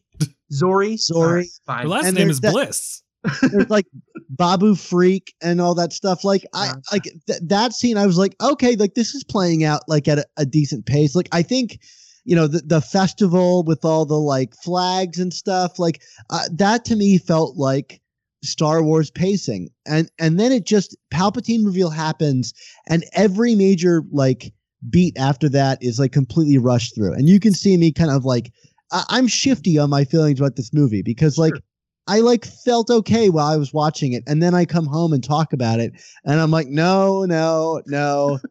Zori. 0.51 0.97
Zori. 0.97 1.49
Her 1.67 1.87
last 1.87 2.05
And 2.07 2.15
name 2.17 2.29
is 2.31 2.39
that- 2.41 2.51
Bliss. 2.53 3.02
There's 3.51 3.69
like 3.69 3.85
Babu 4.29 4.75
Frik 4.75 5.29
and 5.41 5.61
all 5.61 5.75
that 5.75 5.93
stuff. 5.93 6.23
Like 6.23 6.45
I 6.53 6.73
like 6.91 7.03
th- 7.27 7.39
that 7.43 7.73
scene. 7.73 7.97
I 7.97 8.05
was 8.05 8.17
like, 8.17 8.35
okay, 8.41 8.75
like 8.75 8.95
this 8.95 9.13
is 9.15 9.23
playing 9.23 9.63
out 9.63 9.81
like 9.87 10.07
at 10.07 10.19
a, 10.19 10.25
a 10.37 10.45
decent 10.45 10.85
pace. 10.85 11.15
Like 11.15 11.29
I 11.31 11.41
think, 11.41 11.79
you 12.25 12.35
know, 12.35 12.47
the 12.47 12.61
the 12.65 12.81
festival 12.81 13.63
with 13.63 13.85
all 13.85 14.05
the 14.05 14.19
like 14.19 14.55
flags 14.55 15.19
and 15.19 15.33
stuff. 15.33 15.79
Like 15.79 16.01
uh, 16.29 16.45
that 16.53 16.85
to 16.85 16.95
me 16.95 17.17
felt 17.17 17.57
like 17.57 18.01
Star 18.43 18.83
Wars 18.83 19.09
pacing. 19.11 19.69
And 19.85 20.09
and 20.19 20.39
then 20.39 20.51
it 20.51 20.65
just 20.65 20.97
Palpatine 21.13 21.65
reveal 21.65 21.89
happens, 21.89 22.53
and 22.87 23.05
every 23.13 23.55
major 23.55 24.03
like 24.11 24.53
beat 24.89 25.17
after 25.17 25.47
that 25.49 25.81
is 25.81 25.99
like 25.99 26.11
completely 26.11 26.57
rushed 26.57 26.95
through. 26.95 27.13
And 27.13 27.29
you 27.29 27.39
can 27.39 27.53
see 27.53 27.77
me 27.77 27.91
kind 27.91 28.11
of 28.11 28.25
like 28.25 28.51
I- 28.91 29.05
I'm 29.09 29.27
shifty 29.27 29.77
on 29.77 29.89
my 29.89 30.03
feelings 30.03 30.39
about 30.39 30.55
this 30.57 30.73
movie 30.73 31.01
because 31.01 31.37
like 31.37 31.53
Sure. 31.55 31.61
I 32.07 32.19
like 32.19 32.45
felt 32.45 32.89
okay 32.89 33.29
while 33.29 33.47
I 33.47 33.57
was 33.57 33.73
watching 33.73 34.13
it, 34.13 34.23
and 34.27 34.41
then 34.43 34.53
I 34.53 34.65
come 34.65 34.85
home 34.85 35.13
and 35.13 35.23
talk 35.23 35.53
about 35.53 35.79
it, 35.79 35.93
and 36.25 36.39
I'm 36.39 36.51
like, 36.51 36.67
no, 36.67 37.25
no, 37.25 37.81
no. 37.85 38.39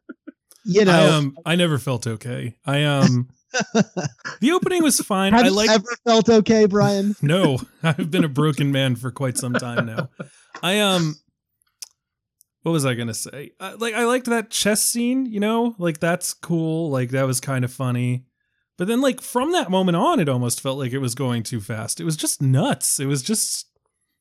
You 0.65 0.85
know, 0.85 0.93
I 0.93 1.09
um 1.09 1.37
I 1.45 1.57
never 1.57 1.77
felt 1.77 2.07
okay. 2.07 2.57
I 2.65 2.85
um 2.85 3.29
the 4.41 4.53
opening 4.53 4.83
was 4.83 5.01
fine. 5.01 5.33
have 5.33 5.45
I 5.45 5.49
like 5.49 5.71
ever 5.71 5.97
felt 6.07 6.29
okay, 6.29 6.67
Brian? 6.67 7.17
No, 7.23 7.59
I've 7.83 8.13
been 8.13 8.23
a 8.23 8.29
broken 8.29 8.71
man 8.71 8.95
for 8.95 9.11
quite 9.11 9.37
some 9.37 9.55
time 9.55 9.87
now. 9.87 10.11
I 10.63 10.79
um 10.79 11.17
what 12.63 12.73
was 12.73 12.87
I 12.87 12.95
going 12.95 13.09
to 13.09 13.15
say? 13.15 13.53
Uh, 13.59 13.75
like 13.79 13.95
I 13.95 14.05
liked 14.05 14.27
that 14.27 14.51
chess 14.51 14.83
scene, 14.85 15.27
you 15.27 15.41
know? 15.41 15.75
Like 15.79 15.99
that's 15.99 16.33
cool. 16.33 16.91
Like 16.91 17.11
that 17.11 17.27
was 17.27 17.41
kind 17.41 17.65
of 17.65 17.73
funny. 17.73 18.25
But 18.79 18.89
then 18.89 19.01
like 19.01 19.21
from 19.21 19.53
that 19.53 19.71
moment 19.71 19.97
on 19.97 20.19
it 20.21 20.29
almost 20.29 20.61
felt 20.61 20.79
like 20.79 20.93
it 20.93 20.99
was 20.99 21.15
going 21.15 21.43
too 21.43 21.61
fast. 21.61 22.01
It 22.01 22.05
was 22.05 22.17
just 22.17 22.41
nuts. 22.43 22.99
It 22.99 23.07
was 23.07 23.23
just 23.23 23.67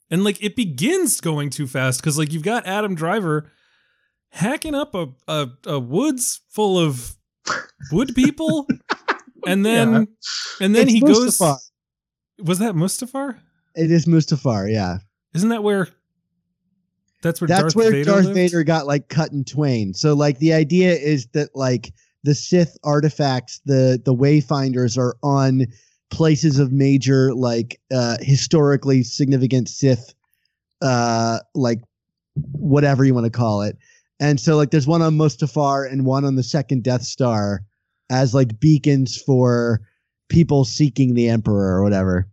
and 0.09 0.23
like 0.23 0.43
it 0.43 0.55
begins 0.55 1.21
going 1.21 1.49
too 1.49 1.67
fast 1.67 2.03
cuz 2.03 2.17
like 2.17 2.31
you've 2.33 2.43
got 2.43 2.65
Adam 2.67 2.93
Driver 2.95 3.49
hacking 4.31 4.75
up 4.75 4.93
a 4.93 5.07
a, 5.27 5.47
a 5.65 5.79
woods 5.79 6.41
full 6.49 6.77
of 6.77 7.15
wood 7.91 8.13
people 8.13 8.67
and 9.47 9.65
then 9.65 9.91
Yeah. 9.91 10.65
and 10.65 10.75
then 10.75 10.83
It's 10.83 10.91
he 10.91 10.99
goes 11.01 11.37
Mustafar. 11.39 11.57
was 12.43 12.59
that 12.59 12.75
Mustafar? 12.75 13.39
It 13.75 13.89
is 13.89 14.05
Mustafar, 14.05 14.71
yeah. 14.71 14.97
Isn't 15.33 15.49
that 15.49 15.63
where? 15.63 15.87
That's 17.21 17.39
where 17.39 17.47
That's 17.47 17.61
Darth 17.61 17.75
where 17.75 17.91
Vader 17.91 18.03
Darth 18.11 18.23
lived? 18.25 18.35
Vader 18.35 18.63
got 18.63 18.85
like 18.87 19.07
cut 19.07 19.31
in 19.31 19.43
twain. 19.45 19.93
So 19.93 20.13
like 20.13 20.39
the 20.39 20.53
idea 20.53 20.93
is 20.93 21.27
that 21.33 21.55
like 21.55 21.93
the 22.23 22.35
Sith 22.35 22.77
artifacts, 22.83 23.61
the 23.65 24.01
the 24.03 24.13
Wayfinders 24.13 24.97
are 24.97 25.15
on 25.23 25.65
places 26.09 26.59
of 26.59 26.71
major 26.71 27.33
like 27.33 27.79
uh 27.93 28.17
historically 28.19 29.03
significant 29.03 29.69
Sith 29.69 30.13
uh 30.81 31.39
like 31.55 31.81
whatever 32.51 33.05
you 33.05 33.13
want 33.13 33.25
to 33.25 33.31
call 33.31 33.61
it. 33.61 33.77
And 34.19 34.39
so 34.39 34.55
like 34.55 34.71
there's 34.71 34.87
one 34.87 35.01
on 35.01 35.17
Mustafar 35.17 35.91
and 35.91 36.05
one 36.05 36.25
on 36.25 36.35
the 36.35 36.43
second 36.43 36.83
Death 36.83 37.03
Star 37.03 37.63
as 38.09 38.33
like 38.33 38.59
beacons 38.59 39.19
for 39.21 39.81
people 40.29 40.65
seeking 40.65 41.13
the 41.15 41.29
Emperor 41.29 41.77
or 41.77 41.83
whatever. 41.83 42.27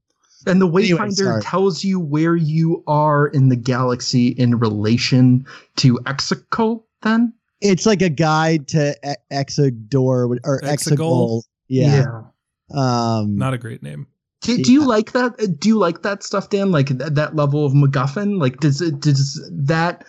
And 0.47 0.61
the 0.61 0.69
Wayfinder 0.69 1.17
sorry. 1.17 1.43
tells 1.43 1.85
you 1.85 1.99
where 1.99 2.37
you 2.37 2.83
are 2.87 3.27
in 3.27 3.49
the 3.49 3.57
galaxy 3.57 4.29
in 4.29 4.59
relation 4.59 5.45
to 5.77 5.99
Exegol, 6.07 6.85
then? 7.03 7.33
It's 7.61 7.87
like 7.87 8.03
a 8.03 8.09
guide 8.09 8.69
to 8.69 8.95
E- 9.05 9.35
Exegor 9.35 10.39
or 10.45 10.61
Exegol? 10.63 10.63
Exegol. 10.63 11.43
Yeah. 11.69 12.23
Um 12.75 13.37
Not 13.37 13.55
a 13.55 13.59
great 13.59 13.83
name. 13.83 14.07
Do, 14.43 14.57
do 14.63 14.73
you 14.73 14.87
like 14.87 15.13
that? 15.13 15.59
Do 15.59 15.69
you 15.69 15.77
like 15.79 16.03
that 16.03 16.23
stuff, 16.23 16.49
Dan? 16.51 16.71
Like 16.71 16.87
th- 16.89 17.13
that 17.15 17.35
level 17.35 17.67
of 17.67 17.73
MacGuffin? 17.73 18.41
Like, 18.41 18.59
does 18.61 18.81
it 18.81 19.01
does 19.01 19.41
that 19.51 20.05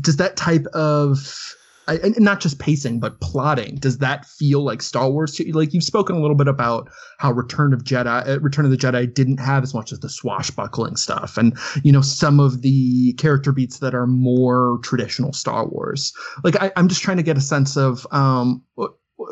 does 0.00 0.16
that 0.16 0.36
type 0.36 0.66
of 0.74 1.54
I- 1.88 1.96
and 1.96 2.18
not 2.20 2.40
just 2.40 2.58
pacing 2.58 3.00
but 3.00 3.20
plotting? 3.20 3.76
Does 3.76 3.98
that 3.98 4.24
feel 4.26 4.62
like 4.62 4.82
Star 4.82 5.10
Wars 5.10 5.34
to 5.34 5.46
you? 5.46 5.52
Like 5.52 5.74
you've 5.74 5.84
spoken 5.84 6.16
a 6.16 6.20
little 6.20 6.36
bit 6.36 6.48
about 6.48 6.88
how 7.18 7.32
Return 7.32 7.72
of 7.72 7.84
Jedi, 7.84 8.28
uh, 8.28 8.40
Return 8.40 8.64
of 8.64 8.70
the 8.70 8.76
Jedi, 8.76 9.12
didn't 9.12 9.38
have 9.38 9.62
as 9.62 9.74
much 9.74 9.92
of 9.92 10.00
the 10.00 10.08
swashbuckling 10.08 10.96
stuff, 10.96 11.36
and 11.36 11.56
you 11.82 11.92
know 11.92 12.00
some 12.00 12.40
of 12.40 12.62
the 12.62 13.12
character 13.14 13.52
beats 13.52 13.78
that 13.78 13.94
are 13.94 14.06
more 14.06 14.78
traditional 14.82 15.32
Star 15.32 15.66
Wars. 15.68 16.12
Like 16.44 16.60
I, 16.62 16.70
I'm 16.76 16.88
just 16.88 17.02
trying 17.02 17.16
to 17.18 17.22
get 17.22 17.36
a 17.36 17.42
sense 17.42 17.76
of 17.76 18.06
um. 18.10 18.62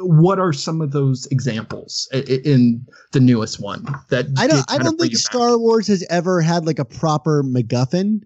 What 0.03 0.39
are 0.39 0.53
some 0.53 0.81
of 0.81 0.93
those 0.93 1.27
examples 1.33 2.09
in 2.13 2.87
the 3.11 3.19
newest 3.19 3.61
one 3.61 3.85
that 4.11 4.27
I 4.39 4.47
don't 4.47 4.65
I 4.71 4.79
don't 4.79 4.97
think 4.97 5.11
you 5.13 5.19
back? 5.19 5.25
Star 5.25 5.59
Wars 5.59 5.89
has 5.89 6.07
ever 6.11 6.41
had 6.41 6.65
like 6.65 6.79
a 6.79 6.85
proper 6.85 7.43
MacGuffin 7.43 8.21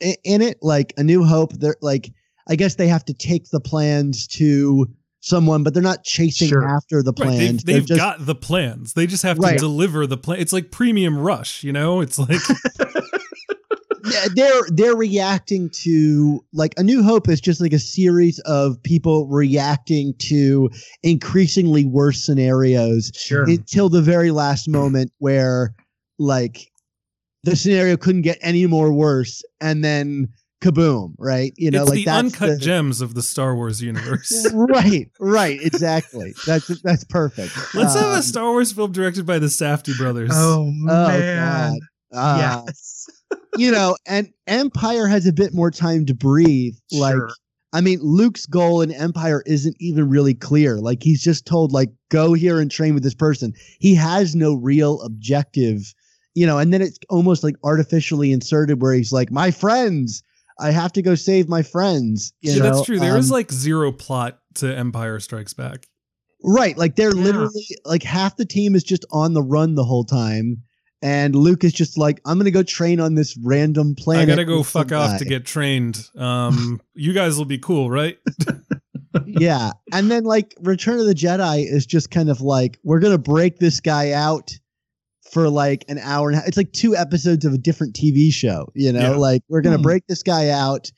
in 0.00 0.42
it. 0.42 0.58
Like 0.60 0.92
A 0.96 1.04
New 1.04 1.22
Hope, 1.22 1.52
they're 1.52 1.76
like 1.80 2.10
I 2.48 2.56
guess 2.56 2.74
they 2.74 2.88
have 2.88 3.04
to 3.06 3.14
take 3.14 3.48
the 3.50 3.60
plans 3.60 4.26
to 4.28 4.86
someone, 5.20 5.62
but 5.62 5.72
they're 5.72 5.82
not 5.82 6.04
chasing 6.04 6.48
Sure. 6.48 6.68
after 6.68 7.02
the 7.02 7.12
Right, 7.18 7.26
plans. 7.28 7.38
they've, 7.38 7.64
They're 7.64 7.74
they've 7.76 7.86
just- 7.86 7.98
got 7.98 8.26
the 8.26 8.34
plans. 8.34 8.92
They 8.92 9.06
just 9.06 9.22
have 9.22 9.38
to 9.38 9.56
deliver 9.56 10.06
the 10.06 10.18
plan. 10.18 10.38
It's 10.40 10.52
like 10.52 10.70
premium 10.70 11.16
rush, 11.18 11.64
you 11.64 11.72
know? 11.72 12.00
It's 12.02 12.18
like 12.18 12.40
Yeah, 14.04 14.26
they're 14.34 14.62
they're 14.68 14.96
reacting 14.96 15.70
to 15.82 16.44
like 16.52 16.74
a 16.76 16.82
new 16.82 17.02
hope 17.02 17.28
is 17.28 17.40
just 17.40 17.60
like 17.62 17.72
a 17.72 17.78
series 17.78 18.38
of 18.40 18.82
people 18.82 19.26
reacting 19.28 20.12
to 20.18 20.68
increasingly 21.02 21.86
worse 21.86 22.22
scenarios 22.22 23.10
Sure. 23.14 23.44
until 23.44 23.88
the 23.88 24.02
very 24.02 24.30
last 24.30 24.68
moment 24.68 25.10
where 25.18 25.74
like 26.18 26.70
the 27.44 27.56
scenario 27.56 27.96
couldn't 27.96 28.22
get 28.22 28.38
any 28.42 28.66
more 28.66 28.92
worse 28.92 29.42
and 29.60 29.82
then 29.82 30.28
kaboom 30.60 31.14
right 31.18 31.52
you 31.56 31.70
know 31.70 31.82
it's 31.82 31.90
like 31.90 31.96
the 31.98 32.04
that's 32.06 32.18
uncut 32.34 32.48
the- 32.50 32.56
gems 32.58 33.00
of 33.00 33.14
the 33.14 33.22
Star 33.22 33.54
Wars 33.54 33.82
universe. 33.82 34.50
right 34.54 35.10
right 35.20 35.58
exactly 35.62 36.34
that's 36.46 36.68
that's 36.82 37.04
perfect 37.04 37.52
Let's 37.74 37.94
have 37.94 38.04
Um, 38.12 38.18
a 38.18 38.22
Star 38.22 38.50
Wars 38.50 38.72
film 38.72 38.92
directed 38.92 39.26
by 39.26 39.38
the 39.38 39.46
Safdie 39.48 39.96
brothers. 39.98 40.30
oh 40.32 40.62
oh 40.62 40.70
man. 40.70 41.72
god 41.72 41.78
uh, 42.16 42.62
yes. 42.66 43.06
you 43.58 43.70
know 43.70 43.96
and 44.06 44.30
empire 44.46 45.06
has 45.06 45.26
a 45.26 45.32
bit 45.32 45.52
more 45.52 45.70
time 45.70 46.06
to 46.06 46.14
breathe 46.14 46.74
like 46.92 47.14
Sure. 47.14 47.30
I 47.72 47.80
mean, 47.80 47.98
Luke's 48.02 48.46
goal 48.46 48.82
in 48.82 48.92
Empire 48.92 49.42
isn't 49.46 49.74
even 49.80 50.08
really 50.08 50.32
clear. 50.32 50.76
Like 50.78 51.02
he's 51.02 51.20
just 51.20 51.44
told, 51.44 51.72
like, 51.72 51.90
go 52.08 52.32
here 52.32 52.60
and 52.60 52.70
train 52.70 52.94
with 52.94 53.02
this 53.02 53.16
person. 53.16 53.52
He 53.80 53.96
has 53.96 54.36
no 54.36 54.54
real 54.54 55.02
objective, 55.02 55.92
you 56.34 56.46
know. 56.46 56.56
And 56.58 56.72
then 56.72 56.82
it's 56.82 57.00
almost 57.10 57.42
like 57.42 57.56
artificially 57.64 58.30
inserted 58.30 58.80
where 58.80 58.94
he's 58.94 59.12
like, 59.12 59.32
"My 59.32 59.50
friends, 59.50 60.22
I 60.58 60.70
have 60.70 60.92
to 60.94 61.02
go 61.02 61.14
save 61.14 61.48
my 61.48 61.62
friends." 61.62 62.32
You 62.40 62.52
Yeah, 62.52 62.58
know? 62.58 62.64
that's 62.76 62.86
true. 62.86 62.98
There 62.98 63.16
is 63.16 63.30
Um, 63.30 63.34
like 63.34 63.52
zero 63.52 63.92
plot 63.92 64.38
to 64.56 64.76
Empire 64.76 65.18
Strikes 65.20 65.52
Back. 65.54 65.86
right, 66.44 66.76
like 66.76 66.96
they're 66.96 67.14
Yeah. 67.16 67.22
literally 67.22 67.66
like 67.84 68.02
half 68.02 68.36
the 68.36 68.44
team 68.44 68.74
is 68.74 68.84
just 68.84 69.04
on 69.10 69.32
the 69.34 69.42
run 69.42 69.74
the 69.74 69.84
whole 69.84 70.04
time, 70.04 70.58
and 71.02 71.34
Luke 71.34 71.64
is 71.64 71.72
just 71.72 71.96
like, 71.98 72.20
"I'm 72.24 72.38
gonna 72.38 72.50
go 72.50 72.62
train 72.62 73.00
on 73.00 73.14
this 73.14 73.36
random 73.42 73.94
planet." 73.94 74.22
I 74.28 74.32
gotta 74.32 74.44
go 74.44 74.62
fuck 74.62 74.92
off 74.92 75.18
to 75.18 75.24
get 75.24 75.44
trained. 75.44 76.08
Um, 76.18 76.80
you 76.94 77.12
guys 77.12 77.36
will 77.38 77.44
be 77.46 77.58
cool, 77.58 77.90
right? 77.90 78.18
yeah. 79.26 79.72
And 79.92 80.10
then 80.10 80.24
like 80.24 80.54
Return 80.60 80.98
of 81.00 81.06
the 81.06 81.14
Jedi 81.14 81.64
is 81.70 81.86
just 81.86 82.10
kind 82.10 82.28
of 82.30 82.40
like 82.40 82.78
we're 82.84 83.00
gonna 83.00 83.18
break 83.18 83.58
this 83.58 83.80
guy 83.80 84.12
out 84.12 84.56
for 85.34 85.50
like 85.50 85.84
an 85.88 85.98
hour 85.98 86.28
and 86.28 86.36
a 86.36 86.38
half. 86.38 86.48
It's 86.48 86.56
like 86.56 86.72
two 86.72 86.94
episodes 86.96 87.44
of 87.44 87.52
a 87.52 87.58
different 87.58 87.94
TV 87.94 88.32
show, 88.32 88.70
you 88.74 88.92
know? 88.92 89.00
Yeah. 89.00 89.16
Like 89.16 89.42
we're 89.48 89.60
gonna 89.60 89.76
Hmm. 89.76 89.82
break 89.82 90.06
this 90.06 90.22
guy 90.22 90.48
out 90.48 90.90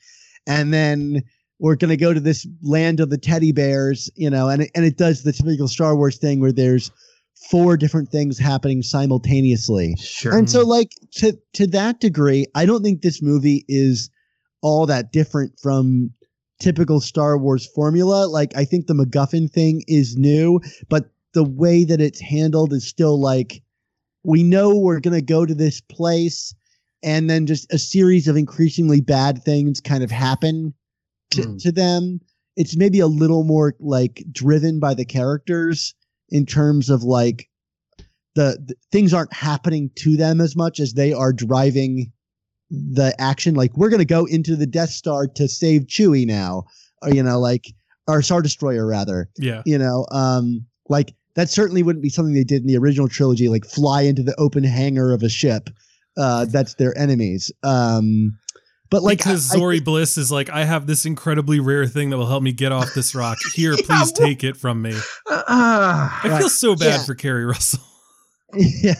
and 0.45 0.71
then 0.71 1.23
we're 1.59 1.75
gonna 1.75 1.97
go 1.97 2.13
to 2.13 2.19
this 2.19 2.47
land 2.61 2.99
of 2.99 3.09
the 3.09 3.17
teddy 3.17 3.51
bears, 3.51 4.09
you 4.15 4.29
know, 4.29 4.47
and 4.47 4.61
it, 4.61 4.71
and 4.75 4.85
it 4.85 4.95
does 4.95 5.23
the 5.23 5.33
typical 5.33 5.67
Star 5.67 5.95
Wars 5.97 6.17
thing 6.17 6.39
where 6.39 6.51
there's 6.53 6.91
four 7.49 7.77
different 7.77 8.09
things 8.09 8.37
happening 8.37 8.83
simultaneously. 8.83 9.95
Sure. 9.99 10.37
And 10.37 10.49
so 10.49 10.61
like 10.63 10.91
to 11.15 11.37
to 11.53 11.65
that 11.67 11.99
degree, 11.99 12.45
I 12.55 12.65
don't 12.67 12.83
think 12.83 13.01
this 13.01 13.21
movie 13.23 13.65
is 13.67 14.09
all 14.61 14.85
that 14.85 15.11
different 15.11 15.53
from 15.59 16.11
typical 16.59 16.99
Star 17.01 17.37
Wars 17.39 17.67
formula. 17.73 18.27
Like 18.27 18.55
I 18.55 18.65
think 18.65 18.85
the 18.85 18.93
MacGuffin 18.93 19.51
thing 19.51 19.83
is 19.87 20.15
new, 20.15 20.59
but 20.89 21.09
the 21.33 21.43
way 21.43 21.83
that 21.85 22.01
it's 22.01 22.19
handled 22.21 22.71
is 22.73 22.87
still 22.87 23.19
like 23.19 23.61
we 24.27 24.43
know 24.43 24.75
we're 24.75 24.99
going 24.99 25.15
to 25.15 25.21
go 25.21 25.45
to 25.45 25.55
this 25.55 25.79
place 25.79 26.53
and 27.01 27.29
then 27.29 27.45
just 27.45 27.71
a 27.71 27.79
series 27.79 28.27
of 28.27 28.35
increasingly 28.35 28.99
bad 28.99 29.41
things 29.43 29.79
kind 29.79 30.03
of 30.03 30.11
happen 30.11 30.73
to, 31.31 31.43
Hmm. 31.43 31.57
to 31.57 31.71
them. 31.71 32.19
It's 32.57 32.75
maybe 32.75 32.99
a 32.99 33.07
little 33.07 33.43
more 33.45 33.75
like 33.79 34.25
driven 34.31 34.79
by 34.79 34.93
the 34.95 35.05
characters 35.05 35.95
in 36.29 36.45
terms 36.45 36.89
of 36.89 37.03
like 37.03 37.47
the, 38.35 38.57
the 38.65 38.75
things 38.91 39.13
aren't 39.13 39.33
happening 39.33 39.91
to 39.95 40.17
them 40.17 40.41
as 40.41 40.55
much 40.55 40.79
as 40.81 40.93
they 40.93 41.13
are 41.13 41.31
driving 41.31 42.11
the 42.69 43.15
action. 43.19 43.55
Like 43.55 43.77
we're 43.77 43.89
gonna 43.89 44.03
go 44.05 44.25
into 44.25 44.55
the 44.57 44.67
Death 44.67 44.89
Star 44.89 45.27
to 45.27 45.47
save 45.47 45.83
Chewie 45.83 46.25
now, 46.27 46.65
or 47.01 47.11
you 47.11 47.23
know, 47.23 47.39
like 47.39 47.73
or 48.07 48.21
Star 48.21 48.41
Destroyer 48.41 48.85
rather. 48.85 49.29
Yeah. 49.37 49.61
You 49.65 49.77
know, 49.77 50.05
um, 50.11 50.65
like 50.89 51.13
that 51.37 51.49
certainly 51.49 51.81
wouldn't 51.83 52.03
be 52.03 52.09
something 52.09 52.33
they 52.33 52.43
did 52.43 52.61
in 52.63 52.67
the 52.67 52.75
original 52.77 53.07
trilogy, 53.07 53.47
like 53.47 53.63
fly 53.65 54.01
into 54.01 54.23
the 54.23 54.35
open 54.37 54.65
hangar 54.65 55.13
of 55.13 55.23
a 55.23 55.29
ship. 55.29 55.69
Uh, 56.17 56.43
that's 56.45 56.73
their 56.75 56.97
enemies. 56.97 57.51
Um, 57.63 58.37
but 58.89 59.03
like 59.03 59.19
because 59.19 59.51
I- 59.51 59.55
I- 59.55 59.57
Zori 59.59 59.79
Bliss 59.79 60.17
is 60.17 60.31
like, 60.31 60.49
I 60.49 60.65
have 60.65 60.87
this 60.87 61.05
incredibly 61.05 61.59
rare 61.59 61.85
thing 61.87 62.09
that 62.09 62.17
will 62.17 62.25
help 62.27 62.41
me 62.43 62.51
get 62.53 62.71
off 62.71 62.93
this 62.95 63.13
rock. 63.15 63.37
Here, 63.53 63.75
please 63.77 64.11
take 64.11 64.43
it 64.43 64.57
from 64.57 64.81
me. 64.81 64.93
Uh. 65.29 65.43
I 65.47 66.35
feel 66.39 66.49
so 66.49 66.75
bad 66.75 66.85
Yeah. 66.99 67.03
for 67.05 67.15
Keri 67.15 67.45
Russell. 67.45 67.81
yeah. 68.55 68.95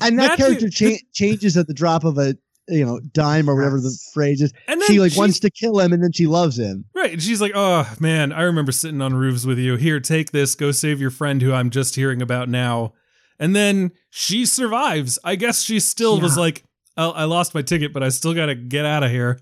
and 0.00 0.18
that 0.18 0.38
Matthew- 0.38 0.44
character 0.44 0.68
cha- 0.70 1.02
changes 1.12 1.56
at 1.56 1.66
the 1.66 1.74
drop 1.74 2.04
of 2.04 2.18
a 2.18 2.36
you 2.68 2.84
know 2.84 3.00
dime 3.12 3.48
or 3.48 3.54
whatever 3.56 3.80
the 3.80 3.96
phrase 4.12 4.40
is. 4.42 4.52
And 4.66 4.80
then 4.80 4.86
She 4.88 5.00
like 5.00 5.10
she's- 5.12 5.18
wants 5.18 5.40
to 5.40 5.50
kill 5.50 5.78
him, 5.80 5.92
and 5.92 6.02
then 6.02 6.12
she 6.12 6.26
loves 6.26 6.58
him. 6.58 6.84
Right. 6.94 7.12
And 7.12 7.22
she's 7.22 7.40
like, 7.40 7.52
oh, 7.54 7.90
man, 8.00 8.32
I 8.32 8.42
remember 8.42 8.72
sitting 8.72 9.00
on 9.02 9.14
roofs 9.14 9.44
with 9.46 9.58
you. 9.58 9.76
Here, 9.76 10.00
take 10.00 10.30
this. 10.32 10.54
Go 10.54 10.70
save 10.70 11.00
your 11.00 11.10
friend 11.10 11.40
who 11.42 11.52
I'm 11.52 11.70
just 11.70 11.94
hearing 11.94 12.20
about 12.22 12.48
now. 12.48 12.92
And 13.38 13.54
then 13.54 13.92
she 14.10 14.44
survives. 14.46 15.18
I 15.24 15.36
guess 15.36 15.62
she 15.62 15.78
still 15.80 16.20
was 16.20 16.36
like, 16.36 16.64
I, 16.96 17.04
I 17.06 17.24
lost 17.24 17.54
my 17.54 17.62
ticket, 17.62 17.92
but 17.92 18.02
I 18.02 18.08
still 18.08 18.34
got 18.34 18.46
to 18.46 18.54
get 18.56 18.84
out 18.84 19.04
of 19.04 19.10
here. 19.10 19.38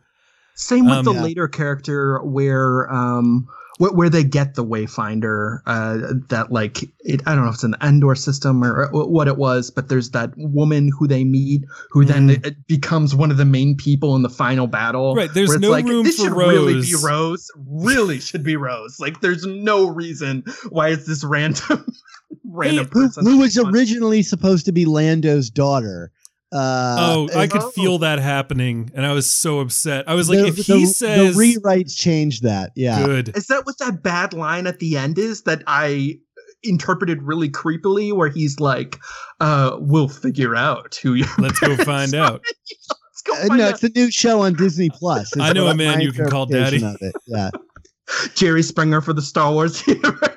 Same 0.55 0.85
with 0.87 0.95
Um, 0.95 1.05
the 1.07 1.13
Yeah. 1.15 1.23
later 1.23 1.49
character 1.49 2.19
where 2.23 2.93
um 2.93 3.47
where, 3.79 3.93
where 3.93 4.09
they 4.11 4.25
get 4.25 4.55
the 4.55 4.65
Wayfinder 4.65 5.61
uh 5.67 6.15
that 6.29 6.51
like 6.51 6.83
it 7.01 7.23
I 7.27 7.35
don't 7.35 7.45
know 7.45 7.51
if 7.51 7.55
it's 7.57 7.65
an 7.65 7.77
Endor 7.83 8.15
system 8.15 8.65
or, 8.65 8.87
or 8.93 9.09
what 9.09 9.29
it 9.29 9.37
was, 9.37 9.71
but 9.71 9.89
there's 9.89 10.11
that 10.11 10.33
woman 10.37 10.91
who 10.99 11.07
they 11.07 11.25
meet 11.25 11.63
who 11.91 12.05
then 12.05 12.29
Mm. 12.29 12.47
it 12.47 12.67
becomes 12.67 13.15
one 13.15 13.31
of 13.31 13.37
the 13.37 13.45
main 13.45 13.77
people 13.77 14.17
in 14.17 14.23
the 14.23 14.29
final 14.31 14.67
battle. 14.67 15.15
Right, 15.15 15.33
there's 15.33 15.49
where 15.49 15.57
it's 15.57 15.63
no 15.63 15.71
like, 15.71 15.85
room 15.85 16.05
this 16.05 16.17
for 16.17 16.25
should 16.25 16.33
really 16.33 16.75
be 16.81 16.95
Rose. 16.95 17.05
Rose. 17.05 17.51
Really 17.69 18.19
should 18.21 18.43
be 18.43 18.57
Rose. 18.57 18.99
Like 18.99 19.21
there's 19.21 19.45
no 19.45 19.87
reason 19.89 20.45
why 20.71 20.89
it's 20.89 21.07
this 21.07 21.23
random 21.25 21.87
random 22.45 22.89
Who, 22.93 23.07
person. 23.09 23.25
who 23.27 23.39
was 23.39 23.59
originally 23.59 24.23
supposed 24.23 24.65
to 24.67 24.73
be 24.73 24.85
Lando's 24.87 25.51
daughter. 25.51 26.11
Uh, 26.53 26.97
oh, 26.99 27.29
I 27.39 27.47
could 27.49 27.63
oh. 27.63 27.71
feel 27.71 27.99
that 27.99 28.19
happening. 28.21 28.91
And 28.95 29.05
I 29.05 29.13
was 29.13 29.31
so 29.31 29.59
upset. 29.61 30.09
I 30.09 30.15
was 30.15 30.29
like, 30.29 30.39
the- 30.39 30.47
if 30.47 30.57
the- 30.57 30.63
he 30.63 30.87
says 30.87 31.37
the 31.37 31.41
rewrites 31.57 31.97
changed 31.97 32.45
that. 32.45 32.73
Yeah. 32.77 33.05
good. 33.05 33.37
Is 33.37 33.47
that 33.49 33.67
what 33.67 33.79
that 33.79 34.03
bad 34.03 34.33
line 34.33 34.67
at 34.67 34.79
the 34.79 34.97
end 34.97 35.19
is 35.19 35.43
that 35.43 35.63
I 35.67 36.19
interpreted 36.63 37.23
really 37.23 37.49
creepily 37.51 38.13
where 38.13 38.29
he's 38.29 38.59
like, 38.61 38.97
uh, 39.41 39.77
we'll 39.79 40.09
figure 40.09 40.55
out 40.57 40.95
who 41.03 41.15
you're 41.15 41.29
Let's 41.39 41.59
go 41.61 41.77
find 41.77 42.15
out. 42.15 42.43
Let's 42.45 43.23
go 43.27 43.35
Uh, 43.53 43.57
no, 43.57 43.65
out. 43.67 43.71
it's 43.75 43.83
a 43.85 43.89
new 43.91 44.11
show 44.11 44.41
on 44.43 44.55
Disney 44.55 44.91
Plus. 44.91 45.37
I 45.39 45.53
know 45.53 45.67
a 45.67 45.75
man 45.75 46.01
you 46.01 46.13
can 46.13 46.29
call 46.29 46.47
daddy. 46.47 46.83
of 46.85 46.97
it. 47.01 47.15
Yeah. 47.27 47.51
Jerry 48.37 48.63
Springer 48.63 49.01
for 49.01 49.13
the 49.13 49.23
Star 49.23 49.53
Wars 49.53 49.85
universe. 49.87 50.29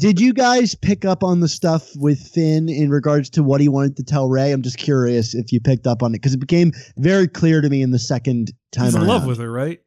Did 0.00 0.18
you 0.20 0.32
guys 0.32 0.74
pick 0.74 1.04
up 1.04 1.22
on 1.22 1.40
the 1.40 1.48
stuff 1.48 1.90
with 1.96 2.18
Finn 2.20 2.68
in 2.68 2.90
regards 2.90 3.30
to 3.30 3.42
what 3.44 3.60
he 3.60 3.68
wanted 3.68 3.96
to 3.96 4.02
tell 4.02 4.28
Rey? 4.28 4.50
I'm 4.52 4.62
just 4.62 4.78
curious 4.78 5.34
if 5.34 5.52
you 5.52 5.60
picked 5.60 5.86
up 5.86 6.02
on 6.02 6.10
it 6.12 6.18
because 6.18 6.34
it 6.34 6.40
became 6.40 6.72
very 6.96 7.28
clear 7.28 7.60
to 7.60 7.68
me 7.68 7.82
in 7.82 7.92
the 7.92 7.98
second 7.98 8.52
time 8.72 8.86
He's 8.86 8.94
in 8.96 9.00
around. 9.02 9.08
love 9.08 9.26
with 9.26 9.38
her, 9.38 9.50
right? 9.50 9.80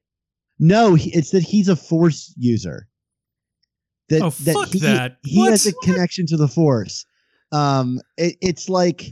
No, 0.57 0.95
he- 0.95 1.13
it's 1.13 1.31
that 1.31 1.43
he's 1.43 1.67
a 1.67 1.75
Force 1.75 2.33
user. 2.37 2.87
That, 4.07 4.21
Oh, 4.21 4.29
that 4.29 4.53
fuck 4.53 4.69
he, 4.69 4.79
that. 4.79 5.17
He 5.23 5.37
What? 5.39 5.51
has 5.51 5.65
a 5.67 5.73
connection 5.83 6.25
to 6.27 6.37
the 6.37 6.47
Force. 6.47 7.05
Um, 7.51 7.99
it, 8.17 8.37
it's 8.41 8.69
like 8.69 9.05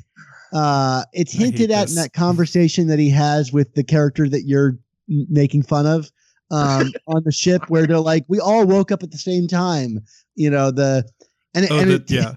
uh, 0.53 1.03
it's 1.11 1.33
hinted 1.33 1.69
at 1.71 1.83
this. 1.87 1.91
in 1.97 2.01
that 2.01 2.13
conversation 2.13 2.87
that 2.87 2.97
he 2.99 3.09
has 3.09 3.51
with 3.51 3.73
the 3.73 3.83
character 3.83 4.29
that 4.29 4.43
you're 4.45 4.77
making 5.07 5.63
fun 5.63 5.85
of 5.85 6.09
um, 6.51 6.91
on 7.07 7.23
the 7.23 7.31
ship, 7.31 7.69
where 7.69 7.85
they're 7.87 7.99
like, 7.99 8.25
"We 8.27 8.39
all 8.39 8.65
woke 8.65 8.91
up 8.91 9.03
at 9.03 9.11
the 9.11 9.17
same 9.17 9.47
time," 9.47 9.99
you 10.35 10.49
know 10.49 10.71
the 10.71 11.07
and, 11.53 11.67
Oh, 11.69 11.79
and 11.79 11.89
the, 11.89 11.95
it, 11.95 12.11
yeah. 12.11 12.35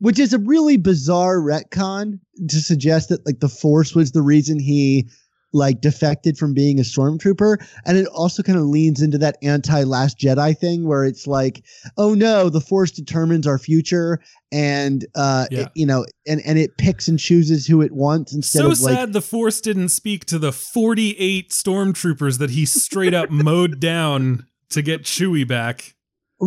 which 0.00 0.18
is 0.18 0.32
a 0.32 0.38
really 0.38 0.76
bizarre 0.76 1.38
retcon 1.38 2.18
to 2.48 2.60
suggest 2.60 3.08
that 3.08 3.24
like 3.26 3.40
the 3.40 3.48
force 3.48 3.94
was 3.94 4.12
the 4.12 4.22
reason 4.22 4.58
he 4.58 5.08
like 5.52 5.80
defected 5.80 6.38
from 6.38 6.54
being 6.54 6.78
a 6.78 6.82
stormtrooper 6.82 7.56
and 7.84 7.98
it 7.98 8.06
also 8.08 8.42
kind 8.42 8.58
of 8.58 8.64
leans 8.64 9.02
into 9.02 9.18
that 9.18 9.36
anti 9.42 9.82
last 9.84 10.18
jedi 10.18 10.56
thing 10.56 10.86
where 10.86 11.04
it's 11.04 11.26
like 11.26 11.64
oh 11.98 12.14
no 12.14 12.48
the 12.48 12.60
force 12.60 12.90
determines 12.90 13.46
our 13.46 13.58
future 13.58 14.18
and 14.50 15.06
uh 15.14 15.46
Yeah. 15.50 15.60
it- 15.62 15.68
you 15.74 15.86
know 15.86 16.06
and 16.26 16.40
and 16.46 16.58
it 16.58 16.76
picks 16.78 17.08
and 17.08 17.18
chooses 17.18 17.66
who 17.66 17.82
it 17.82 17.92
wants 17.92 18.34
instead 18.34 18.60
So 18.60 18.70
of 18.70 18.80
like 18.80 18.94
sad 18.94 19.12
the 19.12 19.20
Force 19.20 19.60
didn't 19.60 19.90
speak 19.90 20.24
to 20.26 20.38
the 20.38 20.52
48 20.52 21.50
stormtroopers 21.50 22.38
that 22.38 22.50
he 22.50 22.64
straight 22.66 23.14
up 23.14 23.30
mowed 23.30 23.80
down 23.80 24.46
to 24.70 24.82
get 24.82 25.02
Chewie 25.02 25.46
back. 25.46 25.94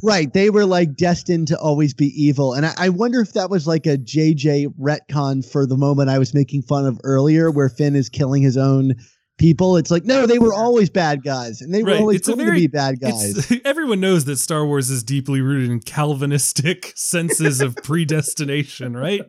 Right. 0.03 0.31
They 0.33 0.49
were 0.49 0.65
like 0.65 0.95
destined 0.95 1.47
to 1.49 1.59
always 1.59 1.93
be 1.93 2.07
evil. 2.21 2.53
And 2.53 2.65
I, 2.65 2.73
I 2.77 2.89
wonder 2.89 3.21
if 3.21 3.33
that 3.33 3.49
was 3.49 3.65
like 3.65 3.85
a 3.85 3.97
JJ 3.97 4.73
retcon 4.79 5.49
for 5.49 5.65
the 5.65 5.77
moment 5.77 6.09
I 6.09 6.19
was 6.19 6.33
making 6.33 6.63
fun 6.63 6.85
of 6.85 6.99
earlier, 7.03 7.49
where 7.49 7.69
Finn 7.69 7.95
is 7.95 8.09
killing 8.09 8.43
his 8.43 8.57
own 8.57 8.95
people. 9.37 9.77
It's 9.77 9.91
like, 9.91 10.05
no, 10.05 10.25
they 10.25 10.39
were 10.39 10.53
always 10.53 10.89
bad 10.89 11.23
guys. 11.23 11.61
And 11.61 11.73
they 11.73 11.83
were 11.83 11.93
always 11.95 12.17
It's 12.19 12.27
going 12.27 12.39
very- 12.39 12.51
to 12.51 12.61
be 12.61 12.67
bad 12.67 12.99
guys. 12.99 13.51
Everyone 13.65 13.99
knows 13.99 14.25
that 14.25 14.37
Star 14.37 14.65
Wars 14.65 14.89
is 14.89 15.03
deeply 15.03 15.41
rooted 15.41 15.69
in 15.71 15.79
Calvinistic 15.81 16.91
senses 16.95 17.61
of 17.61 17.75
predestination, 17.77 18.95
right? 18.97 19.21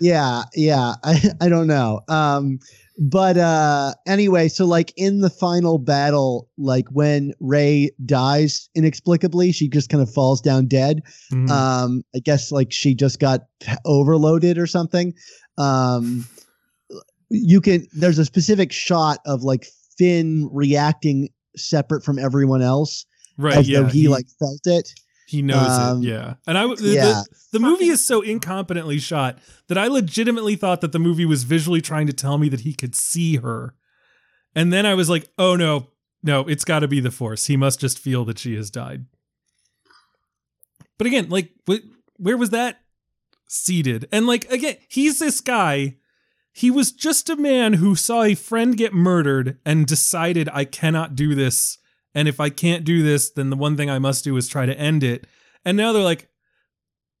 yeah. 0.00 0.42
Yeah. 0.54 0.94
I, 1.04 1.20
I 1.40 1.48
don't 1.48 1.66
know. 1.66 2.00
Um, 2.08 2.58
but 2.98 3.36
uh 3.36 3.92
anyway, 4.06 4.48
so 4.48 4.64
like 4.64 4.92
in 4.96 5.20
the 5.20 5.30
final 5.30 5.78
battle, 5.78 6.48
like 6.58 6.86
when 6.92 7.32
Rey 7.40 7.90
dies 8.06 8.68
inexplicably, 8.74 9.50
she 9.52 9.68
just 9.68 9.88
kind 9.90 10.02
of 10.02 10.12
falls 10.12 10.40
down 10.40 10.66
dead. 10.66 11.02
Mhm. 11.32 11.50
um 11.50 12.02
i 12.14 12.18
guess 12.20 12.52
like 12.52 12.72
she 12.72 12.94
just 12.94 13.18
got 13.18 13.40
overloaded 13.84 14.58
or 14.58 14.66
something 14.66 15.12
um 15.58 16.24
you 17.30 17.60
can 17.60 17.86
there's 17.92 18.18
a 18.18 18.24
specific 18.24 18.70
shot 18.72 19.18
of 19.26 19.42
like 19.42 19.66
finn 19.98 20.48
reacting 20.52 21.28
separate 21.56 22.04
from 22.04 22.18
everyone 22.18 22.62
else 22.62 23.06
right. 23.38 23.56
as 23.56 23.68
Yeah. 23.68 23.80
though 23.82 23.86
he, 23.88 24.08
like 24.08 24.26
felt 24.38 24.60
it 24.66 24.92
he 25.26 25.42
knows 25.42 25.68
um, 25.68 26.02
it. 26.02 26.08
Yeah. 26.08 26.34
And 26.46 26.58
I 26.58 26.66
the, 26.66 26.82
yeah 26.82 27.04
the, 27.04 27.26
the 27.52 27.60
movie 27.60 27.88
is 27.88 28.06
so 28.06 28.22
incompetently 28.22 29.00
shot 29.00 29.38
that 29.68 29.78
I 29.78 29.86
legitimately 29.86 30.56
thought 30.56 30.80
that 30.80 30.92
the 30.92 30.98
movie 30.98 31.24
was 31.24 31.44
visually 31.44 31.80
trying 31.80 32.06
to 32.06 32.12
tell 32.12 32.38
me 32.38 32.48
that 32.50 32.60
he 32.60 32.74
could 32.74 32.94
see 32.94 33.36
her. 33.36 33.74
And 34.54 34.72
then 34.72 34.86
I 34.86 34.94
was 34.94 35.08
like, 35.10 35.28
oh 35.38 35.56
no, 35.56 35.88
no, 36.22 36.40
it's 36.40 36.64
got 36.64 36.80
to 36.80 36.88
be 36.88 37.00
the 37.00 37.10
Force. 37.10 37.46
He 37.46 37.56
must 37.56 37.80
just 37.80 37.98
feel 37.98 38.24
that 38.24 38.38
she 38.38 38.54
has 38.56 38.70
died. 38.70 39.06
But 40.96 41.06
again, 41.06 41.28
like, 41.28 41.50
wh- 41.68 41.84
where 42.16 42.36
was 42.36 42.50
that 42.50 42.80
seated? 43.48 44.08
And 44.12 44.26
like, 44.26 44.50
again, 44.50 44.76
he's 44.88 45.18
this 45.18 45.40
guy. 45.40 45.96
He 46.52 46.70
was 46.70 46.92
just 46.92 47.28
a 47.28 47.36
man 47.36 47.74
who 47.74 47.96
saw 47.96 48.22
a 48.22 48.36
friend 48.36 48.76
get 48.76 48.94
murdered 48.94 49.58
and 49.66 49.86
decided, 49.86 50.48
I 50.52 50.64
cannot 50.64 51.16
do 51.16 51.34
this. 51.34 51.78
And 52.14 52.28
if 52.28 52.38
I 52.40 52.48
can't 52.50 52.84
do 52.84 53.02
this, 53.02 53.30
then 53.30 53.50
the 53.50 53.56
one 53.56 53.76
thing 53.76 53.90
I 53.90 53.98
must 53.98 54.24
do 54.24 54.36
is 54.36 54.48
try 54.48 54.66
to 54.66 54.78
end 54.78 55.02
it. 55.02 55.26
And 55.64 55.76
now 55.76 55.92
they're 55.92 56.02
like, 56.02 56.28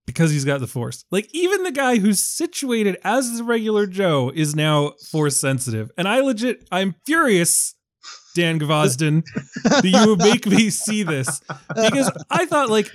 because 0.06 0.30
he's 0.30 0.44
got 0.44 0.60
the 0.60 0.66
force. 0.66 1.04
Like 1.10 1.28
even 1.32 1.62
the 1.62 1.72
guy 1.72 1.96
who's 1.96 2.22
situated 2.22 2.98
as 3.04 3.36
the 3.38 3.42
regular 3.44 3.86
Joe 3.86 4.30
is 4.34 4.54
now 4.54 4.92
force 5.10 5.36
sensitive. 5.38 5.90
And 5.96 6.06
I 6.06 6.20
legit 6.20 6.68
I'm 6.70 6.94
furious, 7.06 7.74
Dan 8.34 8.60
Gvozden, 8.60 9.24
that 9.64 9.84
you 9.84 10.10
would 10.10 10.18
make 10.18 10.46
me 10.46 10.68
see 10.70 11.02
this. 11.04 11.40
Because 11.74 12.10
I 12.30 12.44
thought 12.46 12.68
like 12.70 12.90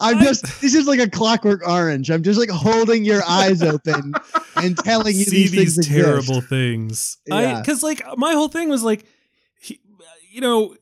i'm 0.00 0.16
I- 0.18 0.24
just 0.24 0.42
this 0.62 0.74
is 0.74 0.86
like 0.86 0.98
a 1.00 1.08
clockwork 1.10 1.68
orange 1.68 2.10
i'm 2.10 2.22
just 2.22 2.40
like 2.40 2.48
holding 2.48 3.04
your 3.04 3.22
eyes 3.28 3.62
open 3.62 4.14
and 4.56 4.74
telling 4.78 5.14
you 5.14 5.24
see 5.24 5.42
these, 5.48 5.50
these, 5.52 5.74
things 5.76 5.86
terrible 5.86 6.36
exist. 6.38 6.48
things. 6.48 7.18
I 7.30 7.42
Yeah. 7.42 7.60
because 7.60 7.82
like 7.82 8.02
my 8.16 8.32
whole 8.32 8.48
thing 8.48 8.70
was 8.70 8.82
like, 8.82 9.04
you 10.34 10.40
know, 10.40 10.74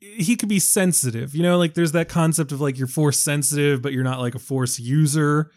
he 0.00 0.34
could 0.34 0.48
be 0.48 0.58
sensitive. 0.58 1.34
You 1.34 1.42
know, 1.42 1.58
like 1.58 1.74
there's 1.74 1.92
that 1.92 2.08
concept 2.08 2.52
of 2.52 2.60
like 2.60 2.78
you're 2.78 2.88
force 2.88 3.22
sensitive, 3.22 3.82
but 3.82 3.92
you're 3.92 4.02
not 4.02 4.18
like 4.18 4.34
a 4.34 4.38
force 4.38 4.80
user. 4.80 5.50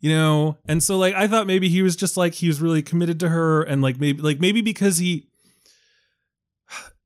You 0.00 0.10
know, 0.10 0.58
and 0.66 0.82
so 0.82 0.96
like 0.96 1.14
I 1.14 1.26
thought 1.26 1.46
maybe 1.46 1.68
he 1.68 1.82
was 1.82 1.96
just 1.96 2.16
like 2.16 2.34
he 2.34 2.46
was 2.46 2.60
really 2.60 2.82
committed 2.82 3.18
to 3.20 3.30
her, 3.30 3.62
and 3.62 3.82
like 3.82 3.98
maybe 3.98 4.22
like 4.22 4.40
maybe 4.40 4.60
because 4.60 4.98
he. 4.98 5.26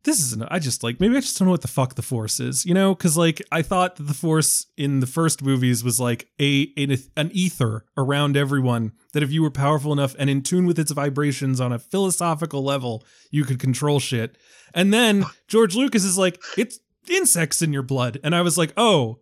This 0.09 0.21
is 0.21 0.41
I 0.49 0.59
just 0.59 0.83
like 0.83 1.01
maybe 1.01 1.19
I 1.19 1.21
just 1.21 1.39
don't 1.39 1.49
know 1.49 1.53
what 1.53 1.61
the 1.61 1.69
fuck 1.69 1.95
the 1.95 2.01
force 2.01 2.41
is, 2.41 2.65
you 2.65 2.73
know, 2.73 2.95
because 2.95 3.15
like 3.15 3.43
I 3.53 3.61
thought 3.61 3.97
that 3.97 4.05
the 4.05 4.15
force 4.15 4.65
in 4.79 5.01
the 5.01 5.07
first 5.07 5.43
movies 5.43 5.85
was 5.85 6.01
like 6.01 6.31
a, 6.41 6.73
a 6.79 6.97
an 7.15 7.31
ether 7.35 7.85
around 7.95 8.35
everyone 8.35 8.93
that 9.13 9.23
if 9.23 9.31
you 9.31 9.43
were 9.43 9.51
powerful 9.51 9.93
enough 9.93 10.17
and 10.19 10.31
in 10.31 10.41
tune 10.41 10.65
with 10.65 10.79
its 10.79 10.93
vibrations 10.93 11.61
on 11.61 11.75
a 11.75 11.79
philosophical 11.79 12.65
level, 12.65 13.05
you 13.31 13.45
could 13.45 13.59
control 13.59 14.01
shit. 14.01 14.39
And 14.73 14.95
then 14.95 15.27
George 15.47 15.77
Lucas 15.77 16.05
is 16.05 16.17
like, 16.17 16.41
it's 16.57 16.81
insects 17.07 17.61
in 17.61 17.75
your 17.75 17.83
blood. 17.83 18.19
And 18.25 18.35
I 18.35 18.41
was 18.41 18.57
like, 18.57 18.73
oh, 18.79 19.19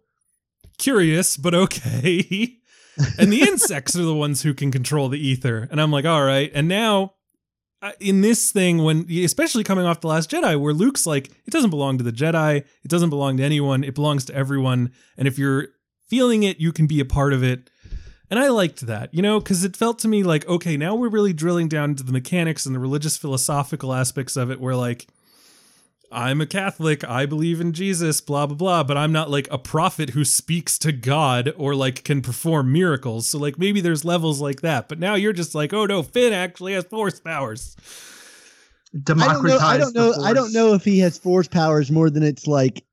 curious, 0.79 1.37
but 1.37 1.53
okay. 1.53 2.59
and 3.19 3.33
the 3.33 3.43
insects 3.43 3.97
are 3.97 4.05
the 4.05 4.15
ones 4.15 4.43
who 4.43 4.55
can 4.55 4.71
control 4.71 5.09
the 5.09 5.19
ether. 5.19 5.67
And 5.69 5.81
I'm 5.81 5.91
like, 5.91 6.05
all 6.05 6.23
right. 6.23 6.53
And 6.55 6.69
now 6.69 7.15
in 8.01 8.21
this 8.21 8.51
thing, 8.51 8.83
when 8.83 9.11
especially 9.11 9.65
coming 9.65 9.85
off 9.85 10.01
the 10.01 10.09
Last 10.09 10.31
Jedi, 10.31 10.61
where 10.61 10.73
Luke's 10.73 11.07
like, 11.07 11.29
it 11.29 11.51
doesn't 11.51 11.71
belong 11.71 11.99
to 11.99 12.05
the 12.05 12.13
Jedi, 12.13 12.57
it 12.57 12.89
doesn't 12.89 13.11
belong 13.11 13.37
to 13.37 13.43
anyone, 13.43 13.85
it 13.85 13.95
belongs 13.95 14.25
to 14.27 14.35
everyone. 14.35 14.93
And 15.17 15.29
if 15.29 15.39
you're 15.39 15.69
feeling 16.09 16.43
it, 16.43 16.59
you 16.59 16.73
can 16.73 16.87
be 16.87 17.01
a 17.01 17.05
part 17.05 17.33
of 17.33 17.43
it. 17.43 17.71
And 18.29 18.41
I 18.41 18.49
liked 18.49 18.87
that, 18.87 19.15
you 19.15 19.23
know, 19.23 19.39
because 19.39 19.63
it 19.65 19.77
felt 19.77 20.01
to 20.01 20.09
me 20.09 20.23
like, 20.25 20.49
okay, 20.49 20.77
now 20.77 20.95
we're 20.95 21.09
really 21.09 21.33
drilling 21.33 21.69
down 21.69 21.91
into 21.91 22.03
the 22.03 22.13
mechanics 22.13 22.67
and 22.67 22.75
the 22.75 22.81
religious 22.81 23.17
philosophical 23.17 23.93
aspects 23.93 24.37
of 24.37 24.51
it, 24.51 24.61
where 24.61 24.75
like, 24.75 25.07
I'm 26.11 26.41
a 26.41 26.47
Catholic, 26.47 27.03
I 27.05 27.27
believe 27.27 27.61
in 27.61 27.73
Jesus, 27.73 28.21
blah, 28.21 28.47
blah, 28.47 28.57
blah, 28.57 28.83
but 28.85 28.97
I'm 28.97 29.13
not 29.13 29.31
like 29.31 29.49
a 29.51 29.59
prophet 29.59 30.11
who 30.11 30.25
speaks 30.25 30.79
to 30.79 30.93
God 30.93 31.53
or 31.57 31.75
like 31.75 32.05
can 32.05 32.23
perform 32.23 32.73
miracles. 32.73 33.29
So, 33.29 33.39
like, 33.39 33.59
maybe 33.59 33.81
there's 33.81 34.05
levels 34.05 34.41
like 34.41 34.61
that. 34.63 34.89
But 34.89 34.99
now 34.99 35.15
you're 35.15 35.33
just 35.33 35.55
like, 35.55 35.73
oh 35.73 35.87
no, 35.87 36.03
Finn 36.03 36.33
actually 36.33 36.75
has 36.75 36.85
force 36.85 37.21
powers. 37.21 37.77
I 38.95 39.33
don't 39.33 39.45
know. 39.45 39.59
I 39.59 39.77
don't 39.77 39.95
know. 39.95 40.15
I 40.23 40.33
don't 40.33 40.53
know 40.53 40.75
if 40.75 40.85
he 40.85 41.01
has 41.01 41.19
force 41.19 41.49
powers 41.49 41.91
more 41.91 42.09
than 42.09 42.23
it's 42.23 42.47
like, 42.47 42.85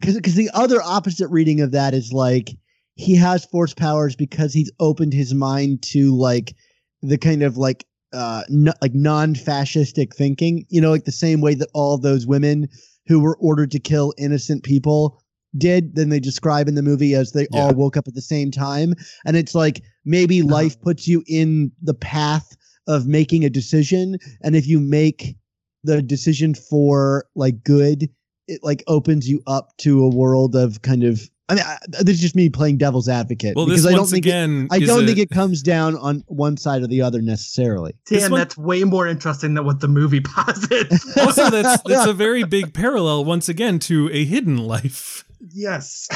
because 0.00 0.14
because 0.16 0.34
the 0.34 0.50
other 0.54 0.80
opposite 0.82 1.28
reading 1.28 1.60
of 1.60 1.72
that 1.72 1.94
is 1.94 2.12
like 2.12 2.50
he 2.94 3.16
has 3.16 3.44
force 3.44 3.74
powers 3.74 4.16
because 4.16 4.54
he's 4.54 4.72
opened 4.80 5.12
his 5.12 5.34
mind 5.34 5.82
to 5.82 6.16
like 6.16 6.54
the 7.02 7.18
kind 7.18 7.42
of 7.42 7.56
like 7.56 7.84
uh 8.12 8.42
like 8.50 8.94
non-fascistic 8.94 10.14
thinking. 10.14 10.64
You 10.68 10.80
know, 10.80 10.90
like 10.90 11.04
the 11.04 11.12
same 11.12 11.40
way 11.40 11.54
that 11.54 11.68
all 11.74 11.98
those 11.98 12.26
women 12.26 12.68
who 13.06 13.20
were 13.20 13.36
ordered 13.38 13.70
to 13.72 13.80
kill 13.80 14.14
innocent 14.18 14.62
people 14.64 15.20
did 15.58 15.94
then 15.96 16.08
they 16.08 16.20
describe 16.20 16.66
in 16.66 16.74
the 16.76 16.82
movie 16.82 17.14
as 17.14 17.32
they 17.32 17.46
Yeah. 17.50 17.60
all 17.60 17.74
woke 17.74 17.96
up 17.96 18.08
at 18.08 18.14
the 18.14 18.22
same 18.22 18.50
time 18.50 18.94
and 19.26 19.36
it's 19.36 19.54
like 19.54 19.82
maybe 20.04 20.40
Uh-huh. 20.40 20.52
life 20.54 20.80
puts 20.80 21.06
you 21.06 21.22
in 21.26 21.70
the 21.82 21.92
path 21.94 22.56
of 22.86 23.06
making 23.06 23.44
a 23.44 23.50
decision 23.50 24.16
and 24.42 24.56
if 24.56 24.66
you 24.66 24.80
make 24.80 25.36
the 25.84 26.00
decision 26.00 26.54
for 26.54 27.26
like 27.34 27.62
good 27.64 28.08
it 28.48 28.60
like 28.62 28.82
opens 28.86 29.28
you 29.28 29.42
up 29.46 29.76
to 29.76 30.02
a 30.02 30.08
world 30.08 30.56
of 30.56 30.80
kind 30.82 31.04
of 31.04 31.28
i 31.48 31.54
mean 31.54 31.64
I, 31.64 31.76
this 32.02 32.14
is 32.16 32.20
just 32.20 32.36
me 32.36 32.48
playing 32.48 32.78
devil's 32.78 33.08
advocate 33.08 33.56
Well, 33.56 33.66
because 33.66 33.82
this 33.82 33.88
i 33.88 33.92
don't 33.92 34.00
once 34.02 34.10
think 34.12 34.26
it, 34.26 34.68
i 34.70 34.78
don't 34.78 35.02
a- 35.02 35.06
think 35.06 35.18
it 35.18 35.30
comes 35.30 35.62
down 35.62 35.96
on 35.96 36.22
one 36.28 36.56
side 36.56 36.82
or 36.82 36.86
the 36.86 37.02
other 37.02 37.20
necessarily 37.20 37.94
This 38.08 38.22
Dan, 38.22 38.30
one- 38.30 38.40
that's 38.40 38.56
way 38.56 38.84
more 38.84 39.06
interesting 39.08 39.54
than 39.54 39.64
what 39.64 39.80
the 39.80 39.88
movie 39.88 40.20
posits. 40.36 41.16
also 41.18 41.50
that's 41.50 41.82
that's 41.86 42.06
a 42.06 42.12
very 42.12 42.44
big 42.44 42.72
parallel 42.72 43.24
once 43.24 43.48
again 43.48 43.78
to 43.80 44.08
a 44.12 44.24
hidden 44.24 44.56
life. 44.58 45.24
yes. 45.52 46.08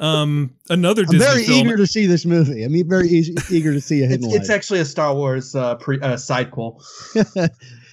Um, 0.00 0.54
another 0.68 1.02
i'm 1.02 1.10
Disney 1.12 1.18
very 1.26 1.44
film. 1.44 1.58
eager 1.66 1.76
to 1.76 1.86
see 1.86 2.06
this 2.06 2.26
movie 2.26 2.64
i'm 2.64 2.88
very 2.88 3.08
eas- 3.08 3.52
eager 3.52 3.72
to 3.72 3.80
see 3.80 4.02
a 4.02 4.06
hidden 4.06 4.26
It's, 4.26 4.34
it's 4.36 4.50
actually 4.50 4.80
a 4.80 4.84
Star 4.84 5.14
Wars 5.14 5.54
uh, 5.54 5.76
pre 5.76 6.00
uh, 6.00 6.16
sidequel. 6.16 6.80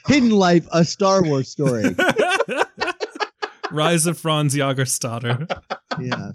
hidden 0.08 0.32
life 0.32 0.68
a 0.72 0.84
star 0.84 1.22
wars 1.22 1.50
story 1.50 1.84
Rise 3.72 4.06
of 4.06 4.18
Franz 4.18 4.56
Jagerstatter. 4.56 5.62
yeah 6.00 6.32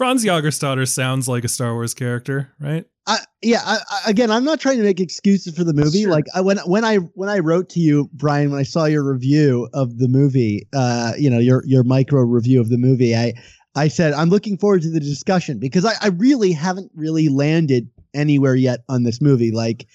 Franz 0.00 0.24
Jagerstatter 0.24 0.88
sounds 0.88 1.28
like 1.28 1.44
a 1.44 1.48
Star 1.48 1.74
Wars 1.74 1.92
character, 1.92 2.50
right? 2.58 2.86
I, 3.06 3.18
yeah. 3.42 3.60
I, 3.66 3.76
I, 3.90 4.10
again, 4.10 4.30
I'm 4.30 4.44
not 4.44 4.58
trying 4.58 4.78
to 4.78 4.82
make 4.82 4.98
excuses 4.98 5.54
for 5.54 5.62
the 5.62 5.74
movie. 5.74 6.04
Sure. 6.04 6.10
Like 6.10 6.24
I, 6.34 6.40
when 6.40 6.56
when 6.60 6.86
I 6.86 6.96
when 6.96 7.28
I 7.28 7.40
wrote 7.40 7.68
to 7.70 7.80
you, 7.80 8.08
Brian, 8.14 8.50
when 8.50 8.58
I 8.58 8.62
saw 8.62 8.86
your 8.86 9.04
review 9.04 9.68
of 9.74 9.98
the 9.98 10.08
movie, 10.08 10.66
uh, 10.72 11.12
you 11.18 11.28
know, 11.28 11.38
your 11.38 11.62
your 11.66 11.84
micro 11.84 12.22
review 12.22 12.62
of 12.62 12.70
the 12.70 12.78
movie, 12.78 13.14
I 13.14 13.34
I 13.74 13.88
said 13.88 14.14
I'm 14.14 14.30
looking 14.30 14.56
forward 14.56 14.80
to 14.80 14.90
the 14.90 15.00
discussion 15.00 15.58
because 15.58 15.84
I, 15.84 15.92
I 16.00 16.08
really 16.08 16.52
haven't 16.52 16.90
really 16.94 17.28
landed 17.28 17.90
anywhere 18.14 18.54
yet 18.54 18.80
on 18.88 19.02
this 19.02 19.20
movie. 19.20 19.50
Like. 19.50 19.86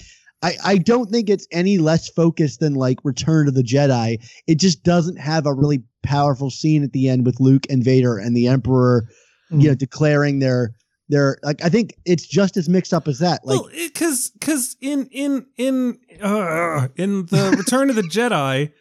I, 0.45 0.57
I 0.63 0.77
don't 0.77 1.09
think 1.09 1.27
it's 1.27 1.47
any 1.51 1.79
less 1.79 2.07
focused 2.07 2.59
than 2.59 2.75
like 2.75 2.99
Return 3.03 3.47
of 3.47 3.55
the 3.55 3.63
Jedi. 3.63 4.23
It 4.45 4.59
just 4.59 4.83
doesn't 4.83 5.17
have 5.17 5.47
a 5.47 5.53
really 5.53 5.81
powerful 6.03 6.51
scene 6.51 6.83
at 6.83 6.91
the 6.91 7.09
end 7.09 7.25
with 7.25 7.39
Luke 7.39 7.65
and 7.67 7.83
Vader 7.83 8.19
and 8.19 8.37
the 8.37 8.47
Emperor, 8.47 9.09
you 9.49 9.69
know, 9.69 9.73
declaring 9.73 10.39
their 10.39 10.75
their 11.09 11.39
like. 11.41 11.63
I 11.63 11.69
think 11.69 11.95
it's 12.05 12.27
just 12.27 12.57
as 12.57 12.69
mixed 12.69 12.93
up 12.93 13.07
as 13.07 13.17
that. 13.19 13.43
Like, 13.43 13.59
well, 13.59 13.69
because 13.73 14.29
because 14.39 14.75
in 14.81 15.07
in 15.07 15.47
in 15.57 15.97
uh, 16.21 16.89
in 16.95 17.25
the 17.25 17.55
Return 17.57 17.89
of 17.89 17.95
the 17.95 18.03
Jedi, 18.03 18.71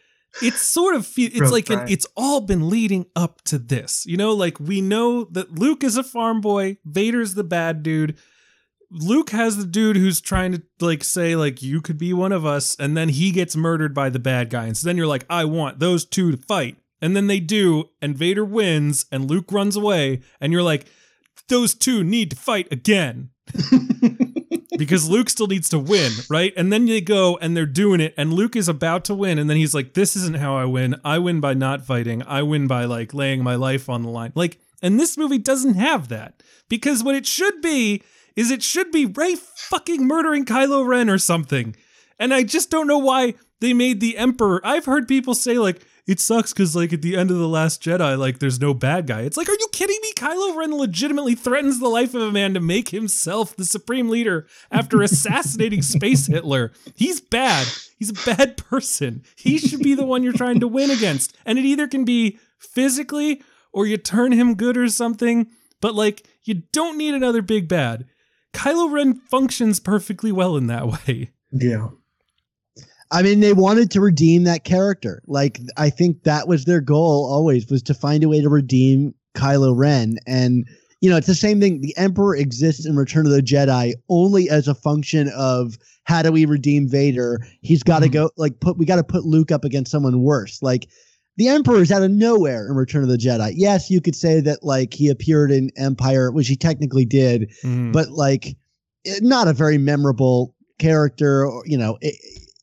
it's 0.43 0.61
sort 0.61 0.95
of 0.95 1.07
fe- 1.07 1.23
it's 1.23 1.41
Rogue 1.41 1.51
like 1.51 1.69
an, 1.71 1.87
it's 1.87 2.05
all 2.15 2.41
been 2.41 2.69
leading 2.69 3.07
up 3.15 3.41
to 3.45 3.57
this. 3.57 4.05
You 4.05 4.17
know, 4.17 4.33
like 4.33 4.59
we 4.59 4.81
know 4.81 5.23
that 5.31 5.57
Luke 5.57 5.83
is 5.83 5.97
a 5.97 6.03
farm 6.03 6.41
boy, 6.41 6.77
Vader's 6.85 7.33
the 7.33 7.43
bad 7.43 7.81
dude. 7.81 8.17
Luke 8.95 9.31
has 9.31 9.57
the 9.57 9.65
dude 9.65 9.97
who's 9.97 10.21
trying 10.21 10.53
to 10.53 10.63
like 10.79 11.03
say 11.03 11.35
like 11.35 11.61
you 11.61 11.81
could 11.81 11.97
be 11.97 12.13
one 12.13 12.31
of 12.31 12.45
us, 12.45 12.75
and 12.79 12.95
then 12.95 13.09
he 13.09 13.31
gets 13.31 13.55
murdered 13.55 13.93
by 13.93 14.09
the 14.09 14.19
bad 14.19 14.49
guy, 14.49 14.65
and 14.65 14.77
so 14.77 14.87
then 14.87 14.95
you're 14.95 15.05
like, 15.05 15.25
I 15.29 15.43
want 15.45 15.79
those 15.79 16.05
two 16.05 16.31
to 16.31 16.37
fight, 16.37 16.77
and 17.01 17.15
then 17.15 17.27
they 17.27 17.39
do, 17.39 17.89
and 18.01 18.17
Vader 18.17 18.45
wins, 18.45 19.05
and 19.11 19.29
Luke 19.29 19.51
runs 19.51 19.75
away, 19.75 20.21
and 20.39 20.53
you're 20.53 20.63
like, 20.63 20.85
those 21.49 21.75
two 21.75 22.03
need 22.03 22.31
to 22.31 22.37
fight 22.37 22.67
again 22.71 23.29
because 24.77 25.09
Luke 25.09 25.29
still 25.29 25.47
needs 25.47 25.69
to 25.69 25.79
win, 25.79 26.11
right? 26.29 26.53
And 26.57 26.71
then 26.71 26.85
they 26.85 27.01
go 27.01 27.37
and 27.37 27.55
they're 27.55 27.65
doing 27.65 27.99
it, 27.99 28.13
and 28.17 28.33
Luke 28.33 28.55
is 28.55 28.69
about 28.69 29.05
to 29.05 29.15
win, 29.15 29.37
and 29.37 29.49
then 29.49 29.57
he's 29.57 29.73
like, 29.73 29.93
"This 29.93 30.15
isn't 30.15 30.37
how 30.37 30.55
I 30.55 30.65
win. 30.65 30.95
I 31.03 31.19
win 31.19 31.41
by 31.41 31.53
not 31.53 31.85
fighting. 31.85 32.23
I 32.23 32.43
win 32.43 32.67
by 32.67 32.85
like 32.85 33.13
laying 33.13 33.43
my 33.43 33.55
life 33.55 33.89
on 33.89 34.03
the 34.03 34.09
line." 34.09 34.31
Like, 34.35 34.57
and 34.81 34.99
this 34.99 35.17
movie 35.17 35.37
doesn't 35.37 35.75
have 35.75 36.07
that 36.09 36.41
because 36.69 37.03
what 37.03 37.15
it 37.15 37.25
should 37.25 37.61
be 37.61 38.01
is 38.35 38.51
it 38.51 38.63
should 38.63 38.91
be 38.91 39.05
Rey 39.05 39.35
fucking 39.35 40.05
murdering 40.05 40.45
Kylo 40.45 40.85
Ren 40.85 41.09
or 41.09 41.17
something, 41.17 41.75
and 42.19 42.33
I 42.33 42.43
just 42.43 42.69
don't 42.69 42.87
know 42.87 42.97
why 42.97 43.35
they 43.61 43.73
made 43.73 43.99
the 43.99 44.17
Emperor. 44.17 44.61
I've 44.63 44.85
heard 44.85 45.07
people 45.07 45.33
say 45.33 45.57
like. 45.57 45.81
It 46.07 46.19
sucks 46.19 46.53
because, 46.53 46.75
like, 46.75 46.93
at 46.93 47.01
the 47.01 47.17
end 47.17 47.31
of 47.31 47.37
The 47.37 47.47
Last 47.47 47.81
Jedi, 47.81 48.15
like, 48.15 48.37
there's 48.37 48.61
no 48.61 48.75
bad 48.75 49.07
guy. 49.07 49.21
It's 49.21 49.37
like, 49.37 49.49
are 49.49 49.57
you 49.59 49.67
kidding 49.71 49.97
me? 50.03 50.13
Kylo 50.13 50.55
Ren 50.55 50.77
legitimately 50.77 51.33
threatens 51.33 51.79
the 51.79 51.87
life 51.87 52.13
of 52.13 52.21
a 52.21 52.31
man 52.31 52.53
to 52.53 52.59
make 52.59 52.89
himself 52.89 53.55
the 53.55 53.65
supreme 53.65 54.07
leader 54.07 54.45
after 54.71 55.01
assassinating 55.01 55.81
Space 55.81 56.27
Hitler. 56.27 56.73
He's 56.93 57.21
bad. 57.21 57.65
He's 57.97 58.11
a 58.11 58.35
bad 58.35 58.55
person. 58.55 59.23
He 59.35 59.57
should 59.57 59.79
be 59.79 59.95
the 59.95 60.05
one 60.05 60.21
you're 60.21 60.33
trying 60.33 60.59
to 60.59 60.67
win 60.67 60.91
against. 60.91 61.35
And 61.43 61.57
it 61.57 61.65
either 61.65 61.87
can 61.87 62.05
be 62.05 62.37
physically 62.59 63.41
or 63.73 63.87
you 63.87 63.97
turn 63.97 64.31
him 64.31 64.53
good 64.53 64.77
or 64.77 64.89
something, 64.89 65.47
but, 65.81 65.95
like, 65.95 66.27
you 66.43 66.61
don't 66.71 66.99
need 66.99 67.15
another 67.15 67.41
big 67.41 67.67
bad. 67.67 68.05
Kylo 68.55 68.91
Ren 68.91 69.13
functions 69.13 69.79
perfectly 69.79 70.31
well 70.31 70.57
in 70.57 70.67
that 70.67 70.87
way. 71.07 71.31
Yeah. 71.51 71.89
I 73.11 73.21
mean, 73.21 73.39
they 73.39 73.53
wanted 73.53 73.91
to 73.91 74.01
redeem 74.01 74.43
that 74.45 74.63
character. 74.63 75.21
Like, 75.27 75.59
I 75.77 75.89
think 75.89 76.23
that 76.23 76.47
was 76.47 76.65
their 76.65 76.81
goal 76.81 77.27
always 77.31 77.69
was 77.69 77.83
to 77.83 77.93
find 77.93 78.23
a 78.23 78.27
way 78.29 78.41
to 78.41 78.49
redeem 78.49 79.13
Kylo 79.35 79.77
Ren. 79.77 80.17
And, 80.25 80.67
you 81.01 81.09
know, 81.09 81.17
it's 81.17 81.27
the 81.27 81.35
same 81.35 81.59
thing. 81.61 81.81
The 81.81 81.95
Emperor 81.97 82.35
exists 82.35 82.85
in 82.85 82.95
Return 82.95 83.25
of 83.27 83.31
the 83.31 83.41
Jedi 83.43 83.93
only 84.09 84.49
as 84.49 84.67
a 84.67 84.73
function 84.73 85.29
of 85.35 85.77
how 86.05 86.23
do 86.23 86.31
we 86.31 86.45
redeem 86.45 86.87
Vader? 86.89 87.39
He's 87.61 87.83
got 87.83 87.99
to 87.99 88.09
Mhm. 88.09 88.13
go, 88.13 88.29
like, 88.37 88.59
put, 88.59 88.77
we 88.77 88.85
got 88.85 88.95
to 88.97 89.03
put 89.03 89.25
Luke 89.25 89.51
up 89.51 89.63
against 89.65 89.91
someone 89.91 90.21
worse. 90.21 90.61
Like, 90.63 90.87
the 91.37 91.47
Emperor 91.49 91.81
is 91.81 91.91
out 91.91 92.03
of 92.03 92.11
nowhere 92.11 92.67
in 92.67 92.75
Return 92.75 93.03
of 93.03 93.09
the 93.09 93.17
Jedi. 93.17 93.53
Yes, 93.55 93.89
you 93.89 93.99
could 94.01 94.15
say 94.15 94.39
that, 94.41 94.63
like, 94.63 94.93
he 94.93 95.09
appeared 95.09 95.51
in 95.51 95.69
Empire, 95.77 96.31
which 96.31 96.47
he 96.47 96.55
technically 96.55 97.05
did, 97.05 97.51
Mhm. 97.63 97.91
but 97.91 98.11
like 98.11 98.55
not 99.21 99.47
a 99.47 99.53
very 99.53 99.77
memorable 99.77 100.53
character 100.79 101.45
or 101.45 101.63
you 101.65 101.77
know 101.77 101.97
it, 102.01 102.15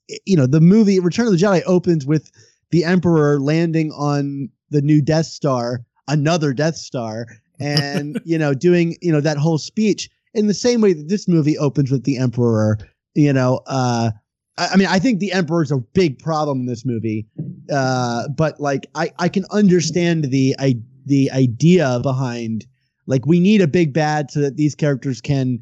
it- 0.09 0.21
you 0.27 0.37
know 0.37 0.47
the 0.47 0.61
movie 0.61 1.01
return 1.01 1.27
of 1.27 1.33
the 1.33 1.39
jedi 1.39 1.63
opens 1.67 2.05
with 2.05 2.31
the 2.71 2.85
emperor 2.85 3.41
landing 3.41 3.91
on 3.93 4.51
the 4.71 4.83
new 4.83 5.01
death 5.01 5.25
star 5.25 5.83
another 6.09 6.53
death 6.53 6.77
star 6.77 7.27
and 7.59 8.21
you 8.27 8.37
know 8.37 8.53
doing 8.53 8.97
you 9.01 9.11
know 9.11 9.21
that 9.21 9.39
whole 9.39 9.57
speech 9.57 10.11
in 10.35 10.47
the 10.47 10.53
same 10.53 10.81
way 10.83 10.93
that 10.93 11.09
this 11.09 11.27
movie 11.27 11.57
opens 11.57 11.91
with 11.91 12.05
the 12.05 12.19
emperor 12.19 12.77
you 13.15 13.33
know 13.33 13.61
uh 13.67 14.11
I 14.59 14.69
I 14.73 14.77
mean, 14.77 14.87
I 14.89 14.99
think 14.99 15.21
the 15.21 15.33
Emperor 15.33 15.63
is 15.63 15.71
a 15.71 15.79
big 15.79 16.19
problem 16.19 16.61
in 16.61 16.67
this 16.67 16.85
movie, 16.85 17.27
uh, 17.71 18.29
but 18.29 18.61
like, 18.61 18.87
I, 18.95 19.11
I 19.19 19.29
can 19.29 19.45
understand 19.51 20.25
the 20.25 20.55
I, 20.59 20.77
the 21.07 21.31
idea 21.33 22.01
behind 22.03 22.67
like 23.07 23.27
we 23.27 23.41
need 23.41 23.61
a 23.61 23.67
big 23.67 23.93
bad 23.93 24.31
so 24.31 24.41
that 24.41 24.57
these 24.57 24.75
characters 24.75 25.21
can 25.21 25.59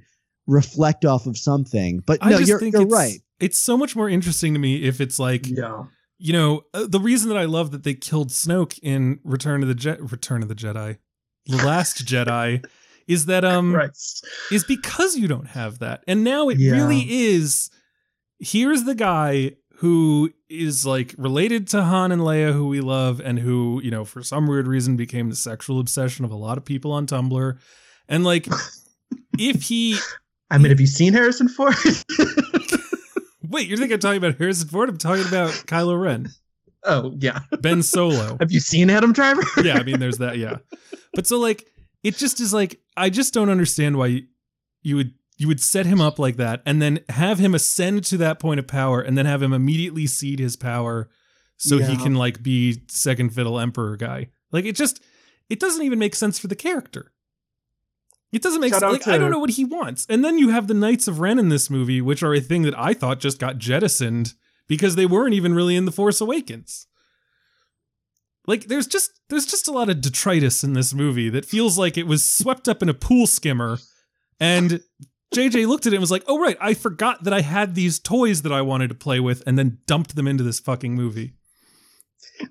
reflect 0.47 1.05
off 1.05 1.27
of 1.27 1.39
something. 1.39 2.03
But 2.07 2.19
I 2.23 2.31
no, 2.31 2.39
just 2.39 2.49
you're 2.49 2.59
think 2.59 2.75
you're 2.75 2.83
it's, 2.83 2.93
right. 2.93 3.19
It's 3.39 3.59
so 3.59 3.77
much 3.77 3.95
more 3.97 4.09
interesting 4.09 4.53
to 4.55 4.59
me 4.61 4.83
if 4.83 5.01
it's 5.01 5.19
like 5.19 5.47
Yeah. 5.49 5.85
you 6.19 6.33
know, 6.33 6.63
uh, 6.75 6.87
the 6.87 7.01
reason 7.01 7.29
that 7.31 7.39
I 7.39 7.45
love 7.47 7.71
that 7.71 7.83
they 7.85 7.95
killed 7.95 8.29
Snoke 8.31 8.79
in 8.83 9.21
Return 9.25 9.63
of 9.63 9.69
the 9.69 9.75
Je- 9.75 9.97
Return 10.01 10.43
of 10.43 10.49
the 10.49 10.55
Jedi, 10.55 10.99
The 11.47 11.57
Last 11.65 12.05
Jedi, 12.07 12.65
is 13.07 13.27
that 13.27 13.45
um 13.45 13.73
Christ. 13.73 14.27
is 14.53 14.65
because 14.65 15.17
you 15.17 15.27
don't 15.29 15.47
have 15.49 15.79
that, 15.79 16.03
and 16.07 16.23
now 16.25 16.49
it 16.49 16.59
Yeah. 16.59 16.73
really 16.73 17.01
is. 17.11 17.71
Here's 18.41 18.85
the 18.85 18.95
guy 18.95 19.53
who 19.77 20.33
is 20.49 20.85
like 20.85 21.15
related 21.17 21.69
to 21.69 21.83
Han 21.83 22.13
and 22.13 22.23
Leia, 22.23 22.53
who 22.53 22.67
we 22.69 22.81
love, 22.81 23.21
and 23.21 23.39
who, 23.39 23.81
you 23.85 23.91
know, 23.91 24.05
for 24.05 24.23
some 24.23 24.47
weird 24.47 24.67
reason 24.67 24.97
became 24.97 25.31
the 25.31 25.37
sexual 25.37 25.79
obsession 25.79 26.25
of 26.25 26.31
a 26.31 26.37
lot 26.37 26.59
of 26.59 26.65
people 26.65 26.93
on 26.93 27.07
Tumblr. 27.07 27.59
And 28.09 28.25
like, 28.25 28.49
if 29.39 29.63
he 29.63 29.99
I 30.51 30.59
mean, 30.59 30.71
have 30.71 30.81
you 30.81 30.87
seen 30.87 31.13
Harrison 31.13 31.49
Ford? 31.49 31.75
wait, 33.49 33.69
you 33.69 33.77
think 33.77 33.93
I'm 33.93 34.01
talking 34.01 34.19
about 34.19 34.37
Harrison 34.37 34.69
Ford? 34.69 34.89
I'm 34.89 34.99
talking 34.99 35.27
about 35.27 35.51
Kylo 35.51 36.01
Ren, 36.01 36.29
oh 36.85 37.15
yeah. 37.19 37.41
Ben 37.61 37.83
Solo. 37.83 38.37
Have 38.41 38.51
you 38.51 38.59
seen 38.59 38.91
Adam 38.91 39.13
Driver? 39.13 39.43
yeah, 39.63 39.79
I 39.79 39.85
mean, 39.85 40.01
there's 40.01 40.19
that. 40.19 40.39
Yeah, 40.39 40.59
but 41.15 41.27
so 41.27 41.39
like, 41.39 41.69
it 42.03 42.17
just 42.17 42.41
is 42.41 42.53
like, 42.53 42.81
I 42.97 43.11
just 43.11 43.33
don't 43.33 43.49
understand 43.49 43.97
why 43.97 44.23
you 44.83 44.97
would 44.97 45.15
you 45.41 45.49
would 45.49 45.61
set 45.61 45.87
him 45.87 46.01
up 46.01 46.19
like 46.19 46.37
that, 46.37 46.63
and 46.67 46.81
then 46.81 47.01
have 47.09 47.39
him 47.39 47.55
ascend 47.55 48.05
to 48.05 48.17
that 48.19 48.39
point 48.39 48.61
of 48.61 48.67
power, 48.67 49.01
and 49.01 49.17
then 49.17 49.27
have 49.27 49.43
him 49.43 49.53
immediately 49.53 50.07
cede 50.07 50.39
his 50.39 50.57
power, 50.57 51.09
so 51.57 51.79
he 51.79 51.97
can 51.97 52.15
like 52.15 52.43
be 52.43 52.83
second 52.89 53.35
fiddle 53.35 53.59
emperor 53.59 53.97
guy. 53.97 54.29
Like 54.53 54.65
it 54.65 54.77
just, 54.77 55.03
it 55.49 55.61
doesn't 55.61 55.83
even 55.83 55.99
make 55.99 56.15
sense 56.15 56.39
for 56.39 56.47
the 56.47 56.57
character. 56.57 57.13
It 58.33 58.43
doesn't 58.43 58.61
make 58.61 58.73
Shout 58.73 58.81
sense. 58.81 59.07
Like 59.07 59.09
I 59.09 59.19
don't 59.19 59.31
know 59.31 59.39
what 59.39 59.51
he 59.51 59.65
wants, 59.65 60.07
and 60.09 60.25
then 60.25 60.39
you 60.39 60.51
have 60.51 60.69
the 60.69 60.75
Knights 60.75 61.09
of 61.09 61.21
Ren 61.21 61.39
in 61.39 61.49
this 61.49 61.71
movie, 61.71 62.01
which 62.01 62.23
are 62.23 62.35
a 62.35 62.41
thing 62.41 62.63
that 62.63 62.79
I 62.79 62.95
thought 62.95 63.19
just 63.19 63.39
got 63.39 63.59
jettisoned 63.59 64.35
because 64.69 64.95
they 64.95 65.07
weren't 65.07 65.35
even 65.35 65.55
really 65.55 65.75
in 65.75 65.85
the 65.87 65.93
Force 65.93 66.21
Awakens 66.21 66.87
like 68.47 68.67
there's 68.67 68.87
just 68.87 69.21
there's 69.29 69.47
just 69.47 69.69
a 69.69 69.73
lot 69.73 69.89
of 69.89 70.01
detritus 70.01 70.65
in 70.65 70.73
this 70.73 70.93
movie 70.93 71.29
that 71.31 71.45
feels 71.45 71.79
like 71.79 71.97
it 71.97 72.07
was 72.07 72.29
swept 72.29 72.69
up 72.69 72.83
in 72.83 72.89
a 72.89 72.95
pool 72.95 73.27
skimmer 73.27 73.79
and 74.41 74.81
JJ 75.35 75.67
looked 75.69 75.87
at 75.87 75.93
it 75.93 75.97
and 75.97 76.01
was 76.01 76.11
like, 76.11 76.25
"Oh 76.27 76.39
right, 76.39 76.57
I 76.61 76.75
forgot 76.75 77.25
that 77.25 77.33
I 77.33 77.41
had 77.41 77.75
these 77.75 77.99
toys 77.99 78.43
that 78.43 78.53
I 78.53 78.63
wanted 78.63 78.89
to 78.89 78.95
play 78.95 79.21
with 79.21 79.43
and 79.47 79.59
then 79.59 79.79
dumped 79.87 80.17
them 80.17 80.27
into 80.27 80.43
this 80.43 80.59
fucking 80.61 80.95
movie." 80.95 81.35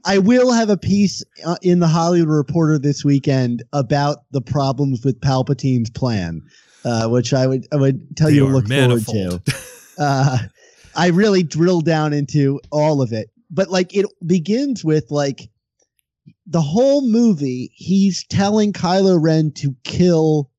I 0.06 0.20
will 0.20 0.52
have 0.52 0.70
a 0.70 0.78
piece 0.78 1.24
uh, 1.46 1.56
in 1.62 1.80
the 1.80 1.88
Hollywood 1.88 2.30
Reporter 2.30 2.78
this 2.78 3.04
weekend 3.04 3.64
about 3.74 4.20
the 4.32 4.42
problems 4.42 5.04
with 5.04 5.20
Palpatine's 5.20 5.90
plan, 5.90 6.42
uh, 6.86 7.08
which 7.10 7.34
I 7.34 7.48
would 7.48 7.66
I 7.74 7.76
would 7.78 8.16
tell 8.16 8.28
They 8.30 8.36
you 8.36 8.46
to 8.48 8.54
look 8.54 8.68
manifold. 8.68 9.06
forward 9.06 9.46
to. 9.46 9.56
Uh, 10.02 10.38
I 10.96 11.08
really 11.08 11.44
drill 11.44 11.82
down 11.82 12.14
into 12.14 12.62
all 12.72 13.02
of 13.02 13.12
it, 13.12 13.30
but 13.52 13.70
like 13.70 13.94
it 13.94 14.06
begins 14.26 14.86
with 14.86 15.12
like 15.12 15.50
the 16.48 16.62
whole 16.62 17.02
movie. 17.06 17.70
He's 17.74 18.26
telling 18.28 18.72
Kylo 18.72 19.22
Ren 19.22 19.52
to 19.58 19.76
kill 19.84 20.50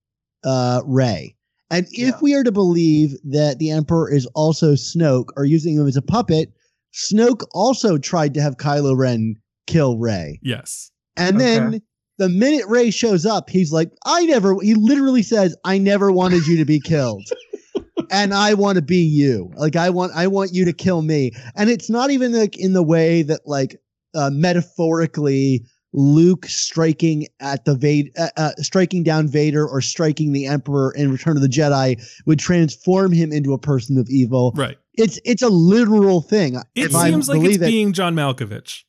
uh, 0.44 0.82
Rey. 0.84 1.36
And 1.70 1.86
if 1.92 1.98
Yeah. 1.98 2.18
we 2.20 2.34
are 2.34 2.42
to 2.42 2.52
believe 2.52 3.14
that 3.24 3.58
the 3.58 3.70
Emperor 3.70 4.12
is 4.12 4.26
also 4.34 4.72
Snoke 4.74 5.28
or 5.36 5.44
using 5.44 5.76
him 5.76 5.86
as 5.86 5.96
a 5.96 6.02
puppet, 6.02 6.52
Snoke 6.92 7.44
also 7.52 7.96
tried 7.98 8.34
to 8.34 8.42
have 8.42 8.56
Kylo 8.56 8.96
Ren 8.96 9.36
kill 9.66 9.96
Rey. 9.96 10.40
Yes. 10.42 10.90
And 11.16 11.36
Okay. 11.36 11.44
then 11.58 11.82
the 12.18 12.28
minute 12.28 12.66
Rey 12.66 12.90
shows 12.90 13.24
up, 13.24 13.48
he's 13.48 13.72
like, 13.72 13.92
I 14.04 14.26
never, 14.26 14.56
he 14.60 14.74
literally 14.74 15.22
says, 15.22 15.56
I 15.64 15.78
never 15.78 16.10
wanted 16.10 16.46
you 16.46 16.56
to 16.56 16.64
be 16.64 16.80
killed. 16.80 17.28
and 18.10 18.34
I 18.34 18.54
want 18.54 18.76
to 18.76 18.82
be 18.82 19.02
you. 19.02 19.50
Like, 19.54 19.76
I 19.76 19.90
want, 19.90 20.12
I 20.14 20.26
want 20.26 20.52
you 20.52 20.64
to 20.64 20.72
kill 20.72 21.02
me. 21.02 21.30
And 21.56 21.70
it's 21.70 21.88
not 21.88 22.10
even 22.10 22.32
like 22.32 22.58
in 22.58 22.72
the 22.72 22.82
way 22.82 23.22
that, 23.22 23.42
like, 23.46 23.76
uh, 24.14 24.30
metaphorically, 24.30 25.64
Luke 25.92 26.46
striking 26.46 27.26
at 27.40 27.64
the 27.64 27.74
Vader, 27.74 28.10
uh, 28.18 28.28
uh, 28.36 28.50
striking 28.58 29.02
down 29.02 29.26
Vader 29.28 29.66
or 29.66 29.80
striking 29.80 30.32
the 30.32 30.46
Emperor 30.46 30.92
in 30.96 31.10
Return 31.10 31.36
of 31.36 31.42
the 31.42 31.48
Jedi 31.48 32.00
would 32.26 32.38
transform 32.38 33.12
him 33.12 33.32
into 33.32 33.52
a 33.52 33.58
person 33.58 33.98
of 33.98 34.08
evil. 34.08 34.52
Right. 34.56 34.78
It's 34.94 35.18
it's 35.24 35.42
a 35.42 35.48
literal 35.48 36.20
thing. 36.20 36.56
It 36.74 36.92
seems 36.92 37.28
like 37.28 37.42
it's 37.42 37.56
it- 37.56 37.60
being 37.60 37.92
John 37.92 38.14
Malkovich. 38.14 38.84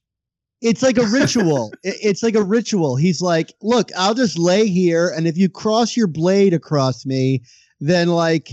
it's 0.62 0.84
like 0.84 0.98
a 0.98 1.06
ritual. 1.12 1.72
It- 1.84 1.98
it's 2.02 2.24
like 2.24 2.36
a 2.36 2.44
ritual. 2.44 2.96
He's 2.96 3.22
like, 3.22 3.54
look, 3.62 3.90
I'll 3.98 4.14
just 4.14 4.38
lay 4.38 4.68
here, 4.68 5.12
and 5.16 5.28
if 5.28 5.38
you 5.38 5.50
cross 5.50 5.98
your 5.98 6.08
blade 6.08 6.54
across 6.54 7.06
me, 7.06 7.44
then 7.80 8.10
like 8.10 8.52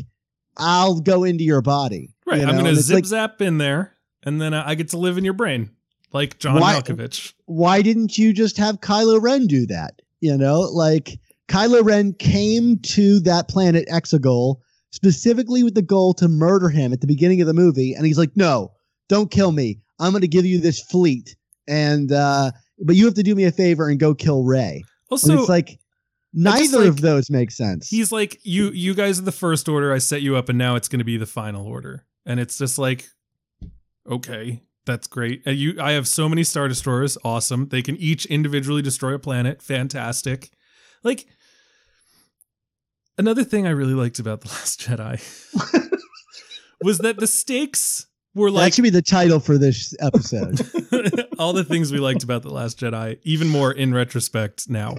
I'll 0.56 1.00
go 1.00 1.24
into 1.24 1.44
your 1.44 1.62
body. 1.62 2.14
Right. 2.26 2.40
you 2.40 2.46
I'm 2.46 2.54
going 2.58 2.74
to 2.74 2.80
zip 2.80 2.94
like, 2.94 3.04
zap 3.06 3.40
in 3.40 3.58
there 3.58 3.94
and 4.22 4.40
then 4.40 4.52
I 4.52 4.74
get 4.74 4.90
to 4.90 4.98
live 4.98 5.16
in 5.16 5.24
your 5.24 5.32
brain 5.34 5.70
like 6.12 6.38
John 6.38 6.60
Why- 6.60 6.80
Malkovich. 6.80 7.32
why 7.46 7.82
didn't 7.82 8.16
you 8.18 8.32
just 8.32 8.56
have 8.56 8.80
Kylo 8.80 9.20
Ren 9.20 9.46
do 9.46 9.66
that? 9.66 10.00
You 10.20 10.36
know, 10.36 10.60
like 10.60 11.18
Kylo 11.48 11.84
Ren 11.84 12.12
came 12.14 12.78
to 12.78 13.20
that 13.20 13.48
planet 13.48 13.86
Exegol 13.88 14.56
specifically 14.90 15.62
with 15.62 15.74
the 15.74 15.82
goal 15.82 16.14
to 16.14 16.28
murder 16.28 16.68
him 16.70 16.92
at 16.92 17.00
the 17.00 17.06
beginning 17.06 17.40
of 17.40 17.46
the 17.46 17.54
movie, 17.54 17.92
and 17.94 18.06
he's 18.06 18.18
like, 18.18 18.34
no, 18.36 18.72
don't 19.08 19.30
kill 19.30 19.52
me. 19.52 19.78
I'm 20.00 20.10
going 20.12 20.22
to 20.22 20.28
give 20.28 20.44
you 20.46 20.60
this 20.60 20.80
fleet, 20.82 21.36
and 21.68 22.10
uh, 22.12 22.50
but 22.80 22.96
you 22.96 23.04
have 23.04 23.14
to 23.14 23.22
do 23.22 23.34
me 23.34 23.44
a 23.44 23.52
favor 23.52 23.88
and 23.88 23.98
go 24.00 24.14
kill 24.14 24.44
Rey. 24.44 24.82
Also, 25.10 25.32
and 25.32 25.40
it's 25.40 25.48
like 25.48 25.78
neither 26.32 26.78
like- 26.80 26.88
of 26.88 27.00
those 27.00 27.30
make 27.30 27.50
sense. 27.50 27.88
he's 27.88 28.12
like 28.12 28.38
you 28.44 28.70
you 28.70 28.94
guys 28.94 29.18
are 29.18 29.22
the 29.22 29.32
first 29.32 29.66
order 29.68 29.94
i 29.94 29.98
set 29.98 30.20
you 30.20 30.36
up 30.36 30.50
and 30.50 30.58
now 30.58 30.76
it's 30.76 30.86
going 30.86 30.98
to 30.98 31.04
be 31.04 31.16
the 31.16 31.24
final 31.26 31.66
order 31.66 32.04
and 32.26 32.38
it's 32.38 32.58
just 32.58 32.78
like 32.78 33.08
okay 34.06 34.60
that's 34.88 35.06
great. 35.06 35.42
And 35.46 35.56
you 35.56 35.80
i 35.80 35.92
have 35.92 36.08
so 36.08 36.28
many 36.28 36.42
star 36.42 36.66
destroyers. 36.66 37.16
Awesome. 37.24 37.68
They 37.68 37.82
can 37.82 37.96
each 37.96 38.26
individually 38.26 38.82
destroy 38.82 39.14
a 39.14 39.18
planet. 39.18 39.62
Fantastic. 39.62 40.50
Like 41.04 41.26
another 43.16 43.44
thing 43.44 43.66
i 43.66 43.70
really 43.70 43.94
liked 43.94 44.18
about 44.18 44.40
the 44.42 44.48
last 44.48 44.80
jedi 44.80 45.20
was 46.82 46.98
that 46.98 47.18
the 47.18 47.26
stakes 47.26 48.06
were 48.34 48.50
like 48.50 48.66
that 48.66 48.74
should 48.74 48.82
be 48.82 48.90
the 48.90 49.02
title 49.02 49.38
for 49.38 49.58
this 49.58 49.94
episode. 50.00 50.60
all 51.38 51.52
the 51.52 51.64
things 51.64 51.92
we 51.92 51.98
liked 51.98 52.24
about 52.24 52.42
the 52.42 52.50
last 52.50 52.80
jedi 52.80 53.18
even 53.22 53.48
more 53.48 53.72
in 53.72 53.94
retrospect 53.94 54.68
now. 54.68 54.96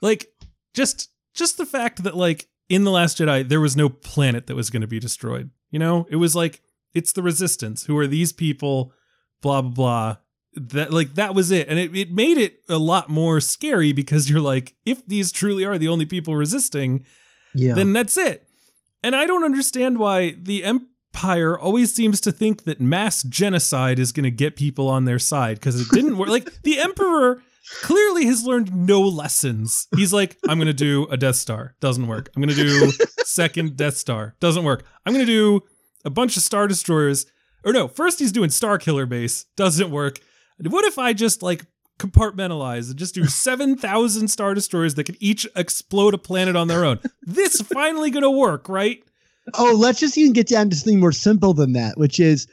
Like 0.00 0.26
just 0.74 1.10
just 1.34 1.56
the 1.56 1.66
fact 1.66 2.02
that 2.02 2.16
like 2.16 2.48
in 2.68 2.84
the 2.84 2.90
last 2.90 3.18
jedi 3.18 3.48
there 3.48 3.60
was 3.60 3.76
no 3.76 3.88
planet 3.88 4.48
that 4.48 4.56
was 4.56 4.70
going 4.70 4.82
to 4.82 4.88
be 4.88 4.98
destroyed 4.98 5.50
you 5.70 5.78
know? 5.78 6.06
It 6.10 6.16
was 6.16 6.34
like 6.34 6.62
it's 6.94 7.12
the 7.12 7.22
resistance. 7.22 7.84
Who 7.84 7.96
are 7.98 8.06
these 8.06 8.32
people 8.32 8.92
blah 9.40 9.62
blah 9.62 9.70
blah 9.70 10.16
that 10.54 10.92
like 10.92 11.14
that 11.14 11.34
was 11.34 11.50
it 11.50 11.68
and 11.68 11.78
it, 11.78 11.94
it 11.96 12.10
made 12.10 12.36
it 12.38 12.60
a 12.68 12.78
lot 12.78 13.08
more 13.08 13.40
scary 13.40 13.92
because 13.92 14.28
you're 14.28 14.40
like 14.40 14.74
if 14.84 15.06
these 15.06 15.30
truly 15.30 15.64
are 15.64 15.78
the 15.78 15.88
only 15.88 16.04
people 16.06 16.34
resisting 16.36 17.04
Yeah. 17.54 17.74
then 17.74 17.92
that's 17.92 18.16
it. 18.16 18.44
And 19.04 19.14
I 19.14 19.26
don't 19.26 19.44
understand 19.44 19.98
why 19.98 20.34
the 20.42 20.64
Empire 20.64 21.56
always 21.58 21.94
seems 21.94 22.20
to 22.22 22.32
think 22.32 22.64
that 22.64 22.80
mass 22.80 23.22
genocide 23.22 24.00
is 24.00 24.10
going 24.10 24.24
to 24.24 24.30
get 24.32 24.56
people 24.56 24.88
on 24.88 25.04
their 25.04 25.20
side 25.20 25.58
because 25.58 25.80
it 25.80 25.86
didn't 25.92 26.18
work. 26.18 26.28
Like 26.28 26.50
the 26.64 26.80
Emperor 26.80 27.40
clearly 27.82 28.26
has 28.26 28.44
learned 28.44 28.74
no 28.74 29.00
lessons. 29.00 29.86
He's 29.94 30.12
like, 30.12 30.36
I'm 30.48 30.58
going 30.58 30.66
to 30.66 30.72
do 30.72 31.06
a 31.10 31.16
Death 31.16 31.36
Star, 31.36 31.76
doesn't 31.80 32.08
work. 32.08 32.30
I'm 32.34 32.42
going 32.42 32.54
to 32.56 32.60
do 32.62 32.90
second 33.24 33.76
Death 33.76 33.96
Star, 33.96 34.34
doesn't 34.40 34.64
work. 34.64 34.84
I'm 35.06 35.12
going 35.12 35.24
to 35.24 35.32
do 35.32 35.62
a 36.04 36.10
bunch 36.10 36.36
of 36.36 36.42
Star 36.42 36.66
Destroyers. 36.66 37.26
Or 37.68 37.72
no, 37.74 37.86
first 37.86 38.18
he's 38.18 38.32
doing 38.32 38.48
Star 38.48 38.78
Killer 38.78 39.04
Base, 39.04 39.44
doesn't 39.54 39.90
work. 39.90 40.20
What 40.58 40.86
if 40.86 40.98
I 40.98 41.12
just 41.12 41.42
like 41.42 41.66
compartmentalize 41.98 42.88
and 42.88 42.98
just 42.98 43.14
do 43.14 43.24
7,000 43.26 44.28
Star 44.28 44.54
Destroyers 44.54 44.94
that 44.94 45.04
can 45.04 45.16
each 45.20 45.46
explode 45.54 46.14
a 46.14 46.18
planet 46.18 46.56
on 46.56 46.68
their 46.68 46.86
own? 46.86 46.98
This 47.20 47.60
finally 47.60 48.10
going 48.10 48.22
to 48.22 48.30
work, 48.30 48.70
right? 48.70 49.02
oh, 49.54 49.74
let's 49.78 50.00
just 50.00 50.16
even 50.16 50.32
get 50.32 50.48
down 50.48 50.70
to 50.70 50.76
something 50.76 51.00
more 51.00 51.12
simple 51.12 51.52
than 51.52 51.74
that, 51.74 51.98
which 51.98 52.18
is, 52.18 52.46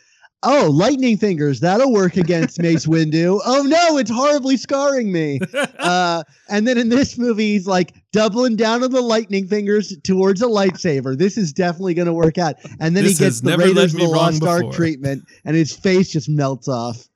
oh, 0.45 0.69
lightning 0.71 1.17
fingers, 1.17 1.59
that'll 1.59 1.91
work 1.91 2.15
against 2.17 2.61
Mace 2.61 2.85
Windu. 2.87 3.41
Oh 3.45 3.63
no, 3.63 3.97
it's 3.97 4.11
horribly 4.11 4.57
scarring 4.57 5.11
me. 5.11 5.39
Uh, 5.85 6.23
and 6.49 6.67
then 6.67 6.77
in 6.77 6.89
this 6.89 7.17
movie, 7.17 7.53
he's 7.53 7.67
like 7.67 7.93
doubling 8.11 8.55
down 8.55 8.83
on 8.83 8.91
the 8.91 9.01
lightning 9.01 9.47
fingers 9.47 9.95
towards 10.03 10.41
a 10.41 10.45
lightsaber. 10.45 11.15
This 11.17 11.37
is 11.37 11.53
definitely 11.53 11.93
going 11.93 12.07
to 12.07 12.13
work 12.13 12.37
out. 12.37 12.55
And 12.79 12.95
then 12.95 13.03
This 13.03 13.19
he 13.19 13.25
gets 13.25 13.41
the 13.41 13.55
Raiders 13.55 13.93
of 13.93 13.99
the 13.99 14.07
Lost 14.07 14.43
Ark 14.43 14.71
treatment, 14.71 15.23
and 15.43 15.55
his 15.55 15.75
face 15.75 16.11
just 16.11 16.27
melts 16.27 16.67
off. 16.67 17.07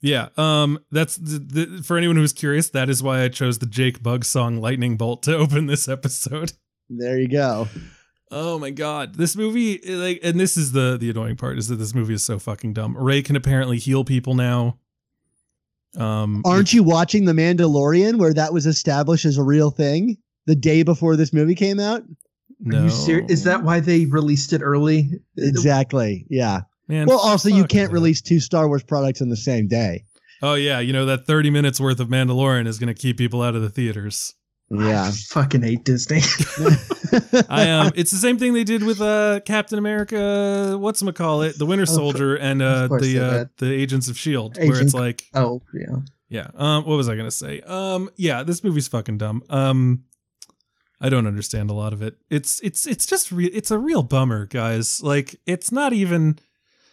Yeah, 0.00 0.28
um, 0.36 0.78
that's 0.90 1.16
the, 1.16 1.38
the, 1.38 1.82
for 1.82 1.98
anyone 1.98 2.16
who's 2.16 2.32
curious. 2.32 2.70
That 2.70 2.88
is 2.88 3.02
why 3.02 3.22
I 3.22 3.28
chose 3.28 3.58
the 3.58 3.66
Jake 3.66 4.02
Bugg 4.02 4.24
song 4.24 4.58
"Lightning 4.58 4.96
Bolt" 4.96 5.22
to 5.24 5.36
open 5.36 5.66
this 5.66 5.88
episode. 5.88 6.52
There 6.88 7.18
you 7.18 7.28
go. 7.28 7.68
Oh 8.30 8.58
my 8.58 8.70
god, 8.70 9.14
this 9.14 9.34
movie, 9.36 9.78
like, 9.86 10.20
and 10.22 10.38
this 10.38 10.56
is 10.56 10.72
the 10.72 10.98
the 11.00 11.08
annoying 11.10 11.36
part 11.36 11.58
is 11.58 11.68
that 11.68 11.76
this 11.76 11.94
movie 11.94 12.14
is 12.14 12.24
so 12.24 12.38
fucking 12.38 12.74
dumb. 12.74 12.96
Rey 12.96 13.22
can 13.22 13.36
apparently 13.36 13.78
heal 13.78 14.04
people 14.04 14.34
now. 14.34 14.78
Um, 15.96 16.42
Aren't 16.44 16.72
you 16.74 16.82
watching 16.82 17.24
The 17.24 17.32
Mandalorian, 17.32 18.18
where 18.18 18.34
that 18.34 18.52
was 18.52 18.66
established 18.66 19.24
as 19.24 19.38
a 19.38 19.42
real 19.42 19.70
thing 19.70 20.18
the 20.46 20.54
day 20.54 20.82
before 20.82 21.16
this 21.16 21.32
movie 21.32 21.54
came 21.54 21.80
out? 21.80 22.02
no, 22.60 22.80
Are 22.80 22.84
you 22.84 22.90
serious? 22.90 23.30
Is 23.30 23.44
that 23.44 23.62
why 23.62 23.80
they 23.80 24.04
released 24.06 24.52
it 24.52 24.60
early? 24.62 25.10
Exactly. 25.38 26.26
Yeah. 26.28 26.60
Man, 26.88 27.06
Well, 27.06 27.18
also 27.18 27.48
you 27.48 27.64
can't 27.64 27.88
that. 27.90 27.94
release 27.94 28.20
two 28.20 28.40
Star 28.40 28.68
Wars 28.68 28.82
products 28.82 29.20
in 29.20 29.28
the 29.30 29.36
same 29.36 29.66
day. 29.68 30.04
Oh 30.42 30.54
yeah, 30.54 30.78
you 30.78 30.92
know 30.92 31.06
that 31.06 31.26
thirty 31.26 31.50
minutes 31.50 31.80
worth 31.80 31.98
of 32.00 32.08
Mandalorian 32.08 32.66
is 32.66 32.78
going 32.78 32.94
to 32.94 33.00
keep 33.00 33.16
people 33.18 33.42
out 33.42 33.54
of 33.56 33.62
the 33.62 33.70
theaters. 33.70 34.34
Yeah. 34.70 35.04
I 35.04 35.10
fucking 35.10 35.62
hate 35.62 35.84
Disney. 35.84 36.20
I 37.48 37.70
um, 37.70 37.92
it's 37.96 38.10
the 38.10 38.18
same 38.18 38.38
thing 38.38 38.52
they 38.52 38.64
did 38.64 38.82
with 38.82 39.00
uh 39.00 39.40
Captain 39.44 39.78
America. 39.78 40.76
What's 40.78 41.02
call 41.12 41.42
it? 41.42 41.58
The 41.58 41.66
Winter 41.66 41.84
Of 41.84 41.88
Soldier 41.88 42.36
and 42.36 42.60
uh 42.60 42.88
the 42.88 43.18
uh, 43.18 43.44
the 43.56 43.72
Agents 43.72 44.08
of 44.08 44.18
Shield, 44.18 44.58
where 44.58 44.80
it's 44.80 44.94
like 44.94 45.24
oh 45.34 45.62
yeah. 45.72 45.96
Yeah. 46.28 46.48
Um. 46.54 46.84
What 46.84 46.96
was 46.96 47.08
I 47.08 47.16
gonna 47.16 47.30
say? 47.30 47.60
Um. 47.62 48.10
Yeah. 48.16 48.42
This 48.42 48.62
movie's 48.62 48.88
fucking 48.88 49.18
dumb. 49.18 49.42
Um. 49.48 50.04
I 51.00 51.08
don't 51.08 51.26
understand 51.26 51.70
a 51.70 51.74
lot 51.74 51.92
of 51.92 52.02
it. 52.02 52.16
It's 52.28 52.60
it's 52.60 52.86
it's 52.86 53.06
just 53.06 53.30
re- 53.30 53.46
it's 53.46 53.70
a 53.70 53.78
real 53.78 54.02
bummer, 54.02 54.46
guys. 54.46 55.02
Like 55.02 55.36
it's 55.46 55.72
not 55.72 55.92
even. 55.92 56.38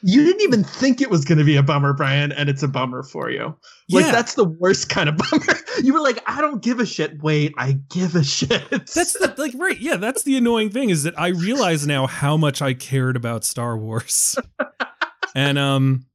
You 0.07 0.23
didn't 0.23 0.41
even 0.43 0.63
think 0.63 1.01
it 1.01 1.09
was 1.09 1.25
going 1.25 1.39
to 1.39 1.43
be 1.43 1.55
a 1.55 1.63
bummer, 1.63 1.91
Brian, 1.93 2.31
and 2.31 2.47
it's 2.47 2.61
a 2.61 2.67
bummer 2.67 3.01
for 3.01 3.31
you. 3.31 3.55
Like 3.89 4.05
Yeah. 4.05 4.11
that's 4.11 4.35
the 4.35 4.43
worst 4.43 4.87
kind 4.89 5.09
of 5.09 5.17
bummer. 5.31 5.43
You 5.83 5.93
were 5.93 5.99
like, 5.99 6.21
I 6.27 6.41
don't 6.41 6.61
give 6.61 6.79
a 6.79 6.85
shit. 6.85 7.21
Wait, 7.23 7.53
I 7.57 7.79
give 7.89 8.15
a 8.15 8.23
shit. 8.23 8.69
That's 8.69 9.13
the 9.13 9.33
like 9.37 9.53
right. 9.55 9.79
Yeah. 9.79 9.95
That's 9.95 10.21
the 10.23 10.37
annoying 10.37 10.69
thing 10.69 10.91
is 10.91 11.03
that 11.03 11.19
I 11.19 11.29
realize 11.29 11.87
now 11.87 12.05
how 12.05 12.37
much 12.37 12.61
I 12.61 12.73
cared 12.75 13.15
about 13.15 13.43
Star 13.45 13.77
Wars, 13.77 14.37
and 15.35 15.57
um. 15.57 16.05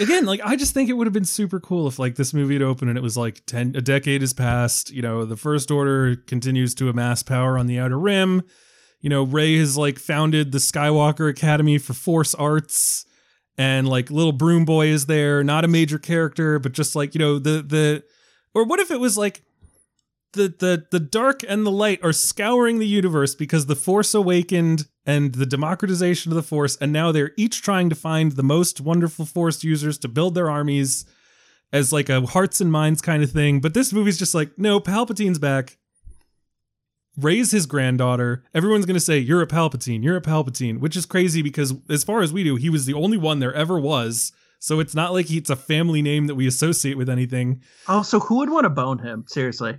Again, 0.00 0.26
like 0.26 0.40
I 0.44 0.54
just 0.54 0.74
think 0.74 0.88
it 0.88 0.92
would 0.92 1.08
have 1.08 1.12
been 1.12 1.24
super 1.24 1.58
cool 1.58 1.88
if 1.88 1.98
like 1.98 2.14
this 2.14 2.32
movie 2.32 2.54
had 2.54 2.62
opened 2.62 2.88
and 2.88 2.96
it 2.96 3.02
was 3.02 3.16
like 3.16 3.44
ten 3.46 3.74
a 3.74 3.80
decade 3.80 4.20
has 4.20 4.32
passed. 4.32 4.92
You 4.92 5.02
know, 5.02 5.24
the 5.24 5.36
First 5.36 5.72
Order 5.72 6.14
continues 6.14 6.72
to 6.76 6.88
amass 6.88 7.24
power 7.24 7.58
on 7.58 7.66
the 7.66 7.80
Outer 7.80 7.98
Rim. 7.98 8.44
you 9.00 9.10
know, 9.10 9.24
Rey 9.24 9.58
has 9.58 9.76
like 9.76 9.98
founded 9.98 10.52
the 10.52 10.58
Skywalker 10.58 11.28
Academy 11.28 11.78
for 11.78 11.94
Force 11.94 12.32
Arts, 12.36 13.06
and 13.58 13.88
like 13.88 14.10
little 14.10 14.32
Broom 14.32 14.64
Boy 14.64 14.86
is 14.86 15.06
there, 15.06 15.42
not 15.42 15.64
a 15.64 15.68
major 15.68 15.98
character, 15.98 16.58
but 16.60 16.72
just 16.72 16.94
like 16.94 17.14
you 17.14 17.18
know 17.18 17.38
the 17.38 17.60
the, 17.62 18.04
or 18.54 18.64
what 18.64 18.80
if 18.80 18.90
it 18.90 19.00
was 19.00 19.18
like 19.18 19.42
the 20.32 20.54
the 20.58 20.86
the 20.90 21.00
dark 21.00 21.42
and 21.46 21.66
the 21.66 21.70
light 21.70 21.98
are 22.02 22.12
scouring 22.12 22.78
the 22.78 22.86
universe 22.86 23.34
because 23.34 23.66
the 23.66 23.76
Force 23.76 24.14
awakened 24.14 24.86
and 25.04 25.34
the 25.34 25.46
democratization 25.46 26.30
of 26.30 26.36
the 26.36 26.42
Force, 26.42 26.76
and 26.76 26.92
now 26.92 27.10
they're 27.10 27.32
each 27.36 27.60
trying 27.60 27.90
to 27.90 27.96
find 27.96 28.32
the 28.32 28.42
most 28.42 28.80
wonderful 28.80 29.26
Force 29.26 29.64
users 29.64 29.98
to 29.98 30.08
build 30.08 30.34
their 30.34 30.48
armies 30.48 31.04
as 31.72 31.92
like 31.92 32.08
a 32.08 32.20
hearts 32.22 32.60
and 32.60 32.70
minds 32.70 33.02
kind 33.02 33.22
of 33.22 33.30
thing. 33.30 33.60
But 33.60 33.74
this 33.74 33.92
movie's 33.92 34.18
just 34.18 34.34
like, 34.34 34.56
no, 34.56 34.80
Palpatine's 34.80 35.38
back 35.38 35.78
Rey's 37.18 37.50
his 37.50 37.66
granddaughter. 37.66 38.44
Everyone's 38.54 38.86
going 38.86 38.94
to 38.94 39.00
say, 39.00 39.18
You're 39.18 39.42
a 39.42 39.46
Palpatine, 39.46 40.02
you're 40.02 40.16
a 40.16 40.20
Palpatine, 40.22 40.78
which 40.80 40.96
is 40.96 41.04
crazy 41.06 41.42
because, 41.42 41.74
as 41.90 42.04
far 42.04 42.22
as 42.22 42.32
we 42.32 42.44
do, 42.44 42.56
he 42.56 42.70
was 42.70 42.86
the 42.86 42.94
only 42.94 43.16
one 43.16 43.40
there 43.40 43.54
ever 43.54 43.78
was. 43.78 44.32
So 44.60 44.80
it's 44.80 44.94
not 44.94 45.12
like 45.12 45.30
it's 45.30 45.50
a 45.50 45.56
family 45.56 46.02
name 46.02 46.26
that 46.26 46.34
we 46.34 46.46
associate 46.46 46.96
with 46.96 47.08
anything. 47.08 47.62
Oh, 47.86 48.02
so 48.02 48.18
who 48.18 48.38
would 48.38 48.50
want 48.50 48.64
to 48.64 48.70
bone 48.70 48.98
him? 48.98 49.24
Seriously. 49.28 49.78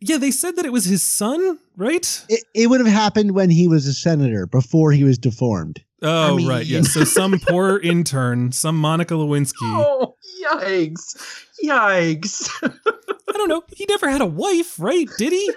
Yeah, 0.00 0.18
they 0.18 0.32
said 0.32 0.56
that 0.56 0.66
it 0.66 0.72
was 0.72 0.84
his 0.84 1.02
son, 1.02 1.58
right? 1.76 2.24
It, 2.28 2.44
it 2.54 2.66
would 2.68 2.80
have 2.80 2.92
happened 2.92 3.32
when 3.32 3.50
he 3.50 3.68
was 3.68 3.86
a 3.86 3.94
senator 3.94 4.46
before 4.46 4.92
he 4.92 5.04
was 5.04 5.18
deformed. 5.18 5.82
Oh, 6.02 6.34
I 6.34 6.36
mean- 6.36 6.48
right. 6.48 6.66
Yeah. 6.66 6.82
So 6.82 7.04
some 7.04 7.38
poor 7.48 7.78
intern, 7.78 8.52
some 8.52 8.76
Monica 8.76 9.14
Lewinsky. 9.14 9.54
Oh, 9.62 10.16
yikes. 10.44 11.16
Yikes. 11.64 12.50
I 13.28 13.32
don't 13.32 13.48
know. 13.48 13.62
He 13.74 13.86
never 13.88 14.10
had 14.10 14.20
a 14.20 14.26
wife, 14.26 14.78
right? 14.78 15.08
Did 15.16 15.32
he? 15.32 15.50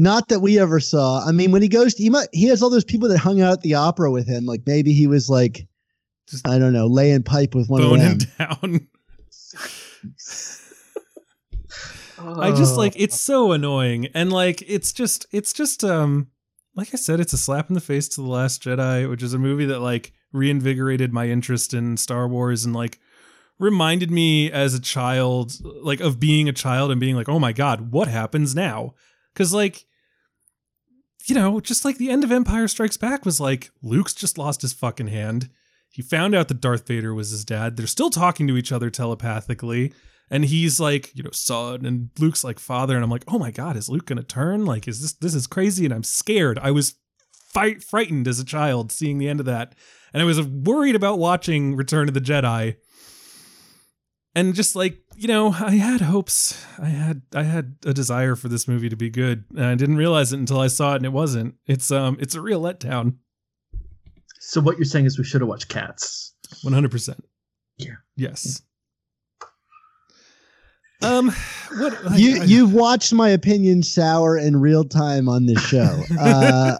Not 0.00 0.28
that 0.28 0.40
we 0.40 0.58
ever 0.58 0.80
saw. 0.80 1.22
I 1.26 1.30
mean, 1.32 1.50
when 1.52 1.60
he 1.62 1.68
goes, 1.68 1.92
to, 1.94 2.02
he 2.02 2.08
might, 2.08 2.28
he 2.32 2.46
has 2.46 2.62
all 2.62 2.70
those 2.70 2.84
people 2.84 3.08
that 3.10 3.18
hung 3.18 3.40
out 3.42 3.52
at 3.52 3.60
the 3.60 3.74
opera 3.74 4.10
with 4.10 4.26
him. 4.26 4.46
Like 4.46 4.62
maybe 4.66 4.92
he 4.94 5.06
was 5.06 5.28
like, 5.28 5.66
Just 6.28 6.48
I 6.48 6.58
don't 6.58 6.72
know, 6.72 6.86
laying 6.86 7.22
pipe 7.22 7.54
with 7.54 7.68
one 7.68 7.82
of 7.82 7.98
them. 7.98 8.18
down. 8.38 8.88
I 12.18 12.50
just 12.52 12.76
like 12.76 12.92
Oh. 12.94 13.00
it's 13.02 13.20
so 13.20 13.52
annoying 13.52 14.06
and 14.14 14.32
like 14.32 14.62
it's 14.66 14.92
just 14.92 15.26
it's 15.32 15.52
just 15.52 15.82
um 15.84 16.28
like 16.74 16.88
I 16.92 16.96
said 16.98 17.18
it's 17.20 17.32
a 17.32 17.38
slap 17.38 17.68
in 17.70 17.74
the 17.74 17.80
face 17.80 18.08
to 18.10 18.20
the 18.20 18.28
last 18.28 18.62
Jedi 18.62 19.08
which 19.08 19.22
is 19.22 19.32
a 19.32 19.38
movie 19.38 19.64
that 19.66 19.80
like 19.80 20.12
reinvigorated 20.32 21.12
my 21.14 21.28
interest 21.28 21.72
in 21.74 21.96
Star 21.96 22.28
Wars 22.28 22.64
and 22.64 22.74
like 22.74 22.98
reminded 23.58 24.10
me 24.10 24.50
as 24.52 24.74
a 24.74 24.80
child 24.80 25.54
like 25.82 26.00
of 26.00 26.20
being 26.20 26.48
a 26.48 26.52
child 26.52 26.90
and 26.90 27.00
being 27.00 27.16
like 27.16 27.28
oh 27.28 27.38
my 27.38 27.52
god 27.52 27.90
what 27.90 28.08
happens 28.08 28.54
now 28.54 28.94
cuz 29.34 29.54
like 29.54 29.86
you 31.30 31.36
know 31.36 31.60
just 31.60 31.84
like 31.84 31.96
the 31.96 32.10
end 32.10 32.24
of 32.24 32.32
Empire 32.32 32.68
Strikes 32.68 32.96
Back 32.96 33.24
was 33.24 33.40
like 33.40 33.70
Luke's 33.82 34.14
just 34.14 34.36
lost 34.36 34.62
his 34.62 34.72
fucking 34.72 35.08
hand 35.08 35.48
he 35.88 36.02
found 36.02 36.34
out 36.34 36.48
that 36.48 36.60
Darth 36.60 36.86
Vader 36.86 37.14
was 37.14 37.30
his 37.30 37.44
dad 37.44 37.76
they're 37.76 37.86
still 37.86 38.10
talking 38.10 38.46
to 38.48 38.56
each 38.56 38.72
other 38.72 38.90
telepathically 38.90 39.92
and 40.30 40.44
he's 40.44 40.78
like, 40.78 41.14
you 41.14 41.24
know, 41.24 41.30
son, 41.32 41.84
and 41.84 42.10
Luke's 42.18 42.44
like 42.44 42.60
father, 42.60 42.94
and 42.94 43.02
I'm 43.02 43.10
like, 43.10 43.24
oh 43.26 43.38
my 43.38 43.50
god, 43.50 43.76
is 43.76 43.88
Luke 43.88 44.06
gonna 44.06 44.22
turn? 44.22 44.64
Like, 44.64 44.86
is 44.86 45.02
this 45.02 45.12
this 45.14 45.34
is 45.34 45.46
crazy? 45.46 45.84
And 45.84 45.92
I'm 45.92 46.04
scared. 46.04 46.58
I 46.62 46.70
was 46.70 46.94
fight 47.32 47.82
frightened 47.82 48.28
as 48.28 48.38
a 48.38 48.44
child 48.44 48.92
seeing 48.92 49.18
the 49.18 49.28
end 49.28 49.40
of 49.40 49.46
that, 49.46 49.74
and 50.14 50.22
I 50.22 50.24
was 50.24 50.40
worried 50.40 50.94
about 50.94 51.18
watching 51.18 51.74
Return 51.74 52.06
of 52.08 52.14
the 52.14 52.20
Jedi. 52.20 52.76
And 54.34 54.54
just 54.54 54.76
like 54.76 54.98
you 55.16 55.26
know, 55.28 55.48
I 55.52 55.72
had 55.72 56.00
hopes. 56.00 56.64
I 56.78 56.86
had 56.88 57.22
I 57.34 57.42
had 57.42 57.76
a 57.84 57.92
desire 57.92 58.36
for 58.36 58.48
this 58.48 58.68
movie 58.68 58.88
to 58.88 58.96
be 58.96 59.10
good, 59.10 59.44
and 59.56 59.64
I 59.64 59.74
didn't 59.74 59.96
realize 59.96 60.32
it 60.32 60.38
until 60.38 60.60
I 60.60 60.68
saw 60.68 60.92
it, 60.92 60.96
and 60.98 61.06
it 61.06 61.12
wasn't. 61.12 61.56
It's 61.66 61.90
um, 61.90 62.16
it's 62.20 62.34
a 62.36 62.40
real 62.40 62.62
letdown. 62.62 63.16
So 64.38 64.60
what 64.60 64.76
you're 64.78 64.84
saying 64.84 65.06
is 65.06 65.18
we 65.18 65.24
should 65.24 65.40
have 65.40 65.48
watched 65.48 65.68
Cats. 65.68 66.34
One 66.62 66.72
hundred 66.72 66.90
percent. 66.92 67.24
Yeah. 67.76 67.94
Yes. 68.16 68.62
Um, 71.02 71.32
what 71.78 72.18
You 72.18 72.42
I- 72.42 72.44
you've 72.44 72.72
watched 72.74 73.12
my 73.12 73.30
opinion 73.30 73.82
sour 73.82 74.36
in 74.36 74.56
real 74.60 74.84
time 74.84 75.28
on 75.28 75.46
this 75.46 75.60
show. 75.64 76.02
Uh, 76.20 76.76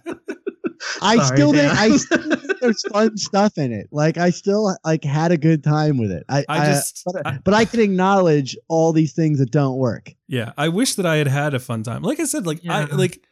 I 1.03 1.17
Sorry, 1.17 1.37
still 1.37 1.53
think 1.53 1.73
I 1.73 1.97
still 1.97 2.37
there's 2.61 2.83
fun 2.93 3.17
stuff 3.17 3.59
in 3.59 3.73
it. 3.73 3.89
Like 3.91 4.19
I 4.19 4.31
still 4.31 4.77
like 4.85 5.05
had 5.05 5.33
a 5.33 5.37
good 5.39 5.65
time 5.65 5.99
with 5.99 6.11
it. 6.11 6.25
I, 6.29 6.45
I 6.49 6.67
just 6.67 7.03
but, 7.05 7.27
I- 7.27 7.39
but 7.45 7.55
I 7.55 7.65
can 7.65 7.81
acknowledge 7.81 8.57
all 8.69 8.93
these 8.93 9.13
things 9.13 9.39
that 9.39 9.51
don't 9.51 9.77
work. 9.77 10.13
Yeah, 10.29 10.53
I 10.57 10.69
wish 10.69 10.95
that 10.95 11.07
I 11.07 11.17
had 11.17 11.29
had 11.29 11.55
a 11.55 11.59
fun 11.59 11.83
time. 11.83 12.03
Like 12.03 12.21
I 12.21 12.25
said, 12.25 12.47
like 12.47 12.61
I 12.69 12.85
like 12.85 13.23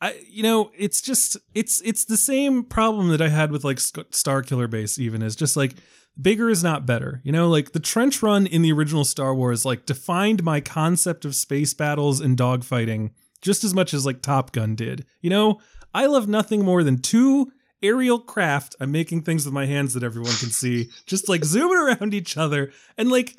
I 0.00 0.20
you 0.28 0.42
know, 0.42 0.70
it's 0.76 1.00
just 1.00 1.36
it's 1.54 1.80
it's 1.82 2.04
the 2.04 2.16
same 2.16 2.64
problem 2.64 3.08
that 3.08 3.22
I 3.22 3.28
had 3.28 3.50
with 3.50 3.64
like 3.64 3.78
Star 3.80 4.42
Killer 4.42 4.68
Base 4.68 4.98
even 4.98 5.22
is 5.22 5.36
just 5.36 5.56
like 5.56 5.74
bigger 6.20 6.50
is 6.50 6.62
not 6.62 6.86
better. 6.86 7.20
You 7.24 7.32
know, 7.32 7.48
like 7.48 7.72
the 7.72 7.80
trench 7.80 8.22
run 8.22 8.46
in 8.46 8.62
the 8.62 8.72
original 8.72 9.04
Star 9.04 9.34
Wars 9.34 9.64
like 9.64 9.86
defined 9.86 10.42
my 10.42 10.60
concept 10.60 11.24
of 11.24 11.34
space 11.34 11.74
battles 11.74 12.20
and 12.20 12.36
dogfighting 12.36 13.10
just 13.40 13.64
as 13.64 13.74
much 13.74 13.92
as 13.94 14.04
like 14.06 14.22
Top 14.22 14.52
Gun 14.52 14.74
did. 14.74 15.06
You 15.20 15.30
know, 15.30 15.60
I 15.94 16.06
love 16.06 16.28
nothing 16.28 16.64
more 16.64 16.82
than 16.82 16.98
two 16.98 17.52
aerial 17.82 18.18
craft. 18.18 18.74
I'm 18.80 18.90
making 18.92 19.22
things 19.22 19.44
with 19.44 19.54
my 19.54 19.66
hands 19.66 19.94
that 19.94 20.02
everyone 20.02 20.32
can 20.34 20.50
see, 20.50 20.90
just 21.06 21.28
like 21.28 21.44
zooming 21.44 21.76
around 21.78 22.12
each 22.14 22.36
other 22.36 22.72
and 22.98 23.10
like 23.10 23.36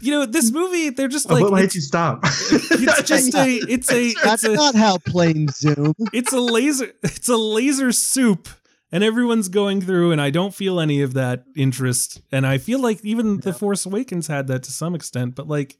you 0.00 0.10
know, 0.10 0.26
this 0.26 0.50
movie, 0.50 0.90
they're 0.90 1.06
just 1.08 1.30
like 1.30 1.42
but 1.42 1.52
why 1.52 1.58
it's- 1.58 1.74
you 1.76 1.80
stop? 1.80 2.20
it's 2.24 3.02
just 3.02 3.34
a 3.34 3.46
it's 3.68 3.90
a 3.92 4.12
That's 4.24 4.44
it's 4.44 4.52
a 4.54 4.56
not 4.56 4.74
how 4.74 4.98
planes 4.98 5.58
zoom. 5.58 5.94
it's 6.12 6.32
a 6.32 6.40
laser 6.40 6.92
it's 7.02 7.28
a 7.28 7.36
laser 7.36 7.92
soup 7.92 8.48
and 8.90 9.04
everyone's 9.04 9.48
going 9.48 9.80
through 9.80 10.12
and 10.12 10.20
I 10.20 10.30
don't 10.30 10.54
feel 10.54 10.80
any 10.80 11.02
of 11.02 11.14
that 11.14 11.44
interest 11.56 12.20
and 12.32 12.46
I 12.46 12.58
feel 12.58 12.80
like 12.80 13.04
even 13.04 13.38
the 13.40 13.52
Force 13.52 13.86
Awakens 13.86 14.26
had 14.26 14.48
that 14.48 14.64
to 14.64 14.72
some 14.72 14.94
extent 14.94 15.34
but 15.36 15.46
like 15.46 15.76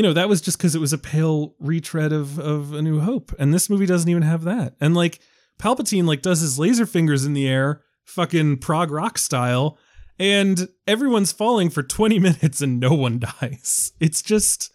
you 0.00 0.02
know 0.02 0.14
that 0.14 0.30
was 0.30 0.40
just 0.40 0.58
cuz 0.58 0.74
it 0.74 0.80
was 0.80 0.94
a 0.94 0.98
pale 0.98 1.54
retread 1.58 2.10
of 2.10 2.38
of 2.38 2.72
A 2.72 2.80
New 2.80 3.00
Hope 3.00 3.34
and 3.38 3.52
this 3.52 3.68
movie 3.68 3.84
doesn't 3.84 4.08
even 4.08 4.22
have 4.22 4.44
that 4.44 4.74
and 4.80 4.94
like 4.94 5.20
Palpatine 5.58 6.06
like 6.06 6.22
does 6.22 6.40
his 6.40 6.58
laser 6.58 6.86
fingers 6.86 7.26
in 7.26 7.34
the 7.34 7.46
air 7.46 7.82
fucking 8.06 8.56
prog 8.60 8.90
rock 8.90 9.18
style 9.18 9.76
and 10.18 10.70
everyone's 10.86 11.32
falling 11.32 11.68
for 11.68 11.82
20 11.82 12.18
minutes 12.28 12.62
and 12.62 12.80
no 12.80 12.94
one 12.94 13.18
dies 13.18 13.92
it's 14.00 14.22
just 14.22 14.72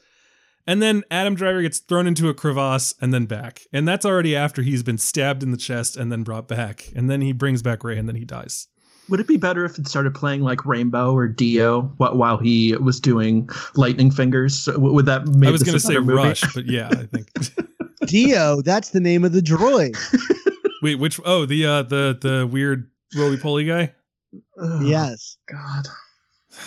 and 0.68 0.80
then 0.80 1.04
Adam 1.10 1.34
Driver 1.34 1.64
gets 1.64 1.80
thrown 1.80 2.06
into 2.06 2.30
a 2.30 2.34
crevasse 2.36 2.94
and 3.02 3.12
then 3.12 3.26
back. 3.26 3.62
And 3.72 3.88
that's 3.88 4.04
already 4.04 4.36
after 4.36 4.64
he's 4.64 4.82
been 4.82 4.98
stabbed 4.98 5.44
in 5.44 5.52
the 5.52 5.58
chest 5.58 5.96
and 5.96 6.12
then 6.12 6.24
brought 6.24 6.48
back. 6.48 6.92
And 6.96 7.08
then 7.08 7.22
he 7.22 7.34
brings 7.34 7.62
back 7.62 7.84
Rey 7.84 8.00
and 8.00 8.10
then 8.10 8.16
he 8.16 8.26
dies. 8.26 8.68
Would 9.10 9.20
it 9.20 9.28
be 9.28 9.38
better 9.38 9.66
if 9.66 9.78
it 9.78 9.88
started 9.88 10.16
playing 10.16 10.42
like 10.42 10.66
Rainbow 10.66 11.14
or 11.14 11.28
Dio 11.28 11.82
wh- 11.98 12.16
while 12.16 12.38
he 12.38 12.76
was 12.78 13.00
doing 13.00 13.48
lightning 13.76 14.10
fingers? 14.12 14.68
Would 14.76 15.06
that 15.06 15.28
make 15.28 15.50
I 15.50 15.52
was 15.52 15.64
going 15.64 15.74
to 15.74 15.80
say 15.80 15.90
better 15.94 16.02
movie? 16.02 16.24
Rush, 16.30 16.54
but 16.54 16.66
yeah, 16.70 16.90
I 16.90 17.06
think. 17.06 17.28
Dio, 18.08 18.62
that's 18.62 18.90
the 18.90 19.00
name 19.00 19.24
of 19.24 19.32
the 19.32 19.42
droid. 19.42 19.96
Wait, 20.82 20.96
which? 20.96 21.20
Oh, 21.26 21.46
the 21.46 21.66
uh, 21.66 21.84
the 21.84 22.18
the 22.20 22.48
weird 22.48 22.90
roly 23.16 23.38
poly 23.38 23.66
guy. 23.66 23.94
Ugh, 24.62 24.82
Yes. 24.84 25.38
God. 25.52 25.88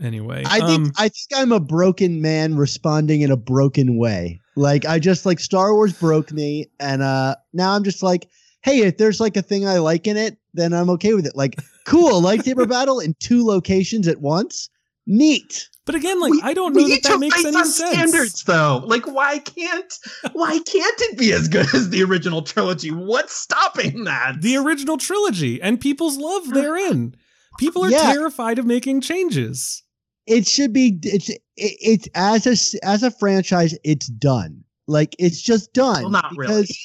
Anyway, 0.00 0.44
I 0.46 0.60
think 0.60 0.70
um, 0.86 0.92
I 0.96 1.08
think 1.08 1.28
I'm 1.34 1.50
a 1.50 1.58
broken 1.58 2.22
man 2.22 2.56
responding 2.56 3.22
in 3.22 3.32
a 3.32 3.36
broken 3.36 3.98
way. 3.98 4.40
Like 4.54 4.84
I 4.86 5.00
just 5.00 5.26
like 5.26 5.40
Star 5.40 5.74
Wars 5.74 5.92
broke 5.92 6.30
me, 6.30 6.66
and 6.78 7.02
uh 7.02 7.34
now 7.52 7.72
I'm 7.72 7.82
just 7.82 8.00
like, 8.00 8.28
hey, 8.62 8.82
if 8.82 8.96
there's 8.98 9.18
like 9.18 9.36
a 9.36 9.42
thing 9.42 9.66
I 9.66 9.78
like 9.78 10.06
in 10.06 10.16
it, 10.16 10.38
then 10.54 10.72
I'm 10.72 10.90
okay 10.90 11.14
with 11.14 11.26
it. 11.26 11.36
Like, 11.36 11.60
cool 11.86 12.20
lightsaber 12.22 12.68
battle 12.76 13.00
in 13.00 13.14
two 13.20 13.44
locations 13.44 14.08
at 14.08 14.20
once. 14.20 14.68
Neat. 15.06 15.68
But 15.86 15.94
again, 15.94 16.20
like 16.20 16.32
We- 16.32 16.42
I 16.42 16.52
don't 16.52 16.74
know 16.74 16.86
that 16.86 17.02
that 17.04 17.18
makes 17.18 17.42
any 17.42 17.52
sense. 17.64 17.76
standards 17.76 18.42
though. 18.44 18.82
Like 18.86 19.06
why 19.06 19.38
can't 19.38 19.94
why 20.34 20.50
can't 20.58 21.00
it 21.00 21.16
be 21.16 21.32
as 21.32 21.48
good 21.48 21.66
as 21.74 21.88
the 21.88 22.02
original 22.02 22.42
trilogy? 22.42 22.90
What's 22.90 23.34
stopping 23.34 24.04
that? 24.04 24.42
The 24.42 24.58
original 24.58 24.98
trilogy 24.98 25.62
and 25.62 25.80
people's 25.80 26.18
love 26.18 26.50
therein. 26.52 27.14
People 27.58 27.84
are 27.86 27.90
Yeah. 27.90 28.12
terrified 28.12 28.58
of 28.58 28.66
making 28.66 29.00
changes. 29.00 29.82
It 30.26 30.46
should 30.46 30.74
be. 30.74 30.98
It's 31.02 31.30
it, 31.30 31.40
it's 31.56 32.06
as 32.14 32.46
a 32.46 32.84
as 32.84 33.02
a 33.02 33.10
franchise. 33.10 33.74
It's 33.82 34.08
done. 34.08 34.62
Like 34.86 35.16
it's 35.18 35.40
just 35.40 35.72
done. 35.72 36.02
well, 36.02 36.10
not 36.10 36.32
really. 36.36 36.68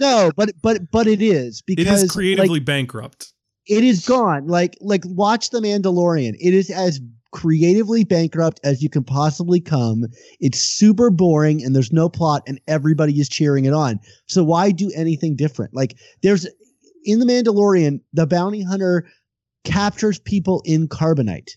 no, 0.00 0.30
but 0.36 0.50
but 0.62 0.90
but 0.90 1.06
it 1.06 1.22
is 1.22 1.62
because 1.62 2.02
is 2.04 2.10
creatively 2.10 2.58
like, 2.58 2.64
bankrupt. 2.64 3.32
it 3.66 3.84
is 3.84 4.06
gone. 4.06 4.46
Like 4.46 4.76
like 4.80 5.02
watch 5.06 5.50
The 5.50 5.60
Mandalorian. 5.60 6.34
It 6.40 6.54
is 6.54 6.70
as 6.70 7.00
creatively 7.30 8.04
bankrupt 8.04 8.60
as 8.64 8.82
you 8.82 8.88
can 8.88 9.04
possibly 9.04 9.60
come. 9.60 10.06
It's 10.40 10.60
super 10.60 11.10
boring 11.10 11.62
and 11.62 11.74
there's 11.74 11.92
no 11.92 12.08
plot 12.08 12.42
and 12.46 12.60
everybody 12.66 13.18
is 13.20 13.28
cheering 13.28 13.66
it 13.66 13.74
on. 13.74 14.00
So 14.26 14.42
why 14.42 14.70
do 14.70 14.90
anything 14.94 15.36
different? 15.36 15.74
Like 15.74 15.96
there's 16.22 16.46
in 17.04 17.20
The 17.20 17.26
Mandalorian, 17.26 18.00
the 18.12 18.26
bounty 18.26 18.62
hunter 18.62 19.06
captures 19.64 20.18
people 20.18 20.62
in 20.64 20.88
carbonite. 20.88 21.50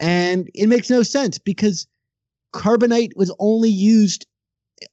And 0.00 0.48
it 0.54 0.66
makes 0.66 0.90
no 0.90 1.02
sense 1.02 1.38
because 1.38 1.86
carbonite 2.54 3.12
was 3.16 3.34
only 3.38 3.70
used 3.70 4.26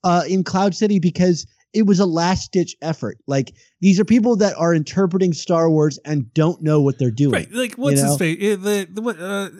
uh, 0.04 0.24
in 0.28 0.44
Cloud 0.44 0.76
City 0.76 1.00
because 1.00 1.48
it 1.74 1.86
was 1.86 2.00
a 2.00 2.06
last 2.06 2.52
ditch 2.52 2.76
effort. 2.82 3.18
Like 3.28 3.54
these 3.82 4.00
are 4.00 4.06
people 4.06 4.36
that 4.38 4.56
are 4.58 4.74
interpreting 4.74 5.34
Star 5.34 5.70
Wars 5.70 6.00
and 6.06 6.34
don't 6.34 6.62
know 6.62 6.82
what 6.82 6.98
they're 7.00 7.12
doing. 7.12 7.34
Right. 7.34 7.52
Like 7.52 7.76
what's 7.76 7.98
you 8.00 8.04
his 8.04 8.12
know? 8.14 8.18
face? 8.18 8.38
Eh, 8.42 8.56
The, 8.56 9.52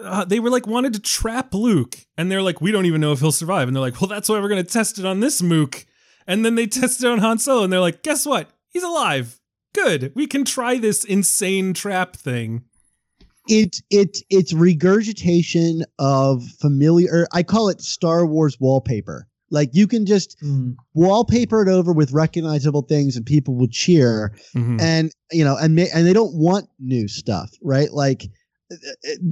uh, 0.00 0.04
uh, 0.04 0.24
they 0.24 0.38
were 0.40 0.50
like 0.50 0.66
wanted 0.66 0.92
to 0.94 1.00
trap 1.00 1.52
Luke 1.54 1.96
and 2.16 2.30
they're 2.30 2.42
like 2.42 2.60
we 2.60 2.70
don't 2.70 2.86
even 2.86 3.00
know 3.00 3.12
if 3.12 3.20
he'll 3.20 3.32
survive 3.32 3.66
and 3.68 3.76
they're 3.76 3.80
like 3.80 4.00
well 4.00 4.08
that's 4.08 4.28
why 4.28 4.38
we're 4.38 4.48
going 4.48 4.64
to 4.64 4.70
test 4.70 4.98
it 4.98 5.04
on 5.04 5.20
this 5.20 5.42
mook. 5.42 5.84
And 6.26 6.44
then 6.44 6.54
they 6.54 6.66
tested 6.66 7.04
it 7.06 7.10
on 7.10 7.18
Han 7.18 7.38
Solo 7.38 7.64
and 7.64 7.72
they're 7.72 7.80
like 7.80 8.02
guess 8.02 8.24
what? 8.24 8.50
He's 8.68 8.82
alive. 8.84 9.40
Good. 9.74 10.12
We 10.14 10.26
can 10.26 10.44
try 10.44 10.78
this 10.78 11.04
insane 11.04 11.74
trap 11.74 12.16
thing. 12.16 12.64
It 13.48 13.80
it 13.90 14.18
it's 14.30 14.52
regurgitation 14.52 15.82
of 15.98 16.44
familiar. 16.60 17.26
I 17.32 17.42
call 17.42 17.68
it 17.70 17.80
Star 17.80 18.26
Wars 18.26 18.58
wallpaper. 18.60 19.26
Like 19.50 19.70
you 19.72 19.86
can 19.86 20.04
just 20.06 20.36
Hmm. 20.40 20.72
wallpaper 20.94 21.62
it 21.62 21.68
over 21.70 21.92
with 21.92 22.12
recognizable 22.12 22.82
things 22.82 23.16
and 23.16 23.24
people 23.24 23.54
will 23.54 23.68
cheer. 23.68 24.32
Mhm. 24.54 24.80
and 24.80 25.10
you 25.32 25.44
know 25.44 25.56
and 25.56 25.78
and 25.78 26.06
they 26.06 26.12
don't 26.12 26.34
want 26.34 26.68
new 26.78 27.06
stuff 27.08 27.50
right 27.62 27.92
like 27.92 28.28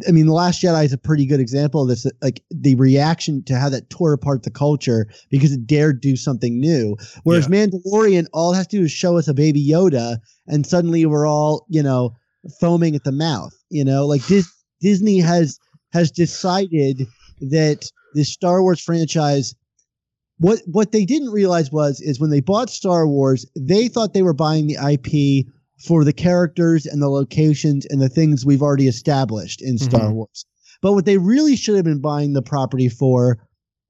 i 0.08 0.10
mean 0.10 0.26
the 0.26 0.32
last 0.32 0.62
jedi 0.62 0.84
is 0.84 0.92
a 0.92 0.98
pretty 0.98 1.26
good 1.26 1.40
example 1.40 1.82
of 1.82 1.88
this 1.88 2.06
like 2.22 2.42
the 2.50 2.74
reaction 2.76 3.42
to 3.44 3.54
how 3.58 3.68
that 3.68 3.88
tore 3.90 4.12
apart 4.14 4.42
the 4.42 4.50
culture 4.50 5.06
because 5.30 5.52
it 5.52 5.66
dared 5.66 6.00
do 6.00 6.16
something 6.16 6.58
new 6.60 6.96
whereas 7.24 7.46
mandalorian 7.48 8.26
all 8.32 8.52
it 8.52 8.56
has 8.56 8.66
to 8.66 8.78
do 8.78 8.84
is 8.84 8.90
show 8.92 9.16
us 9.18 9.28
a 9.28 9.34
baby 9.34 9.62
yoda 9.66 10.18
and 10.46 10.66
suddenly 10.66 11.04
we're 11.06 11.26
all 11.26 11.66
you 11.68 11.82
know 11.82 12.12
foaming 12.60 12.94
at 12.94 13.04
the 13.04 13.12
mouth 13.12 13.52
you 13.70 13.84
know 13.84 14.06
like 14.06 14.26
Dis- 14.26 14.50
disney 14.80 15.18
has 15.20 15.58
has 15.92 16.10
decided 16.10 17.06
that 17.40 17.90
the 18.14 18.24
star 18.24 18.62
wars 18.62 18.80
franchise 18.80 19.54
what 20.38 20.60
what 20.66 20.92
they 20.92 21.04
didn't 21.04 21.30
realize 21.30 21.70
was 21.72 22.00
is 22.00 22.20
when 22.20 22.30
they 22.30 22.40
bought 22.40 22.70
Star 22.70 23.06
Wars, 23.08 23.46
they 23.58 23.88
thought 23.88 24.14
they 24.14 24.22
were 24.22 24.34
buying 24.34 24.66
the 24.66 24.76
IP 24.76 25.46
for 25.84 26.04
the 26.04 26.12
characters 26.12 26.86
and 26.86 27.02
the 27.02 27.08
locations 27.08 27.86
and 27.86 28.00
the 28.00 28.08
things 28.08 28.44
we've 28.46 28.62
already 28.62 28.88
established 28.88 29.60
in 29.62 29.78
Star 29.78 30.10
Mhm. 30.10 30.14
Wars. 30.14 30.44
But 30.82 30.92
what 30.92 31.04
they 31.06 31.18
really 31.18 31.56
should 31.56 31.76
have 31.76 31.84
been 31.84 32.00
buying 32.00 32.32
the 32.32 32.42
property 32.42 32.88
for 32.88 33.38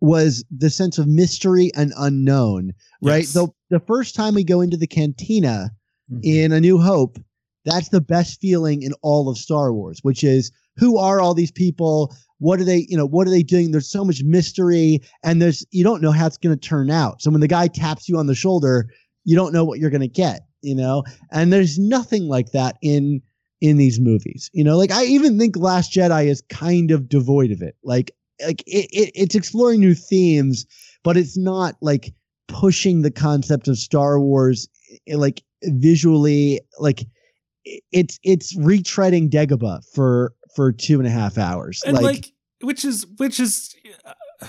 was 0.01 0.44
the 0.56 0.70
sense 0.70 0.98
of 0.98 1.06
mystery 1.09 1.70
and 1.74 1.93
unknown, 1.97 2.73
right? 3.02 3.23
Yes. 3.24 3.32
The 3.32 3.48
the 3.70 3.81
first 3.81 4.14
time 4.14 4.35
we 4.35 4.44
go 4.44 4.60
into 4.60 4.77
the 4.77 4.86
cantina 4.86 5.70
Mhm. 6.12 6.20
in 6.23 6.52
A 6.52 6.60
New 6.60 6.78
Hope, 6.78 7.18
that's 7.64 7.89
the 7.89 8.01
best 8.01 8.40
feeling 8.40 8.82
in 8.82 8.93
all 9.02 9.28
of 9.28 9.39
Star 9.39 9.73
Wars, 9.73 9.98
which 10.02 10.23
is 10.23 10.52
who 10.77 10.98
are 10.98 11.20
all 11.20 11.35
these 11.35 11.51
people? 11.51 12.14
What 12.39 12.61
are 12.61 12.65
they, 12.65 12.87
you 12.89 12.97
know, 12.97 13.07
what 13.07 13.27
are 13.27 13.31
they 13.31 13.43
doing? 13.43 13.71
There's 13.71 13.91
so 13.91 14.05
much 14.05 14.23
mystery 14.23 15.01
and 15.23 15.41
there's 15.41 15.65
you 15.71 15.85
don't 15.85 16.03
know 16.03 16.13
how 16.13 16.27
it's 16.27 16.37
going 16.37 16.57
to 16.57 16.69
turn 16.69 16.91
out. 16.91 17.23
So 17.23 17.31
when 17.31 17.41
the 17.41 17.49
guy 17.49 17.69
taps 17.69 18.09
you 18.09 18.19
on 18.19 18.27
the 18.27 18.35
shoulder, 18.35 18.89
you 19.25 19.37
don't 19.37 19.53
know 19.53 19.65
what 19.65 19.79
you're 19.79 19.91
going 19.91 20.01
to 20.01 20.09
get, 20.09 20.47
you 20.63 20.75
know? 20.75 21.03
And 21.33 21.53
there's 21.53 21.79
nothing 21.79 22.29
like 22.29 22.53
that 22.53 22.77
in 22.83 23.23
in 23.61 23.77
these 23.77 24.01
movies. 24.01 24.51
You 24.53 24.65
know, 24.65 24.77
like 24.77 24.91
I 24.91 25.05
even 25.05 25.39
think 25.39 25.57
Last 25.57 25.93
Jedi 25.93 26.27
is 26.27 26.43
kind 26.49 26.91
of 26.91 27.09
devoid 27.09 27.51
of 27.51 27.63
it. 27.63 27.77
Like 27.83 28.13
like 28.45 28.63
it, 28.67 28.89
it 28.93 29.13
it's 29.15 29.35
exploring 29.35 29.81
new 29.81 29.95
themes, 29.95 30.67
but 31.03 31.17
it's 31.17 31.37
not 31.37 31.77
like 31.81 32.13
pushing 32.49 33.03
the 33.03 33.11
concept 33.11 33.69
of 33.69 33.79
Star 33.79 34.21
Wars 34.21 34.69
eh, 35.09 35.17
like 35.17 35.43
visually 35.65 36.61
like 36.79 37.07
it's 37.65 38.19
it's 38.23 38.57
retreading 38.57 39.29
Dagobah 39.31 39.83
for 39.93 40.35
for 40.57 40.73
two 40.73 40.99
and 40.99 41.07
a 41.07 41.11
half 41.11 41.39
hours. 41.39 41.83
and 41.87 41.97
like, 41.99 42.33
which 42.62 42.85
is 42.85 43.07
which 43.19 43.39
is 43.39 43.77
uh, 44.05 44.47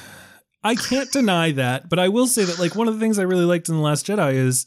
i 0.63 0.73
can't 0.73 1.11
deny 1.11 1.51
that 1.51 1.87
but 1.89 1.99
i 1.99 2.07
will 2.07 2.25
say 2.25 2.43
that 2.43 2.57
like 2.57 2.75
one 2.75 2.87
of 2.87 2.93
the 2.93 2.99
things 2.99 3.19
i 3.19 3.23
really 3.23 3.45
liked 3.45 3.69
in 3.69 3.75
the 3.75 3.81
last 3.81 4.07
jedi 4.07 4.33
is 4.33 4.65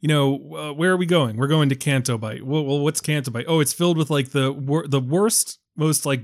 you 0.00 0.08
know 0.08 0.34
uh, 0.56 0.72
where 0.72 0.92
are 0.92 0.96
we 0.96 1.06
going? 1.06 1.36
We're 1.36 1.48
going 1.48 1.68
to 1.70 1.74
Canto 1.74 2.18
Bight. 2.18 2.44
Well, 2.44 2.64
well 2.64 2.80
what's 2.80 3.00
Canto 3.00 3.30
Bight? 3.30 3.46
Oh 3.48 3.60
it's 3.60 3.72
filled 3.72 3.98
with 3.98 4.10
like 4.10 4.30
the 4.30 4.52
wor- 4.52 4.86
the 4.86 5.00
worst 5.00 5.58
most 5.76 6.06
like 6.06 6.22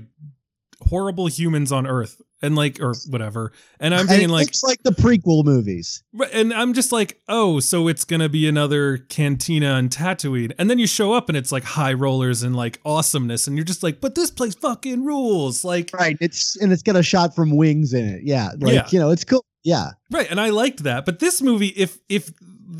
horrible 0.81 1.27
humans 1.27 1.71
on 1.71 1.87
earth 1.87 2.21
and 2.41 2.55
like 2.55 2.79
or 2.81 2.93
whatever 3.09 3.51
and 3.79 3.95
i'm 3.95 4.09
and 4.09 4.21
it 4.21 4.29
like 4.29 4.49
it's 4.49 4.63
like 4.63 4.81
the 4.83 4.91
prequel 4.91 5.43
movies. 5.43 6.03
And 6.33 6.53
I'm 6.53 6.73
just 6.73 6.91
like, 6.91 7.19
oh, 7.27 7.59
so 7.59 7.87
it's 7.87 8.05
gonna 8.05 8.29
be 8.29 8.47
another 8.47 8.97
cantina 8.97 9.75
and 9.75 9.89
Tatooine, 9.89 10.53
and 10.57 10.69
then 10.69 10.79
you 10.79 10.87
show 10.87 11.13
up 11.13 11.27
and 11.29 11.37
it's 11.37 11.51
like 11.51 11.63
high 11.63 11.93
rollers 11.93 12.43
and 12.43 12.55
like 12.55 12.79
awesomeness, 12.85 13.47
and 13.47 13.57
you're 13.57 13.65
just 13.65 13.83
like, 13.83 13.99
but 14.01 14.15
this 14.15 14.31
place 14.31 14.55
fucking 14.55 15.03
rules, 15.03 15.63
like, 15.63 15.91
Right. 15.93 16.17
It's 16.21 16.55
and 16.57 16.71
it's 16.71 16.83
got 16.83 16.95
a 16.95 17.03
shot 17.03 17.35
from 17.35 17.55
wings 17.55 17.93
in 17.93 18.05
it. 18.05 18.21
Yeah. 18.23 18.51
Like, 18.59 18.73
Yeah. 18.73 18.87
you 18.91 18.99
know, 18.99 19.11
it's 19.11 19.23
cool. 19.23 19.45
Yeah. 19.63 19.91
right, 20.11 20.29
and 20.29 20.39
I 20.39 20.49
liked 20.49 20.83
that. 20.83 21.05
But 21.05 21.19
this 21.19 21.41
movie, 21.41 21.69
if 21.69 21.97
if 22.09 22.31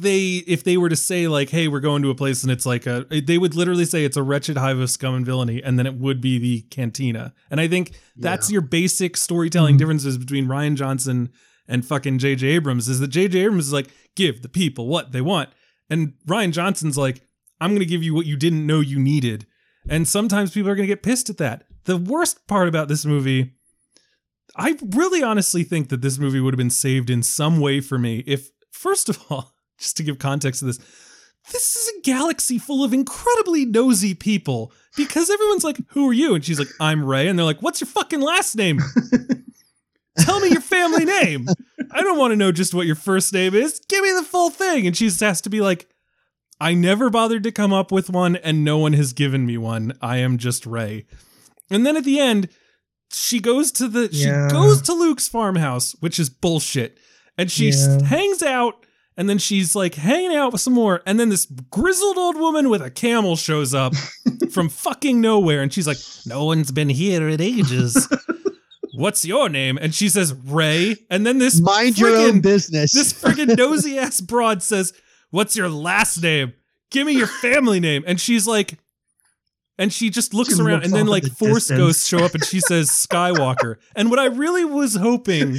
they 0.01 0.43
if 0.47 0.63
they 0.63 0.77
were 0.77 0.89
to 0.89 0.95
say 0.95 1.27
like, 1.27 1.49
hey, 1.49 1.67
we're 1.67 1.79
going 1.79 2.01
to 2.01 2.09
a 2.09 2.15
place 2.15 2.43
and 2.43 2.51
it's 2.51 2.65
like 2.65 2.85
a, 2.85 3.05
they 3.09 3.37
would 3.37 3.55
literally 3.55 3.85
say 3.85 4.05
it's 4.05 4.17
a 4.17 4.23
wretched 4.23 4.57
hive 4.57 4.79
of 4.79 4.89
scum 4.89 5.15
and 5.15 5.25
villainy, 5.25 5.61
and 5.63 5.77
then 5.77 5.85
it 5.85 5.95
would 5.95 6.21
be 6.21 6.37
the 6.37 6.61
cantina, 6.63 7.33
and 7.49 7.59
I 7.59 7.67
think 7.67 7.91
that's 8.15 8.51
your 8.51 8.61
basic 8.61 9.17
storytelling 9.17 9.73
mm-hmm. 9.73 9.79
differences 9.79 10.17
between 10.17 10.47
Rian 10.47 10.75
Johnson 10.75 11.31
and 11.67 11.85
fucking 11.85 12.19
J.J. 12.19 12.47
Abrams 12.47 12.87
is 12.87 12.99
that 12.99 13.07
J.J. 13.07 13.39
Abrams 13.39 13.67
is 13.67 13.73
like, 13.73 13.89
give 14.15 14.41
the 14.41 14.49
people 14.49 14.87
what 14.87 15.11
they 15.11 15.21
want. 15.21 15.49
And 15.89 16.13
Rian 16.27 16.51
Johnson's 16.51 16.97
like, 16.97 17.21
I'm 17.59 17.71
going 17.71 17.79
to 17.79 17.85
give 17.85 18.03
you 18.03 18.13
what 18.13 18.25
you 18.25 18.37
didn't 18.37 18.67
know 18.67 18.81
you 18.81 18.99
needed. 18.99 19.47
And 19.89 20.07
sometimes 20.07 20.51
people 20.51 20.69
are 20.69 20.75
going 20.75 20.87
to 20.87 20.93
get 20.93 21.03
pissed 21.03 21.29
at 21.29 21.37
that. 21.37 21.63
The 21.85 21.97
worst 21.97 22.47
part 22.47 22.67
about 22.67 22.87
this 22.87 23.05
movie, 23.05 23.53
I 24.55 24.77
really 24.91 25.23
honestly 25.23 25.63
think 25.63 25.89
that 25.89 26.01
this 26.01 26.17
movie 26.17 26.39
would 26.39 26.53
have 26.53 26.59
been 26.59 26.69
saved 26.69 27.09
in 27.09 27.23
some 27.23 27.59
way 27.59 27.81
for 27.81 27.97
me 27.97 28.23
if, 28.27 28.51
first 28.71 29.09
of 29.09 29.19
all, 29.29 29.54
just 29.77 29.97
to 29.97 30.03
give 30.03 30.19
context 30.19 30.59
to 30.59 30.65
this, 30.65 30.79
this 31.51 31.75
is 31.75 31.87
a 31.97 32.01
galaxy 32.01 32.57
full 32.57 32.83
of 32.83 32.93
incredibly 32.93 33.65
nosy 33.65 34.13
people 34.15 34.71
because 34.97 35.29
everyone's 35.29 35.63
like, 35.63 35.77
Who 35.89 36.09
are 36.09 36.13
you? 36.13 36.33
And 36.35 36.43
she's 36.43 36.59
like, 36.59 36.69
I'm 36.79 37.05
Rey. 37.05 37.27
And 37.27 37.37
they're 37.37 37.45
like, 37.45 37.61
What's 37.61 37.81
your 37.81 37.87
fucking 37.87 38.21
last 38.21 38.55
name? 38.55 38.79
Tell 40.19 40.39
me 40.39 40.49
your 40.49 40.61
family 40.61 41.03
name. 41.05 41.47
I 41.91 42.01
don't 42.01 42.17
want 42.17 42.31
to 42.31 42.37
know 42.37 42.51
just 42.51 42.73
what 42.73 42.85
your 42.87 42.95
first 42.95 43.33
name 43.33 43.53
is. 43.53 43.81
Give 43.89 44.01
me 44.01 44.11
the 44.13 44.23
full 44.23 44.49
thing. 44.49 44.87
And 44.87 44.95
she 44.95 45.05
just 45.07 45.19
has 45.19 45.41
to 45.41 45.49
be 45.49 45.59
like, 45.61 45.87
I 46.59 46.73
never 46.73 47.09
bothered 47.09 47.43
to 47.43 47.51
come 47.51 47.73
up 47.73 47.91
with 47.91 48.09
one, 48.09 48.37
and 48.37 48.63
no 48.63 48.77
one 48.77 48.93
has 48.93 49.11
given 49.11 49.45
me 49.45 49.57
one. 49.57 49.91
I 50.01 50.17
am 50.17 50.37
just 50.37 50.65
Rey. 50.65 51.05
And 51.69 51.85
then 51.85 51.97
at 51.97 52.05
the 52.05 52.17
end, 52.19 52.47
she 53.11 53.41
goes 53.41 53.73
to 53.73 53.89
the 53.89 54.07
Yeah. 54.11 54.47
she 54.47 54.53
goes 54.53 54.81
to 54.83 54.93
Luke's 54.93 55.27
farmhouse, 55.27 55.93
which 55.99 56.17
is 56.17 56.29
bullshit. 56.29 56.97
And 57.37 57.51
she 57.51 57.69
Yeah. 57.71 58.03
hangs 58.05 58.41
out, 58.41 58.85
and 59.17 59.29
then 59.29 59.37
she's 59.37 59.75
like 59.75 59.95
hanging 59.95 60.35
out 60.35 60.51
with 60.51 60.61
some 60.61 60.73
more. 60.73 61.01
And 61.05 61.19
then 61.19 61.29
this 61.29 61.45
grizzled 61.71 62.17
old 62.17 62.35
woman 62.37 62.69
with 62.69 62.81
a 62.81 62.89
camel 62.91 63.35
shows 63.35 63.73
up 63.73 63.93
from 64.51 64.69
fucking 64.69 65.21
nowhere, 65.21 65.61
and 65.61 65.73
she's 65.73 65.87
like, 65.87 65.97
"No 66.25 66.45
one's 66.45 66.71
been 66.71 66.89
here 66.89 67.27
in 67.29 67.41
ages." 67.41 68.07
What's 68.97 69.25
your 69.25 69.49
name? 69.49 69.77
And 69.81 69.93
she 69.93 70.07
says 70.07 70.33
Rey. 70.33 70.95
And 71.09 71.27
then 71.27 71.37
this 71.37 71.59
Mind 71.59 71.97
your 71.97 72.15
own 72.15 72.39
business. 72.39 72.93
this 72.93 73.11
friggin' 73.11 73.57
nosy 73.57 73.99
ass 73.99 74.21
broad 74.21 74.63
says, 74.63 74.93
What's 75.31 75.57
your 75.57 75.67
last 75.67 76.21
name? 76.23 76.53
Give 76.91 77.05
me 77.05 77.11
your 77.11 77.27
family 77.27 77.81
name. 77.81 78.05
And 78.07 78.21
she's 78.21 78.47
like, 78.47 78.77
and 79.77 79.91
she 79.91 80.09
just 80.09 80.33
looks 80.33 80.55
She 80.55 80.61
around, 80.61 80.75
looks 80.75 80.85
and 80.85 80.93
then 80.95 81.07
like 81.07 81.23
the 81.23 81.29
Force 81.29 81.67
distance. 81.67 81.77
ghosts 81.77 82.07
show 82.07 82.19
up, 82.19 82.33
and 82.35 82.45
she 82.45 82.61
says 82.61 82.89
Skywalker. 83.11 83.75
And 83.97 84.09
what 84.09 84.19
I 84.19 84.27
really 84.27 84.63
was 84.63 84.95
hoping, 84.95 85.57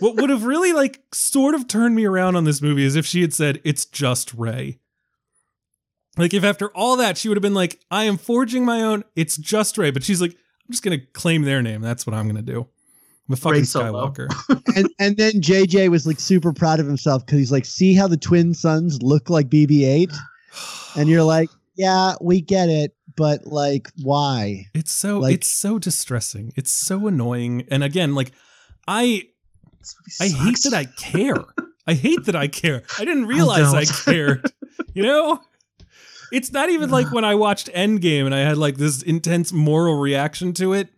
what 0.00 0.16
would 0.16 0.30
have 0.30 0.44
really 0.44 0.72
like 0.72 1.00
sort 1.12 1.54
of 1.54 1.68
turned 1.68 1.94
me 1.94 2.04
around 2.04 2.36
on 2.36 2.44
this 2.44 2.60
movie 2.62 2.84
is 2.84 2.96
if 2.96 3.06
she 3.06 3.20
had 3.22 3.32
said, 3.34 3.60
It's 3.64 3.84
just 3.84 4.32
Rey. 4.34 4.78
Like 6.16 6.32
if 6.32 6.44
after 6.44 6.68
all 6.70 6.96
that 6.98 7.18
she 7.18 7.28
would 7.28 7.36
have 7.36 7.42
been 7.42 7.54
like, 7.54 7.80
I 7.90 8.04
am 8.04 8.16
forging 8.18 8.64
my 8.64 8.82
own, 8.82 9.04
it's 9.16 9.36
just 9.36 9.76
Rey. 9.78 9.90
But 9.90 10.04
she's 10.04 10.20
like, 10.20 10.30
I'm 10.32 10.70
just 10.72 10.82
gonna 10.82 11.00
claim 11.12 11.42
their 11.42 11.62
name. 11.62 11.80
That's 11.80 12.06
what 12.06 12.14
I'm 12.14 12.26
gonna 12.26 12.42
do. 12.42 12.68
I'm 13.28 13.32
a 13.32 13.36
fucking 13.36 13.60
Rey 13.60 13.62
Skywalker. 13.62 14.28
and 14.76 14.88
and 14.98 15.16
then 15.16 15.32
JJ 15.40 15.88
was 15.88 16.06
like 16.06 16.20
super 16.20 16.52
proud 16.52 16.78
of 16.80 16.86
himself 16.86 17.24
because 17.24 17.38
he's 17.38 17.52
like, 17.52 17.64
see 17.64 17.94
how 17.94 18.06
the 18.06 18.16
twin 18.16 18.54
sons 18.54 19.02
look 19.02 19.28
like 19.30 19.48
BB-8, 19.48 20.14
and 20.96 21.08
you're 21.08 21.24
like, 21.24 21.48
yeah, 21.74 22.14
we 22.20 22.40
get 22.40 22.68
it, 22.68 22.94
but 23.16 23.46
like, 23.46 23.88
why? 24.02 24.66
It's 24.74 24.92
so 24.92 25.18
Like- 25.18 25.34
it's 25.34 25.50
so 25.52 25.78
distressing. 25.78 26.52
It's 26.54 26.72
so 26.72 27.06
annoying. 27.08 27.66
And 27.70 27.82
again, 27.82 28.14
like 28.14 28.30
I 28.86 29.04
This 29.06 29.24
I 30.20 30.28
hate 30.28 30.62
that 30.64 30.74
I 30.74 30.84
care. 30.84 31.44
I 31.86 31.94
hate 31.94 32.24
that 32.24 32.36
I 32.36 32.48
care. 32.48 32.82
I 32.98 33.04
didn't 33.04 33.26
realize 33.36 33.74
I, 33.74 33.84
don't. 33.84 34.04
cared. 34.04 34.52
You 34.94 35.02
know? 35.02 35.40
It's 36.32 36.52
not 36.52 36.70
even 36.70 36.90
like 36.90 37.10
when 37.12 37.24
I 37.24 37.34
watched 37.34 37.72
Endgame 37.72 38.26
and 38.26 38.34
I 38.34 38.40
had 38.40 38.58
like 38.58 38.76
this 38.76 39.02
intense 39.02 39.52
moral 39.52 39.98
reaction 39.98 40.52
to 40.54 40.72
it. 40.72 40.88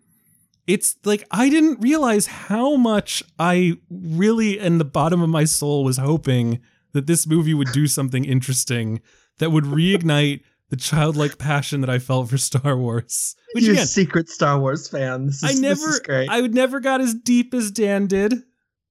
It's 0.66 0.96
like 1.04 1.24
I 1.30 1.48
didn't 1.48 1.80
realize 1.80 2.26
how 2.26 2.76
much 2.76 3.22
I 3.38 3.78
really 3.88 4.58
in 4.58 4.78
the 4.78 4.84
bottom 4.84 5.22
of 5.22 5.28
my 5.28 5.44
soul 5.44 5.84
was 5.84 5.96
hoping 5.96 6.60
that 6.92 7.06
this 7.06 7.26
movie 7.26 7.54
would 7.54 7.70
do 7.72 7.86
something 7.86 8.24
interesting 8.24 9.00
that 9.38 9.52
would 9.52 9.64
reignite 9.64 10.40
the 10.70 10.76
childlike 10.76 11.38
passion 11.38 11.80
that 11.82 11.90
I 11.90 11.98
felt 11.98 12.30
for 12.30 12.38
Star 12.38 12.76
Wars. 12.76 13.36
Which 13.52 13.64
You're 13.64 13.74
a 13.74 13.76
again, 13.76 13.86
secret 13.86 14.28
Star 14.28 14.58
Wars 14.58 14.88
fan. 14.88 15.26
This 15.26 15.42
is, 15.42 15.44
I 15.44 15.60
this 15.60 16.02
never. 16.08 16.26
I 16.30 16.40
would 16.40 16.54
never 16.54 16.80
got 16.80 17.00
as 17.00 17.14
deep 17.14 17.54
as 17.54 17.70
Dan 17.70 18.06
did, 18.06 18.34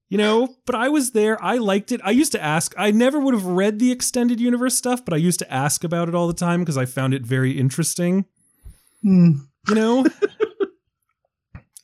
you 0.08 0.18
know. 0.18 0.54
But 0.66 0.74
I 0.74 0.88
was 0.88 1.12
there. 1.12 1.42
I 1.42 1.56
liked 1.58 1.92
it. 1.92 2.00
I 2.04 2.10
used 2.10 2.32
to 2.32 2.42
ask. 2.42 2.74
I 2.78 2.90
never 2.90 3.18
would 3.20 3.34
have 3.34 3.44
read 3.46 3.78
the 3.78 3.90
extended 3.92 4.40
universe 4.40 4.76
stuff, 4.76 5.04
but 5.04 5.14
I 5.14 5.18
used 5.18 5.38
to 5.40 5.52
ask 5.52 5.84
about 5.84 6.08
it 6.08 6.14
all 6.14 6.26
the 6.26 6.34
time 6.34 6.60
because 6.60 6.76
I 6.78 6.84
found 6.84 7.14
it 7.14 7.22
very 7.26 7.52
interesting, 7.58 8.24
Hmm. 9.02 9.32
you 9.68 9.74
know. 9.74 10.06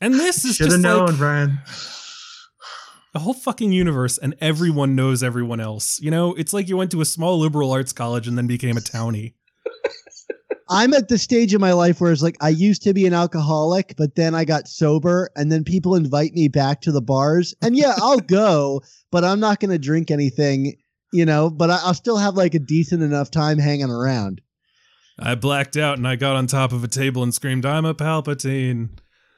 and 0.00 0.14
this 0.14 0.44
is 0.44 0.56
Should 0.56 0.64
just 0.70 0.76
have 0.76 0.82
known, 0.82 1.06
like 1.06 1.16
Brian. 1.18 1.58
a 3.14 3.18
whole 3.18 3.34
fucking 3.34 3.72
universe, 3.72 4.18
and 4.18 4.34
everyone 4.40 4.94
knows 4.96 5.22
everyone 5.22 5.60
else. 5.60 6.00
You 6.00 6.10
know, 6.10 6.34
it's 6.34 6.52
like 6.52 6.68
you 6.68 6.76
went 6.76 6.90
to 6.92 7.00
a 7.00 7.04
small 7.04 7.38
liberal 7.38 7.70
arts 7.72 7.92
college 7.92 8.26
and 8.26 8.36
then 8.38 8.46
became 8.46 8.76
a 8.76 8.80
townie. 8.80 9.34
I'm 10.72 10.94
at 10.94 11.08
the 11.08 11.18
stage 11.18 11.52
in 11.52 11.60
my 11.60 11.72
life 11.72 12.00
where 12.00 12.12
it's 12.12 12.22
like 12.22 12.36
I 12.40 12.48
used 12.48 12.82
to 12.82 12.94
be 12.94 13.06
an 13.06 13.12
alcoholic, 13.12 13.94
but 13.98 14.14
then 14.14 14.34
I 14.34 14.44
got 14.46 14.68
sober, 14.68 15.30
and 15.36 15.52
then 15.52 15.64
people 15.64 15.94
invite 15.94 16.32
me 16.32 16.48
back 16.48 16.80
to 16.82 16.92
the 16.92 17.02
bars, 17.02 17.54
and 17.60 17.76
yeah, 17.76 17.94
I'll 17.98 18.18
go, 18.40 18.82
but 19.10 19.22
I'm 19.22 19.38
not 19.38 19.60
going 19.60 19.70
to 19.70 19.78
drink 19.78 20.10
anything, 20.10 20.76
you 21.12 21.26
know. 21.26 21.50
But 21.50 21.70
I, 21.70 21.80
I'll 21.82 21.94
still 21.94 22.16
have 22.16 22.34
like 22.34 22.54
a 22.54 22.58
decent 22.58 23.02
enough 23.02 23.30
time 23.30 23.58
hanging 23.58 23.90
around. 23.90 24.40
I 25.18 25.34
blacked 25.34 25.76
out 25.76 25.98
and 25.98 26.08
I 26.08 26.16
got 26.16 26.36
on 26.36 26.46
top 26.46 26.72
of 26.72 26.82
a 26.82 26.88
table 26.88 27.22
and 27.22 27.34
screamed, 27.34 27.66
I'm 27.66 27.84
a 27.84 27.94
Palpatine. 27.94 28.88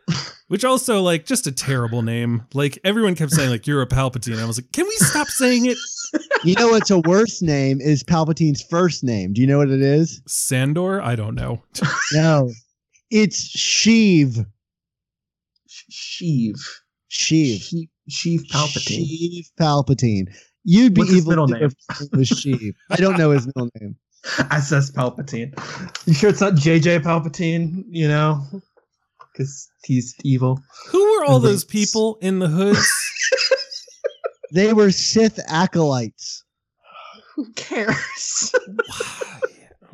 Which 0.55 0.65
also, 0.65 1.03
like, 1.03 1.27
just 1.27 1.49
a 1.49 1.53
terrible 1.53 2.03
name. 2.03 2.47
Like, 2.55 2.79
everyone 2.85 3.17
kept 3.17 3.33
saying, 3.33 3.51
like, 3.51 3.67
you're 3.67 3.83
a 3.83 3.89
Palpatine. 3.89 4.39
I 4.41 4.45
was 4.45 4.57
like, 4.57 4.71
can 4.71 4.87
we 4.87 4.95
stop 4.99 5.27
saying 5.27 5.67
it? 5.67 5.77
You 6.45 6.55
know 6.55 6.69
what's 6.69 6.93
a 6.93 7.01
worse 7.01 7.43
name 7.43 7.81
is 7.81 8.05
Palpatine's 8.05 8.63
first 8.63 9.03
name. 9.03 9.33
Do 9.33 9.41
you 9.41 9.49
know 9.49 9.59
what 9.59 9.69
it 9.69 9.83
is? 9.83 10.23
Sandor? 10.29 11.03
I 11.03 11.17
don't 11.17 11.35
know. 11.35 11.61
No, 12.13 12.53
it's 13.11 13.49
Sheev. 13.57 14.47
Sh- 15.67 16.23
Sheev. 16.23 16.61
Sheev. 17.11 17.57
Sheev. 17.57 17.89
Sheev 18.09 18.41
Palpatine. 18.49 19.07
Sheev 19.09 19.47
Palpatine. 19.59 20.27
You'd 20.63 20.95
be 20.95 21.01
What's 21.01 21.11
his 21.11 21.19
evil 21.23 21.31
middle 21.31 21.49
too 21.49 21.55
name? 21.55 21.65
if 21.65 22.01
it 22.01 22.17
was 22.17 22.31
Sheev. 22.31 22.75
I 22.91 22.97
don't 22.97 23.19
know 23.19 23.31
his 23.33 23.47
middle 23.47 23.71
name. 23.81 23.97
I 24.39 24.59
SS 24.59 24.93
Palpatine. 24.93 25.53
You 26.07 26.15
sure 26.15 26.31
it's 26.31 26.41
not 26.41 26.53
JJ 26.53 27.01
Palpatine? 27.01 27.87
You 27.89 28.07
know, 28.07 28.47
because 29.35 29.69
he's 29.85 30.15
evil. 30.25 30.61
Who 30.89 31.03
were 31.19 31.25
all 31.25 31.37
And 31.37 31.45
those 31.45 31.65
Luke's. 31.65 31.73
people 31.73 32.19
in 32.23 32.39
the 32.39 32.49
hoods? 32.49 32.89
They 34.53 34.73
were 34.73 34.93
Sith 34.93 35.41
acolytes. 35.49 36.45
Who 37.35 37.51
cares? 37.55 38.55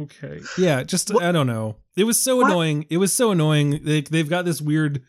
okay. 0.01 0.41
Yeah, 0.59 0.83
just, 0.83 1.15
I 1.19 1.33
don't 1.33 1.47
know. 1.47 1.77
It 1.97 2.05
was 2.05 2.21
so 2.21 2.37
What? 2.37 2.47
annoying. 2.51 2.85
It 2.91 2.99
was 2.99 3.13
so 3.15 3.31
annoying. 3.31 3.81
They, 3.85 4.03
they've 4.03 4.29
got 4.29 4.45
this 4.45 4.61
weird 4.61 5.03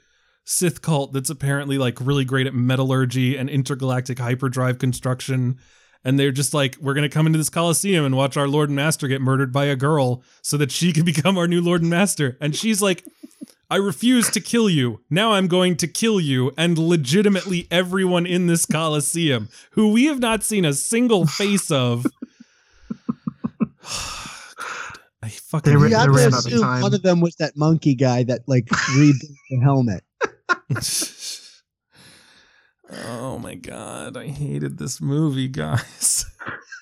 Sith 0.46 0.82
cult 0.82 1.12
that's 1.14 1.30
apparently, 1.30 1.78
like, 1.78 2.00
really 2.00 2.24
great 2.26 2.48
at 2.48 2.54
metallurgy 2.54 3.36
and 3.38 3.50
intergalactic 3.50 4.20
hyperdrive 4.20 4.80
construction. 4.80 5.58
and 6.06 6.18
they're 6.18 6.32
just 6.32 6.54
like, 6.54 6.78
we're 6.80 6.94
gonna 6.94 7.10
come 7.10 7.28
into 7.28 7.38
this 7.38 7.50
coliseum 7.50 8.06
and 8.06 8.16
watch 8.16 8.38
our 8.38 8.48
Lord 8.48 8.70
and 8.70 8.76
Master 8.76 9.08
get 9.08 9.22
murdered 9.22 9.52
by 9.52 9.66
a 9.66 9.76
girl 9.76 10.24
so 10.42 10.56
that 10.58 10.72
she 10.72 10.94
can 10.94 11.04
become 11.14 11.38
our 11.38 11.48
new 11.48 11.62
Lord 11.62 11.82
and 11.82 11.90
Master. 11.90 12.38
And 12.42 12.56
she's 12.56 12.82
like, 12.82 13.04
I 13.72 13.78
refuse 13.78 14.30
to 14.32 14.42
kill 14.42 14.70
you. 14.70 15.00
Now 15.10 15.32
I'm 15.32 15.48
going 15.48 15.78
to 15.78 15.88
kill 15.88 16.20
you 16.20 16.52
and 16.58 16.78
legitimately 16.78 17.70
everyone 17.72 18.26
in 18.26 18.48
this 18.48 18.66
coliseum 18.66 19.48
who 19.72 19.94
we 19.94 20.08
have 20.08 20.20
not 20.20 20.44
seen 20.44 20.66
a 20.66 20.74
single 20.74 21.26
face 21.26 21.72
of. 21.72 22.06
I 25.24 25.30
fucking 25.30 25.72
They 25.72 25.78
ran- 25.78 25.92
they 25.92 26.10
ran 26.10 26.34
out 26.34 26.46
of 26.46 26.60
time. 26.60 26.82
one 26.82 26.94
of 26.94 27.02
them 27.02 27.22
was 27.22 27.36
that 27.36 27.56
monkey 27.56 27.96
guy 27.96 28.24
that 28.24 28.42
like 28.46 28.68
rebuilt 28.94 29.32
the 29.50 29.60
helmet. 29.64 30.04
oh 33.08 33.40
my 33.40 33.56
god, 33.56 34.18
I 34.18 34.28
hated 34.28 34.80
this 34.80 35.00
movie, 35.00 35.48
guys. 35.48 36.26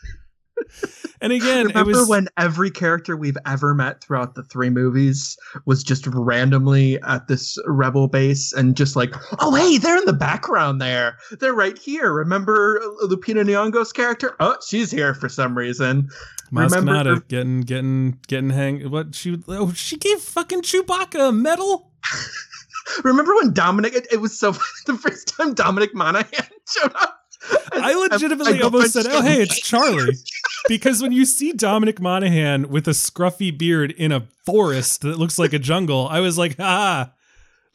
and 1.21 1.33
again, 1.33 1.67
Remember 1.67 1.91
it 1.91 1.95
was 1.95 2.09
when 2.09 2.27
every 2.37 2.71
character 2.71 3.15
we've 3.15 3.37
ever 3.45 3.73
met 3.73 4.01
throughout 4.01 4.35
the 4.35 4.43
three 4.43 4.69
movies 4.69 5.37
was 5.65 5.83
just 5.83 6.07
randomly 6.07 7.01
at 7.03 7.27
this 7.27 7.57
rebel 7.65 8.07
base 8.07 8.53
and 8.53 8.75
just 8.75 8.95
like, 8.95 9.13
oh 9.39 9.55
hey, 9.55 9.77
they're 9.77 9.97
in 9.97 10.05
the 10.05 10.13
background 10.13 10.81
there. 10.81 11.17
They're 11.39 11.53
right 11.53 11.77
here. 11.77 12.13
Remember 12.13 12.79
Lupita 13.03 13.43
Nyong'o's 13.43 13.91
character? 13.91 14.35
Oh, 14.39 14.55
she's 14.67 14.91
here 14.91 15.13
for 15.13 15.29
some 15.29 15.57
reason. 15.57 16.09
remember- 16.51 16.79
Maz 16.81 17.03
Kanata 17.03 17.27
getting 17.27 17.61
getting 17.61 18.19
getting 18.27 18.49
hang 18.49 18.89
what 18.89 19.15
she 19.15 19.37
oh 19.47 19.71
she 19.73 19.97
gave 19.97 20.19
fucking 20.19 20.61
Chewbacca 20.61 21.29
a 21.29 21.31
medal? 21.31 21.91
Remember 23.03 23.35
when 23.35 23.53
Dominic? 23.53 23.93
It, 23.93 24.07
it 24.11 24.21
was 24.21 24.37
so 24.37 24.51
the 24.85 24.97
first 24.97 25.27
time 25.27 25.53
Dominic 25.53 25.93
Monaghan 25.93 26.45
showed 26.67 26.93
up. 26.95 27.18
I 27.71 27.93
legitimately 27.93 28.53
I- 28.55 28.57
I 28.57 28.61
almost 28.61 28.93
said, 28.93 29.05
"Oh, 29.09 29.21
hey, 29.21 29.41
it's 29.41 29.59
Charlie," 29.59 30.15
because 30.67 31.01
when 31.01 31.11
you 31.11 31.25
see 31.25 31.51
Dominic 31.53 31.99
Monaghan 32.01 32.69
with 32.69 32.87
a 32.87 32.91
scruffy 32.91 33.55
beard 33.57 33.91
in 33.91 34.11
a 34.11 34.21
forest 34.45 35.01
that 35.01 35.17
looks 35.17 35.39
like 35.39 35.53
a 35.53 35.59
jungle, 35.59 36.07
I 36.09 36.19
was 36.19 36.37
like, 36.37 36.55
"Ah, 36.59 37.11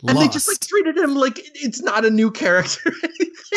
and 0.07 0.19
they 0.19 0.29
just 0.29 0.49
like 0.49 0.61
treated 0.61 0.97
him 0.99 1.15
like 1.15 1.41
it's 1.55 1.81
not 1.81 2.05
a 2.05 2.11
new 2.11 2.31
character. 2.31 2.93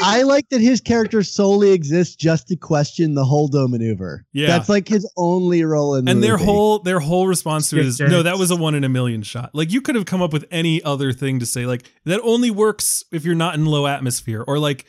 I 0.03 0.21
like 0.21 0.47
that 0.49 0.61
his 0.61 0.79
character 0.79 1.23
solely 1.23 1.71
exists 1.71 2.15
just 2.15 2.47
to 2.49 2.55
question 2.55 3.15
the 3.15 3.23
Holdo 3.23 3.67
maneuver. 3.67 4.25
Yeah. 4.31 4.47
That's 4.47 4.69
like 4.69 4.87
his 4.87 5.09
only 5.17 5.63
role 5.63 5.95
in 5.95 6.05
the 6.05 6.11
and 6.11 6.23
their 6.23 6.33
movie. 6.33 6.45
whole 6.45 6.79
their 6.79 6.99
whole 6.99 7.27
response 7.27 7.69
to 7.71 7.79
it 7.79 7.85
is 7.85 7.99
no 7.99 8.21
that 8.23 8.37
was 8.37 8.51
a 8.51 8.55
one 8.55 8.75
in 8.75 8.83
a 8.83 8.89
million 8.89 9.23
shot 9.23 9.49
like 9.53 9.71
you 9.71 9.81
could 9.81 9.95
have 9.95 10.05
come 10.05 10.21
up 10.21 10.31
with 10.31 10.45
any 10.51 10.83
other 10.83 11.11
thing 11.11 11.39
to 11.39 11.45
say 11.47 11.65
like 11.65 11.91
that 12.05 12.21
only 12.21 12.51
works 12.51 13.03
if 13.11 13.25
you're 13.25 13.33
not 13.35 13.55
in 13.55 13.65
low 13.65 13.87
atmosphere 13.87 14.43
or 14.47 14.59
like 14.59 14.85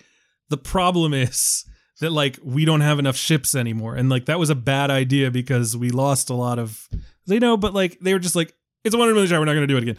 the 0.51 0.57
problem 0.57 1.15
is 1.15 1.65
that 2.01 2.13
like 2.13 2.39
we 2.43 2.65
don't 2.65 2.81
have 2.81 2.99
enough 2.99 3.17
ships 3.17 3.55
anymore. 3.55 3.97
And 3.97 4.09
like 4.09 4.27
that 4.27 4.39
was 4.39 4.51
a 4.51 4.55
bad 4.55 4.91
idea 4.91 5.31
because 5.31 5.77
we 5.77 5.91
lost 5.91 6.31
a 6.31 6.35
lot 6.35 6.59
of 6.59 6.89
they 7.27 7.39
know 7.39 7.57
but 7.57 7.75
like 7.75 7.99
they 8.01 8.13
were 8.13 8.19
just 8.19 8.37
like 8.37 8.55
it's 8.85 8.95
a 8.95 8.99
one 8.99 9.09
in 9.09 9.15
million 9.15 9.29
shot 9.29 9.39
we're 9.39 9.45
not 9.45 9.55
to 9.55 9.67
do 9.67 9.77
it 9.77 9.83
again. 9.83 9.97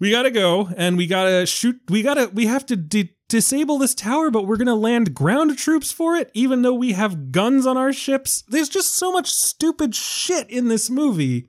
We 0.00 0.10
gotta 0.10 0.30
go 0.30 0.68
and 0.76 0.96
we 0.96 1.06
gotta 1.06 1.46
shoot 1.46 1.80
we 1.88 2.02
gotta 2.02 2.30
we 2.32 2.46
have 2.46 2.66
to 2.66 2.76
di- 2.76 3.14
disable 3.28 3.78
this 3.78 3.94
tower 3.94 4.30
but 4.30 4.46
we're 4.46 4.56
gonna 4.56 4.74
land 4.74 5.14
ground 5.14 5.56
troops 5.56 5.92
for 5.92 6.16
it 6.16 6.30
even 6.34 6.62
though 6.62 6.74
we 6.74 6.92
have 6.92 7.32
guns 7.32 7.66
on 7.66 7.76
our 7.76 7.92
ships. 7.92 8.42
There's 8.48 8.68
just 8.68 8.96
so 8.96 9.12
much 9.12 9.30
stupid 9.30 9.94
shit 9.94 10.50
in 10.50 10.68
this 10.68 10.90
movie 10.90 11.48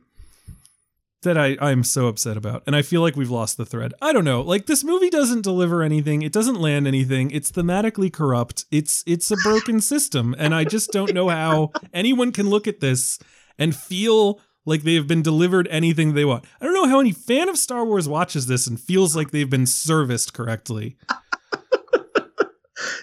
that 1.24 1.38
I, 1.38 1.58
I'm 1.60 1.84
so 1.84 2.08
upset 2.08 2.38
about. 2.38 2.64
And 2.66 2.76
I 2.76 2.82
feel 2.82 3.02
like 3.02 3.16
we've 3.16 3.30
lost 3.30 3.58
the 3.58 3.66
thread. 3.66 3.94
I 4.02 4.14
don't 4.14 4.26
know. 4.26 4.42
Like 4.42 4.66
this 4.66 4.84
movie 4.84 5.10
doesn't 5.10 5.42
deliver 5.42 5.84
anything. 5.84 6.22
It 6.22 6.32
doesn't 6.32 6.60
land 6.60 6.88
anything. 6.88 7.32
It's 7.32 7.52
thematically 7.52 8.12
corrupt. 8.12 8.66
It's 8.72 9.04
it's 9.06 9.32
a 9.32 9.38
broken 9.38 9.82
system. 9.82 10.36
And 10.38 10.54
I 10.54 10.64
just 10.64 10.92
don't 10.92 11.14
know 11.14 11.30
how 11.30 11.72
anyone 11.94 12.32
can 12.32 12.50
look 12.50 12.68
at 12.68 12.80
this 12.80 13.20
and 13.58 13.76
feel 13.76 14.40
like 14.66 14.84
they 14.84 14.96
have 14.96 15.08
been 15.08 15.22
delivered 15.22 15.68
anything 15.70 16.14
they 16.14 16.26
want. 16.26 16.46
I 16.62 16.66
don't 16.66 16.74
know 16.74 16.88
how 16.88 17.00
any 17.00 17.12
fan 17.12 17.50
of 17.50 17.58
Star 17.58 17.86
Wars 17.86 18.08
watches 18.08 18.48
this 18.48 18.68
and 18.68 18.80
feels 18.80 19.16
like 19.16 19.32
they've 19.32 19.50
been 19.50 19.66
serviced 19.66 20.34
correctly. 20.34 20.98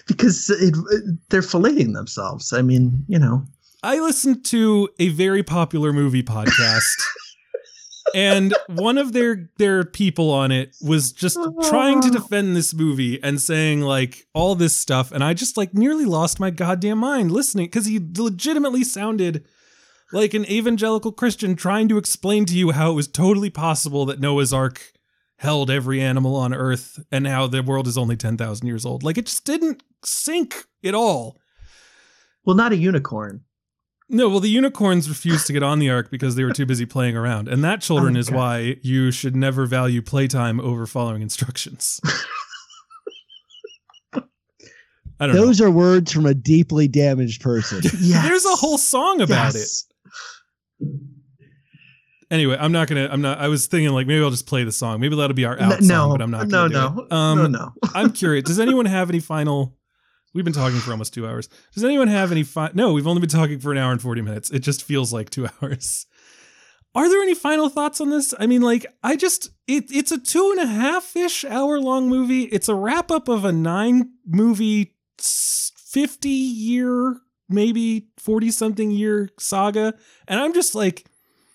because 0.07 0.49
it, 0.49 0.73
they're 1.29 1.41
filleting 1.41 1.93
themselves. 1.93 2.53
I 2.53 2.61
mean, 2.61 3.05
you 3.07 3.19
know. 3.19 3.45
I 3.83 3.99
listened 3.99 4.45
to 4.45 4.89
a 4.99 5.09
very 5.09 5.43
popular 5.43 5.93
movie 5.93 6.23
podcast. 6.23 7.01
and 8.15 8.55
one 8.67 8.97
of 8.97 9.13
their 9.13 9.49
their 9.57 9.83
people 9.83 10.31
on 10.31 10.51
it 10.51 10.75
was 10.81 11.11
just 11.11 11.37
trying 11.63 12.01
to 12.01 12.09
defend 12.11 12.55
this 12.55 12.73
movie 12.73 13.21
and 13.23 13.41
saying 13.41 13.81
like 13.81 14.27
all 14.33 14.55
this 14.55 14.75
stuff 14.75 15.11
and 15.11 15.23
I 15.23 15.33
just 15.33 15.57
like 15.57 15.73
nearly 15.73 16.05
lost 16.05 16.39
my 16.39 16.49
goddamn 16.49 16.97
mind 16.99 17.31
listening 17.31 17.69
cuz 17.69 17.85
he 17.85 17.99
legitimately 18.17 18.83
sounded 18.83 19.45
like 20.11 20.33
an 20.33 20.49
evangelical 20.49 21.11
Christian 21.11 21.55
trying 21.55 21.87
to 21.89 21.97
explain 21.97 22.45
to 22.45 22.53
you 22.53 22.71
how 22.71 22.91
it 22.91 22.95
was 22.95 23.07
totally 23.07 23.49
possible 23.49 24.05
that 24.05 24.19
Noah's 24.19 24.53
ark 24.53 24.93
held 25.37 25.71
every 25.71 25.99
animal 25.99 26.35
on 26.35 26.53
Earth, 26.53 26.99
and 27.11 27.23
now 27.23 27.47
the 27.47 27.63
world 27.63 27.87
is 27.87 27.97
only 27.97 28.15
ten 28.15 28.37
thousand 28.37 28.67
years 28.67 28.85
old. 28.85 29.03
Like 29.03 29.17
it 29.17 29.25
just 29.25 29.45
didn't 29.45 29.83
sink 30.03 30.65
at 30.83 30.93
all. 30.93 31.37
Well, 32.45 32.55
not 32.55 32.71
a 32.71 32.77
unicorn. 32.77 33.41
No, 34.13 34.27
well, 34.27 34.41
the 34.41 34.49
unicorns 34.49 35.07
refused 35.07 35.47
to 35.47 35.53
get 35.53 35.63
on 35.63 35.79
the 35.79 35.89
ark 35.89 36.11
because 36.11 36.35
they 36.35 36.43
were 36.43 36.51
too 36.51 36.65
busy 36.65 36.85
playing 36.85 37.15
around, 37.15 37.47
and 37.47 37.63
that, 37.63 37.81
children, 37.81 38.17
Oh, 38.17 38.19
is 38.19 38.29
God. 38.29 38.35
why 38.35 38.75
you 38.81 39.09
should 39.09 39.35
never 39.37 39.65
value 39.65 40.01
playtime 40.01 40.59
over 40.59 40.85
following 40.85 41.21
instructions. 41.21 42.01
I 44.13 45.27
don't 45.27 45.35
know. 45.35 45.45
Those 45.45 45.61
are 45.61 45.69
words 45.69 46.11
from 46.11 46.25
a 46.25 46.33
deeply 46.33 46.87
damaged 46.87 47.41
person. 47.41 47.81
Yeah. 47.99 48.23
There's 48.23 48.43
a 48.45 48.55
whole 48.55 48.77
song 48.77 49.21
about 49.21 49.53
it. 49.55 49.67
Anyway, 52.31 52.57
I'm 52.59 52.71
not 52.71 52.87
gonna. 52.87 53.07
I'm 53.11 53.21
not. 53.21 53.37
I 53.39 53.47
was 53.47 53.67
thinking 53.67 53.93
like 53.93 54.07
maybe 54.07 54.23
I'll 54.23 54.31
just 54.31 54.47
play 54.47 54.63
the 54.63 54.71
song. 54.71 54.99
Maybe 54.99 55.15
that'll 55.15 55.35
be 55.35 55.45
our 55.45 55.59
out 55.59 55.81
No, 55.81 55.87
song, 55.87 56.11
but 56.11 56.21
I'm 56.21 56.31
not. 56.31 56.47
no, 56.47 56.67
Gonna 56.69 56.69
do 56.69 56.95
no, 56.95 57.03
it. 57.03 57.11
Um, 57.11 57.37
no, 57.37 57.47
no. 57.59 57.73
I'm 57.93 58.11
curious. 58.11 58.45
Does 58.45 58.59
anyone 58.59 58.85
have 58.85 59.09
any 59.09 59.19
final? 59.19 59.75
We've 60.33 60.45
been 60.45 60.53
talking 60.53 60.79
for 60.79 60.91
almost 60.91 61.13
two 61.13 61.27
hours. 61.27 61.49
Does 61.73 61.83
anyone 61.83 62.07
have 62.07 62.31
any? 62.31 62.43
Fi- 62.43 62.71
no, 62.73 62.93
we've 62.93 63.07
only 63.07 63.19
been 63.19 63.29
talking 63.29 63.59
for 63.59 63.71
an 63.71 63.77
hour 63.77 63.91
and 63.91 64.01
forty 64.01 64.21
minutes. 64.21 64.49
It 64.49 64.59
just 64.59 64.83
feels 64.83 65.11
like 65.11 65.29
two 65.29 65.47
hours. 65.61 66.05
Are 66.93 67.07
there 67.07 67.21
any 67.21 67.35
final 67.35 67.69
thoughts 67.69 68.01
on 68.01 68.09
this? 68.09 68.33
I 68.37 68.47
mean, 68.47 68.61
like, 68.61 68.85
I 69.01 69.15
just 69.15 69.49
it 69.67 69.85
it's 69.91 70.11
a 70.11 70.17
two 70.17 70.51
and 70.57 70.61
a 70.61 70.71
half 70.71 71.15
ish 71.15 71.45
hour 71.45 71.79
long 71.79 72.09
movie. 72.09 72.43
It's 72.43 72.67
a 72.69 72.75
wrap 72.75 73.11
up 73.11 73.27
of 73.29 73.45
a 73.45 73.51
nine 73.51 74.11
movie, 74.25 74.95
fifty 75.19 76.29
year, 76.29 77.17
maybe 77.49 78.07
forty 78.17 78.51
something 78.51 78.91
year 78.91 79.29
saga, 79.39 79.93
and 80.27 80.39
I'm 80.39 80.53
just 80.53 80.75
like, 80.75 81.05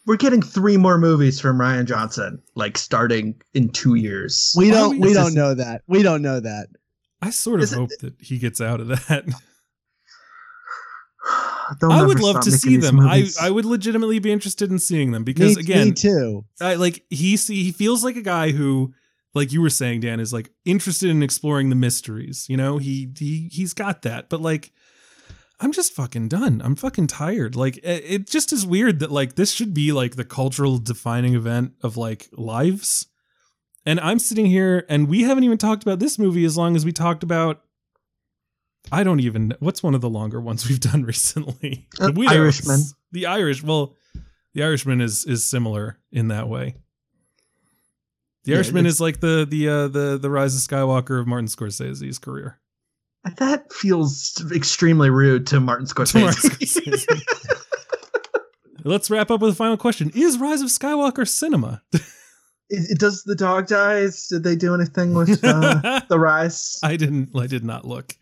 We're 0.07 0.17
getting 0.17 0.41
three 0.43 0.77
more 0.77 0.99
movies 0.99 1.39
from 1.41 1.59
Rian 1.59 1.85
Johnson, 1.87 2.43
like 2.55 2.79
starting 2.79 3.41
in 3.55 3.71
two 3.71 3.95
years. 3.95 4.55
We 4.57 4.71
don't 4.71 4.93
mean, 4.93 5.01
we 5.01 5.09
this 5.09 5.17
don't 5.17 5.35
know 5.35 5.55
that. 5.55 5.83
We 5.87 6.03
don't 6.03 6.23
know 6.23 6.41
that. 6.41 6.69
I 7.27 7.31
sort 7.31 7.61
of 7.61 7.65
Is 7.65 7.73
it- 7.73 7.77
hope 7.77 7.91
that 8.01 8.15
he 8.21 8.39
gets 8.39 8.61
out 8.61 8.81
of 8.81 8.89
that. 8.89 9.25
I 11.83 12.07
would 12.07 12.21
love 12.21 12.41
to 12.43 12.53
see 12.53 12.77
them. 12.77 13.01
I, 13.01 13.19
movies. 13.19 13.39
I 13.39 13.51
would 13.51 13.65
legitimately 13.65 14.21
be 14.21 14.31
interested 14.31 14.71
in 14.71 14.79
seeing 14.79 15.11
them 15.13 15.25
because 15.25 15.57
me, 15.57 15.63
again, 15.63 15.89
me 15.89 15.95
too. 15.95 16.45
I, 16.61 16.75
like 16.75 17.05
he 17.11 17.37
see 17.37 17.65
he 17.65 17.73
feels 17.73 18.05
like 18.05 18.15
a 18.17 18.23
guy 18.23 18.53
who, 18.53 18.95
like 19.35 19.53
you 19.53 19.61
were 19.61 19.71
saying, 19.71 20.01
Dan, 20.01 20.21
is 20.21 20.33
like 20.33 20.51
interested 20.65 21.11
in 21.11 21.25
exploring 21.25 21.69
the 21.71 21.75
mysteries. 21.75 22.47
You 22.49 22.57
know, 22.57 22.79
he 22.79 23.11
he 23.19 23.49
he's 23.53 23.75
got 23.75 24.03
that, 24.03 24.29
but 24.29 24.41
like. 24.41 24.73
I'm 25.59 25.73
just 25.73 25.95
fucking 25.95 26.29
done. 26.29 26.61
I'm 26.63 26.77
fucking 26.77 27.07
tired. 27.07 27.57
Like 27.57 27.79
it, 27.79 28.05
it 28.07 28.29
just 28.29 28.53
is 28.53 28.67
weird 28.67 28.99
that 28.99 29.11
like 29.11 29.37
this 29.37 29.53
should 29.53 29.73
be 29.73 29.91
like 29.91 30.15
the 30.15 30.25
cultural 30.25 30.77
defining 30.77 31.35
event 31.35 31.73
of 31.83 31.97
like 31.97 32.29
lives. 32.33 33.07
And 33.87 34.01
I'm 34.01 34.19
sitting 34.19 34.47
here 34.47 34.85
and 34.89 35.09
we 35.09 35.23
haven't 35.23 35.45
even 35.45 35.59
talked 35.59 35.85
about 35.85 36.01
this 36.01 36.19
movie 36.19 36.45
as 36.45 36.57
long 36.59 36.75
as 36.75 36.85
we 36.85 36.93
talked 36.93 37.23
about 37.23 37.63
I 38.93 39.03
don't 39.03 39.21
even 39.21 39.55
what's 39.61 39.83
one 39.83 39.95
of 39.95 40.01
the 40.01 40.11
longer 40.11 40.41
ones 40.41 40.69
we've 40.69 40.81
done 40.81 41.05
recently. 41.05 41.89
Uh, 42.01 42.13
Widows. 42.15 42.37
Irishman. 42.37 42.81
The 43.13 43.27
Irish. 43.27 43.63
Well, 43.63 43.95
the 44.55 44.63
Irishman 44.65 45.01
is 45.01 45.25
is 45.25 45.45
similar 45.45 45.99
in 46.13 46.29
that 46.29 46.49
way. 46.49 46.75
The 48.45 48.53
Yeah, 48.53 48.57
Irishman 48.57 48.87
is 48.87 49.01
like 49.01 49.21
the 49.21 49.47
the 49.49 49.69
uh, 49.69 49.89
the 49.89 50.19
the 50.19 50.31
Rise 50.31 50.55
of 50.55 50.61
Skywalker 50.61 51.21
of 51.21 51.27
Martin 51.27 51.49
Scorsese's 51.49 52.19
career. 52.19 52.61
That 53.39 53.73
feels 53.73 54.41
extremely 54.55 55.11
rude 55.11 55.49
to 55.49 55.59
Martin 55.59 55.87
To 55.87 55.95
Martin 56.21 56.51
Scorsese. 56.51 57.05
Scorsese. 57.05 57.63
Let's 58.85 59.11
wrap 59.11 59.33
up 59.33 59.41
with 59.41 59.51
a 59.51 59.57
final 59.57 59.77
question: 59.77 60.13
Is 60.15 60.39
Rise 60.39 60.63
of 60.63 60.69
Skywalker 60.69 61.27
cinema? 61.27 61.83
Is- 62.71 62.95
Does 62.99 63.23
the 63.25 63.35
dog 63.35 63.67
dies? 63.69 64.27
Did 64.29 64.43
they 64.45 64.57
do 64.57 64.75
anything 64.75 65.15
with 65.15 65.41
uh, 65.45 66.01
the 66.09 66.19
rise? 66.19 66.79
I 66.83 66.97
didn't. 66.97 67.31
I 67.37 67.47
did 67.47 67.65
not 67.65 67.85
look. 67.85 68.15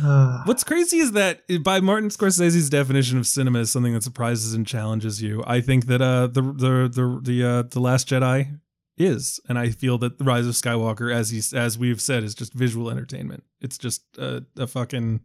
Uh, 0.00 0.42
What's 0.44 0.62
crazy 0.62 0.98
is 0.98 1.12
that 1.12 1.42
by 1.64 1.80
Martin 1.80 2.10
Scorsese's 2.10 2.70
definition 2.70 3.18
of 3.18 3.26
cinema 3.26 3.60
is 3.60 3.72
something 3.72 3.92
that 3.94 4.04
surprises 4.04 4.54
and 4.54 4.64
challenges 4.66 5.20
you. 5.20 5.42
I 5.46 5.60
think 5.60 5.86
that 5.86 6.00
uh, 6.00 6.28
the 6.28 6.42
the 6.42 6.88
the 6.88 7.20
the 7.22 7.44
uh, 7.48 7.62
the 7.62 7.80
Last 7.80 8.08
Jedi 8.08 8.60
is, 8.96 9.40
and 9.48 9.58
I 9.58 9.70
feel 9.70 9.98
that 9.98 10.18
the 10.18 10.24
Rise 10.24 10.46
of 10.46 10.54
Skywalker, 10.54 11.12
as 11.12 11.30
he's 11.30 11.52
as 11.52 11.76
we've 11.76 12.00
said, 12.00 12.22
is 12.22 12.34
just 12.36 12.52
visual 12.54 12.88
entertainment. 12.90 13.42
It's 13.60 13.78
just 13.78 14.02
a, 14.18 14.44
a 14.56 14.66
fucking. 14.68 15.20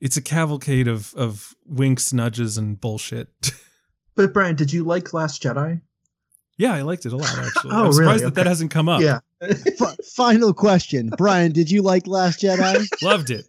It's 0.00 0.16
a 0.16 0.22
cavalcade 0.22 0.86
of 0.86 1.12
of 1.14 1.54
winks, 1.66 2.12
nudges, 2.12 2.56
and 2.58 2.80
bullshit. 2.80 3.28
but 4.14 4.32
Brian, 4.32 4.54
did 4.54 4.72
you 4.72 4.84
like 4.84 5.12
Last 5.12 5.42
Jedi? 5.42 5.80
Yeah, 6.58 6.74
I 6.74 6.82
liked 6.82 7.06
it 7.06 7.12
a 7.12 7.16
lot 7.16 7.28
actually. 7.38 7.70
Oh, 7.72 7.86
I'm 7.86 7.92
surprised 7.92 8.20
really? 8.20 8.24
that 8.24 8.34
that 8.34 8.46
hasn't 8.46 8.70
come 8.70 8.88
up. 8.88 9.00
Yeah. 9.00 9.20
F- 9.40 9.96
final 10.14 10.52
question, 10.52 11.10
Brian. 11.16 11.52
Did 11.52 11.70
you 11.70 11.80
like 11.82 12.06
Last 12.06 12.40
Jedi? 12.40 12.86
Loved 13.02 13.30
it. 13.30 13.46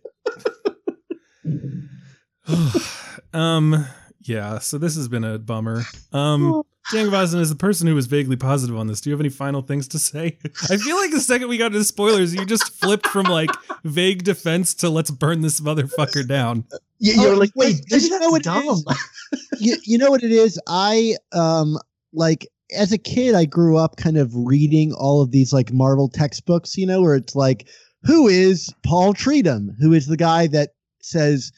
um 3.33 3.85
yeah, 4.21 4.59
so 4.59 4.77
this 4.77 4.95
has 4.95 5.07
been 5.07 5.23
a 5.23 5.39
bummer. 5.39 5.83
Um 6.13 6.63
Dan 6.91 7.07
Gvozden, 7.07 7.39
as 7.39 7.49
the 7.51 7.55
person 7.55 7.85
who 7.87 7.93
was 7.93 8.07
vaguely 8.07 8.35
positive 8.35 8.75
on 8.75 8.87
this, 8.87 8.99
do 8.99 9.11
you 9.11 9.13
have 9.13 9.19
any 9.19 9.29
final 9.29 9.61
things 9.61 9.87
to 9.89 9.99
say? 9.99 10.39
I 10.71 10.77
feel 10.77 10.95
like 10.95 11.11
the 11.11 11.19
second 11.19 11.47
we 11.47 11.57
got 11.57 11.67
into 11.67 11.83
spoilers, 11.83 12.33
you 12.33 12.45
just 12.47 12.73
flipped 12.79 13.05
from 13.05 13.27
like 13.27 13.51
vague 13.83 14.23
defense 14.23 14.73
to 14.75 14.89
let's 14.89 15.11
burn 15.11 15.41
this 15.41 15.59
motherfucker 15.61 16.27
down. 16.27 16.65
You, 16.97 17.13
Oh, 17.17 17.21
you're 17.23 17.35
like, 17.35 17.51
wait, 17.55 17.81
wait, 17.91 18.01
you 18.01 18.19
know 18.19 18.29
what 18.31 18.41
dumb. 18.43 18.67
is? 18.67 18.85
you, 19.59 19.77
you 19.85 19.97
know 19.99 20.09
what 20.09 20.23
it 20.23 20.31
is 20.31 20.59
i 20.67 21.15
um 21.33 21.77
like 22.13 22.47
as 22.75 22.91
a 22.91 22.97
kid 22.97 23.35
i 23.35 23.45
grew 23.45 23.77
up 23.77 23.97
kind 23.97 24.17
of 24.17 24.31
reading 24.35 24.93
all 24.93 25.21
of 25.21 25.31
these 25.31 25.53
like 25.53 25.71
marvel 25.71 26.09
textbooks 26.09 26.77
you 26.77 26.85
know 26.85 27.01
where 27.01 27.15
it's 27.15 27.35
like 27.35 27.67
who 28.03 28.27
is 28.27 28.73
paul 28.83 29.13
Treatham? 29.13 29.69
who 29.79 29.93
is 29.93 30.07
the 30.07 30.17
guy 30.17 30.47
that 30.47 30.69
says 31.01 31.51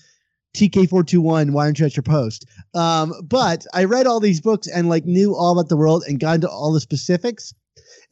tk421 0.56 1.52
why 1.52 1.66
aren't 1.66 1.80
you 1.80 1.86
at 1.86 1.96
your 1.96 2.04
post 2.04 2.46
um 2.74 3.14
but 3.24 3.66
i 3.74 3.84
read 3.84 4.08
all 4.08 4.20
these 4.20 4.42
books 4.42 4.68
and 4.68 4.90
like 4.90 5.06
knew 5.06 5.36
all 5.36 5.54
about 5.54 5.70
the 5.70 5.78
world 5.78 6.04
and 6.08 6.20
got 6.20 6.36
into 6.36 6.50
all 6.50 6.74
the 6.74 6.82
specifics 6.82 7.54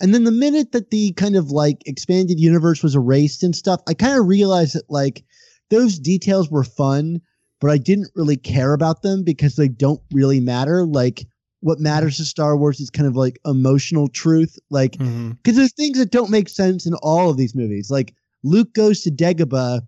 and 0.02 0.14
then 0.14 0.24
the 0.24 0.32
minute 0.32 0.72
that 0.72 0.90
the 0.90 1.12
kind 1.14 1.36
of 1.36 1.52
like 1.52 1.82
expanded 1.86 2.40
universe 2.40 2.82
was 2.82 2.96
erased 2.96 3.44
and 3.44 3.56
stuff 3.56 3.82
i 3.88 3.94
kind 3.94 4.18
of 4.18 4.28
realized 4.28 4.76
that 4.76 4.90
like 4.90 5.24
those 5.70 6.00
details 6.00 6.50
were 6.50 6.64
fun 6.64 7.22
but 7.60 7.72
I 7.72 7.78
didn't 7.78 8.12
really 8.16 8.38
care 8.38 8.74
about 8.74 9.02
them 9.02 9.24
because 9.24 9.56
they 9.56 9.68
don't 9.68 10.02
really 10.12 10.40
matter. 10.40 10.86
Like 10.86 11.26
what 11.62 11.80
matters 11.80 12.18
to 12.18 12.26
Star 12.26 12.56
Wars 12.58 12.80
is 12.80 12.90
kind 12.90 13.08
of 13.08 13.16
like 13.16 13.40
emotional 13.46 14.08
truth. 14.08 14.58
Like 14.70 14.94
because 14.98 15.56
there's 15.58 15.74
things 15.74 15.98
that 15.98 16.12
don't 16.12 16.30
make 16.30 16.50
sense 16.50 16.86
in 16.86 16.94
all 16.96 17.30
of 17.30 17.38
these 17.38 17.56
movies. 17.56 17.90
Like 17.92 18.14
Luke 18.44 18.74
goes 18.74 19.02
to 19.02 19.12
Dagobah 19.12 19.82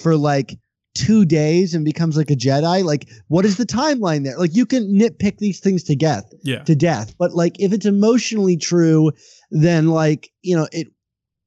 for 0.00 0.16
like 0.16 0.58
two 0.94 1.24
days 1.24 1.74
and 1.74 1.84
becomes 1.84 2.16
like 2.16 2.30
a 2.30 2.34
Jedi. 2.36 2.84
Like 2.84 3.08
what 3.28 3.44
is 3.44 3.56
the 3.56 3.64
timeline 3.66 4.24
there? 4.24 4.36
Like 4.36 4.54
you 4.54 4.66
can 4.66 4.92
nitpick 4.98 5.38
these 5.38 5.60
things 5.60 5.82
to 5.84 5.94
death 5.96 6.24
Yeah. 6.42 6.64
to 6.64 6.74
death, 6.74 7.14
but 7.18 7.32
like 7.34 7.54
if 7.60 7.72
it's 7.72 7.86
emotionally 7.86 8.56
true, 8.56 9.12
then 9.50 9.88
like 9.88 10.30
you 10.42 10.56
know 10.56 10.66
it, 10.72 10.88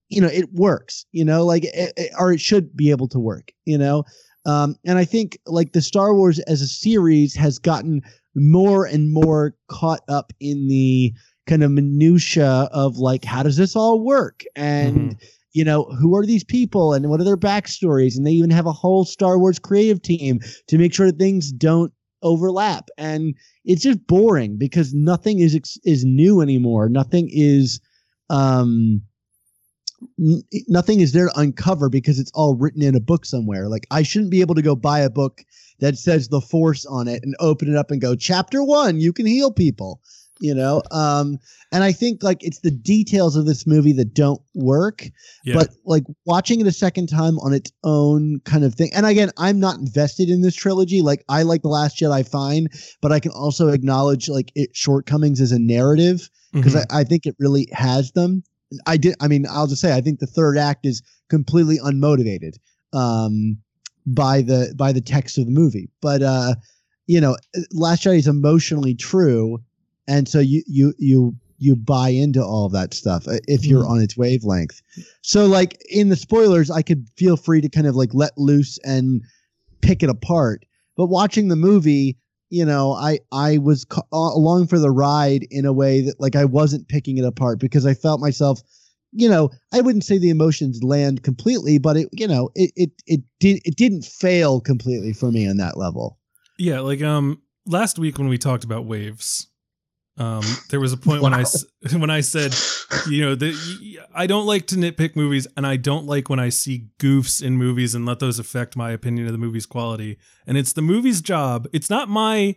you 0.10 0.22
know 0.22 0.30
it 0.32 0.54
works. 0.54 1.06
You 1.12 1.26
know 1.26 1.46
like 1.46 1.66
it, 1.66 1.94
it- 1.98 2.12
or 2.18 2.32
it 2.32 2.40
should 2.40 2.76
be 2.78 2.92
able 2.92 3.08
to 3.10 3.20
work. 3.20 3.52
You 3.66 3.78
know. 3.78 4.04
Um, 4.48 4.76
and 4.86 5.00
I 5.00 5.06
think 5.06 5.40
like 5.48 5.74
the 5.74 5.82
Star 5.82 6.14
Wars 6.14 6.38
as 6.42 6.62
a 6.62 6.68
series 6.68 7.34
has 7.34 7.58
gotten 7.58 8.02
more 8.36 8.86
and 8.86 9.12
more 9.12 9.56
caught 9.68 10.02
up 10.08 10.34
in 10.40 10.68
the 10.68 11.14
kind 11.48 11.64
of 11.64 11.72
minutia 11.72 12.68
of 12.72 12.98
like 12.98 13.24
how 13.24 13.44
does 13.44 13.58
this 13.58 13.76
all 13.76 14.04
work? 14.04 14.44
And 14.56 15.18
you 15.54 15.64
know 15.64 15.84
who 15.84 16.16
are 16.16 16.26
these 16.26 16.44
people? 16.44 16.94
And 16.94 17.10
what 17.10 17.22
are 17.22 17.24
their 17.24 17.38
backstories? 17.38 18.18
And 18.18 18.26
they 18.26 18.32
even 18.32 18.50
have 18.50 18.66
a 18.66 18.74
whole 18.74 19.06
Star 19.06 19.40
Wars 19.40 19.60
creative 19.60 20.02
team 20.02 20.40
to 20.68 20.78
make 20.78 20.94
sure 20.94 21.08
that 21.08 21.18
things 21.18 21.52
don't 21.52 21.94
overlap. 22.24 22.90
And 22.98 23.36
it's 23.64 23.84
just 23.84 24.06
boring 24.06 24.58
because 24.58 24.94
nothing 24.94 25.40
is 25.40 25.80
is 25.86 26.04
new 26.04 26.42
anymore. 26.42 26.90
Nothing 26.90 27.30
is 27.32 27.80
um 28.30 29.02
n- 30.20 30.44
nothing 30.68 31.00
is 31.00 31.14
there 31.14 31.30
to 31.30 31.40
uncover 31.40 31.90
because 31.90 32.20
it's 32.20 32.32
all 32.34 32.56
written 32.56 32.82
in 32.82 32.96
a 32.96 33.00
book 33.00 33.26
somewhere. 33.26 33.70
Like 33.70 33.88
I 33.92 34.04
shouldn't 34.04 34.32
be 34.32 34.42
able 34.42 34.56
to 34.56 34.62
go 34.62 34.76
buy 34.76 35.00
a 35.00 35.10
book 35.10 35.42
that 35.80 35.98
says 35.98 36.28
the 36.30 36.42
force 36.42 36.86
on 36.86 37.08
it 37.08 37.24
and 37.24 37.36
open 37.40 37.70
it 37.70 37.76
up 37.78 37.92
and 37.92 38.02
go 38.02 38.16
chapter 38.16 38.64
1 38.64 39.00
you 39.00 39.12
can 39.14 39.26
heal 39.26 39.52
people, 39.52 40.02
you 40.40 40.54
know? 40.54 40.82
Um 40.92 41.38
and 41.72 41.84
I 41.84 41.92
think 41.92 42.24
like 42.24 42.42
it's 42.44 42.60
the 42.60 42.72
details 42.72 43.36
of 43.36 43.46
this 43.46 43.68
movie 43.68 43.92
that 43.94 44.14
don't 44.14 44.42
work, 44.54 45.04
Yeah. 45.44 45.56
but 45.56 45.70
like 45.86 46.04
watching 46.26 46.62
it 46.62 46.68
a 46.68 46.72
second 46.72 47.08
time 47.08 47.38
on 47.40 47.52
its 47.54 47.72
own 47.84 48.40
kind 48.46 48.64
of 48.64 48.74
thing. 48.76 48.92
And 48.94 49.06
again, 49.06 49.32
I'm 49.38 49.60
not 49.60 49.78
invested 49.80 50.30
in 50.30 50.42
this 50.42 50.56
trilogy. 50.56 51.02
Like 51.02 51.26
I 51.28 51.44
like 51.44 51.62
The 51.64 51.68
Last 51.70 52.00
Jedi 52.00 52.26
fine, 52.28 52.68
but 53.02 53.12
I 53.12 53.20
can 53.20 53.32
also 53.32 53.68
acknowledge 53.70 54.30
like 54.30 54.52
its 54.56 54.78
shortcomings 54.80 55.42
as 55.42 55.52
a 55.52 55.60
narrative 55.60 56.30
because 56.54 56.76
Mhm. 56.76 56.86
I, 56.90 57.02
I 57.02 57.04
think 57.04 57.26
it 57.26 57.36
really 57.40 57.68
has 57.74 58.12
them. 58.14 58.44
I 58.88 58.98
did. 58.98 59.16
I 59.20 59.28
mean, 59.28 59.46
I'll 59.50 59.68
just 59.68 59.82
say 59.82 59.94
I 59.94 60.02
think 60.02 60.20
the 60.20 60.26
third 60.28 60.58
act 60.58 60.86
is 60.86 61.02
completely 61.30 61.78
unmotivated 61.80 62.54
um, 62.94 63.58
by 64.06 64.42
the 64.42 64.74
by 64.78 64.92
the 64.92 65.02
text 65.02 65.38
of 65.38 65.46
the 65.46 65.52
movie. 65.52 65.90
But 66.02 66.22
uh, 66.22 66.56
you 67.08 67.22
know, 67.22 67.36
Last 67.72 68.04
Jedi 68.04 68.18
is 68.18 68.28
emotionally 68.28 68.96
true, 68.96 69.60
and 70.08 70.28
so 70.28 70.40
you 70.40 70.64
you 70.68 70.94
you 70.98 71.36
you 71.58 71.76
buy 71.76 72.10
into 72.10 72.44
all 72.44 72.66
of 72.66 72.74
that 72.74 72.94
stuff 72.94 73.28
uh, 73.28 73.38
if 73.48 73.66
you're 73.66 73.84
Mhm. 73.84 73.90
on 73.90 74.02
its 74.02 74.18
wavelength. 74.18 74.82
So 75.22 75.46
like 75.46 75.78
in 75.90 76.10
the 76.10 76.16
spoilers, 76.16 76.70
I 76.70 76.82
could 76.82 77.08
feel 77.18 77.38
free 77.38 77.62
to 77.62 77.70
kind 77.70 77.88
of 77.88 77.96
like 77.96 78.14
let 78.14 78.38
loose 78.38 78.78
and 78.84 79.22
pick 79.82 80.04
it 80.04 80.10
apart. 80.10 80.66
But 80.98 81.08
watching 81.08 81.48
the 81.48 81.56
movie, 81.56 82.18
you 82.50 82.66
know, 82.66 82.94
I 82.94 83.20
I 83.32 83.58
was 83.58 83.86
uh, 83.96 84.02
along 84.12 84.68
for 84.68 84.80
the 84.80 84.92
ride 84.92 85.48
in 85.50 85.66
a 85.66 85.74
way 85.74 86.02
that 86.02 86.20
like 86.20 86.36
I 86.36 86.46
wasn't 86.46 86.88
picking 86.90 87.18
it 87.18 87.26
apart 87.26 87.60
because 87.60 87.86
I 87.86 87.94
felt 87.94 88.20
myself, 88.20 88.62
you 89.16 89.30
know, 89.30 89.50
I 89.74 89.82
wouldn't 89.82 90.04
say 90.04 90.18
the 90.18 90.30
emotions 90.30 90.84
land 90.84 91.24
completely, 91.24 91.78
but 91.80 91.98
it 91.98 92.10
you 92.12 92.28
know 92.28 92.50
it 92.56 92.72
it 92.76 92.92
it 93.08 93.22
did 93.40 93.62
it 93.66 93.76
didn't 93.76 94.06
fail 94.06 94.60
completely 94.60 95.14
for 95.14 95.32
me 95.32 95.48
on 95.50 95.58
that 95.58 95.78
level. 95.78 96.20
Yeah, 96.60 96.82
like 96.82 97.02
um 97.02 97.42
last 97.66 97.98
week 97.98 98.18
when 98.18 98.28
we 98.28 98.38
talked 98.38 98.64
about 98.64 98.86
waves, 98.86 99.48
um 100.18 100.44
there 100.70 100.80
was 100.80 100.94
a 100.94 100.98
point 100.98 101.22
when 101.22 101.34
I 101.34 101.42
s- 101.42 101.66
when 101.94 102.10
I 102.10 102.22
said, 102.22 102.54
you 103.10 103.22
know, 103.22 103.36
that 103.36 104.06
I 104.14 104.28
don't 104.28 104.46
like 104.46 104.68
to 104.68 104.76
nitpick 104.76 105.16
movies 105.16 105.48
and 105.56 105.66
I 105.66 105.78
don't 105.78 106.06
like 106.06 106.30
when 106.30 106.40
I 106.40 106.50
see 106.50 106.88
goofs 107.00 107.42
in 107.42 107.58
movies 107.58 107.96
and 107.96 108.06
let 108.06 108.20
those 108.20 108.40
affect 108.40 108.76
my 108.76 108.92
opinion 108.92 109.26
of 109.28 109.32
the 109.32 109.38
movie's 109.40 109.66
quality. 109.66 110.18
And 110.46 110.58
it's 110.58 110.74
the 110.74 110.82
movie's 110.82 111.22
job. 111.22 111.68
It's 111.74 111.90
not 111.90 112.10
my 112.10 112.56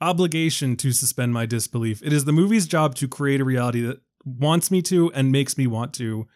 obligation 0.00 0.76
to 0.76 0.92
suspend 0.92 1.32
my 1.32 1.46
disbelief. 1.46 2.02
It 2.02 2.12
is 2.12 2.24
the 2.24 2.32
movie's 2.32 2.66
job 2.66 2.94
to 2.96 3.08
create 3.08 3.40
a 3.40 3.44
reality 3.44 3.80
that 3.82 4.00
wants 4.24 4.70
me 4.70 4.82
to 4.82 5.12
and 5.12 5.30
makes 5.32 5.56
me 5.58 5.66
want 5.66 5.92
to 5.94 6.26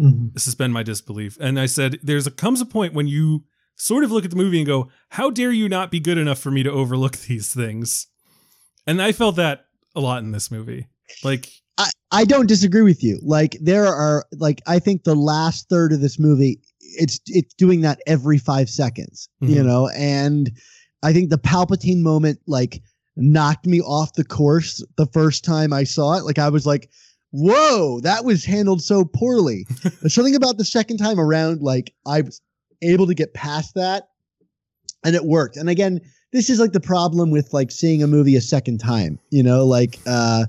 Mhm. 0.00 0.38
suspend 0.38 0.72
my 0.72 0.82
disbelief. 0.82 1.36
And 1.40 1.60
I 1.60 1.66
said, 1.66 1.98
there's 2.02 2.26
a 2.26 2.30
comes 2.30 2.60
a 2.60 2.66
point 2.66 2.94
when 2.94 3.06
you 3.08 3.44
sort 3.76 4.04
of 4.04 4.10
look 4.10 4.24
at 4.24 4.30
the 4.30 4.36
movie 4.36 4.58
and 4.58 4.66
go, 4.66 4.88
how 5.10 5.28
dare 5.30 5.50
you 5.52 5.68
not 5.68 5.90
be 5.90 6.00
good 6.00 6.16
enough 6.18 6.38
for 6.38 6.50
me 6.50 6.62
to 6.62 6.70
overlook 6.70 7.16
these 7.28 7.52
things? 7.52 8.06
And 8.86 9.02
I 9.02 9.12
felt 9.12 9.36
that 9.36 9.66
a 9.94 10.00
lot 10.00 10.22
in 10.22 10.32
this 10.32 10.50
movie. 10.50 10.86
Like, 11.22 11.48
I, 11.78 11.90
I 12.10 12.24
don't 12.24 12.46
disagree 12.48 12.82
with 12.82 13.02
you. 13.02 13.18
Like 13.22 13.56
there 13.60 13.86
are 13.86 14.24
like 14.32 14.60
I 14.66 14.78
think 14.78 15.04
the 15.04 15.14
last 15.14 15.68
third 15.68 15.92
of 15.92 16.00
this 16.00 16.18
movie, 16.18 16.60
it's 16.80 17.20
it's 17.26 17.54
doing 17.54 17.80
that 17.82 18.00
every 18.06 18.38
five 18.38 18.68
seconds, 18.70 19.28
you 19.40 19.62
Mhm. 19.62 19.66
know, 19.66 19.88
and 19.88 20.50
I 21.02 21.12
think 21.12 21.30
the 21.30 21.38
Palpatine 21.38 22.00
moment 22.02 22.40
like 22.46 22.82
knocked 23.16 23.66
me 23.66 23.80
off 23.82 24.14
the 24.14 24.24
course 24.24 24.82
the 24.96 25.06
first 25.06 25.44
time 25.44 25.72
I 25.72 25.84
saw 25.84 26.14
it. 26.16 26.24
Like 26.24 26.38
I 26.38 26.48
was 26.48 26.66
like, 26.66 26.90
whoa, 27.32 28.00
that 28.00 28.24
was 28.24 28.44
handled 28.44 28.82
so 28.82 29.04
poorly. 29.04 29.66
There's 30.00 30.14
something 30.14 30.36
about 30.36 30.58
the 30.58 30.64
second 30.64 30.98
time 30.98 31.18
around, 31.18 31.62
like 31.62 31.92
I 32.06 32.20
was 32.20 32.40
able 32.82 33.06
to 33.06 33.14
get 33.14 33.34
past 33.34 33.74
that 33.74 34.08
and 35.04 35.16
it 35.16 35.24
worked. 35.24 35.56
And 35.56 35.68
again, 35.68 36.00
this 36.32 36.48
is 36.48 36.58
like 36.58 36.72
the 36.72 36.80
problem 36.80 37.30
with 37.30 37.52
like 37.52 37.70
seeing 37.70 38.02
a 38.02 38.06
movie 38.06 38.36
a 38.36 38.40
second 38.40 38.78
time, 38.78 39.18
you 39.30 39.42
know, 39.42 39.66
like 39.66 39.98
uh 40.06 40.46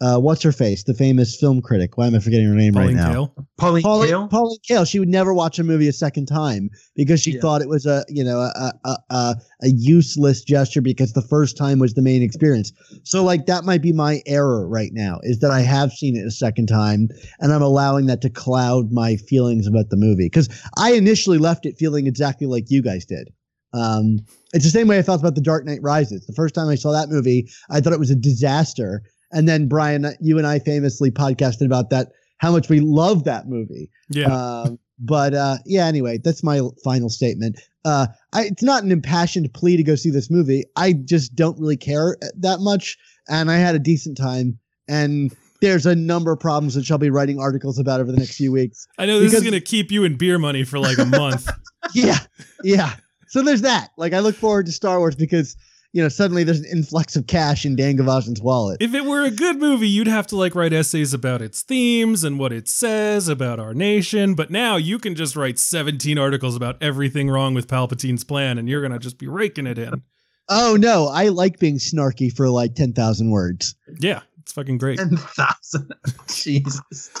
uh 0.00 0.18
what's 0.18 0.42
her 0.42 0.52
face, 0.52 0.84
the 0.84 0.94
famous 0.94 1.36
film 1.36 1.62
critic. 1.62 1.96
Why 1.96 2.06
am 2.06 2.14
I 2.14 2.18
forgetting 2.18 2.46
her 2.46 2.54
name 2.54 2.74
Pauline 2.74 2.96
right 2.96 3.02
now? 3.02 3.12
Kael. 3.14 3.46
Pauline 3.56 3.82
Pauline, 3.82 4.08
Kael? 4.10 4.30
Pauline 4.30 4.58
Kael. 4.68 4.86
She 4.88 4.98
would 4.98 5.08
never 5.08 5.32
watch 5.32 5.58
a 5.58 5.64
movie 5.64 5.88
a 5.88 5.92
second 5.92 6.26
time 6.26 6.68
because 6.94 7.20
she 7.20 7.32
Yeah. 7.32 7.40
thought 7.40 7.62
it 7.62 7.68
was 7.68 7.86
a 7.86 8.04
you 8.08 8.22
know 8.22 8.38
a, 8.40 8.72
a 8.84 8.96
a 9.10 9.34
a 9.62 9.68
useless 9.68 10.42
gesture 10.42 10.82
because 10.82 11.12
the 11.14 11.22
first 11.22 11.56
time 11.56 11.78
was 11.78 11.94
the 11.94 12.02
main 12.02 12.22
experience. 12.22 12.72
So 13.04 13.24
like 13.24 13.46
that 13.46 13.64
might 13.64 13.80
be 13.82 13.92
my 13.92 14.20
error 14.26 14.68
right 14.68 14.90
now 14.92 15.18
is 15.22 15.38
that 15.40 15.50
I 15.50 15.60
have 15.60 15.92
seen 15.92 16.16
it 16.16 16.26
a 16.26 16.30
second 16.30 16.66
time 16.66 17.08
and 17.40 17.52
I'm 17.52 17.62
allowing 17.62 18.06
that 18.06 18.20
to 18.22 18.30
cloud 18.30 18.92
my 18.92 19.16
feelings 19.16 19.66
about 19.66 19.88
the 19.90 19.96
movie 19.96 20.26
because 20.26 20.48
I 20.76 20.92
initially 20.92 21.38
left 21.38 21.64
it 21.64 21.78
feeling 21.78 22.06
exactly 22.06 22.46
like 22.46 22.70
you 22.70 22.82
guys 22.82 23.06
did. 23.06 23.32
Um, 23.72 24.20
it's 24.54 24.64
the 24.64 24.70
same 24.70 24.88
way 24.88 24.98
I 24.98 25.02
felt 25.02 25.20
about 25.20 25.34
The 25.34 25.40
Dark 25.42 25.66
Knight 25.66 25.80
Rises. 25.82 26.24
The 26.26 26.32
first 26.32 26.54
time 26.54 26.68
I 26.68 26.76
saw 26.76 26.92
that 26.92 27.10
movie, 27.10 27.48
I 27.68 27.80
thought 27.80 27.92
it 27.92 27.98
was 27.98 28.10
a 28.10 28.16
disaster. 28.16 29.02
And 29.32 29.48
then 29.48 29.68
Brian, 29.68 30.06
you 30.20 30.38
and 30.38 30.46
I 30.46 30.58
famously 30.58 31.10
podcasted 31.10 31.66
about 31.66 31.90
that, 31.90 32.08
how 32.38 32.52
much 32.52 32.68
we 32.68 32.80
love 32.80 33.24
that 33.24 33.48
movie. 33.48 33.90
Yeah. 34.08 34.26
Um, 34.26 34.78
but 34.98 35.34
uh, 35.34 35.58
yeah, 35.66 35.86
anyway, 35.86 36.18
that's 36.22 36.42
my 36.42 36.60
final 36.82 37.10
statement. 37.10 37.60
Uh, 37.84 38.06
I, 38.32 38.44
it's 38.44 38.62
not 38.62 38.82
an 38.82 38.90
impassioned 38.90 39.52
plea 39.52 39.76
to 39.76 39.82
go 39.82 39.94
see 39.94 40.10
this 40.10 40.30
movie. 40.30 40.64
I 40.76 40.92
just 40.92 41.34
don't 41.34 41.58
really 41.58 41.76
care 41.76 42.16
that 42.38 42.60
much, 42.60 42.96
and 43.28 43.50
I 43.50 43.56
had 43.56 43.74
a 43.74 43.78
decent 43.78 44.16
time. 44.16 44.58
And 44.88 45.34
there's 45.60 45.86
a 45.86 45.94
number 45.94 46.32
of 46.32 46.40
problems 46.40 46.74
that 46.74 46.90
I'll 46.90 46.98
be 46.98 47.10
writing 47.10 47.38
articles 47.38 47.78
about 47.78 48.00
over 48.00 48.10
the 48.10 48.18
next 48.18 48.36
few 48.36 48.52
weeks. 48.52 48.86
I 48.98 49.06
know 49.06 49.20
this 49.20 49.34
is 49.34 49.42
going 49.42 49.52
to 49.52 49.60
keep 49.60 49.90
you 49.90 50.04
in 50.04 50.16
beer 50.16 50.38
money 50.38 50.64
for 50.64 50.78
like 50.78 50.98
a 50.98 51.04
month. 51.04 51.50
yeah, 51.94 52.18
yeah. 52.62 52.94
So 53.28 53.42
there's 53.42 53.62
that. 53.62 53.90
Like, 53.96 54.12
I 54.12 54.20
look 54.20 54.36
forward 54.36 54.66
to 54.66 54.72
Star 54.72 54.98
Wars 54.98 55.16
because 55.16 55.56
you 55.96 56.02
know 56.02 56.10
suddenly 56.10 56.44
there's 56.44 56.60
an 56.60 56.66
influx 56.66 57.16
of 57.16 57.26
cash 57.26 57.64
in 57.64 57.74
Dan 57.74 57.96
Gvozden's 57.96 58.42
wallet. 58.42 58.82
if 58.82 58.92
it 58.92 59.06
were 59.06 59.22
a 59.22 59.30
good 59.30 59.56
movie, 59.56 59.88
you'd 59.88 60.06
have 60.06 60.26
to 60.26 60.36
like 60.36 60.54
write 60.54 60.74
essays 60.74 61.14
about 61.14 61.40
its 61.40 61.62
themes 61.62 62.22
and 62.22 62.38
what 62.38 62.52
it 62.52 62.68
says 62.68 63.28
about 63.28 63.58
our 63.58 63.72
nation. 63.72 64.34
But 64.34 64.50
now 64.50 64.76
you 64.76 64.98
can 64.98 65.14
just 65.14 65.36
write 65.36 65.58
17 65.58 66.18
articles 66.18 66.54
about 66.54 66.76
everything 66.82 67.30
wrong 67.30 67.54
with 67.54 67.66
Palpatine's 67.66 68.24
plan 68.24 68.58
and 68.58 68.68
you're 68.68 68.82
going 68.82 68.92
to 68.92 68.98
just 68.98 69.16
be 69.16 69.26
raking 69.26 69.66
it 69.66 69.78
in. 69.78 70.02
oh 70.50 70.76
no, 70.78 71.06
I 71.08 71.28
like 71.28 71.58
being 71.58 71.78
snarky 71.78 72.30
for 72.30 72.50
like 72.50 72.74
ten 72.74 72.92
thousand 72.92 73.30
words. 73.30 73.74
Yeah, 73.98 74.20
it's 74.42 74.52
fucking 74.52 74.76
great. 74.76 74.98
Ten 74.98 75.16
thousand. 75.16 75.94
Jesus. 76.28 77.10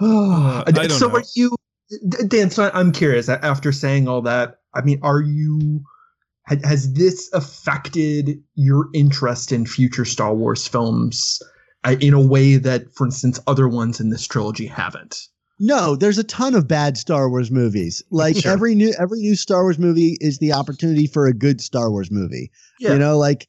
Uh, 0.00 0.64
I 0.66 0.72
don't 0.72 0.90
so 0.90 1.06
know. 1.06 1.16
are 1.16 1.22
you, 1.36 1.54
Dan? 2.26 2.50
So 2.50 2.72
I'm 2.74 2.90
curious. 2.90 3.28
After 3.28 3.70
saying 3.70 4.08
all 4.08 4.20
that, 4.22 4.56
I 4.74 4.80
mean, 4.82 4.98
are 5.02 5.20
you? 5.20 5.84
Ha- 6.60 6.68
Has 6.68 6.92
this 6.94 7.30
affected 7.32 8.42
your 8.54 8.88
interest 8.94 9.52
in 9.52 9.66
future 9.66 10.04
Star 10.04 10.34
Wars 10.34 10.66
films 10.66 11.40
uh, 11.84 11.96
in 12.00 12.14
a 12.14 12.20
way 12.20 12.56
that, 12.56 12.92
for 12.94 13.06
instance, 13.06 13.38
other 13.46 13.68
ones 13.68 14.00
in 14.00 14.10
this 14.10 14.26
trilogy 14.26 14.66
haven't? 14.66 15.28
No, 15.58 15.94
there's 15.94 16.18
a 16.18 16.24
ton 16.24 16.54
of 16.54 16.66
bad 16.66 16.96
Star 16.96 17.28
Wars 17.30 17.50
movies. 17.50 18.02
Like 18.10 18.36
Sure. 18.38 18.50
every 18.52 18.74
new 18.74 18.92
every 18.98 19.20
new 19.20 19.36
Star 19.36 19.62
Wars 19.62 19.78
movie 19.78 20.16
is 20.20 20.38
the 20.38 20.52
opportunity 20.52 21.06
for 21.06 21.26
a 21.26 21.32
good 21.34 21.60
Star 21.60 21.90
Wars 21.90 22.10
movie. 22.10 22.50
You 22.80 22.98
know, 22.98 23.16
like 23.16 23.46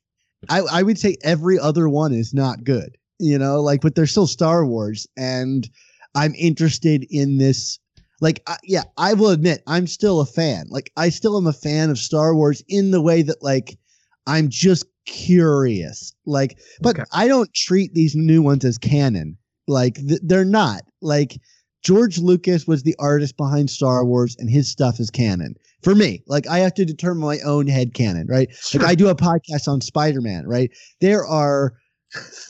I, 0.49 0.59
I 0.71 0.84
would 0.84 0.99
say 0.99 1.15
every 1.23 1.57
other 1.57 1.89
one 1.89 2.13
is 2.13 2.34
not 2.34 2.63
good. 2.63 2.97
You 3.19 3.39
know, 3.39 3.61
like 3.61 3.81
but 3.81 3.95
they're 3.95 4.05
still 4.05 4.27
Star 4.27 4.63
Wars, 4.65 5.07
and 5.17 5.67
I'm 6.13 6.35
interested 6.35 7.05
in 7.09 7.38
this. 7.39 7.80
Like, 8.24 8.41
I, 8.48 8.56
yeah, 8.64 8.84
I 8.98 9.14
will 9.16 9.32
admit 9.32 9.62
I'm 9.68 9.86
still 9.86 10.22
a 10.22 10.26
fan. 10.26 10.68
Like, 10.70 10.91
I 10.95 11.10
still 11.10 11.38
am 11.38 11.45
a 11.45 11.52
fan 11.52 11.90
of 11.90 11.98
Star 11.98 12.34
Wars 12.34 12.64
in 12.70 12.91
the 12.91 13.02
way 13.02 13.22
that 13.22 13.44
like 13.44 13.78
I'm 14.26 14.48
just 14.48 14.86
curious. 15.06 16.14
Like, 16.26 16.58
but 16.82 16.95
Okay. 16.95 17.04
I 17.12 17.28
don't 17.28 17.54
treat 17.54 17.94
these 17.94 18.16
new 18.16 18.41
ones 18.41 18.64
as 18.64 18.78
canon. 18.78 19.38
Like, 19.68 19.95
th- 19.95 20.22
they're 20.24 20.45
not. 20.45 20.84
Like, 21.02 21.38
George 21.84 22.18
Lucas 22.18 22.66
was 22.66 22.84
the 22.84 22.95
artist 22.98 23.36
behind 23.36 23.70
Star 23.70 24.06
Wars, 24.06 24.38
and 24.40 24.50
his 24.50 24.70
stuff 24.72 25.02
is 25.02 25.10
canon 25.10 25.56
for 25.82 25.94
me. 25.94 26.24
Like, 26.28 26.48
I 26.48 26.60
have 26.60 26.74
to 26.76 26.86
determine 26.86 27.26
my 27.26 27.40
own 27.41 27.68
head 27.68 27.94
canon, 27.94 28.28
right? 28.28 28.48
Sure. 28.56 28.80
Like 28.80 28.90
I 28.91 28.95
do 28.95 29.10
a 29.10 29.16
podcast 29.16 29.68
on 29.68 29.82
Spider-Man, 29.82 30.48
right? 30.48 30.72
There 31.02 31.26
are 31.26 31.74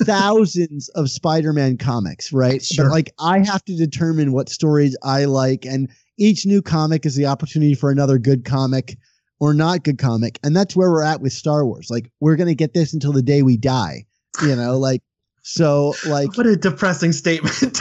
thousands 0.04 0.90
of 0.90 1.10
Spider-Man 1.10 1.78
comics, 1.78 2.34
right? 2.34 2.64
Sure. 2.64 2.86
But 2.86 2.92
like 2.92 3.14
I 3.20 3.40
have 3.40 3.64
to 3.66 3.76
determine 3.76 4.32
what 4.32 4.50
stories 4.50 4.98
I 5.04 5.26
like 5.26 5.66
and 5.66 5.90
each 6.18 6.46
new 6.46 6.62
comic 6.62 7.06
is 7.06 7.16
the 7.16 7.26
opportunity 7.26 7.74
for 7.74 7.90
another 7.90 8.18
good 8.18 8.46
comic 8.46 8.98
or 9.40 9.54
not 9.54 9.84
good 9.84 9.98
comic. 9.98 10.40
And 10.44 10.56
that's 10.56 10.76
where 10.76 10.92
we're 10.92 11.04
at 11.04 11.22
with 11.22 11.34
Star 11.34 11.66
Wars. 11.66 11.88
Like 11.90 12.10
we're 12.20 12.36
going 12.36 12.48
to 12.48 12.56
get 12.56 12.74
this 12.74 12.94
until 12.94 13.12
the 13.12 13.24
day 13.24 13.42
we 13.42 13.58
die, 13.58 14.06
you 14.42 14.56
know, 14.56 14.78
like 14.78 15.02
so 15.42 15.94
like 16.06 16.38
what 16.38 16.46
a 16.46 16.56
depressing 16.56 17.12
statement. 17.12 17.80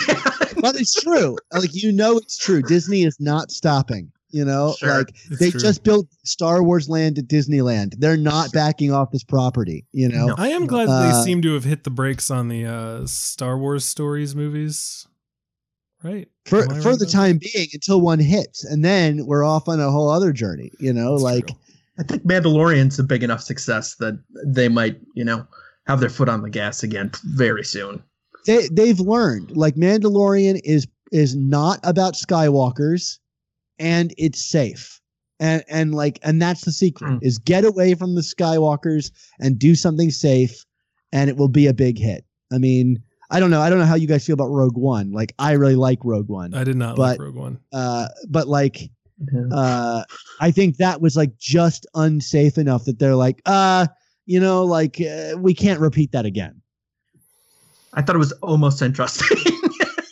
But 0.60 0.76
it's 0.76 0.94
true. 0.94 1.36
Like 1.52 1.74
you 1.74 1.92
know 1.92 2.16
it's 2.16 2.38
true. 2.38 2.62
Disney 2.62 3.02
is 3.02 3.16
not 3.18 3.50
stopping, 3.50 4.12
you 4.32 4.44
know? 4.44 4.74
Sure. 4.78 4.98
Like 4.98 5.14
It's 5.30 5.38
they 5.38 5.50
true. 5.50 5.60
just 5.60 5.84
built 5.84 6.06
Star 6.24 6.62
Wars 6.62 6.88
land 6.88 7.18
at 7.18 7.26
Disneyland. 7.28 7.94
They're 7.98 8.16
not 8.16 8.52
backing 8.52 8.92
off 8.92 9.10
this 9.12 9.22
property, 9.24 9.86
you 9.92 10.08
know? 10.08 10.26
No. 10.26 10.34
I 10.38 10.48
am 10.48 10.66
glad 10.66 10.88
Uh, 10.88 11.06
they 11.18 11.24
seem 11.24 11.42
to 11.42 11.54
have 11.54 11.64
hit 11.64 11.84
the 11.84 11.90
brakes 11.90 12.30
on 12.30 12.48
the 12.48 12.66
uh, 12.66 13.06
Star 13.06 13.56
Wars 13.58 13.84
stories 13.84 14.34
movies. 14.34 15.06
Right. 16.02 16.28
for 16.46 16.64
for 16.64 16.68
right 16.72 16.82
the 16.98 17.04
about 17.04 17.10
time 17.12 17.38
being 17.38 17.68
until 17.72 18.00
one 18.00 18.18
hits 18.18 18.64
and 18.64 18.84
then 18.84 19.24
we're 19.24 19.44
off 19.44 19.68
on 19.68 19.78
a 19.78 19.88
whole 19.88 20.10
other 20.10 20.32
journey 20.32 20.72
you 20.80 20.92
know 20.92 21.12
That's 21.12 21.22
like 21.22 21.46
true. 21.46 21.56
I 22.00 22.02
think 22.02 22.24
Mandalorian's 22.24 22.98
a 22.98 23.04
big 23.04 23.22
enough 23.22 23.40
success 23.42 23.94
that 24.00 24.18
they 24.44 24.66
might, 24.68 24.98
you 25.14 25.24
know, 25.24 25.46
have 25.86 26.00
their 26.00 26.08
foot 26.08 26.28
on 26.28 26.42
the 26.42 26.50
gas 26.50 26.82
again 26.82 27.12
very 27.24 27.62
soon. 27.62 28.02
they 28.46 28.66
they've 28.72 28.98
learned 28.98 29.52
like 29.56 29.76
mandalorian 29.76 30.60
is 30.64 30.88
is 31.12 31.36
not 31.36 31.78
about 31.84 32.14
skywalkers 32.14 33.18
and 33.78 34.12
it's 34.18 34.44
safe 34.44 35.00
and 35.40 35.62
and 35.68 35.94
like 35.94 36.18
and 36.22 36.40
that's 36.40 36.64
the 36.64 36.72
secret 36.72 37.10
Mm. 37.10 37.18
is 37.22 37.38
get 37.38 37.64
away 37.64 37.94
from 37.94 38.14
the 38.14 38.20
skywalkers 38.20 39.10
and 39.40 39.58
do 39.58 39.74
something 39.74 40.10
safe 40.10 40.64
and 41.12 41.28
it 41.30 41.36
will 41.36 41.48
be 41.48 41.66
a 41.66 41.74
big 41.74 41.98
hit 41.98 42.24
i 42.52 42.58
mean 42.58 43.02
i 43.30 43.40
don't 43.40 43.50
know 43.50 43.60
i 43.60 43.68
don't 43.70 43.78
know 43.78 43.84
how 43.86 43.94
you 43.94 44.06
guys 44.06 44.24
feel 44.26 44.34
about 44.34 44.48
rogue 44.50 44.76
one 44.76 45.10
like 45.12 45.34
i 45.38 45.52
really 45.52 45.74
like 45.76 45.98
rogue 46.04 46.28
one 46.28 46.54
I 46.54 46.64
did 46.64 46.76
not 46.76 46.98
like 46.98 47.18
But- 47.18 47.24
Rogue 47.24 47.34
One. 47.36 47.58
uh 47.72 48.08
but 48.28 48.46
like 48.48 48.90
uh 49.52 50.02
i 50.40 50.50
think 50.50 50.76
that 50.78 51.00
was 51.00 51.16
like 51.16 51.36
just 51.38 51.86
unsafe 51.94 52.58
enough 52.58 52.84
that 52.86 52.98
they're 52.98 53.14
like 53.16 53.40
uh 53.46 53.86
you 54.26 54.38
know 54.40 54.64
like 54.64 55.00
uh, 55.00 55.34
we 55.38 55.54
can't 55.54 55.80
repeat 55.80 56.12
that 56.12 56.26
again 56.26 56.60
I 57.94 58.00
thought 58.02 58.16
it 58.16 58.20
was 58.20 58.32
almost 58.40 58.80
interesting. 58.88 59.36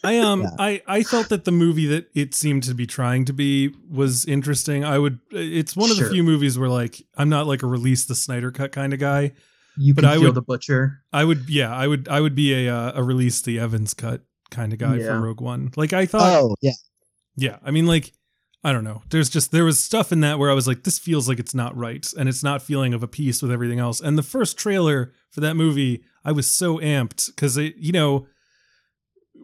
I 0.03 0.19
um 0.19 0.43
Yeah. 0.43 0.49
I 0.59 0.83
I 0.87 1.03
felt 1.03 1.29
that 1.29 1.45
the 1.45 1.53
movie 1.53 1.87
that 1.87 2.07
it 2.15 2.35
seemed 2.35 2.63
to 2.65 2.75
be 2.75 2.87
trying 2.87 3.25
to 3.27 3.33
be 3.33 3.75
was 3.91 4.25
interesting. 4.25 4.85
I 4.85 4.99
would 4.99 5.19
it's 5.31 5.77
one 5.77 5.91
of 5.91 5.97
the 5.99 6.09
few 6.09 6.23
movies 6.23 6.59
where 6.59 6.69
like 6.71 7.03
I'm 7.17 7.29
not 7.29 7.47
like 7.47 7.63
a 7.63 7.67
release 7.67 8.05
the 8.07 8.15
Snyder 8.15 8.51
cut 8.51 8.73
kind 8.73 8.93
of 8.95 8.99
guy. 9.01 9.33
you 9.77 9.95
But 9.95 10.05
I 10.05 10.15
feel 10.15 10.25
would- 10.25 10.35
the 10.35 10.43
butcher. 10.43 11.03
I 11.13 11.25
would 11.25 11.49
yeah, 11.49 11.75
I 11.75 11.87
would 11.87 12.09
I 12.09 12.21
would 12.21 12.35
be 12.35 12.67
a 12.67 12.75
uh, 12.75 12.93
a 12.95 13.03
release 13.03 13.41
the 13.43 13.59
Evans 13.59 13.93
cut 13.95 14.23
kind 14.51 14.73
of 14.73 14.79
guy 14.79 14.97
Yeah. 14.97 15.07
for 15.07 15.21
Rogue 15.21 15.41
One. 15.41 15.71
Like 15.77 15.93
I 15.93 16.07
thought 16.07 16.41
Oh 16.43 16.55
yeah, 16.63 16.73
yeah, 17.37 17.59
I 17.65 17.71
mean 17.71 17.87
like 17.87 18.13
I 18.65 18.73
don't 18.73 18.85
know. 18.85 19.03
There's 19.11 19.31
just 19.31 19.53
there 19.53 19.65
was 19.65 19.79
stuff 19.79 20.13
in 20.13 20.21
that 20.21 20.39
where 20.39 20.51
I 20.51 20.55
was 20.55 20.67
like 20.67 20.85
this 20.85 20.99
feels 20.99 21.29
like 21.29 21.39
it's 21.39 21.55
not 21.55 21.77
right 21.77 22.07
and 22.19 22.29
it's 22.29 22.43
not 22.43 22.63
feeling 22.63 22.93
of 22.95 23.03
a 23.03 23.09
piece 23.09 23.41
with 23.43 23.51
everything 23.53 23.79
else. 23.79 24.01
And 24.01 24.17
the 24.19 24.23
first 24.23 24.57
trailer 24.59 25.13
for 25.31 25.41
that 25.41 25.57
movie, 25.57 26.03
I 26.25 26.33
was 26.33 26.51
so 26.51 26.79
amped 26.79 27.35
cuz 27.37 27.57
it 27.57 27.77
you 27.77 27.93
know 27.93 28.27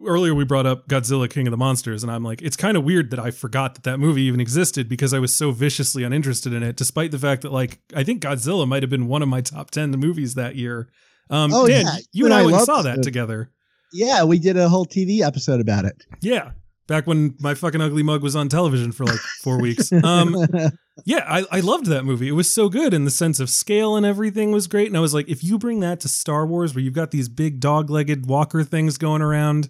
earlier 0.05 0.33
we 0.35 0.45
brought 0.45 0.65
up 0.65 0.87
Godzilla 0.87 1.29
King 1.29 1.47
of 1.47 1.51
the 1.51 1.57
Monsters 1.57 2.03
and 2.03 2.11
I'm 2.11 2.23
like 2.23 2.41
it's 2.41 2.55
kind 2.57 2.77
of 2.77 2.83
weird 2.83 3.09
that 3.11 3.19
I 3.19 3.31
forgot 3.31 3.73
that 3.75 3.83
that 3.83 3.97
movie 3.99 4.21
even 4.23 4.39
existed 4.39 4.87
because 4.87 5.13
I 5.13 5.19
was 5.19 5.35
so 5.35 5.51
viciously 5.51 6.03
uninterested 6.03 6.53
in 6.53 6.63
it 6.63 6.75
despite 6.75 7.11
the 7.11 7.19
fact 7.19 7.41
that 7.41 7.51
like 7.51 7.79
I 7.95 8.03
think 8.03 8.21
Godzilla 8.21 8.67
might 8.67 8.83
have 8.83 8.89
been 8.89 9.07
one 9.07 9.21
of 9.21 9.27
my 9.29 9.41
top 9.41 9.71
10 9.71 9.91
movies 9.91 10.35
that 10.35 10.55
year. 10.55 10.89
Um 11.29 11.51
Oh, 11.53 11.67
Dan, 11.67 11.85
yeah. 11.85 11.97
you 12.11 12.25
and 12.25 12.33
I, 12.33 12.43
I 12.45 12.63
saw 12.63 12.81
that 12.83 13.01
together. 13.03 13.51
yeah. 13.93 14.23
We 14.23 14.39
did 14.39 14.57
a 14.57 14.69
whole 14.69 14.85
TV 14.85 15.21
episode 15.21 15.59
about 15.61 15.85
it. 15.85 16.03
Yeah. 16.21 16.51
Back 16.87 17.05
when 17.05 17.35
my 17.41 17.53
fucking 17.53 17.81
ugly 17.81 18.01
mug 18.03 18.23
was 18.23 18.33
on 18.33 18.47
television 18.47 18.93
for 18.93 19.03
like 19.03 19.19
four 19.43 19.59
weeks. 19.59 19.91
Um, 19.91 20.37
yeah, 21.05 21.25
I, 21.27 21.43
I 21.51 21.59
loved 21.59 21.87
that 21.87 22.05
movie. 22.05 22.29
It 22.29 22.31
was 22.31 22.53
so 22.53 22.69
good 22.69 22.93
in 22.93 23.03
the 23.03 23.11
sense 23.11 23.41
of 23.41 23.49
scale 23.49 23.97
and 23.97 24.05
everything 24.05 24.53
was 24.53 24.67
great. 24.67 24.87
And 24.87 24.95
I 24.95 25.01
was 25.01 25.13
like, 25.13 25.27
if 25.27 25.43
you 25.43 25.57
bring 25.59 25.81
that 25.81 25.99
to 26.01 26.07
Star 26.07 26.45
Wars, 26.47 26.73
where 26.73 26.81
you've 26.81 26.93
got 26.93 27.11
these 27.11 27.27
big 27.27 27.59
dog 27.59 27.89
legged 27.89 28.25
walker 28.25 28.63
things 28.63 28.97
going 28.97 29.21
around, 29.21 29.67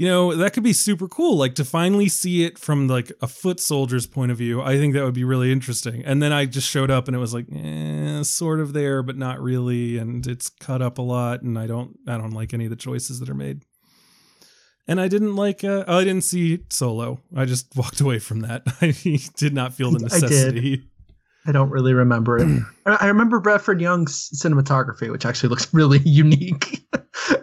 you 0.00 0.06
know, 0.06 0.34
that 0.34 0.54
could 0.54 0.62
be 0.62 0.72
super 0.72 1.06
cool. 1.06 1.36
Like 1.36 1.54
to 1.56 1.64
finally 1.64 2.08
see 2.08 2.42
it 2.42 2.58
from 2.58 2.88
like 2.88 3.12
a 3.20 3.26
foot 3.26 3.60
soldier's 3.60 4.06
point 4.06 4.32
of 4.32 4.38
view, 4.38 4.62
I 4.62 4.78
think 4.78 4.94
that 4.94 5.04
would 5.04 5.12
be 5.12 5.24
really 5.24 5.52
interesting. 5.52 6.02
And 6.06 6.22
then 6.22 6.32
I 6.32 6.46
just 6.46 6.70
showed 6.70 6.90
up 6.90 7.06
and 7.06 7.14
it 7.14 7.18
was 7.18 7.34
like, 7.34 7.44
eh, 7.54 8.22
sort 8.22 8.60
of 8.60 8.72
there, 8.72 9.02
but 9.02 9.18
not 9.18 9.38
really. 9.42 9.98
And 9.98 10.26
it's 10.26 10.48
cut 10.48 10.80
up 10.80 10.96
a 10.96 11.02
lot, 11.02 11.42
and 11.42 11.58
I 11.58 11.66
don't 11.66 11.98
I 12.08 12.16
don't 12.16 12.30
like 12.30 12.54
any 12.54 12.64
of 12.64 12.70
the 12.70 12.76
choices 12.76 13.20
that 13.20 13.28
are 13.28 13.34
made. 13.34 13.66
And 14.88 15.02
I 15.02 15.06
didn't 15.08 15.36
like. 15.36 15.64
Uh, 15.64 15.84
I 15.86 16.02
didn't 16.02 16.24
see 16.24 16.60
Solo. 16.70 17.20
I 17.36 17.44
just 17.44 17.66
walked 17.76 18.00
away 18.00 18.20
from 18.20 18.40
that. 18.40 18.62
I 18.80 18.94
did 19.36 19.52
not 19.52 19.74
feel 19.74 19.90
the 19.90 20.06
I 20.06 20.18
did. 20.18 20.22
necessity. 20.22 20.84
I 21.44 21.52
don't 21.52 21.68
really 21.68 21.92
remember 21.92 22.38
it. 22.38 22.48
I 22.86 22.96
I 23.02 23.06
remember 23.08 23.38
Bradford 23.38 23.82
Young's 23.82 24.30
cinematography, 24.34 25.12
which 25.12 25.26
actually 25.26 25.50
looks 25.50 25.74
really 25.74 25.98
unique 26.06 26.86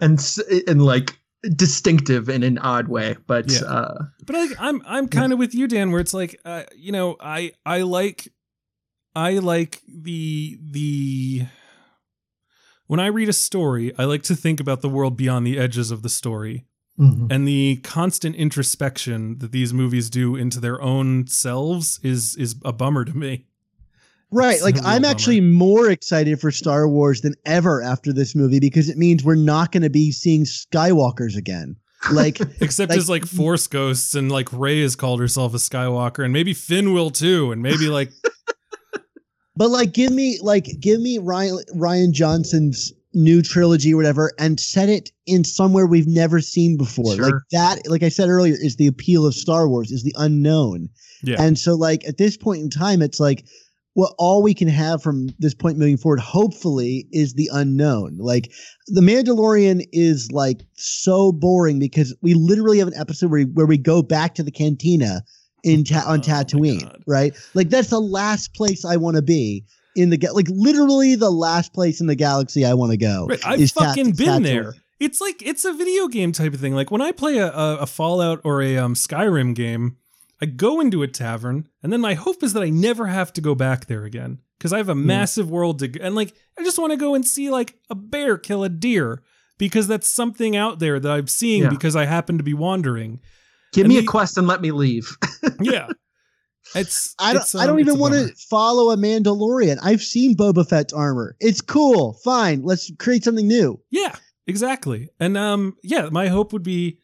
and 0.01 0.19
and 0.67 0.81
like 0.81 1.19
distinctive 1.55 2.29
in 2.29 2.43
an 2.43 2.57
odd 2.57 2.87
way. 2.87 3.15
But 3.27 3.51
Yeah. 3.51 3.59
uh, 3.67 4.05
But 4.25 4.35
like, 4.35 4.51
I'm 4.59 4.81
I'm 4.85 5.07
kind 5.07 5.33
of 5.33 5.39
with 5.39 5.53
you, 5.55 5.67
Dan. 5.67 5.91
Where 5.91 6.01
it's 6.01 6.13
like, 6.13 6.39
uh, 6.45 6.63
you 6.75 6.91
know, 6.91 7.15
I 7.19 7.51
I 7.65 7.81
like 7.81 8.27
I 9.15 9.39
like 9.39 9.81
the 9.87 10.57
the 10.61 11.45
when 12.87 12.99
I 12.99 13.07
read 13.07 13.29
a 13.29 13.33
story, 13.33 13.93
I 13.97 14.05
like 14.05 14.23
to 14.23 14.35
think 14.35 14.59
about 14.59 14.81
the 14.81 14.89
world 14.89 15.17
beyond 15.17 15.45
the 15.45 15.57
edges 15.59 15.91
of 15.91 16.01
the 16.03 16.09
story. 16.09 16.65
mhm. 16.99 17.27
and 17.31 17.47
the 17.47 17.79
constant 17.83 18.35
introspection 18.35 19.37
that 19.39 19.51
these 19.51 19.71
movies 19.71 20.09
do 20.09 20.35
into 20.35 20.59
their 20.59 20.81
own 20.81 21.27
selves 21.27 21.99
is 22.01 22.35
is 22.37 22.55
a 22.65 22.73
bummer 22.73 23.05
to 23.05 23.15
me. 23.15 23.46
Right. 24.31 24.61
Like 24.61 24.77
I'm 24.79 25.01
bummer. 25.03 25.07
actually 25.07 25.41
more 25.41 25.89
excited 25.89 26.39
for 26.41 26.51
Star 26.51 26.87
Wars 26.87 27.21
than 27.21 27.33
ever 27.45 27.81
after 27.81 28.11
this 28.11 28.35
movie 28.35 28.59
because 28.59 28.89
it 28.89 28.97
means 28.97 29.23
we're 29.23 29.35
not 29.35 29.71
going 29.71 29.83
to 29.83 29.89
be 29.89 30.11
seeing 30.11 30.43
Skywalkers 30.43 31.35
again. 31.37 31.75
Like 32.11 32.39
Except 32.61 32.89
Like- 32.89 32.99
as 32.99 33.09
like 33.09 33.25
force 33.25 33.67
ghosts 33.67 34.15
and 34.15 34.31
like 34.31 34.51
Rey 34.51 34.81
has 34.81 34.95
called 34.95 35.19
herself 35.21 35.53
a 35.53 35.57
Skywalker 35.57 36.23
and 36.23 36.33
maybe 36.33 36.53
Finn 36.53 36.93
will 36.93 37.09
too 37.09 37.51
and 37.51 37.61
maybe 37.61 37.87
like 37.87 38.11
but 39.55 39.69
like 39.69 39.93
give 39.93 40.11
me 40.11 40.39
like 40.41 40.67
give 40.79 40.99
me 41.01 41.17
Rian 41.19 41.59
Rian 41.75 42.11
Johnson's 42.11 42.91
new 43.13 43.41
trilogy 43.41 43.93
or 43.93 43.97
whatever 43.97 44.31
and 44.37 44.59
set 44.59 44.89
it 44.89 45.09
in 45.25 45.43
somewhere 45.43 45.87
we've 45.87 46.05
never 46.07 46.39
seen 46.39 46.77
before. 46.77 47.15
Sure. 47.15 47.25
Like 47.25 47.33
that 47.51 47.89
like 47.89 48.03
I 48.03 48.09
said 48.09 48.29
earlier 48.29 48.55
is 48.59 48.75
the 48.75 48.87
appeal 48.87 49.25
of 49.25 49.33
Star 49.33 49.67
Wars 49.67 49.91
is 49.91 50.03
the 50.03 50.13
unknown. 50.17 50.89
yeah. 51.23 51.41
And 51.41 51.57
so, 51.57 51.73
like 51.75 52.05
at 52.07 52.17
this 52.17 52.37
point 52.37 52.61
in 52.61 52.69
time, 52.69 53.01
it's 53.01 53.19
like, 53.19 53.45
well, 53.97 54.13
all 54.19 54.43
we 54.43 54.53
can 54.53 54.67
have 54.67 55.01
from 55.01 55.29
this 55.39 55.55
point 55.55 55.79
moving 55.79 55.97
forward, 55.97 56.19
hopefully, 56.19 57.07
is 57.11 57.33
the 57.33 57.49
unknown. 57.51 58.17
Like 58.19 58.51
the 58.85 59.01
Mandalorian 59.01 59.83
is 59.91 60.31
like 60.31 60.61
so 60.75 61.31
boring 61.31 61.79
because 61.79 62.15
we 62.21 62.35
literally 62.35 62.77
have 62.77 62.87
an 62.87 62.93
episode 62.95 63.31
where 63.31 63.43
where 63.45 63.65
we 63.65 63.77
go 63.79 64.03
back 64.03 64.35
to 64.35 64.43
the 64.43 64.51
cantina 64.51 65.23
in 65.63 65.83
ta- 65.83 66.03
on 66.05 66.19
Oh 66.19 66.21
Tatooine, 66.21 67.01
right? 67.07 67.35
Like 67.55 67.69
that's 67.69 67.89
the 67.89 67.99
last 67.99 68.53
place 68.53 68.85
I 68.85 68.97
want 68.97 69.15
to 69.15 69.23
be 69.23 69.65
in 69.95 70.11
the 70.11 70.17
ga- 70.17 70.31
like 70.31 70.47
literally 70.49 71.15
the 71.15 71.31
last 71.31 71.73
place 71.73 71.99
in 71.99 72.05
the 72.05 72.15
galaxy 72.15 72.63
I 72.65 72.75
want 72.75 72.91
to 72.91 72.97
go. 72.97 73.25
Right, 73.27 73.39
I've 73.43 73.59
is 73.59 73.73
Tat- 73.73 73.87
fucking 73.89 74.11
been 74.11 74.27
Tatooine. 74.27 74.43
there. 74.43 74.73
It's 74.99 75.19
like 75.19 75.41
it's 75.43 75.65
a 75.65 75.73
video 75.73 76.07
game 76.07 76.33
type 76.33 76.53
of 76.53 76.59
thing. 76.59 76.75
Like 76.75 76.91
when 76.91 77.01
I 77.01 77.11
play 77.13 77.39
a, 77.39 77.47
a, 77.51 77.77
a 77.77 77.85
Fallout 77.87 78.41
or 78.43 78.61
a 78.61 78.77
um, 78.77 78.93
Skyrim 78.93 79.55
game, 79.55 79.97
I 80.41 80.45
go 80.45 80.79
into 80.79 81.01
a 81.03 81.07
tavern, 81.07 81.67
and 81.81 81.91
then 81.91 82.01
my 82.01 82.13
hope 82.13 82.43
is 82.43 82.53
that 82.53 82.63
I 82.63 82.69
never 82.69 83.07
have 83.07 83.33
to 83.33 83.41
go 83.41 83.55
back 83.55 83.87
there 83.87 84.03
again 84.03 84.39
because 84.57 84.71
I 84.73 84.77
have 84.77 84.89
a 84.89 84.95
massive 84.95 85.49
world 85.49 85.79
to, 85.79 85.87
g- 85.87 85.99
and 86.01 86.13
like 86.15 86.33
I 86.59 86.63
just 86.63 86.77
want 86.79 86.91
to 86.91 86.97
go 86.97 87.15
and 87.15 87.25
see 87.25 87.49
like 87.49 87.75
a 87.89 87.95
bear 87.95 88.37
kill 88.37 88.63
a 88.63 88.69
deer 88.69 89.23
because 89.57 89.87
that's 89.87 90.13
something 90.13 90.55
out 90.55 90.77
there 90.79 90.99
that 90.99 91.11
I'm 91.11 91.27
seeing 91.27 91.63
Yeah. 91.63 91.69
because 91.69 91.95
I 91.95 92.05
happen 92.05 92.37
to 92.37 92.43
be 92.43 92.53
wandering. 92.53 93.19
give 93.73 93.85
and 93.85 93.93
me 93.93 93.99
a 93.99 94.03
quest 94.03 94.37
and 94.37 94.47
let 94.47 94.61
me 94.61 94.71
leave. 94.71 95.17
Yeah, 95.61 95.87
it's 96.75 97.15
I 97.19 97.33
don't, 97.33 97.41
it's, 97.41 97.55
I 97.55 97.61
um, 97.61 97.67
don't 97.67 97.79
even 97.79 97.97
want 97.97 98.13
to 98.13 98.27
follow 98.49 98.91
a 98.91 98.97
Mandalorian. 98.97 99.77
I've 99.81 100.01
seen 100.01 100.35
Boba 100.35 100.67
Fett's 100.67 100.93
armor. 100.93 101.35
It's 101.39 101.61
cool. 101.61 102.13
Fine. 102.23 102.63
Let's 102.63 102.91
create 102.99 103.23
something 103.23 103.47
new. 103.47 103.79
Yeah, 103.89 104.15
exactly. 104.45 105.09
And 105.19 105.37
um 105.37 105.75
yeah, 105.83 106.09
my 106.11 106.27
hope 106.27 106.53
would 106.53 106.63
be 106.63 106.99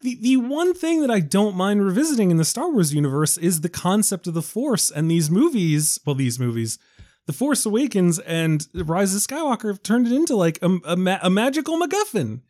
the 0.00 0.18
the 0.20 0.36
one 0.36 0.74
thing 0.74 1.00
that 1.02 1.10
I 1.10 1.20
don't 1.20 1.56
mind 1.56 1.84
revisiting 1.84 2.30
in 2.30 2.36
the 2.36 2.44
Star 2.44 2.70
Wars 2.70 2.94
universe 2.94 3.36
is 3.36 3.60
the 3.60 3.68
concept 3.68 4.26
of 4.26 4.34
the 4.34 4.42
Force 4.42 4.90
and 4.90 5.10
these 5.10 5.30
movies, 5.30 5.98
well 6.04 6.14
these 6.14 6.38
movies, 6.38 6.78
The 7.26 7.32
Force 7.32 7.66
Awakens 7.66 8.18
and 8.20 8.66
Rise 8.74 9.14
of 9.14 9.20
Skywalker 9.20 9.68
have 9.68 9.82
turned 9.82 10.06
it 10.06 10.12
into 10.12 10.36
like 10.36 10.58
a, 10.62 10.78
a, 10.84 10.96
ma- 10.96 11.18
a 11.22 11.30
magical 11.30 11.78
MacGuffin. 11.78 12.40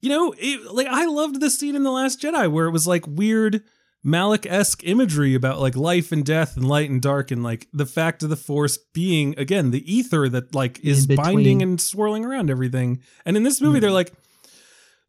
You 0.00 0.08
know, 0.10 0.34
it, 0.38 0.72
like 0.72 0.86
I 0.86 1.06
loved 1.06 1.40
the 1.40 1.50
scene 1.50 1.76
in 1.76 1.82
The 1.82 1.90
Last 1.90 2.22
Jedi 2.22 2.50
where 2.50 2.66
it 2.66 2.72
was 2.72 2.86
like 2.86 3.04
weird 3.06 3.62
Malick 4.06 4.46
esque 4.46 4.82
imagery 4.84 5.34
about 5.34 5.60
like 5.60 5.76
life 5.76 6.12
and 6.12 6.24
death 6.24 6.56
and 6.56 6.66
light 6.66 6.88
and 6.88 7.02
dark 7.02 7.30
and 7.30 7.42
like 7.42 7.66
the 7.72 7.84
fact 7.84 8.22
of 8.22 8.30
the 8.30 8.36
Force 8.36 8.78
being 8.94 9.38
again 9.38 9.72
the 9.72 9.92
ether 9.92 10.28
that 10.28 10.54
like 10.54 10.80
is 10.84 11.06
binding 11.06 11.60
and 11.62 11.80
swirling 11.80 12.24
around 12.24 12.48
everything. 12.48 13.02
And 13.26 13.36
in 13.36 13.42
this 13.42 13.60
movie, 13.60 13.80
they're 13.80 13.90
hmm. 13.90 13.96
like, 13.96 14.12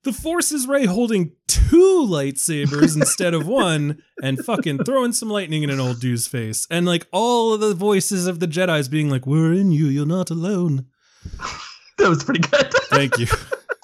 the 0.04 0.14
Force 0.14 0.52
is 0.52 0.68
Rey 0.68 0.86
holding 0.86 1.34
two 1.48 2.06
lightsabers 2.08 2.96
instead 3.00 3.34
of 3.34 3.48
one 3.48 4.02
and 4.24 4.44
fucking 4.44 4.84
throwing 4.86 5.12
some 5.12 5.30
lightning 5.30 5.64
in 5.64 5.70
an 5.70 5.80
old 5.80 6.00
dude's 6.00 6.28
face. 6.28 6.66
And 6.70 6.86
like 6.86 7.08
all 7.12 7.54
of 7.54 7.60
the 7.60 7.74
voices 7.74 8.28
of 8.28 8.40
the 8.40 8.48
Jedi's 8.48 8.88
being 8.88 9.10
like, 9.10 9.26
We're 9.26 9.54
in 9.54 9.72
you, 9.72 9.86
you're 9.88 10.06
not 10.06 10.30
alone. 10.30 10.86
that 11.98 12.10
was 12.10 12.24
pretty 12.24 12.42
good. 12.42 12.72
Thank 12.90 13.18
you. 13.20 13.28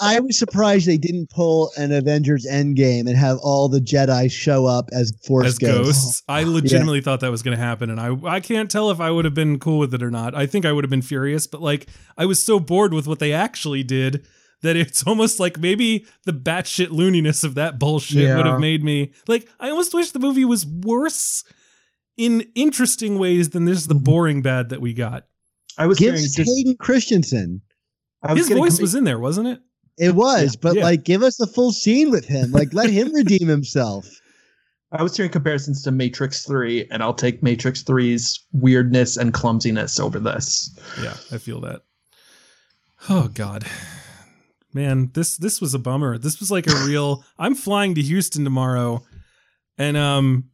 I 0.01 0.19
was 0.19 0.37
surprised 0.37 0.87
they 0.87 0.97
didn't 0.97 1.29
pull 1.29 1.71
an 1.77 1.93
Avengers 1.93 2.45
Endgame 2.45 3.07
and 3.07 3.15
have 3.15 3.37
all 3.41 3.69
the 3.69 3.79
Jedi 3.79 4.29
show 4.29 4.65
up 4.65 4.89
as 4.91 5.13
Force 5.25 5.47
As 5.47 5.57
ghosts. 5.57 6.03
ghosts. 6.03 6.23
I 6.27 6.43
legitimately 6.43 6.99
thought 6.99 7.21
that 7.21 7.31
was 7.31 7.41
gonna 7.43 7.55
happen, 7.55 7.89
and 7.89 7.99
I 7.99 8.13
I 8.25 8.39
can't 8.41 8.69
tell 8.69 8.91
if 8.91 8.99
I 8.99 9.09
would 9.09 9.23
have 9.23 9.33
been 9.33 9.57
cool 9.57 9.79
with 9.79 9.93
it 9.93 10.03
or 10.03 10.11
not. 10.11 10.35
I 10.35 10.47
think 10.47 10.65
I 10.65 10.73
would 10.73 10.83
have 10.83 10.89
been 10.91 11.01
furious, 11.01 11.47
but 11.47 11.61
like 11.61 11.87
I 12.17 12.25
was 12.25 12.43
so 12.43 12.59
bored 12.59 12.93
with 12.93 13.07
what 13.07 13.19
they 13.19 13.31
actually 13.31 13.83
did 13.83 14.27
that 14.65 14.75
it's 14.75 15.03
almost 15.07 15.39
like 15.39 15.57
maybe 15.59 16.05
the 16.25 16.33
batshit 16.33 16.87
looniness 16.89 17.43
of 17.43 17.55
that 17.55 17.79
bullshit 17.79 18.35
would 18.35 18.45
have 18.45 18.59
made 18.59 18.83
me 18.83 19.11
like 19.27 19.47
I 19.59 19.69
almost 19.69 19.93
wish 19.93 20.11
the 20.11 20.19
movie 20.19 20.45
was 20.45 20.65
worse 20.65 21.43
in 22.17 22.45
interesting 22.55 23.17
ways 23.19 23.49
than 23.49 23.65
this 23.65 23.85
the 23.87 23.95
Mhm. 23.95 24.03
boring 24.03 24.41
bad 24.41 24.69
that 24.69 24.81
we 24.81 24.93
got. 24.93 25.25
I 25.77 25.87
was 25.87 25.97
Give 25.99 26.13
hearing 26.13 26.23
just, 26.23 26.37
Hayden 26.37 26.77
Christensen. 26.77 27.61
I 28.23 28.31
was 28.33 28.39
His 28.41 28.47
getting 28.49 28.63
voice 28.63 28.77
com- 28.77 28.81
was 28.83 28.95
in 28.95 29.03
there, 29.03 29.19
wasn't 29.19 29.47
it? 29.49 29.59
It 29.97 30.15
was, 30.15 30.55
but 30.55 30.75
Yeah. 30.75 30.83
like, 30.83 31.03
give 31.03 31.23
us 31.23 31.39
a 31.39 31.47
full 31.47 31.71
scene 31.71 32.11
with 32.11 32.25
him. 32.25 32.51
Like, 32.51 32.73
let 32.73 32.89
him 32.89 33.13
redeem 33.13 33.47
himself. 33.47 34.07
I 34.91 35.03
was 35.03 35.15
hearing 35.17 35.31
comparisons 35.31 35.81
to 35.83 35.91
Matrix 35.91 36.43
3, 36.45 36.87
and 36.91 37.03
I'll 37.03 37.13
take 37.13 37.43
Matrix 37.43 37.83
3's 37.83 38.39
weirdness 38.53 39.17
and 39.17 39.33
clumsiness 39.33 39.99
over 39.99 40.19
this. 40.19 40.69
Yeah, 41.03 41.15
I 41.33 41.37
feel 41.37 41.59
that. 41.61 41.81
Oh 43.09 43.27
God, 43.33 43.65
man, 44.75 45.09
this 45.13 45.37
this 45.37 45.59
was 45.59 45.73
a 45.73 45.79
bummer. 45.79 46.17
This 46.19 46.39
was 46.39 46.51
like 46.51 46.67
a 46.67 46.85
real. 46.85 47.23
I'm 47.39 47.55
flying 47.55 47.95
to 47.95 48.01
Houston 48.01 48.43
tomorrow, 48.43 49.03
and 49.77 49.97
um, 49.97 50.49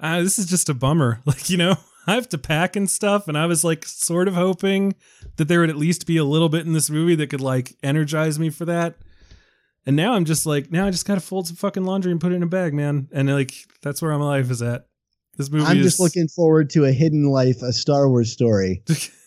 uh, 0.00 0.22
this 0.22 0.38
is 0.38 0.46
just 0.46 0.70
a 0.70 0.74
bummer. 0.74 1.20
Like 1.26 1.50
you 1.50 1.58
know, 1.58 1.76
I 2.06 2.14
have 2.14 2.28
to 2.30 2.38
pack 2.38 2.76
and 2.76 2.88
stuff, 2.88 3.28
and 3.28 3.36
I 3.36 3.46
was 3.46 3.64
like 3.64 3.84
sort 3.84 4.28
of 4.28 4.34
hoping 4.34 4.94
that 5.36 5.48
there 5.48 5.60
would 5.60 5.70
at 5.70 5.76
least 5.76 6.06
be 6.06 6.16
a 6.16 6.24
little 6.24 6.48
bit 6.48 6.64
in 6.64 6.72
this 6.72 6.88
movie 6.88 7.16
that 7.16 7.26
could 7.26 7.42
like 7.42 7.76
energize 7.82 8.38
me 8.38 8.48
for 8.48 8.64
that. 8.64 8.94
And 9.84 9.94
now 9.94 10.14
I'm 10.14 10.24
just 10.24 10.46
like, 10.46 10.72
now 10.72 10.86
I 10.86 10.90
just 10.90 11.06
gotta 11.06 11.20
fold 11.20 11.46
some 11.46 11.56
fucking 11.56 11.84
laundry 11.84 12.10
and 12.10 12.20
put 12.20 12.32
it 12.32 12.36
in 12.36 12.42
a 12.42 12.46
bag, 12.46 12.72
man. 12.74 13.08
And 13.12 13.28
like, 13.32 13.52
that's 13.82 14.00
where 14.00 14.16
my 14.18 14.24
life 14.24 14.50
is 14.50 14.62
at. 14.62 14.86
This 15.36 15.50
movie 15.50 15.66
I'm 15.66 15.78
is 15.78 15.84
just 15.84 16.00
looking 16.00 16.28
forward 16.28 16.70
to 16.70 16.84
a 16.86 16.92
hidden 16.92 17.24
life, 17.24 17.62
a 17.62 17.72
Star 17.72 18.08
Wars 18.08 18.32
story. 18.32 18.82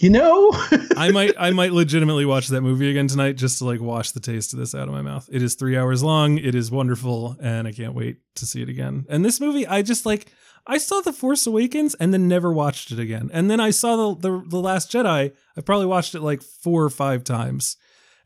You 0.00 0.10
know, 0.10 0.50
I 0.96 1.10
might 1.10 1.34
I 1.38 1.50
might 1.50 1.72
legitimately 1.72 2.24
watch 2.24 2.46
that 2.48 2.60
movie 2.60 2.88
again 2.88 3.08
tonight 3.08 3.32
just 3.32 3.58
to 3.58 3.64
like 3.64 3.80
wash 3.80 4.12
the 4.12 4.20
taste 4.20 4.52
of 4.52 4.60
this 4.60 4.72
out 4.74 4.86
of 4.86 4.94
my 4.94 5.02
mouth. 5.02 5.28
It 5.32 5.42
is 5.42 5.54
three 5.54 5.76
hours 5.76 6.04
long. 6.04 6.38
It 6.38 6.54
is 6.54 6.70
wonderful, 6.70 7.36
and 7.40 7.66
I 7.66 7.72
can't 7.72 7.94
wait 7.94 8.18
to 8.36 8.46
see 8.46 8.62
it 8.62 8.68
again. 8.68 9.06
And 9.08 9.24
this 9.24 9.40
movie, 9.40 9.66
I 9.66 9.82
just 9.82 10.06
like 10.06 10.32
I 10.68 10.78
saw 10.78 11.00
The 11.00 11.12
Force 11.12 11.46
Awakens 11.48 11.94
and 11.96 12.14
then 12.14 12.28
never 12.28 12.52
watched 12.52 12.92
it 12.92 13.00
again. 13.00 13.28
And 13.32 13.50
then 13.50 13.58
I 13.58 13.70
saw 13.70 14.14
the 14.14 14.20
the, 14.30 14.44
the 14.48 14.60
Last 14.60 14.92
Jedi. 14.92 15.32
I 15.56 15.60
probably 15.62 15.86
watched 15.86 16.14
it 16.14 16.20
like 16.20 16.42
four 16.42 16.84
or 16.84 16.90
five 16.90 17.24
times. 17.24 17.76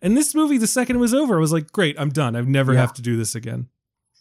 And 0.03 0.15
this 0.17 0.35
movie, 0.35 0.59
the 0.59 0.67
second 0.67 0.97
it 0.97 0.99
was 0.99 1.15
over, 1.15 1.37
I 1.37 1.41
was 1.41 1.53
like, 1.53 1.71
great, 1.73 1.95
I'm 1.99 2.11
done. 2.11 2.37
I've 2.37 2.49
never 2.49 2.75
Yeah. 2.75 2.81
have 2.81 2.93
to 2.95 3.03
do 3.03 3.17
this 3.17 3.35
again. 3.35 3.69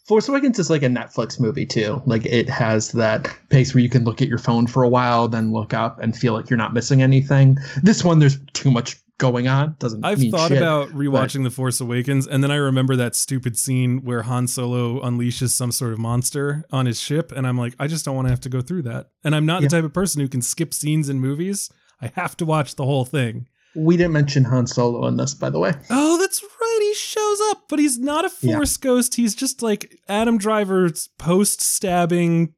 Force 0.06 0.28
Awakens 0.28 0.58
is 0.58 0.68
like 0.68 0.82
a 0.82 0.86
Netflix 0.88 1.38
movie 1.38 1.66
too. 1.66 2.02
Like 2.06 2.26
it 2.26 2.48
has 2.48 2.92
that 2.92 3.28
pace 3.50 3.74
where 3.74 3.82
you 3.82 3.88
can 3.88 4.04
look 4.04 4.20
at 4.20 4.28
your 4.28 4.38
phone 4.38 4.66
for 4.66 4.82
a 4.82 4.88
while, 4.88 5.28
then 5.28 5.52
look 5.52 5.72
up 5.72 5.98
and 6.00 6.16
feel 6.16 6.32
like 6.32 6.50
you're 6.50 6.56
not 6.56 6.74
missing 6.74 7.02
anything. 7.02 7.56
This 7.82 8.02
one, 8.04 8.18
there's 8.18 8.38
too 8.52 8.70
much 8.70 8.96
going 9.18 9.46
on. 9.46 9.76
Doesn't 9.78 10.04
I've 10.04 10.20
thought 10.30 10.48
shit. 10.48 10.58
about 10.58 10.88
rewatching 10.88 11.44
The 11.44 11.50
Force 11.50 11.80
Awakens, 11.80 12.26
and 12.26 12.42
then 12.42 12.50
I 12.50 12.56
remember 12.56 12.96
that 12.96 13.14
stupid 13.14 13.56
scene 13.56 13.98
where 14.04 14.22
Han 14.22 14.48
Solo 14.48 15.00
unleashes 15.00 15.50
some 15.50 15.70
sort 15.70 15.92
of 15.92 16.00
monster 16.00 16.64
on 16.72 16.86
his 16.86 17.00
ship, 17.00 17.30
and 17.30 17.46
I'm 17.46 17.56
like, 17.56 17.74
I 17.78 17.86
just 17.86 18.04
don't 18.04 18.16
want 18.16 18.26
to 18.26 18.30
have 18.30 18.40
to 18.40 18.48
go 18.48 18.60
through 18.60 18.82
that. 18.82 19.10
And 19.22 19.36
I'm 19.36 19.46
not 19.46 19.62
Yeah. 19.62 19.68
the 19.68 19.76
type 19.76 19.84
of 19.84 19.92
person 19.94 20.20
who 20.20 20.28
can 20.28 20.42
skip 20.42 20.74
scenes 20.74 21.08
in 21.08 21.20
movies. 21.20 21.70
I 22.00 22.10
have 22.16 22.36
to 22.38 22.44
watch 22.46 22.74
the 22.74 22.84
whole 22.84 23.04
thing. 23.04 23.46
We 23.74 23.96
didn't 23.96 24.12
mention 24.12 24.44
Han 24.44 24.66
Solo 24.66 25.06
in 25.06 25.16
this, 25.16 25.32
by 25.34 25.48
the 25.50 25.58
way. 25.58 25.72
Oh, 25.90 26.18
that's 26.18 26.42
right. 26.42 26.78
He 26.82 26.94
shows 26.94 27.38
up, 27.50 27.64
but 27.68 27.78
he's 27.78 27.98
not 27.98 28.24
a 28.24 28.30
Yeah. 28.42 28.56
Force 28.56 28.76
ghost. 28.76 29.14
He's 29.14 29.34
just 29.34 29.62
like 29.62 29.98
Adam 30.08 30.36
Driver's 30.38 31.08
post 31.18 31.60
stabbing 31.62 32.52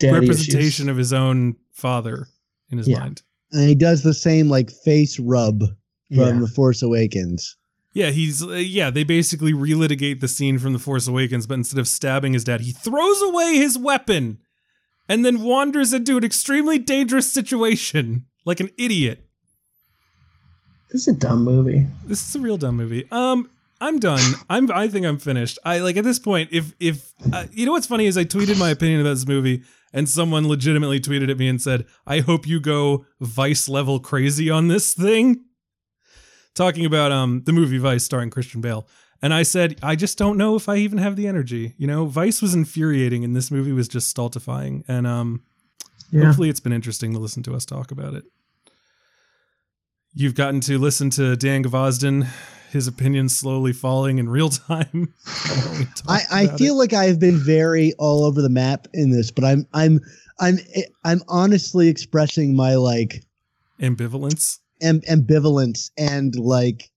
Daddy 0.00 0.14
representation 0.20 0.60
issues. 0.86 0.88
of 0.88 0.96
his 0.96 1.12
own 1.12 1.56
father 1.72 2.26
in 2.70 2.78
his 2.78 2.88
Yeah. 2.88 2.98
mind. 3.00 3.22
And 3.52 3.68
he 3.68 3.74
does 3.74 4.02
the 4.02 4.14
same 4.14 4.48
like 4.48 4.70
face 4.70 5.18
rub 5.18 5.60
from 5.60 5.68
Yeah. 6.10 6.32
The 6.40 6.48
Force 6.48 6.82
Awakens. 6.82 7.56
Yeah, 7.94 8.10
he's 8.10 8.42
uh, 8.42 8.52
yeah. 8.52 8.90
They 8.90 9.02
basically 9.04 9.52
relitigate 9.52 10.20
the 10.20 10.28
scene 10.28 10.58
from 10.58 10.72
The 10.72 10.78
Force 10.78 11.06
Awakens, 11.08 11.46
but 11.46 11.54
instead 11.54 11.78
of 11.80 11.88
stabbing 11.88 12.32
his 12.34 12.44
dad, 12.44 12.60
he 12.60 12.72
throws 12.72 13.22
away 13.22 13.56
his 13.56 13.78
weapon, 13.78 14.38
and 15.08 15.24
then 15.24 15.42
wanders 15.42 15.92
into 15.92 16.16
an 16.16 16.24
extremely 16.24 16.78
dangerous 16.78 17.32
situation 17.32 18.26
like 18.44 18.60
an 18.60 18.70
idiot. 18.76 19.27
This 20.90 21.02
is 21.06 21.08
a 21.08 21.18
dumb 21.18 21.44
movie. 21.44 21.86
This 22.06 22.26
is 22.28 22.34
a 22.36 22.40
real 22.40 22.56
dumb 22.56 22.76
movie. 22.76 23.06
Um, 23.10 23.50
I'm 23.80 23.98
done. 23.98 24.20
I'm. 24.50 24.70
I 24.72 24.88
think 24.88 25.04
I'm 25.06 25.18
finished. 25.18 25.58
I 25.64 25.78
like 25.80 25.96
at 25.96 26.04
this 26.04 26.18
point. 26.18 26.50
If 26.52 26.72
if 26.80 27.12
uh, 27.32 27.44
you 27.52 27.66
know 27.66 27.72
what's 27.72 27.86
funny 27.86 28.06
is 28.06 28.16
I 28.16 28.24
tweeted 28.24 28.58
my 28.58 28.70
opinion 28.70 29.00
about 29.00 29.10
this 29.14 29.26
movie, 29.26 29.62
and 29.92 30.08
someone 30.08 30.48
legitimately 30.48 31.00
tweeted 31.00 31.30
at 31.30 31.38
me 31.38 31.48
and 31.48 31.60
said, 31.60 31.84
"I 32.06 32.20
hope 32.20 32.46
you 32.46 32.58
go 32.60 33.04
Vice 33.20 33.68
level 33.68 34.00
crazy 34.00 34.48
on 34.50 34.68
this 34.68 34.94
thing." 34.94 35.44
Talking 36.54 36.84
about 36.86 37.12
um 37.12 37.42
the 37.44 37.52
movie 37.52 37.78
Vice 37.78 38.02
starring 38.04 38.30
Christian 38.30 38.60
Bale, 38.60 38.88
and 39.22 39.32
I 39.32 39.42
said, 39.44 39.78
I 39.82 39.94
just 39.94 40.18
don't 40.18 40.36
know 40.36 40.56
if 40.56 40.68
I 40.68 40.76
even 40.76 40.98
have 40.98 41.14
the 41.14 41.28
energy. 41.28 41.74
You 41.78 41.86
know, 41.86 42.06
Vice 42.06 42.42
was 42.42 42.54
infuriating, 42.54 43.24
and 43.24 43.36
this 43.36 43.50
movie 43.50 43.72
was 43.72 43.86
just 43.86 44.08
stultifying. 44.08 44.84
And 44.88 45.06
um, 45.06 45.42
Yeah. 46.10 46.24
hopefully, 46.24 46.48
it's 46.48 46.58
been 46.60 46.72
interesting 46.72 47.12
to 47.12 47.20
listen 47.20 47.42
to 47.44 47.54
us 47.54 47.64
talk 47.64 47.92
about 47.92 48.14
it. 48.14 48.24
You've 50.18 50.34
gotten 50.34 50.58
to 50.62 50.78
listen 50.80 51.10
to 51.10 51.36
Dan 51.36 51.62
Gvozden, 51.62 52.26
his 52.72 52.88
opinion 52.88 53.28
slowly 53.28 53.72
falling 53.72 54.18
in 54.18 54.28
real 54.28 54.48
time. 54.48 55.14
while 55.46 55.76
we 55.78 55.84
talk 55.84 56.08
I, 56.08 56.22
I 56.32 56.56
feel 56.58 56.76
like 56.76 56.92
I 56.92 57.04
have 57.04 57.20
been 57.20 57.36
very 57.36 57.92
all 58.00 58.24
over 58.24 58.42
the 58.42 58.48
map 58.48 58.88
in 58.92 59.12
this, 59.12 59.30
but 59.30 59.44
I'm 59.44 59.64
I'm 59.74 60.00
I'm 60.40 60.58
I'm 61.04 61.20
honestly 61.28 61.86
expressing 61.86 62.56
my 62.56 62.74
like 62.74 63.22
ambivalence. 63.80 64.58
am- 64.82 65.02
ambivalence 65.02 65.92
and 65.96 66.34
like 66.34 66.90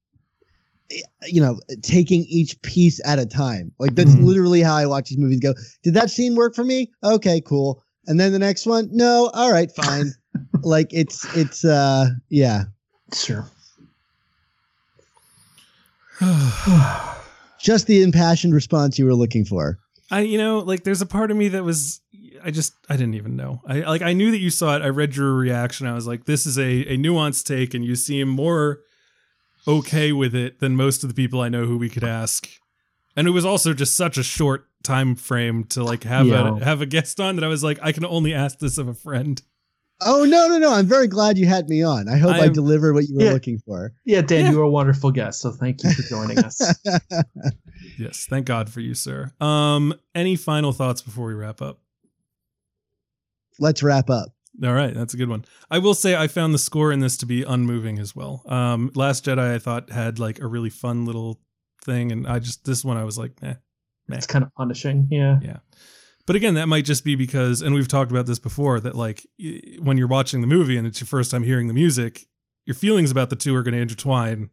you 1.27 1.39
know 1.41 1.59
taking 1.83 2.25
each 2.27 2.59
piece 2.63 2.99
at 3.05 3.19
a 3.19 3.27
time. 3.27 3.71
Like 3.77 3.93
that's 3.93 4.15
Mhm. 4.15 4.23
literally 4.23 4.61
how 4.61 4.75
i 4.75 4.87
watch 4.87 5.09
these 5.09 5.19
movies 5.19 5.41
go. 5.41 5.53
Did 5.83 5.93
that 5.93 6.09
scene 6.09 6.35
work 6.35 6.55
for 6.55 6.63
me? 6.63 6.91
Okay 7.03 7.39
cool. 7.41 7.83
And 8.07 8.19
then 8.19 8.31
the 8.31 8.39
next 8.39 8.65
one? 8.65 8.89
No? 8.91 9.29
All 9.35 9.51
right 9.51 9.69
fine. 9.71 10.11
Like 10.63 10.87
it's 10.91 11.23
it's 11.35 11.63
uh 11.65 12.09
yeah 12.29 12.63
Sure. 13.13 13.45
just 17.59 17.87
the 17.87 18.03
impassioned 18.03 18.53
response 18.53 18.99
you 18.99 19.05
were 19.05 19.15
looking 19.15 19.43
for 19.45 19.79
I, 20.11 20.19
you 20.21 20.37
know, 20.37 20.59
like 20.59 20.83
there's 20.83 21.01
a 21.01 21.05
part 21.05 21.31
of 21.31 21.37
me 21.37 21.47
that 21.47 21.63
was, 21.63 22.01
I 22.43 22.51
just, 22.51 22.73
I 22.89 22.97
didn't 22.97 23.13
even 23.13 23.37
know. 23.37 23.61
I 23.65 23.79
like, 23.79 24.01
I 24.01 24.11
knew 24.11 24.29
that 24.31 24.39
you 24.39 24.49
saw 24.49 24.75
it. 24.75 24.81
I 24.81 24.89
read 24.89 25.15
your 25.15 25.33
reaction. 25.33 25.87
I 25.87 25.93
was 25.93 26.05
like, 26.05 26.25
this 26.25 26.45
is 26.45 26.59
a, 26.59 26.63
a 26.93 26.97
nuanced 26.97 27.45
take, 27.45 27.73
and 27.73 27.85
you 27.85 27.95
seem 27.95 28.27
more 28.27 28.81
okay 29.65 30.11
with 30.11 30.35
it 30.35 30.59
than 30.59 30.75
most 30.75 31.03
of 31.03 31.09
the 31.09 31.13
people 31.15 31.39
I 31.39 31.47
know 31.47 31.63
who 31.65 31.77
we 31.77 31.87
could 31.87 32.03
ask. 32.03 32.49
And 33.15 33.25
it 33.25 33.31
was 33.31 33.45
also 33.45 33.73
just 33.73 33.95
such 33.95 34.17
a 34.17 34.23
short 34.23 34.67
time 34.83 35.15
frame 35.15 35.63
to 35.65 35.81
like 35.81 36.03
have 36.03 36.27
Yeah. 36.27 36.57
a 36.57 36.65
have 36.65 36.81
a 36.81 36.85
guest 36.85 37.21
on 37.21 37.37
that 37.37 37.45
I 37.45 37.47
was 37.47 37.63
like, 37.63 37.79
I 37.81 37.93
can 37.93 38.03
only 38.03 38.33
ask 38.33 38.59
this 38.59 38.77
of 38.77 38.89
a 38.89 38.93
friend. 38.93 39.41
Oh 40.01 40.23
no 40.25 40.47
no 40.47 40.57
no 40.57 40.73
i'm 40.73 40.85
very 40.85 41.07
glad 41.07 41.37
you 41.37 41.45
had 41.45 41.67
me 41.69 41.83
on 41.83 42.07
i 42.09 42.17
hope 42.17 42.31
i, 42.35 42.39
I'm- 42.41 42.53
delivered 42.53 42.93
what 42.93 43.07
you 43.07 43.15
were 43.15 43.23
Yeah. 43.23 43.31
looking 43.33 43.59
for 43.59 43.93
Yeah, 44.05 44.21
Dan, 44.21 44.45
Yeah. 44.45 44.51
you 44.51 44.57
were 44.57 44.63
a 44.63 44.69
wonderful 44.69 45.11
guest, 45.11 45.41
so 45.41 45.51
thank 45.51 45.83
you 45.83 45.91
for 45.93 46.01
joining 46.03 46.39
us. 46.39 46.59
Yes, 47.97 48.25
thank 48.29 48.45
God 48.45 48.69
for 48.69 48.79
you, 48.79 48.93
sir. 48.93 49.31
Um, 49.41 49.93
any 50.15 50.35
final 50.35 50.71
thoughts 50.71 51.01
before 51.01 51.27
we 51.27 51.33
wrap 51.33 51.61
up? 51.61 51.79
let's 53.59 53.83
wrap 53.83 54.09
up 54.09 54.29
All 54.63 54.73
right, 54.73 54.93
that's 54.93 55.13
a 55.13 55.17
good 55.17 55.29
one. 55.29 55.45
I 55.69 55.77
will 55.79 55.93
say 55.93 56.15
I 56.15 56.27
found 56.27 56.53
the 56.53 56.57
score 56.59 56.91
in 56.91 56.99
this 56.99 57.17
to 57.17 57.25
be 57.25 57.43
unmoving 57.43 57.99
as 57.99 58.15
well. 58.15 58.43
Um, 58.47 58.91
Last 58.95 59.25
Jedi 59.25 59.55
I 59.55 59.59
thought 59.59 59.89
had 59.91 60.19
like 60.19 60.39
a 60.39 60.47
really 60.47 60.69
fun 60.69 61.05
little 61.05 61.39
thing, 61.83 62.11
and 62.11 62.27
I 62.27 62.39
just 62.39 62.65
this 62.65 62.83
one 62.85 62.97
I 62.97 63.03
was 63.03 63.17
like, 63.17 63.33
eh. 63.43 63.55
it's 64.09 64.27
kind 64.27 64.43
of 64.43 64.53
punishing. 64.55 65.07
Yeah. 65.11 65.39
Yeah. 65.43 65.57
But 66.25 66.35
again, 66.35 66.53
that 66.55 66.67
might 66.67 66.85
just 66.85 67.03
be 67.03 67.15
because, 67.15 67.61
and 67.61 67.73
we've 67.75 67.87
talked 67.87 68.11
about 68.11 68.25
this 68.25 68.39
before, 68.39 68.79
that 68.79 68.95
like 68.95 69.25
when 69.79 69.97
you're 69.97 70.07
watching 70.07 70.41
the 70.41 70.47
movie 70.47 70.77
and 70.77 70.85
it's 70.87 70.99
your 71.01 71.07
first 71.07 71.31
time 71.31 71.43
hearing 71.43 71.67
the 71.67 71.73
music, 71.73 72.25
your 72.65 72.75
feelings 72.75 73.11
about 73.11 73.29
the 73.29 73.35
two 73.35 73.55
are 73.55 73.63
going 73.63 73.73
to 73.73 73.79
intertwine. 73.81 74.49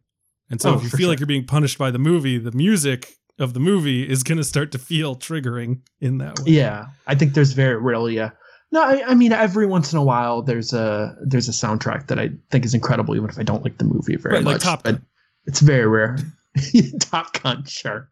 And 0.49 0.59
so 0.61 0.71
Oh, 0.71 0.77
if 0.77 0.83
you 0.83 0.89
feel 0.89 1.09
like 1.09 1.19
you're 1.19 1.27
being 1.27 1.45
punished 1.45 1.77
by 1.77 1.91
the 1.91 1.99
movie, 1.99 2.37
the 2.39 2.51
music 2.51 3.15
of 3.37 3.53
the 3.53 3.59
movie 3.59 4.07
is 4.09 4.23
going 4.23 4.37
to 4.39 4.43
start 4.43 4.71
to 4.73 4.79
feel 4.79 5.15
triggering 5.15 5.81
in 6.01 6.17
that 6.17 6.39
way. 6.39 6.51
Yeah. 6.53 6.87
I 7.07 7.15
think 7.15 7.33
there's 7.35 7.53
very 7.53 7.77
rarely 7.77 8.17
a 8.17 8.33
no, 8.71 8.83
I, 8.83 9.03
I 9.07 9.13
mean 9.15 9.31
every 9.31 9.65
once 9.65 9.93
in 9.93 9.97
a 9.99 10.03
while 10.03 10.41
there's 10.43 10.73
a 10.73 11.15
there's 11.25 11.47
a 11.49 11.51
soundtrack 11.51 12.07
that 12.07 12.19
I 12.19 12.29
think 12.51 12.65
is 12.65 12.73
incredible, 12.75 13.15
even 13.15 13.29
if 13.29 13.39
I 13.39 13.43
don't 13.43 13.63
like 13.63 13.77
the 13.79 13.85
movie 13.85 14.15
very 14.15 14.35
Right, 14.35 14.43
like 14.43 14.55
much. 14.55 14.63
Top 14.63 14.83
Gun. 14.83 15.03
it's 15.45 15.59
very 15.59 15.87
rare. 15.87 16.17
Top 16.99 17.41
Gun, 17.41 17.63
sure. 17.65 18.09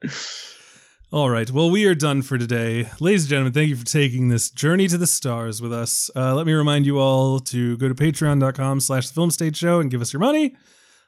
All 1.10 1.30
right. 1.30 1.50
Well, 1.50 1.72
we 1.72 1.86
are 1.86 1.96
done 1.96 2.22
for 2.22 2.38
today. 2.38 2.90
Ladies 3.00 3.24
and 3.24 3.30
gentlemen, 3.30 3.54
thank 3.54 3.70
you 3.70 3.78
for 3.78 3.86
taking 3.86 4.28
this 4.28 4.50
journey 4.50 4.90
to 4.90 4.98
the 4.98 5.08
stars 5.08 5.62
with 5.62 5.72
us. 5.72 6.12
Uh, 6.14 6.36
let 6.36 6.46
me 6.46 6.52
remind 6.52 6.86
you 6.86 7.00
all 7.00 7.40
to 7.40 7.78
go 7.78 7.88
to 7.88 7.96
patreon.com 7.96 8.82
slash 8.82 9.10
film 9.10 9.32
stage 9.32 9.56
show 9.56 9.80
and 9.80 9.90
give 9.90 10.02
us 10.02 10.12
your 10.12 10.20
money. 10.20 10.58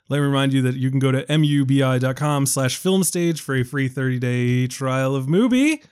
Let 0.07 0.19
me 0.19 0.25
remind 0.25 0.53
you 0.53 0.61
that 0.61 0.75
you 0.75 0.89
can 0.89 0.99
go 0.99 1.11
to 1.11 1.25
mubi.com 1.25 2.45
slash 2.45 2.77
film 2.77 3.03
stage 3.03 3.41
for 3.41 3.55
a 3.55 3.63
free 3.63 3.89
30-day 3.89 4.67
trial 4.67 5.17
of 5.17 5.25
Mubi. 5.25 5.83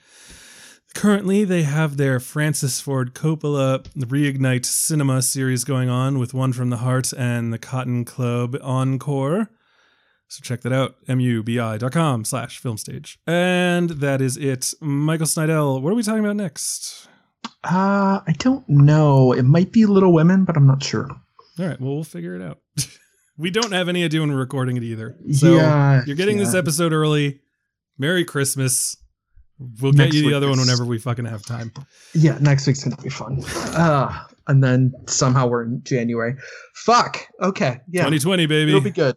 Currently, 0.95 1.43
they 1.43 1.63
have 1.63 1.97
their 1.97 2.21
Francis 2.21 2.79
Ford 2.79 3.13
Coppola 3.13 3.83
Reignite 3.89 4.65
Cinema 4.65 5.21
series 5.21 5.65
going 5.65 5.89
on 5.89 6.17
with 6.17 6.33
One 6.33 6.53
from 6.53 6.69
the 6.69 6.77
Heart 6.77 7.11
and 7.11 7.51
the 7.51 7.59
Cotton 7.59 8.05
Club 8.05 8.57
Encore. 8.63 9.49
So 10.29 10.41
check 10.43 10.61
that 10.61 10.73
out, 10.73 10.95
mubi.com 11.07 12.25
slash 12.25 12.61
filmstage. 12.61 13.17
And 13.25 13.89
that 13.91 14.21
is 14.21 14.35
it. 14.35 14.73
Michael 14.81 15.25
Snydel, 15.25 15.81
what 15.81 15.91
are 15.91 15.95
we 15.95 16.03
talking 16.03 16.23
about 16.23 16.35
next? 16.35 17.07
Uh 17.63 18.19
I 18.27 18.35
don't 18.37 18.67
know. 18.67 19.31
It 19.31 19.43
might 19.43 19.71
be 19.71 19.85
Little 19.85 20.13
Women, 20.13 20.43
but 20.43 20.57
I'm 20.57 20.67
not 20.67 20.83
sure. 20.83 21.09
All 21.59 21.65
right, 21.65 21.79
well, 21.79 21.95
we'll 21.95 22.03
figure 22.03 22.35
it 22.35 22.41
out. 22.41 22.59
we 23.37 23.51
don't 23.51 23.71
have 23.71 23.87
any 23.87 24.03
idea 24.03 24.19
when 24.19 24.29
we're 24.31 24.37
recording 24.37 24.75
it 24.75 24.83
either. 24.83 25.17
So 25.31 25.55
yeah. 25.55 26.03
you're 26.05 26.15
getting 26.15 26.37
this 26.37 26.53
episode 26.53 26.91
early. 26.91 27.39
Merry 27.97 28.25
Christmas. 28.25 28.97
We'll 29.81 29.93
get 29.93 30.13
you 30.13 30.29
the 30.29 30.35
other 30.35 30.49
one 30.49 30.59
whenever 30.59 30.85
we 30.85 30.99
fucking 30.99 31.25
have 31.25 31.43
time. 31.43 31.71
Yeah, 32.13 32.37
next 32.41 32.67
week's 32.67 32.83
gonna 32.83 33.01
be 33.01 33.09
fun. 33.09 33.43
Uh 33.75 34.25
and 34.47 34.61
then 34.61 34.93
somehow 35.07 35.47
we're 35.47 35.63
in 35.63 35.83
January. 35.83 36.35
Fuck. 36.73 37.27
Okay. 37.41 37.79
Yeah. 37.89 38.01
2020, 38.03 38.45
baby. 38.45 38.71
It'll 38.71 38.81
be 38.81 38.91
good. 38.91 39.15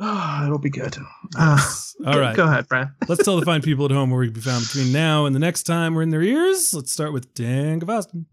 Oh, 0.00 0.42
it'll 0.46 0.58
be 0.58 0.70
good. 0.70 0.96
Uh, 1.38 1.58
All 2.06 2.14
go- 2.34 2.44
ahead, 2.44 2.66
Brad. 2.68 2.88
Let's 3.08 3.24
tell 3.24 3.38
the 3.38 3.44
fine 3.44 3.62
people 3.62 3.84
at 3.84 3.90
home 3.90 4.10
where 4.10 4.20
we 4.20 4.26
can 4.26 4.34
be 4.34 4.40
found 4.40 4.64
between 4.64 4.92
now 4.92 5.26
and 5.26 5.34
the 5.34 5.40
next 5.40 5.64
time 5.64 5.94
we're 5.94 6.02
in 6.02 6.10
their 6.10 6.22
ears. 6.22 6.72
Let's 6.74 6.90
start 6.90 7.12
with 7.12 7.34
Dan 7.34 7.80
Gvozden. 7.80 8.24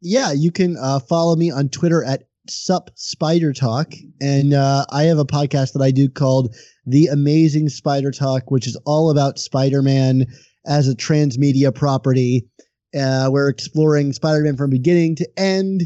yeah 0.00 0.32
you 0.32 0.50
can 0.50 0.76
uh, 0.80 0.98
follow 1.00 1.36
me 1.36 1.50
on 1.50 1.68
twitter 1.68 2.02
at 2.04 2.24
Sup 2.48 2.90
Spider 2.96 3.52
Talk, 3.52 3.92
and 4.20 4.52
uh, 4.52 4.84
I 4.90 5.04
have 5.04 5.18
a 5.18 5.24
podcast 5.24 5.74
that 5.74 5.82
I 5.82 5.92
do 5.92 6.08
called 6.08 6.54
The 6.86 7.06
Amazing 7.06 7.68
Spider 7.68 8.10
Talk, 8.10 8.50
which 8.50 8.66
is 8.66 8.76
all 8.84 9.10
about 9.10 9.38
Spider 9.38 9.80
Man 9.80 10.26
as 10.66 10.88
a 10.88 10.94
transmedia 10.96 11.72
property. 11.72 12.48
Uh, 12.98 13.28
we're 13.30 13.48
exploring 13.48 14.12
Spider 14.12 14.42
Man 14.42 14.56
from 14.56 14.70
beginning 14.70 15.14
to 15.16 15.28
end. 15.38 15.82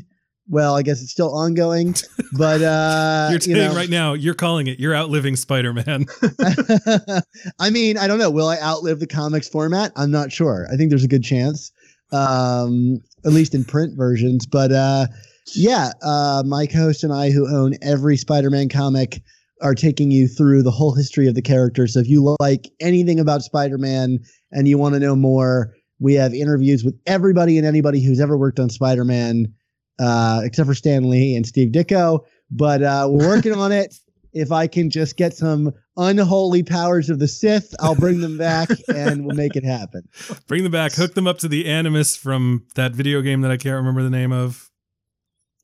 Well, 0.49 0.77
I 0.77 0.83
guess 0.83 1.03
it's 1.03 1.11
still 1.11 1.35
ongoing, 1.35 1.95
but 2.33 2.63
uh, 2.63 3.29
you're 3.31 3.37
you 3.37 3.41
saying 3.41 3.57
know, 3.71 3.75
right 3.75 3.91
now, 3.91 4.13
you're 4.13 4.35
calling 4.35 4.69
it. 4.69 4.79
You're 4.79 4.95
outliving 4.95 5.35
Spider-Man. 5.35 6.07
I 7.59 7.71
mean, 7.71 7.99
I 7.99 8.07
don't 8.07 8.19
know. 8.19 8.31
Will 8.31 8.49
I 8.49 8.59
outlive 8.59 9.01
the 9.01 9.07
comics 9.07 9.49
format? 9.49 9.93
I'm 9.97 10.11
not 10.11 10.31
sure. 10.31 10.69
I 10.73 10.77
think 10.77 10.91
there's 10.91 11.05
a 11.05 11.09
good 11.09 11.25
chance, 11.25 11.73
um, 12.13 13.01
at 13.25 13.33
least 13.33 13.55
in 13.55 13.65
print 13.65 13.97
versions. 13.97 14.47
But 14.47 14.71
uh, 14.71 15.07
yeah, 15.55 15.91
uh, 16.03 16.43
my 16.47 16.67
co-host 16.67 17.03
and 17.03 17.13
I, 17.13 17.31
who 17.31 17.49
own 17.49 17.75
every 17.83 18.17
Spider-Man 18.17 18.69
comic, 18.69 19.23
are 19.63 19.75
taking 19.75 20.11
you 20.11 20.29
through 20.29 20.63
the 20.63 20.71
whole 20.71 20.95
history 20.95 21.27
of 21.29 21.35
the 21.35 21.43
character. 21.43 21.87
So 21.87 22.01
if 22.01 22.09
you 22.09 22.37
like 22.41 22.69
anything 22.81 23.19
about 23.19 23.43
Spider-Man 23.43 24.19
and 24.53 24.69
you 24.69 24.79
want 24.79 24.95
to 24.95 25.01
know 25.01 25.17
more, 25.17 25.75
we 25.99 26.15
have 26.15 26.35
interviews 26.35 26.85
with 26.85 26.95
everybody 27.07 27.57
and 27.57 27.67
anybody 27.67 28.05
who's 28.05 28.21
ever 28.21 28.37
worked 28.37 28.61
on 28.61 28.69
Spider-Man, 28.69 29.53
uh, 29.99 30.41
except 30.45 30.67
for 30.67 30.75
Stan 30.75 31.09
Lee 31.09 31.37
and 31.37 31.47
Steve 31.47 31.73
Ditko. 31.73 32.25
But 32.51 32.83
uh, 32.83 33.09
we're 33.11 33.29
working 33.37 33.55
on 33.55 33.73
it. 33.73 33.95
If 34.33 34.53
I 34.53 34.67
can 34.67 34.91
just 34.91 35.17
get 35.17 35.35
some 35.35 35.73
unholy 35.97 36.63
powers 36.63 37.09
of 37.09 37.19
the 37.19 37.27
Sith, 37.29 37.75
I'll 37.81 37.95
bring 37.95 38.21
them 38.21 38.37
back 38.37 38.69
and 38.89 39.25
we'll 39.25 39.35
make 39.35 39.57
it 39.57 39.65
happen. 39.65 40.07
Bring 40.47 40.63
them 40.63 40.73
back. 40.73 40.93
Hook 40.93 41.15
them 41.15 41.27
up 41.27 41.39
to 41.39 41.49
the 41.49 41.65
Animus 41.67 42.17
from 42.17 42.67
that 42.75 42.93
video 42.93 43.23
game 43.23 43.41
that 43.41 43.51
I 43.51 43.57
can't 43.57 43.77
remember 43.77 44.03
the 44.03 44.11
name 44.11 44.33
of. 44.33 44.71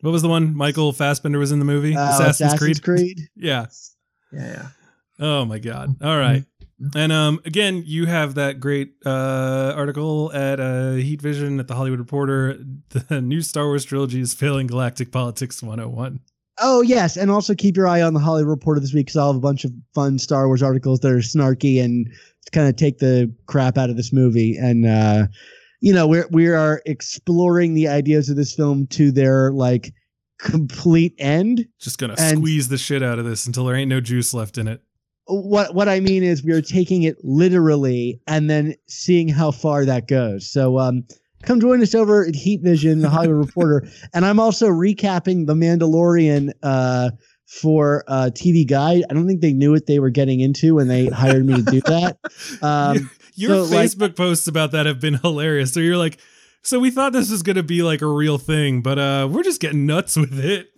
What 0.01 0.11
was 0.11 0.23
the 0.23 0.29
one 0.29 0.57
Michael 0.57 0.93
Fassbender 0.95 1.39
was 1.39 1.53
in 1.53 1.59
the 1.59 1.67
movie? 1.67 1.95
Uh, 1.95 2.09
Assassin's, 2.09 2.53
Assassin's 2.53 2.81
Creed. 2.81 3.17
Creed. 3.17 3.29
Yeah. 3.37 3.67
Yeah, 4.33 4.47
yeah. 4.47 4.69
Oh 5.21 5.45
my 5.45 5.59
god. 5.59 5.95
All 6.03 6.17
right. 6.19 6.45
And 6.95 7.13
um 7.13 7.41
again, 7.45 7.83
you 7.87 8.07
have 8.07 8.35
that 8.35 8.61
great 8.61 8.95
uh 9.05 9.73
article 9.77 10.33
at 10.33 10.61
uh 10.61 10.93
Heat 10.93 11.23
Vision 11.23 11.61
at 11.61 11.69
the 11.69 11.75
Hollywood 11.75 11.99
Reporter. 11.99 12.59
The 13.09 13.21
new 13.21 13.41
Star 13.41 13.67
Wars 13.67 13.85
trilogy 13.85 14.21
is 14.21 14.35
failing 14.35 14.67
galactic 14.67 15.13
politics 15.13 15.63
101. 15.63 16.21
Oh 16.59 16.83
yes, 16.83 17.17
and 17.17 17.31
also 17.31 17.55
keep 17.55 17.77
your 17.77 17.89
eye 17.89 18.03
on 18.03 18.15
the 18.15 18.21
Hollywood 18.21 18.51
Reporter 18.51 18.81
this 18.81 18.93
week 18.93 19.07
because 19.07 19.17
I'll 19.17 19.29
have 19.29 19.37
a 19.37 19.41
bunch 19.41 19.65
of 19.65 19.73
fun 19.95 20.19
Star 20.19 20.47
Wars 20.47 20.63
articles 20.63 21.01
that 21.01 21.11
are 21.11 21.19
snarky 21.19 21.83
and 21.83 22.09
kind 22.53 22.69
of 22.69 22.77
take 22.77 22.99
the 22.99 23.33
crap 23.47 23.79
out 23.79 23.91
of 23.91 23.97
this 23.97 24.13
movie. 24.13 24.57
And 24.57 24.87
uh, 24.87 25.27
you 25.81 25.93
know, 25.93 26.07
we're 26.07 26.29
we 26.31 26.49
are 26.49 26.83
exploring 26.87 27.75
the 27.75 27.89
ideas 27.89 28.29
of 28.29 28.37
this 28.37 28.55
film 28.55 28.87
to 28.89 29.11
their 29.11 29.51
like 29.53 29.93
complete 30.39 31.15
end. 31.19 31.67
Just 31.81 31.99
gonna 31.99 32.17
squeeze 32.17 32.69
the 32.69 32.79
shit 32.79 33.03
out 33.03 33.19
of 33.19 33.25
this 33.25 33.47
until 33.47 33.65
there 33.65 33.77
ain't 33.77 33.89
no 33.89 34.01
juice 34.01 34.35
left 34.35 34.59
in 34.59 34.69
it. 34.69 34.83
What 35.27 35.75
what 35.75 35.89
I 35.89 36.01
mean 36.01 36.23
is 36.23 36.43
we 36.43 36.53
are 36.53 36.61
taking 36.63 37.05
it 37.05 37.17
literally 37.23 38.21
and 38.27 38.51
then 38.51 38.75
seeing 38.89 39.29
how 39.29 39.51
far 39.53 39.85
that 39.85 40.09
goes. 40.09 40.51
So 40.51 40.79
um 40.79 41.05
come 41.43 41.61
join 41.61 41.81
us 41.83 41.95
over 41.95 42.25
at 42.27 42.35
Heat 42.35 42.61
Vision, 42.63 43.01
the 43.01 43.09
Hollywood 43.11 43.37
Reporter. 43.47 43.87
And 44.15 44.25
I'm 44.25 44.41
also 44.41 44.69
recapping 44.69 45.47
The 45.47 45.55
Mandalorian 45.55 46.51
uh 46.63 47.11
for 47.47 48.05
uh 48.09 48.31
TV 48.35 48.67
Guide. 48.69 49.05
I 49.11 49.15
don't 49.15 49.27
think 49.29 49.41
they 49.43 49.53
knew 49.53 49.71
what 49.73 49.87
they 49.87 49.99
were 50.01 50.11
getting 50.11 50.41
into 50.41 50.75
when 50.75 50.89
they 50.89 51.07
hired 51.07 51.47
me 51.47 51.55
to 51.55 51.63
do 51.63 51.81
that. 51.83 52.19
Um 52.63 53.11
Your 53.35 53.51
so, 53.67 53.75
like- 53.77 53.89
Facebook 53.89 54.17
posts 54.17 54.47
about 54.49 54.73
that 54.73 54.87
have 54.87 55.01
been 55.01 55.15
hilarious. 55.15 55.73
So 55.73 55.81
you're 55.81 55.97
like, 55.97 56.19
so 56.63 56.79
we 56.79 56.91
thought 56.91 57.13
this 57.13 57.31
was 57.31 57.43
gonna 57.43 57.63
be 57.63 57.83
like 57.83 58.03
a 58.03 58.07
real 58.07 58.39
thing, 58.39 58.83
but 58.83 58.99
uh 58.99 59.29
we're 59.31 59.43
just 59.45 59.61
getting 59.61 59.87
nuts 59.87 60.17
with 60.17 60.39
it. 60.39 60.72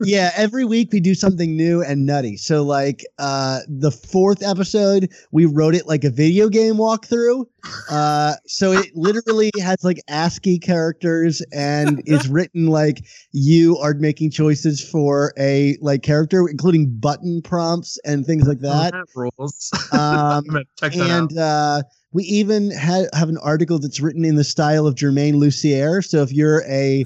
Yeah, 0.00 0.30
every 0.36 0.64
week 0.64 0.92
we 0.92 1.00
do 1.00 1.14
something 1.14 1.56
new 1.56 1.82
and 1.82 2.06
nutty. 2.06 2.36
So 2.36 2.62
like 2.62 3.04
uh 3.18 3.60
the 3.68 3.90
fourth 3.90 4.42
episode, 4.42 5.10
we 5.32 5.46
wrote 5.46 5.74
it 5.74 5.86
like 5.86 6.04
a 6.04 6.10
video 6.10 6.48
game 6.48 6.74
walkthrough. 6.74 7.44
Uh 7.90 8.34
so 8.46 8.72
it 8.72 8.90
literally 8.94 9.50
has 9.60 9.82
like 9.82 10.00
ASCII 10.08 10.58
characters 10.58 11.42
and 11.52 12.02
it's 12.06 12.26
written 12.28 12.68
like 12.68 13.04
you 13.32 13.76
are 13.78 13.94
making 13.94 14.30
choices 14.30 14.86
for 14.86 15.32
a 15.38 15.76
like 15.80 16.02
character, 16.02 16.48
including 16.48 16.90
button 16.98 17.42
prompts 17.42 17.98
and 18.04 18.24
things 18.24 18.46
like 18.46 18.60
that. 18.60 18.92
Oh, 18.94 18.98
that 18.98 19.06
rules. 19.14 19.70
Um 19.92 20.44
that 20.80 20.96
out. 20.96 21.30
and 21.30 21.38
uh 21.38 21.82
we 22.12 22.24
even 22.24 22.70
ha- 22.70 23.08
have 23.12 23.28
an 23.28 23.38
article 23.38 23.78
that's 23.78 24.00
written 24.00 24.24
in 24.24 24.36
the 24.36 24.44
style 24.44 24.86
of 24.86 24.94
Germain 24.94 25.34
Lussier. 25.34 26.02
So 26.02 26.22
if 26.22 26.32
you're 26.32 26.64
a 26.66 27.04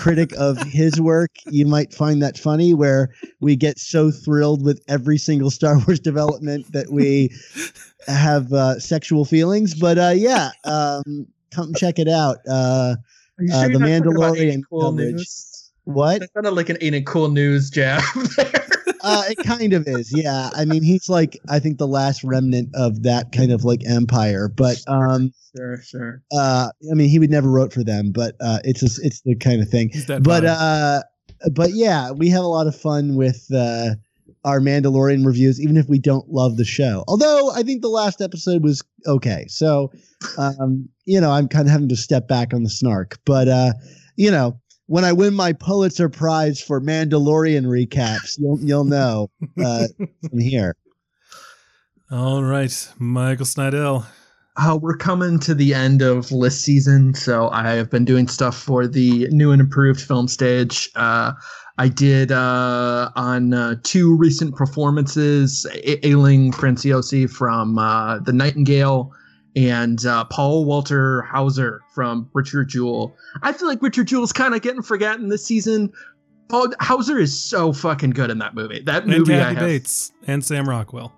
critic 0.00 0.32
of 0.38 0.56
his 0.62 0.98
work, 1.00 1.30
you 1.46 1.66
might 1.66 1.92
find 1.92 2.22
that 2.22 2.38
funny, 2.38 2.72
where 2.72 3.10
we 3.40 3.54
get 3.54 3.78
so 3.78 4.10
thrilled 4.10 4.64
with 4.64 4.82
every 4.88 5.18
single 5.18 5.50
Star 5.50 5.78
Wars 5.86 6.00
development 6.10 6.72
that 6.72 6.90
we 6.90 7.30
have 8.06 8.50
uh, 8.52 8.78
sexual 8.80 9.24
feelings. 9.26 9.74
But 9.74 9.98
uh, 9.98 10.14
yeah, 10.16 10.50
um, 10.64 11.26
come 11.50 11.74
check 11.74 11.98
it 11.98 12.08
out. 12.08 12.38
Uh, 12.48 12.96
Are 13.38 13.44
you 13.44 13.52
uh, 13.52 13.60
sure 13.60 13.72
The 13.72 13.78
you're 13.78 13.80
not 13.80 14.04
talking 14.04 14.16
about 14.16 14.34
Mandalorian 14.36 14.52
any 14.52 14.62
cool 14.70 14.80
coverage. 14.90 15.14
news? 15.14 15.70
what? 15.84 16.20
That 16.20 16.32
sounded 16.32 16.52
like 16.52 16.70
an 16.70 16.78
ain't 16.80 16.94
it 16.94 17.06
cool 17.06 17.28
news 17.28 17.68
jab 17.70 18.02
there. 18.36 18.59
Uh, 19.02 19.24
it 19.28 19.38
kind 19.38 19.72
of 19.72 19.86
is. 19.86 20.12
Yeah. 20.14 20.50
I 20.54 20.64
mean, 20.64 20.82
he's 20.82 21.08
like, 21.08 21.38
I 21.48 21.58
think 21.58 21.78
the 21.78 21.86
last 21.86 22.22
remnant 22.24 22.70
of 22.74 23.02
that 23.02 23.32
kind 23.32 23.52
of 23.52 23.64
like 23.64 23.80
empire. 23.86 24.48
But 24.48 24.82
um, 24.86 25.32
sure, 25.56 25.82
sure. 25.82 26.22
uh 26.32 26.68
i 26.90 26.94
mean 26.94 27.08
he 27.08 27.18
would 27.18 27.30
never 27.30 27.50
wrote 27.50 27.72
for 27.72 27.82
them 27.82 28.12
but 28.12 28.36
uh 28.40 28.58
it's 28.64 28.80
just 28.80 29.04
it's 29.04 29.20
the 29.22 29.34
kind 29.36 29.60
of 29.60 29.68
thing 29.68 29.90
but 30.06 30.22
vibe. 30.22 30.46
uh 30.46 31.02
but 31.52 31.70
yeah 31.72 32.10
we 32.10 32.28
have 32.28 32.44
a 32.44 32.48
lot 32.48 32.66
of 32.66 32.76
fun 32.76 33.16
with 33.16 33.46
uh 33.54 33.90
our 34.44 34.60
mandalorian 34.60 35.26
reviews 35.26 35.60
even 35.60 35.76
if 35.76 35.88
we 35.88 35.98
don't 35.98 36.28
love 36.28 36.56
the 36.56 36.64
show 36.64 37.04
although 37.08 37.50
i 37.52 37.62
think 37.62 37.82
the 37.82 37.88
last 37.88 38.20
episode 38.20 38.62
was 38.62 38.82
okay 39.06 39.44
so 39.48 39.90
um 40.38 40.88
you 41.04 41.20
know 41.20 41.30
i'm 41.30 41.48
kind 41.48 41.66
of 41.66 41.72
having 41.72 41.88
to 41.88 41.96
step 41.96 42.28
back 42.28 42.54
on 42.54 42.62
the 42.62 42.70
snark 42.70 43.18
but 43.26 43.48
uh 43.48 43.72
you 44.16 44.30
know 44.30 44.58
when 44.90 45.04
i 45.04 45.12
win 45.12 45.32
my 45.34 45.52
pulitzer 45.52 46.08
prize 46.08 46.60
for 46.60 46.80
mandalorian 46.80 47.64
recaps 47.64 48.38
you'll 48.38 48.60
you'll 48.60 48.84
know 48.84 49.30
uh 49.64 49.86
from 50.28 50.38
here 50.38 50.76
All 52.10 52.42
right, 52.42 52.88
Michael 52.98 53.46
Snydel. 53.46 54.04
Uh, 54.56 54.76
we're 54.82 54.96
coming 54.96 55.38
to 55.38 55.54
the 55.54 55.72
end 55.72 56.02
of 56.02 56.32
list 56.32 56.62
season, 56.62 57.14
so 57.14 57.48
I 57.50 57.70
have 57.70 57.88
been 57.88 58.04
doing 58.04 58.26
stuff 58.26 58.56
for 58.58 58.88
the 58.88 59.28
new 59.30 59.52
and 59.52 59.60
improved 59.60 60.00
film 60.00 60.26
stage. 60.26 60.90
Uh, 60.96 61.32
I 61.78 61.86
did 61.86 62.32
uh, 62.32 63.10
on 63.14 63.54
uh, 63.54 63.76
two 63.84 64.16
recent 64.16 64.56
performances, 64.56 65.64
A- 65.72 66.00
Aisling 66.00 66.52
Franciosi 66.52 67.30
from 67.30 67.78
uh, 67.78 68.18
The 68.18 68.32
Nightingale 68.32 69.12
and 69.56 70.04
uh, 70.06 70.24
Paul 70.24 70.64
Walter 70.64 71.22
Hauser 71.22 71.80
from 71.92 72.28
Richard 72.32 72.68
Jewell. 72.68 73.16
I 73.42 73.52
feel 73.52 73.66
like 73.68 73.82
Richard 73.82 74.06
Jewell's 74.08 74.32
kind 74.32 74.54
of 74.54 74.62
getting 74.62 74.82
forgotten 74.82 75.28
this 75.28 75.44
season. 75.44 75.92
Paul 76.48 76.72
Hauser 76.80 77.18
is 77.18 77.38
so 77.38 77.72
fucking 77.72 78.10
good 78.10 78.30
in 78.30 78.38
that 78.38 78.54
movie. 78.54 78.80
That 78.80 79.04
And 79.04 79.12
movie 79.12 79.34
I 79.34 79.38
Kathy 79.38 79.54
have 79.54 79.64
Bates 79.64 80.12
and 80.26 80.44
Sam 80.44 80.68
Rockwell. 80.68 81.12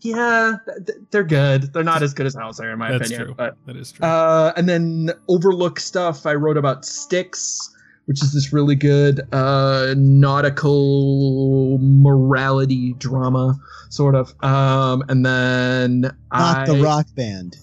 yeah, 0.00 0.56
th- 0.66 0.86
th- 0.86 0.98
they're 1.10 1.24
good. 1.24 1.72
They're 1.72 1.82
not 1.84 2.02
as 2.02 2.14
good 2.14 2.26
as 2.26 2.34
Hauser, 2.34 2.70
in 2.70 2.78
my 2.78 2.90
That's 2.92 3.06
opinion. 3.10 3.26
true. 3.28 3.34
But 3.36 3.56
That 3.66 3.76
is 3.76 3.92
true. 3.92 4.06
uh, 4.06 4.52
and 4.56 4.68
then 4.68 5.10
overlook 5.28 5.78
stuff. 5.80 6.26
I 6.26 6.34
wrote 6.34 6.56
about 6.56 6.84
Styx, 6.84 7.73
which 8.06 8.22
is 8.22 8.32
this 8.32 8.52
really 8.52 8.74
good 8.74 9.20
uh, 9.32 9.94
nautical 9.96 11.78
morality 11.80 12.94
drama, 12.94 13.58
sort 13.88 14.14
of. 14.14 14.34
Um, 14.44 15.04
and 15.08 15.24
then 15.24 16.00
not 16.00 16.14
I 16.32 16.66
the 16.66 16.82
rock 16.82 17.06
band 17.14 17.56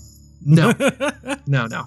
no, 0.46 0.74
no, 1.48 1.68
no. 1.68 1.86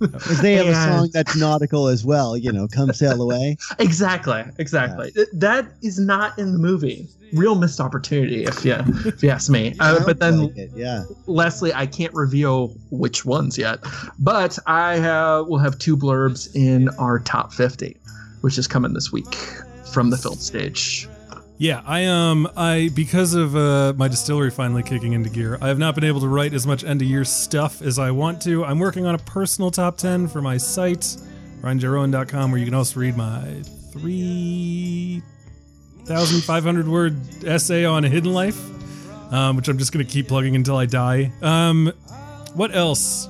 Because 0.00 0.40
they 0.40 0.54
have 0.54 0.66
a 0.66 0.74
song 0.74 1.10
that's 1.12 1.36
nautical 1.36 1.88
as 1.88 2.04
well, 2.04 2.36
you 2.36 2.52
know, 2.52 2.68
come 2.68 2.92
sail 2.92 3.20
away. 3.20 3.56
Exactly, 3.78 4.44
exactly. 4.58 5.10
Th- 5.12 5.28
That 5.32 5.66
is 5.82 5.98
not 5.98 6.38
in 6.38 6.52
the 6.52 6.58
movie. 6.58 7.08
Real 7.32 7.54
missed 7.54 7.80
opportunity, 7.80 8.44
if 8.44 8.64
you 8.64 8.76
if 9.06 9.22
you 9.22 9.30
ask 9.30 9.50
me. 9.50 9.74
Uh, 9.80 10.04
but 10.04 10.20
then 10.20 10.42
like 10.54 10.70
yeah. 10.74 11.04
Leslie, 11.26 11.72
I 11.74 11.86
can't 11.86 12.12
reveal 12.14 12.74
which 12.90 13.24
ones 13.24 13.58
yet, 13.58 13.80
but 14.18 14.58
I 14.66 14.96
have 14.96 15.46
will 15.46 15.58
have 15.58 15.78
two 15.78 15.96
blurbs 15.96 16.54
in 16.54 16.88
our 16.98 17.18
top 17.18 17.52
50, 17.52 17.96
which 18.42 18.58
is 18.58 18.68
coming 18.68 18.92
this 18.92 19.10
week 19.10 19.34
from 19.92 20.10
the 20.10 20.16
film 20.16 20.36
stage. 20.36 21.08
Yeah, 21.62 21.80
I 21.86 22.06
um 22.06 22.50
I 22.56 22.90
because 22.92 23.34
of 23.34 23.54
uh, 23.54 23.92
my 23.96 24.08
distillery 24.08 24.50
finally 24.50 24.82
kicking 24.82 25.12
into 25.12 25.30
gear, 25.30 25.58
I 25.60 25.68
have 25.68 25.78
not 25.78 25.94
been 25.94 26.02
able 26.02 26.18
to 26.22 26.26
write 26.26 26.54
as 26.54 26.66
much 26.66 26.82
end 26.82 27.00
of 27.02 27.06
year 27.06 27.24
stuff 27.24 27.80
as 27.82 28.00
I 28.00 28.10
want 28.10 28.42
to. 28.42 28.64
I'm 28.64 28.80
working 28.80 29.06
on 29.06 29.14
a 29.14 29.18
personal 29.18 29.70
top 29.70 29.96
10 29.96 30.26
for 30.26 30.42
my 30.42 30.56
site, 30.56 31.16
ryanjeroen.com, 31.60 32.50
where 32.50 32.58
you 32.58 32.64
can 32.64 32.74
also 32.74 32.98
read 32.98 33.16
my 33.16 33.62
3,500 33.92 36.88
word 36.88 37.16
essay 37.44 37.84
on 37.84 38.04
a 38.04 38.08
Hidden 38.08 38.32
Life, 38.32 38.60
um, 39.32 39.54
which 39.54 39.68
I'm 39.68 39.78
just 39.78 39.92
to 40.04 40.12
keep 40.12 40.26
plugging 40.26 40.56
until 40.56 40.76
I 40.76 40.86
die. 40.86 41.30
Um, 41.42 41.92
what 42.54 42.74
else? 42.74 43.28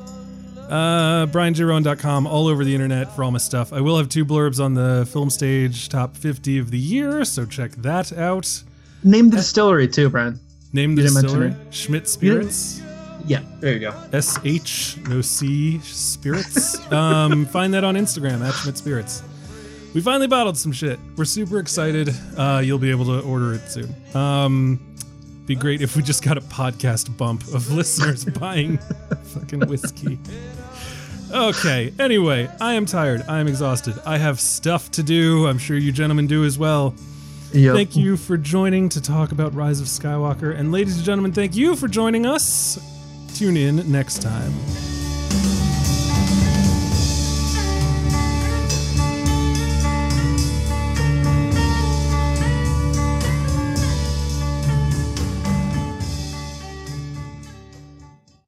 Uh, 0.72 1.26
BrianJRoan.com, 1.26 2.26
all 2.26 2.46
over 2.46 2.64
the 2.64 2.74
internet 2.74 3.14
for 3.14 3.24
all 3.24 3.30
my 3.30 3.36
stuff. 3.36 3.74
I 3.74 3.82
will 3.82 3.98
have 3.98 4.08
two 4.08 4.24
blurbs 4.24 4.58
on 4.58 4.72
the 4.72 5.06
film 5.12 5.28
stage 5.28 5.90
top 5.90 6.16
50 6.16 6.56
of 6.56 6.70
the 6.70 6.78
year, 6.78 7.26
so 7.26 7.44
check 7.44 7.72
that 7.72 8.10
out. 8.10 8.62
Name 9.04 9.28
the 9.28 9.36
distillery 9.36 9.86
too, 9.86 10.08
Brian. 10.08 10.40
Name 10.72 10.94
the 10.94 11.02
You 11.02 11.08
didn't 11.08 11.22
mention 11.22 11.40
distillery 11.40 11.70
Schmidt 11.72 12.08
Spirits. 12.08 12.80
Yeah, 13.26 13.42
there 13.60 13.74
you 13.74 13.80
go. 13.80 13.94
S 14.14 14.38
H 14.44 14.96
no 15.08 15.20
C 15.20 15.78
Spirits. 15.80 16.90
um, 16.92 17.44
find 17.44 17.74
that 17.74 17.84
on 17.84 17.94
Instagram 17.94 18.40
at 18.40 18.54
Schmidt 18.54 18.78
Spirits. 18.78 19.22
We 19.92 20.00
finally 20.00 20.26
bottled 20.26 20.56
some 20.56 20.72
shit. 20.72 20.98
We're 21.18 21.26
super 21.26 21.58
excited. 21.58 22.08
Uh, 22.34 22.62
you'll 22.64 22.78
be 22.78 22.90
able 22.90 23.04
to 23.04 23.20
order 23.20 23.52
it 23.52 23.68
soon. 23.68 23.94
Um, 24.14 24.80
be 25.44 25.54
great 25.54 25.82
if 25.82 25.96
we 25.96 26.02
just 26.02 26.22
got 26.22 26.38
a 26.38 26.40
podcast 26.40 27.14
bump 27.16 27.42
of 27.52 27.70
listeners 27.74 28.24
buying 28.24 28.78
fucking 29.24 29.68
whiskey. 29.68 30.18
Okay. 31.32 31.92
Anyway, 31.98 32.50
I 32.60 32.74
am 32.74 32.86
tired. 32.86 33.22
I 33.28 33.40
am 33.40 33.48
exhausted. 33.48 33.94
I 34.04 34.18
have 34.18 34.38
stuff 34.40 34.90
to 34.92 35.02
do. 35.02 35.46
I'm 35.46 35.58
sure 35.58 35.76
you 35.76 35.92
gentlemen 35.92 36.26
do 36.26 36.44
as 36.44 36.58
well. 36.58 36.94
Yep. 37.52 37.74
Thank 37.74 37.96
you 37.96 38.16
for 38.16 38.36
joining 38.36 38.88
to 38.90 39.00
talk 39.00 39.32
about 39.32 39.54
Rise 39.54 39.80
of 39.80 39.86
Skywalker. 39.86 40.56
And 40.56 40.72
ladies 40.72 40.96
and 40.96 41.04
gentlemen, 41.04 41.32
thank 41.32 41.54
you 41.54 41.76
for 41.76 41.88
joining 41.88 42.26
us. 42.26 42.78
Tune 43.34 43.56
in 43.56 43.90
next 43.90 44.22
time. 44.22 44.52